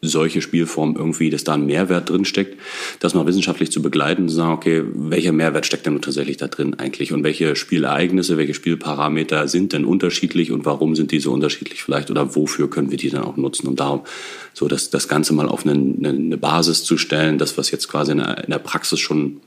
solche 0.00 0.42
Spielformen 0.42 0.96
irgendwie, 0.96 1.30
dass 1.30 1.44
da 1.44 1.54
ein 1.54 1.66
Mehrwert 1.66 2.08
drin 2.08 2.24
steckt, 2.24 2.58
das 3.00 3.14
mal 3.14 3.26
wissenschaftlich 3.26 3.72
zu 3.72 3.82
begleiten 3.82 4.28
zu 4.28 4.36
sagen, 4.36 4.52
okay, 4.52 4.84
welcher 4.94 5.32
Mehrwert 5.32 5.66
steckt 5.66 5.86
denn 5.86 6.00
tatsächlich 6.00 6.36
da 6.36 6.46
drin 6.46 6.74
eigentlich 6.74 7.12
und 7.12 7.24
welche 7.24 7.56
Spielereignisse, 7.56 8.36
welche 8.36 8.54
Spielparameter 8.54 9.48
sind 9.48 9.72
denn 9.72 9.84
unterschiedlich 9.84 10.52
und 10.52 10.64
warum 10.64 10.94
sind 10.94 11.10
diese 11.10 11.30
unterschiedlich 11.30 11.82
vielleicht 11.82 12.10
oder 12.10 12.36
wofür 12.36 12.70
können 12.70 12.90
wir 12.90 12.98
die 12.98 13.10
dann 13.10 13.24
auch 13.24 13.36
nutzen, 13.36 13.66
um 13.66 13.76
darum 13.76 14.02
so 14.54 14.68
das, 14.68 14.90
das 14.90 15.08
Ganze 15.08 15.32
mal 15.32 15.48
auf 15.48 15.66
eine, 15.66 15.72
eine 15.72 16.38
Basis 16.38 16.84
zu 16.84 16.96
stellen, 16.96 17.38
das, 17.38 17.58
was 17.58 17.70
jetzt 17.70 17.88
quasi 17.88 18.12
in 18.12 18.18
der, 18.18 18.44
in 18.44 18.50
der 18.50 18.58
Praxis 18.58 19.00
schon 19.00 19.40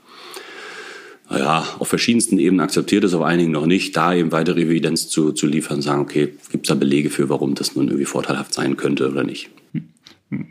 ja, 1.30 1.66
auf 1.78 1.88
verschiedensten 1.88 2.38
Ebenen 2.38 2.60
akzeptiert 2.60 3.04
ist, 3.04 3.14
auf 3.14 3.22
einigen 3.22 3.52
noch 3.52 3.66
nicht, 3.66 3.96
da 3.96 4.14
eben 4.14 4.32
weitere 4.32 4.62
Evidenz 4.62 5.08
zu, 5.08 5.32
zu 5.32 5.46
liefern, 5.46 5.80
sagen, 5.80 6.02
okay, 6.02 6.34
gibt 6.50 6.66
es 6.66 6.68
da 6.68 6.74
Belege 6.74 7.08
für, 7.10 7.28
warum 7.28 7.54
das 7.54 7.74
nun 7.74 7.88
irgendwie 7.88 8.04
vorteilhaft 8.04 8.52
sein 8.52 8.76
könnte 8.76 9.10
oder 9.10 9.24
nicht. 9.24 9.48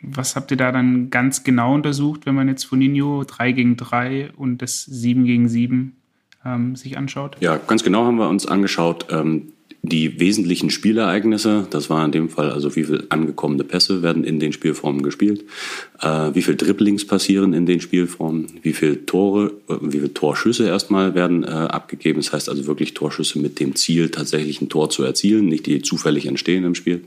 Was 0.04 0.36
habt 0.36 0.52
ihr 0.52 0.58
da 0.58 0.72
dann 0.72 1.10
ganz 1.10 1.44
genau 1.44 1.74
untersucht, 1.74 2.26
wenn 2.26 2.36
man 2.36 2.48
jetzt 2.48 2.66
Foninho 2.66 3.24
3 3.24 3.52
gegen 3.52 3.78
3 3.78 4.32
und 4.36 4.62
das 4.62 4.84
7 4.84 5.26
gegen 5.26 5.50
7 5.50 5.96
ähm, 6.46 6.76
sich 6.76 6.98
anschaut? 6.98 7.38
Ja, 7.40 7.58
ganz 7.58 7.84
genau 7.84 8.06
haben 8.06 8.18
wir 8.18 8.30
uns 8.30 8.46
angeschaut, 8.46 9.08
ähm, 9.10 9.54
die 9.84 10.20
wesentlichen 10.20 10.70
Spielereignisse, 10.70 11.66
das 11.72 11.90
war 11.90 12.06
in 12.06 12.12
dem 12.12 12.30
Fall 12.30 12.52
also 12.52 12.76
wie 12.76 12.84
viele 12.84 13.06
angekommene 13.10 13.64
Pässe 13.64 14.04
werden 14.04 14.24
in 14.24 14.40
den 14.40 14.54
Spielformen 14.54 15.02
gespielt, 15.02 15.44
äh, 16.02 16.30
wie 16.34 16.44
viele 16.44 16.58
Dribblings 16.58 17.06
passieren 17.08 17.54
in 17.54 17.66
den 17.66 17.82
Spielformen, 17.82 18.48
wie 18.62 18.74
viele 18.74 19.08
Tore, 19.08 19.54
äh, 19.68 19.76
wie 19.82 19.98
viele 19.98 20.14
Torschüsse 20.14 20.68
erstmal 20.68 21.16
werden 21.16 21.44
äh, 21.44 21.48
abgegeben. 21.48 22.20
Das 22.20 22.32
heißt 22.32 22.48
also 22.48 22.68
wirklich 22.68 22.94
Torschüsse 22.94 23.40
mit 23.40 23.60
dem 23.60 23.76
Ziel, 23.76 24.10
tatsächlich 24.10 24.62
ein 24.62 24.70
Tor 24.70 24.92
zu 24.92 25.04
erzielen, 25.04 25.46
nicht 25.46 25.66
die 25.66 25.82
zufällig 25.82 26.28
entstehen 26.28 26.64
im 26.64 26.76
Spiel. 26.76 27.06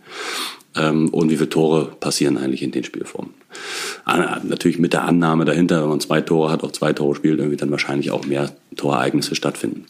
Ähm, 0.74 1.10
und 1.10 1.30
wie 1.30 1.36
viele 1.36 1.50
Tore 1.50 1.92
passieren 2.00 2.36
eigentlich 2.36 2.62
in 2.62 2.72
den 2.72 2.82
Spielformen. 2.82 3.34
Natürlich 4.04 4.80
mit 4.80 4.92
der 4.92 5.04
Annahme 5.04 5.44
dahinter, 5.44 5.80
wenn 5.80 5.88
man 5.88 6.00
zwei 6.00 6.20
Tore 6.20 6.50
hat, 6.50 6.64
auch 6.64 6.72
zwei 6.72 6.92
Tore 6.92 7.14
spielt, 7.14 7.38
irgendwie 7.38 7.56
dann 7.56 7.70
wahrscheinlich 7.70 8.10
auch 8.10 8.26
mehr 8.26 8.52
Torereignisse 8.74 9.36
stattfinden. 9.36 9.84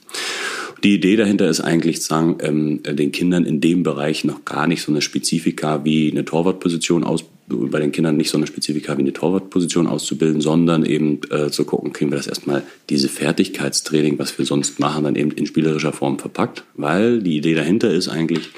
Die 0.84 0.94
Idee 0.94 1.16
dahinter 1.16 1.48
ist 1.48 1.62
eigentlich 1.62 2.02
zu 2.02 2.08
sagen, 2.08 2.36
ähm, 2.42 2.82
den 2.82 3.10
Kindern 3.10 3.46
in 3.46 3.60
dem 3.60 3.82
Bereich 3.82 4.24
noch 4.24 4.44
gar 4.44 4.66
nicht 4.66 4.82
so 4.82 4.92
eine 4.92 5.00
Spezifika 5.00 5.82
wie 5.84 6.10
eine 6.10 6.26
Torwartposition 6.26 7.04
aus, 7.04 7.24
bei 7.46 7.78
den 7.78 7.92
Kindern 7.92 8.16
nicht 8.16 8.30
so 8.30 8.38
eine 8.38 8.46
Spezifika 8.46 8.96
wie 8.96 9.02
eine 9.02 9.12
Torwartposition 9.12 9.86
auszubilden, 9.86 10.40
sondern 10.40 10.84
eben 10.84 11.20
äh, 11.30 11.50
zu 11.50 11.64
gucken, 11.64 11.92
kriegen 11.92 12.10
wir 12.10 12.16
das 12.16 12.26
erstmal 12.26 12.62
diese 12.88 13.08
Fertigkeitstraining, 13.08 14.18
was 14.18 14.38
wir 14.38 14.46
sonst 14.46 14.80
machen, 14.80 15.04
dann 15.04 15.16
eben 15.16 15.30
in 15.32 15.44
spielerischer 15.44 15.92
Form 15.92 16.18
verpackt. 16.18 16.64
Weil 16.74 17.22
die 17.22 17.36
Idee 17.36 17.54
dahinter 17.54 17.90
ist 17.92 18.08
eigentlich, 18.08 18.50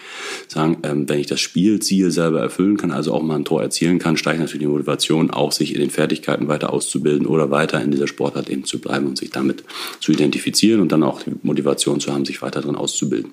sagen, 0.46 0.78
ähm, 0.84 1.08
wenn 1.08 1.18
ich 1.18 1.26
das 1.26 1.40
Spielziel 1.40 2.10
selber 2.12 2.40
erfüllen 2.40 2.76
kann, 2.76 2.92
also 2.92 3.12
auch 3.12 3.22
mal 3.22 3.36
ein 3.36 3.44
Tor 3.44 3.60
erzielen 3.60 3.98
kann, 3.98 4.16
steigt 4.16 4.38
natürlich 4.38 4.62
die 4.62 4.72
Motivation, 4.72 5.30
auch 5.30 5.50
sich 5.50 5.74
in 5.74 5.80
den 5.80 5.90
Fertigkeiten 5.90 6.46
weiter 6.46 6.72
auszubilden 6.72 7.26
oder 7.26 7.50
weiter 7.50 7.82
in 7.82 7.90
dieser 7.90 8.06
Sportart 8.06 8.48
eben 8.48 8.64
zu 8.64 8.80
bleiben 8.80 9.06
und 9.06 9.18
sich 9.18 9.30
damit 9.30 9.64
zu 9.98 10.12
identifizieren 10.12 10.80
und 10.80 10.92
dann 10.92 11.02
auch 11.02 11.22
die 11.22 11.32
Motivation 11.42 11.98
zu 11.98 12.12
haben, 12.12 12.24
sich 12.24 12.40
weiter 12.40 12.60
drin 12.60 12.76
auszubilden. 12.76 13.32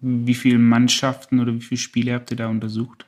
Wie 0.00 0.34
viele 0.34 0.58
Mannschaften 0.58 1.38
oder 1.38 1.54
wie 1.54 1.60
viele 1.60 1.78
Spiele 1.78 2.14
habt 2.14 2.30
ihr 2.30 2.36
da 2.36 2.48
untersucht? 2.48 3.05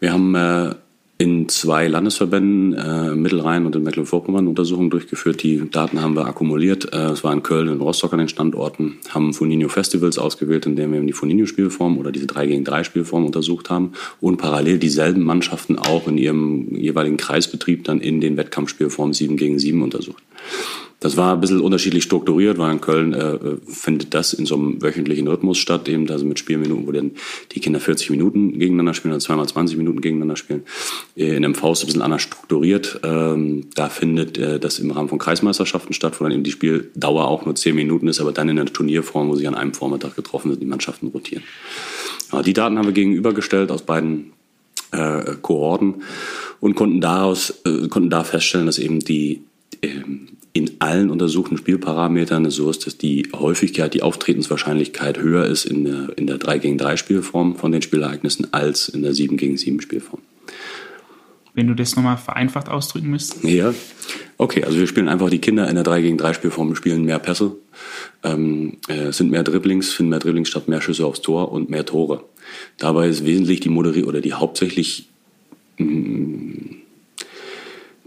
Wir 0.00 0.12
haben 0.12 0.34
äh, 0.34 0.74
in 1.20 1.50
zwei 1.50 1.86
Landesverbänden, 1.86 2.72
äh, 2.72 3.14
Mittelrhein 3.14 3.66
und 3.66 3.76
in 3.76 3.82
Mecklenburg-Vorpommern, 3.82 4.48
Untersuchungen 4.48 4.88
durchgeführt. 4.88 5.42
Die 5.42 5.68
Daten 5.70 6.00
haben 6.00 6.16
wir 6.16 6.24
akkumuliert. 6.24 6.94
Äh, 6.94 7.10
es 7.10 7.22
war 7.22 7.34
in 7.34 7.42
Köln 7.42 7.68
und 7.68 7.82
Rostock 7.82 8.14
an 8.14 8.20
den 8.20 8.28
Standorten, 8.28 8.96
haben 9.10 9.34
Foninho 9.34 9.68
Festivals 9.68 10.18
ausgewählt, 10.18 10.64
in 10.64 10.76
denen 10.76 10.94
wir 10.94 11.00
die 11.02 11.12
Foninho-Spielform 11.12 11.98
oder 11.98 12.10
diese 12.10 12.26
3 12.26 12.46
gegen 12.46 12.64
3 12.64 12.84
Spielform 12.84 13.26
untersucht 13.26 13.68
haben 13.68 13.92
und 14.22 14.38
parallel 14.38 14.78
dieselben 14.78 15.22
Mannschaften 15.22 15.78
auch 15.78 16.08
in 16.08 16.16
ihrem 16.16 16.74
jeweiligen 16.74 17.18
Kreisbetrieb 17.18 17.84
dann 17.84 18.00
in 18.00 18.22
den 18.22 18.38
Wettkampfspielformen 18.38 19.12
7 19.12 19.36
gegen 19.36 19.58
7 19.58 19.82
untersucht. 19.82 20.22
Das 21.00 21.16
war 21.16 21.32
ein 21.32 21.40
bisschen 21.40 21.60
unterschiedlich 21.60 22.04
strukturiert, 22.04 22.58
weil 22.58 22.72
in 22.72 22.80
Köln 22.82 23.14
äh, 23.14 23.38
findet 23.66 24.12
das 24.12 24.34
in 24.34 24.44
so 24.44 24.54
einem 24.54 24.82
wöchentlichen 24.82 25.26
Rhythmus 25.26 25.56
statt, 25.56 25.88
eben 25.88 26.08
also 26.10 26.26
mit 26.26 26.38
Spielminuten, 26.38 26.86
wo 26.86 26.92
dann 26.92 27.12
die 27.52 27.60
Kinder 27.60 27.80
40 27.80 28.10
Minuten 28.10 28.58
gegeneinander 28.58 28.92
spielen 28.92 29.12
oder 29.14 29.20
zweimal 29.20 29.48
20 29.48 29.78
Minuten 29.78 30.02
gegeneinander 30.02 30.36
spielen. 30.36 30.62
Äh, 31.16 31.36
in 31.36 31.42
MV 31.50 31.72
ist 31.72 31.82
ein 31.82 31.86
bisschen 31.86 32.02
anders 32.02 32.20
strukturiert. 32.20 33.00
Ähm, 33.02 33.68
da 33.74 33.88
findet 33.88 34.36
äh, 34.36 34.60
das 34.60 34.78
im 34.78 34.90
Rahmen 34.90 35.08
von 35.08 35.18
Kreismeisterschaften 35.18 35.94
statt, 35.94 36.20
wo 36.20 36.24
dann 36.24 36.34
eben 36.34 36.44
die 36.44 36.50
Spieldauer 36.50 37.28
auch 37.28 37.46
nur 37.46 37.54
10 37.54 37.74
Minuten 37.74 38.06
ist, 38.06 38.20
aber 38.20 38.32
dann 38.32 38.50
in 38.50 38.58
einer 38.58 38.70
Turnierform, 38.70 39.28
wo 39.28 39.36
sich 39.36 39.48
an 39.48 39.54
einem 39.54 39.72
Vormittag 39.72 40.16
getroffen 40.16 40.50
sind, 40.50 40.60
die 40.60 40.66
Mannschaften 40.66 41.06
rotieren. 41.08 41.44
Ja, 42.30 42.42
die 42.42 42.52
Daten 42.52 42.76
haben 42.76 42.86
wir 42.86 42.92
gegenübergestellt 42.92 43.70
aus 43.70 43.82
beiden 43.82 44.32
äh, 44.92 45.36
Kohorten 45.40 46.02
und 46.60 46.74
konnten 46.74 47.00
daraus 47.00 47.62
äh, 47.64 47.88
konnten 47.88 48.10
da 48.10 48.22
feststellen, 48.22 48.66
dass 48.66 48.78
eben 48.78 49.00
die 49.00 49.42
ähm, 49.82 50.28
in 50.52 50.70
allen 50.80 51.10
untersuchten 51.10 51.56
Spielparametern 51.56 52.44
es 52.44 52.56
so 52.56 52.68
ist, 52.70 52.86
dass 52.86 52.98
die 52.98 53.28
Häufigkeit, 53.34 53.94
die 53.94 54.02
Auftretenswahrscheinlichkeit 54.02 55.18
höher 55.18 55.46
ist 55.46 55.64
in 55.64 55.84
der, 55.84 56.18
in 56.18 56.26
der 56.26 56.38
3 56.38 56.58
gegen 56.58 56.78
3 56.78 56.96
Spielform 56.96 57.56
von 57.56 57.70
den 57.70 57.82
Spielereignissen 57.82 58.52
als 58.52 58.88
in 58.88 59.02
der 59.02 59.14
7 59.14 59.36
gegen 59.36 59.56
7 59.56 59.80
Spielform. 59.80 60.20
Wenn 61.54 61.66
du 61.66 61.74
das 61.74 61.94
nochmal 61.94 62.16
vereinfacht 62.16 62.68
ausdrücken 62.68 63.10
müsstest. 63.10 63.44
Ja, 63.44 63.74
okay, 64.38 64.64
also 64.64 64.78
wir 64.78 64.86
spielen 64.86 65.08
einfach 65.08 65.30
die 65.30 65.40
Kinder 65.40 65.68
in 65.68 65.74
der 65.74 65.84
3 65.84 66.00
gegen 66.02 66.18
3 66.18 66.34
Spielform, 66.34 66.74
spielen 66.74 67.04
mehr 67.04 67.18
Pässe, 67.18 67.56
ähm, 68.24 68.78
äh, 68.88 69.12
sind 69.12 69.30
mehr 69.30 69.44
Dribblings, 69.44 69.92
finden 69.92 70.10
mehr 70.10 70.20
Dribblings 70.20 70.48
statt 70.48 70.68
mehr 70.68 70.80
Schüsse 70.80 71.06
aufs 71.06 71.22
Tor 71.22 71.52
und 71.52 71.70
mehr 71.70 71.86
Tore. 71.86 72.24
Dabei 72.78 73.08
ist 73.08 73.24
wesentlich 73.24 73.60
die 73.60 73.68
Moderi 73.68 74.04
oder 74.04 74.20
die 74.20 74.32
hauptsächlich 74.32 75.08
mh, 75.78 75.86
mm, 75.86 76.76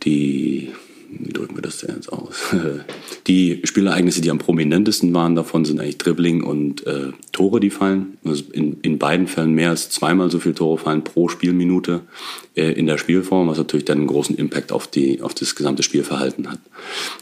die 0.04 0.72
wie 1.20 1.34
drücken 1.34 1.56
wir 1.56 1.62
das 1.62 1.80
denn 1.80 1.96
jetzt 1.96 2.12
aus? 2.12 2.36
Die 3.28 3.62
Spielereignisse, 3.64 4.22
die 4.22 4.32
am 4.32 4.40
prominentesten 4.40 5.14
waren 5.14 5.36
davon, 5.36 5.66
sind 5.66 5.80
eigentlich 5.80 5.98
Dribbling 5.98 6.44
und 6.44 6.86
äh, 6.86 7.12
Tore, 7.32 7.60
die 7.60 7.70
fallen. 7.70 8.18
Also 8.26 8.44
in, 8.52 8.78
in 8.82 9.00
beiden 9.00 9.28
Fällen 9.28 9.54
mehr 9.54 9.70
als 9.70 9.90
zweimal 9.90 10.30
so 10.30 10.40
viele 10.40 10.56
Tore 10.56 10.78
fallen 10.78 11.04
pro 11.04 11.30
Spielminute 11.30 12.02
äh, 12.56 12.72
in 12.74 12.86
der 12.86 12.98
Spielform, 12.98 13.48
was 13.48 13.58
natürlich 13.58 13.86
dann 13.86 14.00
einen 14.00 14.08
großen 14.08 14.36
Impact 14.36 14.72
auf, 14.72 14.88
die, 14.88 15.22
auf 15.22 15.34
das 15.34 15.56
gesamte 15.56 15.84
Spielverhalten 15.84 16.52
hat. 16.52 16.60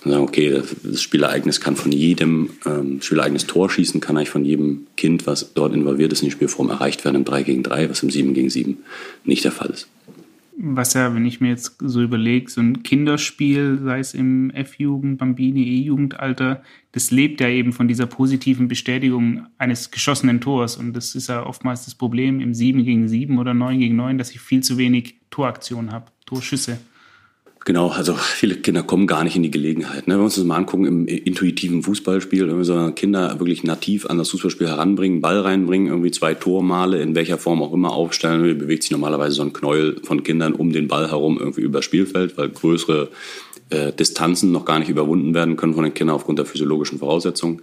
Und 0.04 0.12
sagen, 0.12 0.24
okay, 0.24 0.50
das, 0.50 0.76
das 0.84 1.02
Spielereignis 1.02 1.62
kann 1.62 1.76
von 1.76 1.92
jedem, 1.92 2.52
ähm, 2.66 3.02
Spielereignis 3.02 3.46
Tor 3.46 3.70
schießen, 3.70 4.02
kann 4.02 4.18
eigentlich 4.18 4.30
von 4.30 4.46
jedem 4.46 4.88
Kind, 4.98 5.28
was 5.28 5.54
dort 5.54 5.74
involviert 5.74 6.12
ist 6.14 6.22
in 6.22 6.28
die 6.28 6.32
Spielform, 6.32 6.70
erreicht 6.70 7.06
werden 7.06 7.18
im 7.18 7.26
3 7.26 7.44
gegen 7.44 7.64
3, 7.64 7.90
was 7.90 8.04
im 8.04 8.10
7 8.10 8.34
gegen 8.34 8.50
7 8.50 8.78
nicht 9.24 9.44
der 9.44 9.52
Fall 9.52 9.70
ist 9.70 9.88
was 10.58 10.94
ja, 10.94 11.14
wenn 11.16 11.26
ich 11.26 11.42
mir 11.42 11.50
jetzt 11.50 11.78
so 11.80 12.02
überlege, 12.02 12.50
so 12.50 12.62
ein 12.62 12.84
Kinderspiel, 12.84 13.80
sei 13.84 14.00
es 14.00 14.14
im 14.14 14.52
F-Jugend, 14.52 15.18
Bambini, 15.18 15.64
E-Jugendalter, 15.64 16.62
das 16.92 17.12
lebt 17.12 17.42
ja 17.42 17.48
eben 17.48 17.74
von 17.74 17.88
dieser 17.88 18.06
positiven 18.06 18.68
Bestätigung 18.68 19.48
eines 19.58 19.92
geschossenen 19.92 20.42
Tors. 20.42 20.76
Und 20.78 20.94
das 20.94 21.16
ist 21.16 21.28
ja 21.28 21.46
oftmals 21.46 21.86
das 21.86 21.96
Problem 21.96 22.40
im 22.40 22.54
7 22.54 22.84
gegen 22.84 23.08
7 23.08 23.40
oder 23.40 23.54
9 23.54 23.80
gegen 23.80 23.96
9, 23.96 24.18
dass 24.18 24.32
ich 24.32 24.42
viel 24.42 24.62
zu 24.62 24.78
wenig 24.78 25.16
Toraktionen 25.30 25.92
habe, 25.92 26.12
Torschüsse. 26.26 26.80
Genau, 27.64 27.90
also 27.90 28.16
viele 28.16 28.56
Kinder 28.56 28.82
kommen 28.82 29.06
gar 29.06 29.24
nicht 29.24 29.36
in 29.36 29.44
die 29.44 29.52
Gelegenheit. 29.52 30.08
Ne? 30.08 30.14
Wenn 30.14 30.22
wir 30.22 30.26
uns 30.26 30.36
das 30.36 30.46
mal 30.46 30.56
angucken 30.56 30.86
im 30.86 31.06
intuitiven 31.06 31.84
Fußballspiel, 31.84 32.48
wenn 32.48 32.58
wir 32.58 32.66
so 32.66 32.92
Kinder 32.92 33.40
wirklich 33.40 33.64
nativ 33.64 34.08
an 34.08 34.18
das 34.18 34.32
Fußballspiel 34.32 34.68
heranbringen, 34.68 35.22
Ball 35.22 35.40
reinbringen, 35.42 35.88
irgendwie 35.88 36.10
zwei 36.10 36.34
Tormale, 36.34 37.00
in 37.04 37.14
welcher 37.14 37.38
Form 37.38 37.62
auch 37.62 37.72
immer 37.72 37.92
aufstellen, 37.92 38.58
bewegt 38.58 38.82
sich 38.82 38.92
normalerweise 38.92 39.36
so 39.36 39.44
ein 39.44 39.54
Knäuel 39.54 40.02
von 40.04 40.24
Kindern 40.24 40.54
um 40.54 40.72
den 40.72 40.88
Ball 40.88 41.12
herum 41.12 41.38
irgendwie 41.40 41.62
über 41.62 41.84
Spielfeld, 41.84 42.36
weil 42.36 42.50
größere 42.50 43.10
äh, 43.70 43.92
Distanzen 43.94 44.52
noch 44.52 44.66
gar 44.66 44.80
nicht 44.80 44.90
überwunden 44.90 45.34
werden 45.34 45.56
können 45.56 45.74
von 45.74 45.84
den 45.84 45.94
Kindern 45.94 46.16
aufgrund 46.16 46.40
der 46.40 46.46
physiologischen 46.46 47.00
Voraussetzungen, 47.00 47.62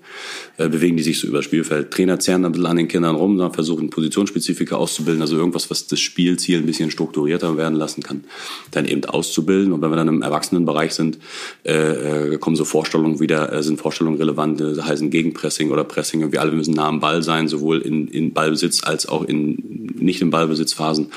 äh, 0.57 0.69
bewegen 0.69 0.97
die 0.97 1.03
sich 1.03 1.19
so 1.21 1.27
über 1.27 1.39
das 1.39 1.45
Spielfeld. 1.45 1.91
Trainer 1.91 2.19
zerren 2.19 2.45
ein 2.45 2.53
bisschen 2.53 2.67
an 2.67 2.77
den 2.77 2.89
Kindern 2.89 3.17
rum, 3.17 3.39
dann 3.39 3.53
versuchen 3.53 3.91
Positionsspezifika 3.91 4.77
auszubilden, 4.77 5.23
also 5.23 5.37
irgendwas, 5.37 5.71
was 5.71 5.87
das 5.87 6.01
Spielziel 6.01 6.59
ein 6.59 6.67
bisschen 6.67 6.91
strukturierter 6.91 7.57
werden 7.57 7.75
lassen 7.75 8.03
kann, 8.03 8.25
dann 8.71 8.87
eben 8.87 9.05
auszubilden. 9.05 9.73
Und 9.73 9.83
wenn 9.83 9.91
wir 9.91 9.97
dann 9.97 10.09
im 10.09 10.23
Erwachsenenbereich 10.23 10.93
sind, 10.95 11.19
äh, 11.65 12.33
äh 12.33 12.39
kommen 12.39 12.57
so 12.57 12.65
Vorstellungen 12.65 13.21
wieder, 13.21 13.53
äh, 13.53 13.63
sind 13.63 13.79
Vorstellungen 13.79 14.19
relevant, 14.19 14.61
äh, 14.61 14.81
heißen 14.81 15.11
Gegenpressing 15.11 15.71
oder 15.71 15.85
Pressing. 15.85 16.33
Wir 16.33 16.41
alle 16.41 16.53
müssen 16.53 16.75
nah 16.75 16.89
am 16.89 17.01
Ball 17.01 17.23
sein, 17.23 17.49
sowohl 17.49 17.81
in, 17.81 18.09
in 18.09 18.33
Ballbesitz 18.33 18.83
als 18.83 19.09
auch 19.09 19.25
in 19.25 19.89
nicht 20.01 20.23
im 20.23 20.31
Ballbesitzphasen. 20.31 21.09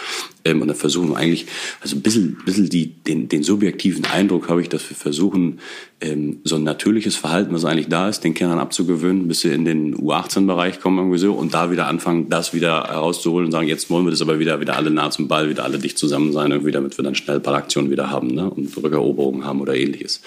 Ähm, 0.45 0.61
und 0.61 0.67
dann 0.67 0.77
versuchen 0.77 1.09
wir 1.09 1.17
eigentlich, 1.17 1.47
also 1.81 1.95
ein 1.95 2.01
bisschen, 2.01 2.37
bisschen 2.45 2.69
die, 2.69 2.87
den, 2.87 3.29
den 3.29 3.43
subjektiven 3.43 4.05
Eindruck 4.05 4.49
habe 4.49 4.61
ich, 4.61 4.69
dass 4.69 4.89
wir 4.89 4.97
versuchen, 4.97 5.59
ähm, 6.01 6.41
so 6.43 6.55
ein 6.55 6.63
natürliches 6.63 7.15
Verhalten, 7.15 7.53
was 7.53 7.63
eigentlich 7.63 7.87
da 7.87 8.09
ist, 8.09 8.23
den 8.23 8.33
Kindern 8.33 8.59
abzugewöhnen, 8.59 9.27
bis 9.27 9.41
sie 9.41 9.49
in 9.49 9.65
den 9.65 9.95
U18-Bereich 9.95 10.79
kommen 10.79 10.97
irgendwie 10.97 11.19
so 11.19 11.33
und 11.33 11.53
da 11.53 11.71
wieder 11.71 11.87
anfangen, 11.87 12.29
das 12.29 12.53
wieder 12.53 12.87
herauszuholen 12.87 13.45
und 13.45 13.51
sagen, 13.51 13.67
jetzt 13.67 13.89
wollen 13.89 14.05
wir 14.05 14.11
das 14.11 14.21
aber 14.21 14.39
wieder, 14.39 14.59
wieder 14.59 14.75
alle 14.75 14.89
nah 14.89 15.11
zum 15.11 15.27
Ball, 15.27 15.49
wieder 15.49 15.63
alle 15.63 15.77
dicht 15.77 15.97
zusammen 15.97 16.33
sein, 16.33 16.51
irgendwie, 16.51 16.71
damit 16.71 16.97
wir 16.97 17.03
dann 17.03 17.15
schnell 17.15 17.39
Ballaktionen 17.39 17.91
wieder 17.91 18.09
haben 18.09 18.27
ne? 18.29 18.49
und 18.49 18.75
Rückeroberungen 18.75 19.45
haben 19.45 19.61
oder 19.61 19.75
ähnliches. 19.75 20.21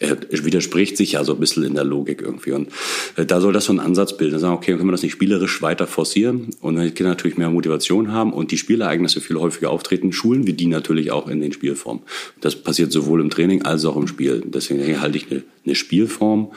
Äh, 0.00 0.16
widerspricht 0.30 0.96
sich 0.96 1.12
ja 1.12 1.24
so 1.24 1.34
ein 1.34 1.40
bisschen 1.40 1.62
in 1.62 1.74
der 1.74 1.84
Logik 1.84 2.22
irgendwie 2.22 2.52
und 2.52 2.68
äh, 3.16 3.24
da 3.24 3.40
soll 3.40 3.52
das 3.52 3.66
so 3.66 3.72
ein 3.72 3.80
Ansatz 3.80 4.16
bilden. 4.16 4.38
Sagen, 4.38 4.54
okay, 4.54 4.72
können 4.72 4.88
wir 4.88 4.92
das 4.92 5.02
nicht 5.02 5.12
spielerisch 5.12 5.62
weiter 5.62 5.86
forcieren 5.86 6.48
und 6.60 6.76
wenn 6.76 6.84
die 6.84 6.90
Kinder 6.90 7.10
natürlich 7.10 7.38
mehr 7.38 7.50
Motivation 7.50 8.12
haben 8.12 8.32
und 8.32 8.50
die 8.50 8.58
Spielereignisse 8.58 9.20
viel 9.20 9.38
häufiger 9.38 9.70
auftreten, 9.70 10.12
schulen 10.12 10.46
wir 10.46 10.54
die 10.54 10.66
natürlich 10.66 11.12
auch 11.12 11.28
in 11.28 11.40
den 11.40 11.52
Spielformen. 11.52 12.02
Das 12.40 12.56
passiert 12.56 12.90
sowohl 12.90 13.20
im 13.20 13.30
Training 13.30 13.62
als 13.62 13.84
auch 13.84 13.96
im 13.96 14.08
Spiel. 14.08 14.42
Deswegen 14.44 15.00
halte 15.00 15.16
ich 15.16 15.19
eine, 15.28 15.42
eine 15.64 15.74
Spielform, 15.74 16.52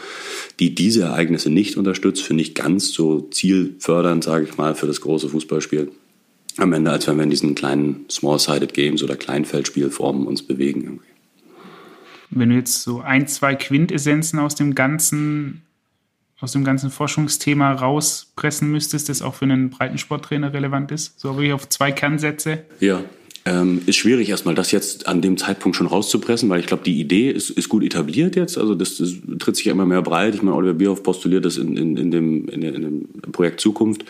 die 0.59 0.75
diese 0.75 1.03
Ereignisse 1.03 1.49
nicht 1.49 1.77
unterstützt, 1.77 2.21
finde 2.21 2.43
ich 2.43 2.53
ganz 2.53 2.91
so 2.91 3.21
zielfördernd, 3.21 4.23
sage 4.23 4.45
ich 4.45 4.57
mal, 4.57 4.75
für 4.75 4.87
das 4.87 5.01
große 5.01 5.29
Fußballspiel 5.29 5.91
am 6.57 6.73
Ende, 6.73 6.91
als 6.91 7.07
wenn 7.07 7.17
wir 7.17 7.23
in 7.23 7.31
diesen 7.31 7.55
kleinen 7.55 8.05
Small-Sided 8.09 8.73
Games 8.73 9.01
oder 9.01 9.15
Kleinfeldspielformen 9.15 10.27
uns 10.27 10.43
bewegen. 10.43 10.83
Irgendwie. 10.83 11.07
Wenn 12.29 12.49
du 12.49 12.55
jetzt 12.55 12.83
so 12.83 13.01
ein, 13.01 13.27
zwei 13.27 13.55
Quintessenzen 13.55 14.39
aus 14.39 14.55
dem 14.55 14.75
ganzen 14.75 15.63
aus 16.43 16.51
dem 16.51 16.65
ganzen 16.65 16.91
Forschungsthema 16.91 17.71
rauspressen 17.71 18.69
müsstest, 18.69 19.07
das 19.07 19.21
auch 19.21 19.33
für 19.33 19.45
einen 19.45 19.69
Breitensporttrainer 19.69 20.51
relevant 20.51 20.91
ist? 20.91 21.17
So 21.17 21.37
wirklich 21.37 21.53
auf 21.53 21.69
zwei 21.69 21.93
Kernsätze? 21.93 22.65
Ja, 22.81 23.01
ähm, 23.45 23.81
ist 23.85 23.97
schwierig 23.97 24.29
erstmal, 24.29 24.55
das 24.55 24.71
jetzt 24.71 25.07
an 25.07 25.21
dem 25.21 25.37
Zeitpunkt 25.37 25.75
schon 25.75 25.87
rauszupressen, 25.87 26.49
weil 26.49 26.61
ich 26.61 26.65
glaube, 26.65 26.83
die 26.83 26.99
Idee 26.99 27.29
ist, 27.29 27.49
ist 27.49 27.67
gut 27.67 27.83
etabliert 27.83 28.37
jetzt. 28.37 28.57
Also 28.57 28.73
das, 28.73 28.97
das 28.97 29.15
tritt 29.39 29.57
sich 29.57 29.65
ja 29.65 29.73
immer 29.73 29.85
mehr 29.85 30.01
breit. 30.01 30.33
Ich 30.33 30.41
meine, 30.41 30.55
Oliver 30.55 30.73
Bierhoff 30.73 31.03
postuliert 31.03 31.43
das 31.43 31.57
in, 31.57 31.75
in, 31.75 31.97
in, 31.97 32.11
dem, 32.11 32.47
in, 32.47 32.61
in 32.61 32.81
dem 32.81 33.31
Projekt 33.33 33.59
Zukunft, 33.59 34.05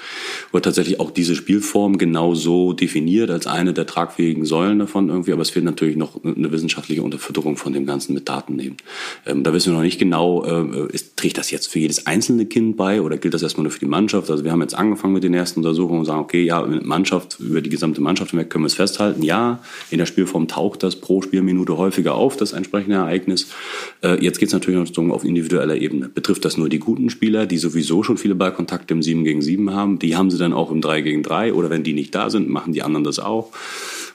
wo 0.51 0.59
tatsächlich 0.59 0.99
auch 0.99 1.09
diese 1.09 1.36
Spielform 1.36 1.97
genau 1.97 2.36
so 2.36 2.73
definiert 2.73 3.31
als 3.31 3.47
eine 3.47 3.73
der 3.73 3.88
tragfähigen 3.88 4.45
Säulen 4.45 4.77
davon 4.77 5.09
irgendwie. 5.09 5.34
Aber 5.34 5.41
es 5.41 5.49
fehlt 5.49 5.65
natürlich 5.65 5.97
noch 5.97 6.23
eine 6.23 6.51
wissenschaftliche 6.51 7.01
Unterfütterung 7.01 7.57
von 7.57 7.73
dem 7.73 7.88
Ganzen 7.88 8.13
mit 8.13 8.29
Daten 8.29 8.55
nehmen. 8.55 8.77
Ähm, 9.25 9.43
da 9.43 9.51
wissen 9.51 9.71
wir 9.71 9.77
noch 9.77 9.84
nicht 9.84 9.99
genau, 9.99 10.43
äh, 10.45 10.93
ist, 10.93 11.17
trägt 11.17 11.39
das 11.39 11.49
jetzt 11.49 11.67
für 11.67 11.79
jedes 11.79 12.05
einzelne 12.05 12.45
Kind 12.45 12.77
bei 12.77 13.01
oder 13.01 13.17
gilt 13.17 13.34
das 13.34 13.41
erstmal 13.41 13.63
nur 13.63 13.71
für 13.71 13.79
die 13.79 13.88
Mannschaft? 13.88 14.29
Also 14.29 14.43
wir 14.43 14.51
haben 14.51 14.61
jetzt 14.61 14.75
angefangen 14.75 15.13
mit 15.13 15.23
den 15.23 15.34
ersten 15.34 15.61
Untersuchungen 15.61 16.01
und 16.01 16.05
sagen, 16.05 16.19
okay, 16.19 16.43
ja, 16.43 16.63
Mannschaft, 16.84 17.39
über 17.39 17.61
die 17.61 17.71
gesamte 17.71 17.99
Mannschaft 17.99 18.31
hinweg 18.31 18.51
können 18.51 18.64
wir 18.64 18.68
es 18.68 18.76
festhalten 18.76 19.23
ja, 19.24 19.60
in 19.90 19.98
der 19.98 20.06
Spielform 20.06 20.48
taucht 20.48 20.84
das 20.84 20.98
pro 20.98 21.22
Spielminute 21.22 21.78
häufiger 21.78 22.16
auf, 22.16 22.38
das 22.38 22.54
entsprechende 22.54 22.98
Ereignis. 22.98 23.48
Äh, 24.02 24.24
jetzt 24.24 24.40
geht 24.40 24.48
es 24.48 24.54
natürlich 24.54 24.98
noch 24.98 25.10
auf 25.14 25.24
individueller 25.24 25.76
Ebene. 25.76 26.10
Betrifft 26.10 26.45
das 26.45 26.58
nur 26.58 26.70
die 26.70 26.80
guten 26.80 27.10
Spieler, 27.10 27.45
die 27.45 27.58
sowieso 27.58 28.04
schon 28.04 28.18
viele 28.18 28.36
Ballkontakte 28.36 28.94
im 28.94 29.02
7 29.02 29.24
gegen 29.24 29.41
7 29.41 29.74
haben? 29.74 30.00
Die 30.00 30.16
haben 30.16 30.30
sie 30.30 30.38
dann 30.38 30.54
auch 30.54 30.72
im 30.72 30.82
3 30.82 31.02
gegen 31.02 31.24
3 31.24 31.54
oder 31.54 31.70
wenn 31.70 31.84
die 31.84 31.94
nicht 31.94 32.14
da 32.14 32.30
sind, 32.30 32.50
machen 32.50 32.74
die 32.74 32.84
anderen 32.84 33.04
das 33.04 33.20
auch. 33.20 33.52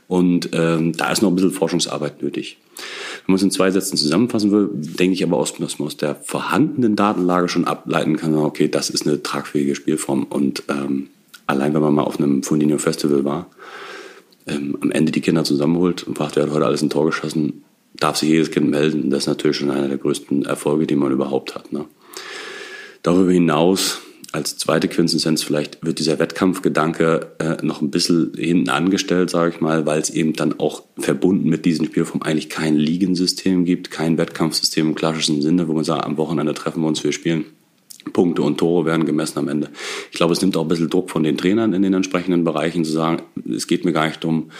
Und 0.08 0.48
ähm, 0.54 0.94
da 0.96 1.12
ist 1.12 1.20
noch 1.20 1.30
ein 1.30 1.34
bisschen 1.34 1.52
Forschungsarbeit 1.52 2.22
nötig. 2.22 2.56
Wenn 3.26 3.34
man 3.34 3.36
es 3.36 3.42
in 3.42 3.50
zwei 3.50 3.70
Sätzen 3.70 3.98
zusammenfassen 3.98 4.50
will, 4.50 4.70
denke 4.72 5.12
ich 5.12 5.22
aber, 5.22 5.36
aus, 5.36 5.54
dass 5.54 5.78
man 5.78 5.86
aus 5.86 5.98
der 5.98 6.14
vorhandenen 6.14 6.96
Datenlage 6.96 7.48
schon 7.48 7.66
ableiten 7.66 8.16
kann, 8.16 8.34
okay, 8.34 8.68
das 8.68 8.88
ist 8.88 9.06
eine 9.06 9.22
tragfähige 9.22 9.74
Spielform. 9.74 10.24
Und 10.24 10.62
ähm, 10.68 11.08
allein 11.46 11.74
wenn 11.74 11.82
man 11.82 11.94
mal 11.94 12.04
auf 12.04 12.18
einem 12.18 12.42
Fundinho 12.42 12.78
Festival 12.78 13.24
war, 13.24 13.50
ähm, 14.48 14.76
am 14.80 14.90
Ende 14.90 15.12
die 15.12 15.20
Kinder 15.20 15.44
zusammenholt 15.44 16.04
und 16.04 16.16
fragt, 16.16 16.36
wer 16.36 16.44
hat 16.44 16.52
heute 16.52 16.66
alles 16.66 16.82
ein 16.82 16.90
Tor 16.90 17.06
geschossen, 17.06 17.64
darf 17.94 18.16
sich 18.16 18.28
jedes 18.28 18.50
Kind 18.50 18.70
melden. 18.70 19.10
Das 19.10 19.24
ist 19.24 19.26
natürlich 19.28 19.56
schon 19.56 19.70
einer 19.70 19.88
der 19.88 19.98
größten 19.98 20.44
Erfolge, 20.44 20.86
die 20.86 20.96
man 20.96 21.12
überhaupt 21.12 21.54
hat. 21.54 21.72
Ne? 21.72 21.84
Darüber 23.02 23.32
hinaus 23.32 24.00
als 24.32 24.58
zweite 24.58 24.88
Quintessenz 24.88 25.42
vielleicht 25.42 25.82
wird 25.84 25.98
dieser 25.98 26.18
Wettkampfgedanke 26.18 27.32
äh, 27.38 27.64
noch 27.64 27.80
ein 27.80 27.90
bisschen 27.90 28.32
hinten 28.36 28.68
angestellt, 28.68 29.30
sage 29.30 29.54
ich 29.54 29.60
mal, 29.62 29.86
weil 29.86 30.00
es 30.00 30.10
eben 30.10 30.34
dann 30.34 30.60
auch 30.60 30.82
verbunden 30.98 31.48
mit 31.48 31.64
diesem 31.64 31.86
Spielform 31.86 32.22
eigentlich 32.22 32.50
kein 32.50 32.76
Ligensystem 32.76 33.64
gibt, 33.64 33.90
kein 33.90 34.18
Wettkampfsystem 34.18 34.88
im 34.88 34.94
klassischen 34.94 35.40
Sinne, 35.40 35.66
wo 35.66 35.72
man 35.72 35.84
sagt, 35.84 36.04
am 36.04 36.18
Wochenende 36.18 36.52
treffen 36.52 36.82
wir 36.82 36.88
uns, 36.88 37.02
wir 37.02 37.12
spielen. 37.12 37.46
Punkte 38.12 38.42
und 38.42 38.58
Tore 38.58 38.84
werden 38.84 39.06
gemessen 39.06 39.38
am 39.38 39.48
Ende. 39.48 39.68
Ich 40.10 40.16
glaube, 40.16 40.32
es 40.32 40.40
nimmt 40.40 40.56
auch 40.56 40.62
ein 40.62 40.68
bisschen 40.68 40.90
Druck 40.90 41.10
von 41.10 41.22
den 41.22 41.36
Trainern 41.36 41.72
in 41.72 41.82
den 41.82 41.94
entsprechenden 41.94 42.44
Bereichen 42.44 42.84
zu 42.84 42.92
sagen, 42.92 43.22
es 43.48 43.66
geht 43.66 43.84
mir 43.84 43.92
gar 43.92 44.06
nicht 44.06 44.24
um 44.24 44.50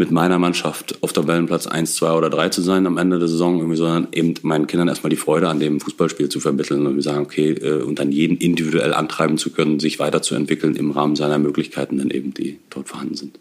mit 0.00 0.10
meiner 0.10 0.38
Mannschaft 0.38 1.02
auf 1.02 1.12
Tabellenplatz 1.12 1.66
1, 1.66 1.96
2 1.96 2.12
oder 2.12 2.30
3 2.30 2.48
zu 2.48 2.62
sein 2.62 2.86
am 2.86 2.96
Ende 2.96 3.18
der 3.18 3.28
Saison, 3.28 3.58
irgendwie, 3.58 3.76
sondern 3.76 4.08
eben 4.12 4.32
meinen 4.40 4.66
Kindern 4.66 4.88
erstmal 4.88 5.10
die 5.10 5.16
Freude 5.16 5.50
an 5.50 5.60
dem 5.60 5.78
Fußballspiel 5.78 6.30
zu 6.30 6.40
vermitteln 6.40 6.86
und 6.86 7.02
sagen, 7.02 7.22
okay, 7.22 7.50
äh, 7.50 7.82
und 7.82 7.98
dann 7.98 8.10
jeden 8.10 8.38
individuell 8.38 8.94
antreiben 8.94 9.36
zu 9.36 9.52
können, 9.52 9.78
sich 9.78 9.98
weiterzuentwickeln 9.98 10.74
im 10.74 10.90
Rahmen 10.92 11.16
seiner 11.16 11.38
Möglichkeiten, 11.38 11.98
dann 11.98 12.10
eben, 12.10 12.32
die 12.32 12.58
dort 12.70 12.88
vorhanden 12.88 13.14
sind. 13.14 13.38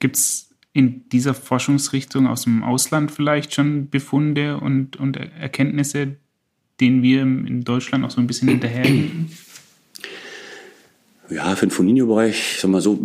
Gibt 0.00 0.16
es 0.16 0.48
in 0.72 1.06
dieser 1.10 1.34
Forschungsrichtung 1.34 2.26
aus 2.28 2.44
dem 2.44 2.62
Ausland 2.62 3.10
vielleicht 3.10 3.54
schon 3.54 3.90
Befunde 3.90 4.56
und, 4.56 4.96
und 4.96 5.18
Erkenntnisse, 5.18 6.16
denen 6.80 7.02
wir 7.02 7.22
in 7.22 7.64
Deutschland 7.64 8.04
auch 8.04 8.10
so 8.10 8.20
ein 8.20 8.26
bisschen 8.26 8.48
hinterherhinken? 8.48 9.30
Ja, 11.30 11.56
für 11.56 11.66
den 11.66 11.70
Foninho-Bereich, 11.70 12.54
ich 12.54 12.60
sag 12.60 12.70
mal 12.70 12.82
so, 12.82 12.98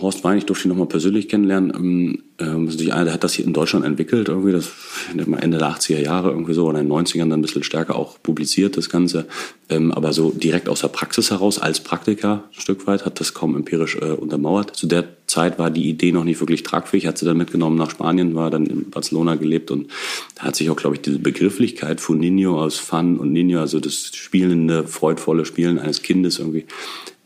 Horst 0.00 0.22
Wein, 0.22 0.38
ich 0.38 0.46
durfte 0.46 0.68
ihn 0.68 0.70
nochmal 0.70 0.86
persönlich 0.86 1.28
kennenlernen. 1.28 2.22
Ähm, 2.38 2.68
also 2.68 2.90
einer, 2.92 3.04
der 3.04 3.14
hat 3.14 3.24
das 3.24 3.34
hier 3.34 3.44
in 3.44 3.52
Deutschland 3.52 3.84
entwickelt, 3.84 4.28
irgendwie, 4.28 4.52
das 4.52 4.70
Ende 5.12 5.58
der 5.58 5.68
80er 5.70 6.00
Jahre 6.00 6.30
irgendwie 6.30 6.54
so 6.54 6.66
oder 6.66 6.78
in 6.78 6.88
den 6.88 6.96
90ern 6.96 7.28
dann 7.30 7.32
ein 7.32 7.42
bisschen 7.42 7.64
stärker 7.64 7.96
auch 7.96 8.22
publiziert, 8.22 8.76
das 8.76 8.88
Ganze. 8.88 9.26
Ähm, 9.68 9.90
aber 9.90 10.12
so 10.12 10.30
direkt 10.30 10.68
aus 10.68 10.82
der 10.82 10.88
Praxis 10.88 11.32
heraus, 11.32 11.58
als 11.58 11.80
Praktiker 11.80 12.44
ein 12.54 12.60
Stück 12.60 12.86
weit, 12.86 13.04
hat 13.04 13.18
das 13.18 13.34
kaum 13.34 13.56
empirisch 13.56 13.96
äh, 13.96 14.12
untermauert. 14.12 14.76
Zu 14.76 14.86
der 14.86 15.13
Zeit 15.26 15.58
war 15.58 15.70
die 15.70 15.88
Idee 15.88 16.12
noch 16.12 16.24
nicht 16.24 16.40
wirklich 16.40 16.62
tragfähig, 16.62 17.06
hat 17.06 17.18
sie 17.18 17.24
dann 17.24 17.36
mitgenommen 17.36 17.76
nach 17.76 17.90
Spanien, 17.90 18.34
war 18.34 18.50
dann 18.50 18.66
in 18.66 18.90
Barcelona 18.90 19.36
gelebt 19.36 19.70
und 19.70 19.90
da 20.34 20.44
hat 20.44 20.56
sich 20.56 20.70
auch, 20.70 20.76
glaube 20.76 20.96
ich, 20.96 21.02
diese 21.02 21.18
Begrifflichkeit 21.18 22.00
von 22.00 22.18
Nino 22.18 22.60
aus 22.60 22.78
Fun 22.78 23.18
und 23.18 23.32
Nino, 23.32 23.60
also 23.60 23.80
das 23.80 24.10
spielende, 24.14 24.86
freudvolle 24.86 25.44
Spielen 25.44 25.78
eines 25.78 26.02
Kindes 26.02 26.38
irgendwie 26.38 26.66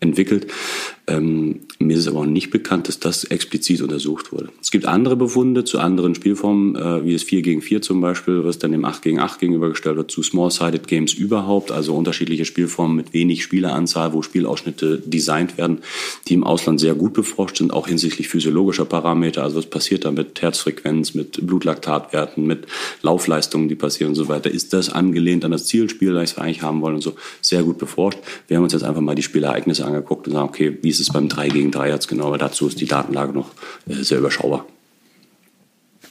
entwickelt. 0.01 0.47
Ähm, 1.09 1.61
mir 1.79 1.97
ist 1.97 2.07
aber 2.07 2.21
auch 2.21 2.27
nicht 2.27 2.51
bekannt, 2.51 2.89
dass 2.89 3.01
das 3.01 3.25
explizit 3.25 3.81
untersucht 3.81 4.31
wurde. 4.31 4.51
Es 4.61 4.71
gibt 4.71 4.85
andere 4.85 5.17
Befunde 5.17 5.65
zu 5.65 5.79
anderen 5.79 6.15
Spielformen, 6.15 6.77
äh, 6.77 7.05
wie 7.05 7.15
das 7.15 7.23
4 7.23 7.41
gegen 7.41 7.63
4 7.63 7.81
zum 7.81 8.03
Beispiel, 8.03 8.45
was 8.45 8.59
dann 8.59 8.73
dem 8.73 8.85
8 8.85 9.01
gegen 9.01 9.19
8 9.19 9.41
gegenübergestellt 9.41 9.97
wird, 9.97 10.11
zu 10.11 10.23
Small-Sided 10.23 10.87
Games 10.87 11.15
überhaupt, 11.15 11.73
also 11.73 11.95
unterschiedliche 11.95 12.45
Spielformen 12.45 12.95
mit 12.95 13.15
wenig 13.15 13.43
Spieleranzahl, 13.43 14.13
wo 14.13 14.21
Spielausschnitte 14.21 14.99
designt 14.99 15.57
werden, 15.57 15.79
die 16.29 16.35
im 16.35 16.45
Ausland 16.45 16.79
sehr 16.79 16.95
gut 16.95 17.15
beforscht 17.15 17.57
sind, 17.57 17.73
auch 17.73 17.89
hinsichtlich 17.89 18.29
physiologischer 18.29 18.85
Parameter, 18.85 19.43
also 19.43 19.57
was 19.57 19.67
passiert 19.67 20.05
da 20.05 20.11
mit 20.11 20.43
Herzfrequenz, 20.43 21.15
mit 21.15 21.47
Blutlaktatwerten, 21.47 22.47
mit 22.47 22.67
Laufleistungen, 23.01 23.69
die 23.69 23.77
passieren 23.77 24.11
und 24.11 24.17
so 24.17 24.29
weiter. 24.29 24.51
Ist 24.51 24.75
das 24.75 24.91
angelehnt 24.91 25.45
an 25.47 25.53
das 25.53 25.65
Zielspiel, 25.65 26.13
das 26.13 26.37
wir 26.37 26.45
eigentlich 26.45 26.63
haben 26.63 26.83
wollen 26.83 26.97
und 26.97 27.03
so, 27.03 27.15
sehr 27.41 27.63
gut 27.63 27.79
beforscht. 27.79 28.19
Wir 28.47 28.59
haben 28.59 28.65
uns 28.65 28.75
jetzt 28.75 28.83
einfach 28.83 29.01
mal 29.01 29.15
die 29.15 29.23
Spielereignisse 29.23 29.87
angeguckt 29.87 30.27
und 30.27 30.35
sagen, 30.35 30.49
okay, 30.49 30.77
wie 30.83 30.89
ist 30.89 30.98
es 31.01 31.11
beim 31.11 31.29
3 31.29 31.49
gegen 31.49 31.71
3 31.71 31.89
jetzt 31.89 32.09
genau, 32.09 32.27
aber 32.29 32.39
dazu 32.39 32.69
ist 32.69 32.81
die 32.81 32.87
Datenlage 32.87 33.33
noch 33.33 33.51
äh, 33.87 33.95
sehr 34.03 34.19
überschaubar. 34.19 34.67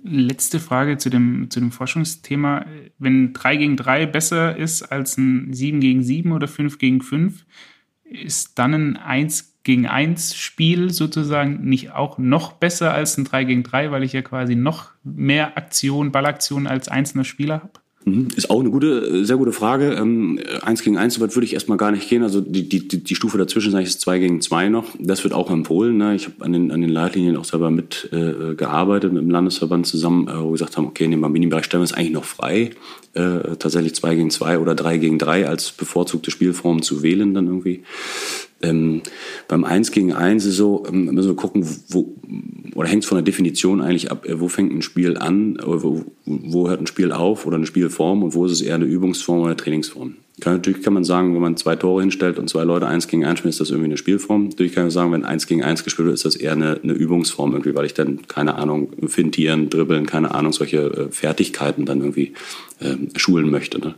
Letzte 0.04 0.60
Frage 0.60 0.98
zu 0.98 1.10
dem, 1.10 1.50
zu 1.50 1.60
dem 1.60 1.72
Forschungsthema. 1.72 2.66
Wenn 3.00 3.34
3 3.34 3.56
gegen 3.58 3.78
3 3.78 4.06
besser 4.06 4.56
ist 4.56 4.84
als 4.84 5.18
ein 5.18 5.54
7 5.54 5.80
gegen 5.80 6.04
7 6.04 6.32
oder 6.32 6.48
5 6.48 6.78
gegen 6.78 7.02
5, 7.02 7.46
ist 8.04 8.58
dann 8.60 8.74
ein 8.74 8.98
1 8.98 9.58
gegen 9.64 9.86
1 9.86 10.36
Spiel 10.36 10.92
sozusagen 10.92 11.68
nicht 11.68 11.92
auch 11.92 12.18
noch 12.18 12.54
besser 12.54 12.94
als 12.94 13.18
ein 13.18 13.26
3 13.26 13.44
gegen 13.44 13.64
3, 13.64 13.92
weil 13.92 14.04
ich 14.04 14.14
ja 14.14 14.22
quasi 14.22 14.56
noch 14.56 14.92
mehr 15.04 15.58
Aktion, 15.58 16.12
Ballaktion 16.12 16.68
als 16.68 16.88
einzelner 16.88 17.26
Spieler 17.26 17.56
habe? 17.56 17.80
Mhm. 18.08 18.30
Ist 18.38 18.50
auch 18.50 18.62
eine 18.62 18.70
gute, 18.70 19.26
sehr 19.26 19.36
gute 19.36 19.52
Frage. 19.52 19.92
Ähm, 19.94 20.40
eins 20.62 20.82
gegen 20.82 20.98
eins, 20.98 21.16
so 21.16 21.22
weit 21.22 21.36
würde 21.36 21.46
ich 21.46 21.54
erstmal 21.54 21.78
gar 21.78 21.92
nicht 21.92 22.08
gehen. 22.08 22.24
Also 22.24 22.40
die, 22.40 22.70
die, 22.70 22.88
die 22.88 23.16
Stufe 23.16 23.38
dazwischen 23.38 23.72
sage 23.72 23.84
ich 23.84 23.90
ist 23.90 24.00
zwei 24.00 24.18
gegen 24.20 24.40
zwei 24.40 24.70
noch. 24.70 24.86
Das 24.98 25.26
wird 25.26 25.34
auch 25.34 25.52
empfohlen. 25.52 25.98
Ne? 25.98 26.16
Ich 26.16 26.26
habe 26.26 26.46
an 26.46 26.54
den, 26.54 26.72
an 26.72 26.80
den 26.80 26.90
Leitlinien 26.90 27.36
auch 27.36 27.44
selber 27.44 27.70
mit 27.70 28.10
äh, 28.14 28.56
gearbeitet 28.56 29.12
mit 29.12 29.24
dem 29.24 29.30
Landesverband 29.30 29.86
zusammen, 29.86 30.30
äh, 30.30 30.40
wo 30.40 30.46
wir 30.46 30.52
gesagt 30.54 30.78
haben, 30.78 30.88
okay, 30.88 31.04
in 31.04 31.12
dem 31.12 31.22
Bambini-Bereich 31.22 31.66
stellen 31.66 31.82
wir 31.82 31.86
es 31.86 31.94
eigentlich 31.94 32.14
noch 32.14 32.24
frei, 32.24 32.70
äh, 33.14 33.58
tatsächlich 33.60 33.94
zwei 33.96 34.16
gegen 34.16 34.30
zwei 34.30 34.58
oder 34.58 34.74
drei 34.74 34.98
gegen 35.00 35.20
drei 35.20 35.46
als 35.46 35.74
bevorzugte 35.74 36.32
Spielform 36.32 36.82
zu 36.82 37.04
wählen 37.04 37.34
dann 37.34 37.48
irgendwie. 37.48 37.84
Ähm, 38.62 39.02
beim 39.48 39.64
Eins 39.64 39.92
gegen 39.92 40.14
Eins 40.14 40.46
ist 40.46 40.58
so, 40.58 40.84
ähm, 40.88 41.06
müssen 41.06 41.30
wir 41.30 41.36
gucken, 41.36 41.66
wo, 41.90 42.16
oder 42.76 42.90
hängt 42.90 43.04
es 43.04 43.10
von 43.10 43.18
der 43.18 43.24
Definition 43.24 43.82
eigentlich 43.82 44.12
ab, 44.12 44.26
äh, 44.26 44.40
wo 44.40 44.48
fängt 44.48 44.74
ein 44.74 44.82
Spiel 44.82 45.18
an, 45.18 45.58
wo, 45.64 46.04
wo 46.26 46.70
hört 46.70 46.82
ein 46.82 46.88
Spiel 46.88 47.12
auf 47.12 47.46
oder 47.46 47.58
eine 47.58 47.68
Spielform 47.68 48.24
und 48.24 48.34
wo 48.34 48.46
ist 48.46 48.54
es 48.54 48.62
eher 48.62 48.76
eine 48.76 48.86
Übungsform 48.86 49.40
oder 49.40 49.50
eine 49.50 49.58
Trainingsform. 49.58 50.16
Kann, 50.40 50.54
natürlich 50.54 50.84
kann 50.84 50.94
man 50.94 51.04
sagen, 51.04 51.34
wenn 51.34 51.42
man 51.42 51.58
zwei 51.58 51.76
Tore 51.76 52.02
hinstellt 52.02 52.38
und 52.38 52.48
zwei 52.48 52.64
Leute 52.64 52.88
eins 52.88 53.08
gegen 53.08 53.26
eins 53.26 53.40
spielen, 53.40 53.50
ist 53.50 53.60
das 53.60 53.72
irgendwie 53.72 53.88
eine 53.88 53.98
Spielform. 53.98 54.50
Natürlich 54.50 54.74
kann 54.74 54.84
man 54.84 54.92
sagen, 54.92 55.12
wenn 55.12 55.26
eins 55.26 55.48
gegen 55.48 55.64
eins 55.64 55.84
gespielt 55.84 56.06
wird, 56.06 56.14
ist 56.14 56.26
das 56.26 56.36
eher 56.36 56.52
eine, 56.52 56.80
eine 56.84 56.94
Übungsform 56.94 57.54
irgendwie, 57.54 57.74
weil 57.74 57.86
ich 57.86 57.96
dann, 57.96 58.28
keine 58.28 58.56
Ahnung, 58.56 58.90
fintieren, 59.08 59.70
dribbeln, 59.72 60.06
keine 60.06 60.36
Ahnung, 60.36 60.54
solche 60.54 60.78
äh, 60.78 61.12
Fertigkeiten 61.12 61.86
dann 61.86 62.02
irgendwie 62.02 62.34
ähm, 62.80 63.10
schulen 63.16 63.50
möchte. 63.50 63.80
Ne? 63.80 63.96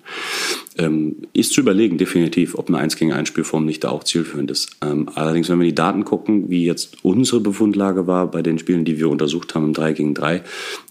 Ähm, 0.77 1.17
ist 1.33 1.51
zu 1.51 1.59
überlegen, 1.59 1.97
definitiv, 1.97 2.55
ob 2.55 2.69
eine 2.69 2.77
1 2.77 2.95
gegen 2.95 3.11
1 3.11 3.27
Spielform 3.27 3.65
nicht 3.65 3.83
da 3.83 3.89
auch 3.89 4.05
zielführend 4.05 4.49
ist. 4.51 4.77
Ähm, 4.81 5.09
allerdings, 5.13 5.49
wenn 5.49 5.59
wir 5.59 5.67
die 5.67 5.75
Daten 5.75 6.05
gucken, 6.05 6.49
wie 6.49 6.63
jetzt 6.63 7.03
unsere 7.03 7.41
Befundlage 7.41 8.07
war 8.07 8.31
bei 8.31 8.41
den 8.41 8.57
Spielen, 8.59 8.85
die 8.85 8.97
wir 8.97 9.09
untersucht 9.09 9.53
haben 9.55 9.65
im 9.65 9.73
3 9.73 9.91
gegen 9.91 10.13
3, 10.13 10.43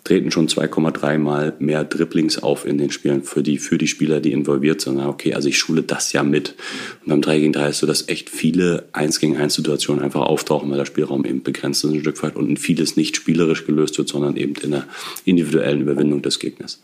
treten 0.05 0.31
schon 0.31 0.49
2,3 0.49 1.19
Mal 1.19 1.55
mehr 1.59 1.85
Dribblings 1.85 2.43
auf 2.43 2.67
in 2.67 2.77
den 2.77 2.91
Spielen 2.91 3.23
für 3.23 3.43
die, 3.43 3.59
für 3.59 3.79
die 3.79 3.87
Spieler, 3.87 4.21
die 4.21 4.33
involviert 4.33 4.83
sind. 4.83 5.01
Okay, 5.01 5.33
also 5.39 5.49
ich 5.49 5.59
schule 5.59 5.83
das 5.83 6.13
ja 6.13 6.25
mit. 6.25 6.57
Und 7.05 7.11
beim 7.11 7.23
3 7.23 7.39
gegen 7.39 7.53
3 7.53 7.69
ist 7.69 7.79
so, 7.79 7.87
dass 7.87 8.09
echt 8.09 8.29
viele 8.29 8.89
1 8.93 9.21
gegen 9.21 9.37
1 9.37 9.55
Situationen 9.55 10.03
einfach 10.03 10.23
auftauchen, 10.23 10.69
weil 10.69 10.79
der 10.79 10.85
Spielraum 10.85 11.25
eben 11.25 11.45
begrenzt 11.45 11.85
ist 11.85 11.93
ein 11.93 12.01
Stück 12.01 12.21
weit 12.25 12.35
und 12.35 12.59
vieles 12.59 12.97
nicht 12.97 13.15
spielerisch 13.15 13.67
gelöst 13.67 13.97
wird, 13.99 14.09
sondern 14.09 14.37
eben 14.37 14.55
in 14.63 14.73
der 14.73 14.85
individuellen 15.25 15.83
Überwindung 15.83 16.23
des 16.23 16.41
Gegners. 16.41 16.83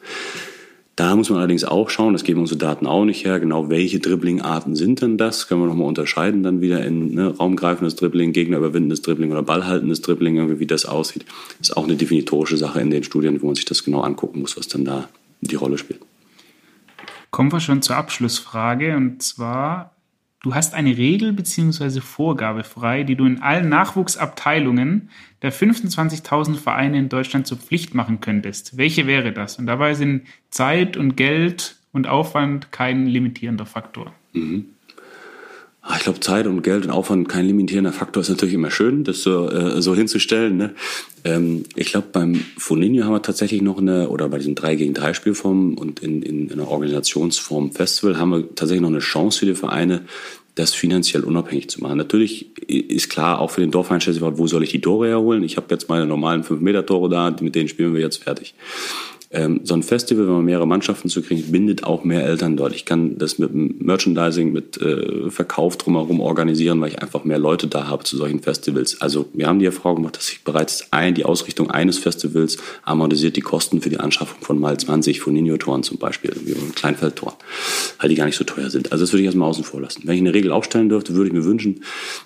Da 0.95 1.17
muss 1.17 1.29
man 1.29 1.41
allerdings 1.41 1.65
auch 1.65 1.91
schauen, 1.91 2.13
das 2.13 2.23
geben 2.23 2.41
unsere 2.41 2.59
Daten 2.59 2.87
auch 2.87 3.05
nicht 3.05 3.25
her, 3.25 3.41
genau 3.41 3.69
welche 3.69 3.99
Dribblingarten 3.99 4.77
sind 4.77 5.03
denn 5.03 5.19
das? 5.19 5.49
Können 5.49 5.63
wir 5.63 5.67
nochmal 5.67 5.89
unterscheiden 5.89 6.45
dann 6.45 6.61
wieder 6.61 6.85
in 6.85 7.15
ne, 7.15 7.37
raumgreifendes 7.37 7.97
Dribbling, 7.97 8.33
gegnerüberwindendes 8.33 9.03
Dribbling 9.03 9.33
oder 9.33 9.43
ballhaltendes 9.43 10.03
Dribbling, 10.03 10.37
irgendwie 10.37 10.61
wie 10.61 10.67
das 10.67 10.85
aussieht. 10.85 11.25
Ist 11.61 11.77
auch 11.77 11.85
eine 11.85 11.97
definitorische 11.97 12.57
Sache 12.57 12.81
in 12.81 12.91
den 12.91 13.03
Studien, 13.03 13.43
wo 13.43 13.47
man 13.47 13.57
sich 13.57 13.65
das 13.65 13.83
genau 13.83 14.03
angucken 14.03 14.41
muss, 14.41 14.57
was 14.57 14.69
dann 14.69 14.85
da 14.85 15.09
die 15.41 15.57
Rolle 15.57 15.79
spielt. 15.79 15.99
Kommen 17.35 17.51
wir 17.51 17.59
schon 17.59 17.83
zur 17.83 17.97
Abschlussfrage 17.97 18.97
und 18.97 19.21
zwar 19.21 19.97
Du 20.41 20.55
hast 20.55 20.73
eine 20.73 20.97
Regel 20.97 21.33
bzw. 21.33 22.01
Vorgabe 22.01 22.63
frei, 22.63 23.03
die 23.03 23.17
du 23.17 23.25
in 23.25 23.43
allen 23.43 23.69
Nachwuchsabteilungen 23.69 25.11
der 25.43 25.53
25.000 25.53 26.55
Vereine 26.55 26.97
in 26.97 27.09
Deutschland 27.09 27.49
zur 27.49 27.59
Pflicht 27.59 27.93
machen 27.93 28.21
könntest. 28.21 28.77
Welche 28.77 29.09
wäre 29.09 29.33
das? 29.33 29.59
Und 29.59 29.67
dabei 29.67 29.95
sind 29.95 30.29
Zeit 30.51 30.97
und 30.97 31.17
Geld 31.17 31.75
und 31.91 32.07
Aufwand 32.07 32.71
kein 32.71 33.07
limitierender 33.07 33.67
Faktor. 33.67 34.13
Mhm. 34.33 34.67
Ah, 35.87 35.97
ich 35.99 36.05
glaube, 36.05 36.21
Zeit 36.21 36.47
und 36.47 36.63
Geld 36.63 36.87
und 36.87 36.91
Aufwand 36.91 37.29
kein 37.29 37.45
limitierender 37.45 37.93
Faktor 37.93 38.23
ist 38.23 38.31
natürlich 38.31 38.55
immer 38.55 38.71
schön, 38.71 39.05
das 39.05 39.21
so, 39.21 39.51
äh, 39.51 39.83
so 39.83 39.95
hinzustellen. 39.95 40.57
Ne? 40.57 40.75
Ähm, 41.25 41.65
ich 41.77 41.89
glaube, 41.89 42.07
beim 42.11 42.43
Foninho 42.57 43.05
haben 43.05 43.13
wir 43.13 43.21
tatsächlich 43.21 43.61
noch 43.61 43.77
eine, 43.77 44.09
oder 44.09 44.31
bei 44.31 44.39
diesen 44.39 44.55
3 44.55 44.77
gegen 44.77 44.95
3 44.95 45.13
Spielformen 45.13 45.77
und 45.77 46.01
in, 46.01 46.23
in, 46.23 46.49
in 46.49 46.53
einer 46.53 46.69
Organisationsform 46.69 47.73
Festival 47.73 48.19
haben 48.19 48.31
wir 48.31 48.55
tatsächlich 48.55 48.81
noch 48.81 48.89
eine 48.89 49.01
Chance 49.01 49.41
für 49.41 49.47
die 49.47 49.55
Vereine, 49.55 50.07
das 50.55 50.73
finanziell 50.73 51.23
unabhängig 51.23 51.69
zu 51.69 51.83
machen. 51.83 51.99
Natürlich 51.99 52.59
ist 52.67 53.11
klar, 53.11 53.41
auch 53.41 53.51
für 53.51 53.61
den 53.61 53.71
Dorfverein 53.71 54.01
wo 54.39 54.47
soll 54.47 54.63
ich 54.63 54.71
die 54.71 54.81
Tore 54.81 55.09
herholen? 55.09 55.43
Ich 55.43 55.59
habe 55.59 55.67
jetzt 55.71 55.91
meine 55.91 56.07
normalen 56.07 56.45
5-Meter-Tore 56.45 57.11
da, 57.11 57.37
mit 57.41 57.55
denen 57.55 57.69
spielen 57.69 57.93
wir 57.93 58.01
jetzt 58.01 58.23
fertig. 58.23 58.55
Ähm, 59.35 59.61
so 59.65 59.75
ein 59.75 59.83
Festival, 59.83 60.27
wenn 60.27 60.35
man 60.35 60.45
mehrere 60.45 60.67
Mannschaften 60.67 61.09
zu 61.09 61.21
kriegen, 61.21 61.51
bindet 61.51 61.83
auch 61.83 62.05
mehr 62.05 62.25
Eltern 62.25 62.57
dort. 62.57 62.73
Ich 62.73 62.85
kann 62.85 63.19
das 63.19 63.39
mit 63.39 63.53
Merchandising, 63.53 64.53
mit 64.53 64.81
äh, 64.81 65.29
Verkauf 65.29 65.77
drumherum 65.77 66.21
organisieren, 66.21 66.81
weil 66.81 66.91
ich 66.91 67.03
einfach 67.03 67.25
mehr 67.25 67.39
Leute 67.39 67.67
da 67.67 67.89
habe 67.89 68.05
zu 68.05 68.17
solchen 68.17 68.41
Festivals. 68.41 69.01
Also 69.01 69.27
wir 69.33 69.49
haben 69.49 69.59
die 69.59 69.65
Erfahrung 69.67 69.97
gemacht, 69.97 70.17
dass 70.17 70.29
sich 70.29 70.45
bereits 70.45 70.93
ein, 70.93 71.15
die 71.15 71.25
Ausrichtung 71.25 71.69
eines 71.69 71.99
Festivals 71.99 72.59
amortisiert 72.85 73.35
die 73.35 73.41
Kosten 73.41 73.81
für 73.81 73.91
die 73.91 73.99
Anschaffung 73.99 74.41
von 74.41 74.61
mal 74.61 74.79
20 74.79 75.21
von 75.21 75.33
Ninio-Toren 75.33 75.83
zum 75.83 75.99
Beispiel, 75.99 76.33
wie 76.45 76.55
Kleinfeldtoren, 76.75 77.35
weil 77.99 78.09
die 78.09 78.15
gar 78.15 78.27
nicht 78.27 78.37
so 78.37 78.45
teuer 78.45 78.71
sind. 78.71 78.93
Also 78.93 79.03
das 79.03 79.13
würde 79.13 79.23
ich 79.23 79.27
erstmal 79.27 79.49
außen 79.49 79.65
vor 79.65 79.81
lassen. 79.81 80.03
Wenn 80.05 80.15
ich 80.15 80.21
eine 80.21 80.35
Regel 80.35 80.53
aufstellen 80.53 80.89
dürfte, 80.89 81.15
würde 81.15 81.29
ich 81.29 81.33
mir 81.33 81.45
wünschen, 81.45 81.83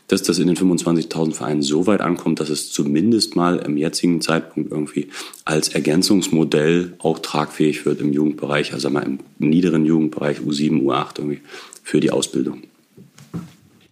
dass 0.09 0.23
das 0.23 0.39
in 0.39 0.47
den 0.47 0.57
25.000 0.57 1.33
Vereinen 1.33 1.63
so 1.63 1.87
weit 1.87 2.03
ankommt, 2.03 2.41
dass 2.41 2.51
es 2.51 2.71
zumindest 2.71 3.35
mal 3.35 3.57
im 3.59 3.79
jetzigen 3.79 4.21
Zeitpunkt 4.21 4.71
irgendwie 4.71 5.09
als 5.47 5.69
Ergänzungsmodell 5.69 6.98
auch 6.99 7.19
tragfähig 7.19 7.87
wird 7.87 8.01
im 8.01 8.13
Jugendbereich, 8.13 8.73
also 8.73 8.91
mal 8.91 9.03
im 9.05 9.21
niederen 9.39 9.85
Jugendbereich 9.85 10.39
U7, 10.39 10.83
U8 10.83 11.19
irgendwie 11.19 11.41
für 11.83 12.01
die 12.01 12.11
Ausbildung. 12.11 12.63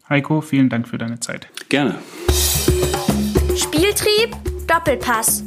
Heiko, 0.08 0.40
vielen 0.40 0.68
Dank 0.68 0.88
für 0.88 0.98
deine 0.98 1.18
Zeit. 1.20 1.48
Gerne. 1.68 1.98
Spieltrieb, 3.56 4.36
Doppelpass. 4.66 5.44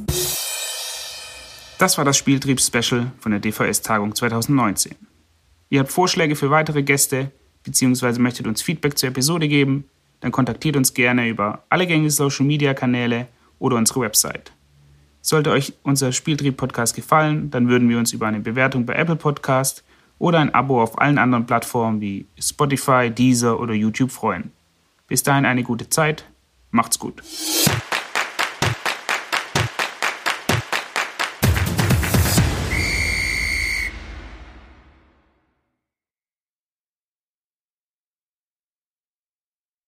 Das 1.78 1.98
war 1.98 2.04
das 2.04 2.18
Spieltrieb-Special 2.18 3.12
von 3.20 3.32
der 3.32 3.40
DVS-Tagung 3.40 4.14
2019. 4.14 4.96
Ihr 5.70 5.80
habt 5.80 5.92
Vorschläge 5.92 6.36
für 6.36 6.50
weitere 6.50 6.84
Gäste 6.84 7.32
bzw. 7.64 8.20
möchtet 8.20 8.48
uns 8.48 8.62
Feedback 8.62 8.98
zur 8.98 9.10
Episode 9.10 9.48
geben, 9.48 9.86
dann 10.20 10.32
kontaktiert 10.32 10.76
uns 10.76 10.94
gerne 10.94 11.30
über 11.30 11.64
alle 11.70 11.88
gängigen 11.88 12.10
Social-Media-Kanäle 12.10 13.28
oder 13.60 13.78
unsere 13.78 14.02
Website. 14.02 14.52
Sollte 15.22 15.52
euch 15.52 15.74
unser 15.84 16.12
Spieltrieb-Podcast 16.12 16.96
gefallen, 16.96 17.52
dann 17.52 17.68
würden 17.68 17.90
wir 17.90 17.98
uns 17.98 18.14
über 18.14 18.28
eine 18.28 18.40
Bewertung 18.40 18.86
bei 18.86 18.94
Apple 18.94 19.18
Podcast 19.18 19.84
oder 20.18 20.40
ein 20.40 20.54
Abo 20.54 20.82
auf 20.82 21.00
allen 21.00 21.18
anderen 21.18 21.46
Plattformen 21.46 22.02
wie 22.02 22.26
Spotify, 22.40 23.10
Deezer 23.10 23.60
oder 23.60 23.74
YouTube 23.74 24.12
freuen. 24.12 24.52
Bis 25.08 25.24
dahin 25.24 25.46
eine 25.46 25.64
gute 25.64 25.90
Zeit. 25.90 26.26
Macht's 26.72 27.00
gut. 27.00 27.24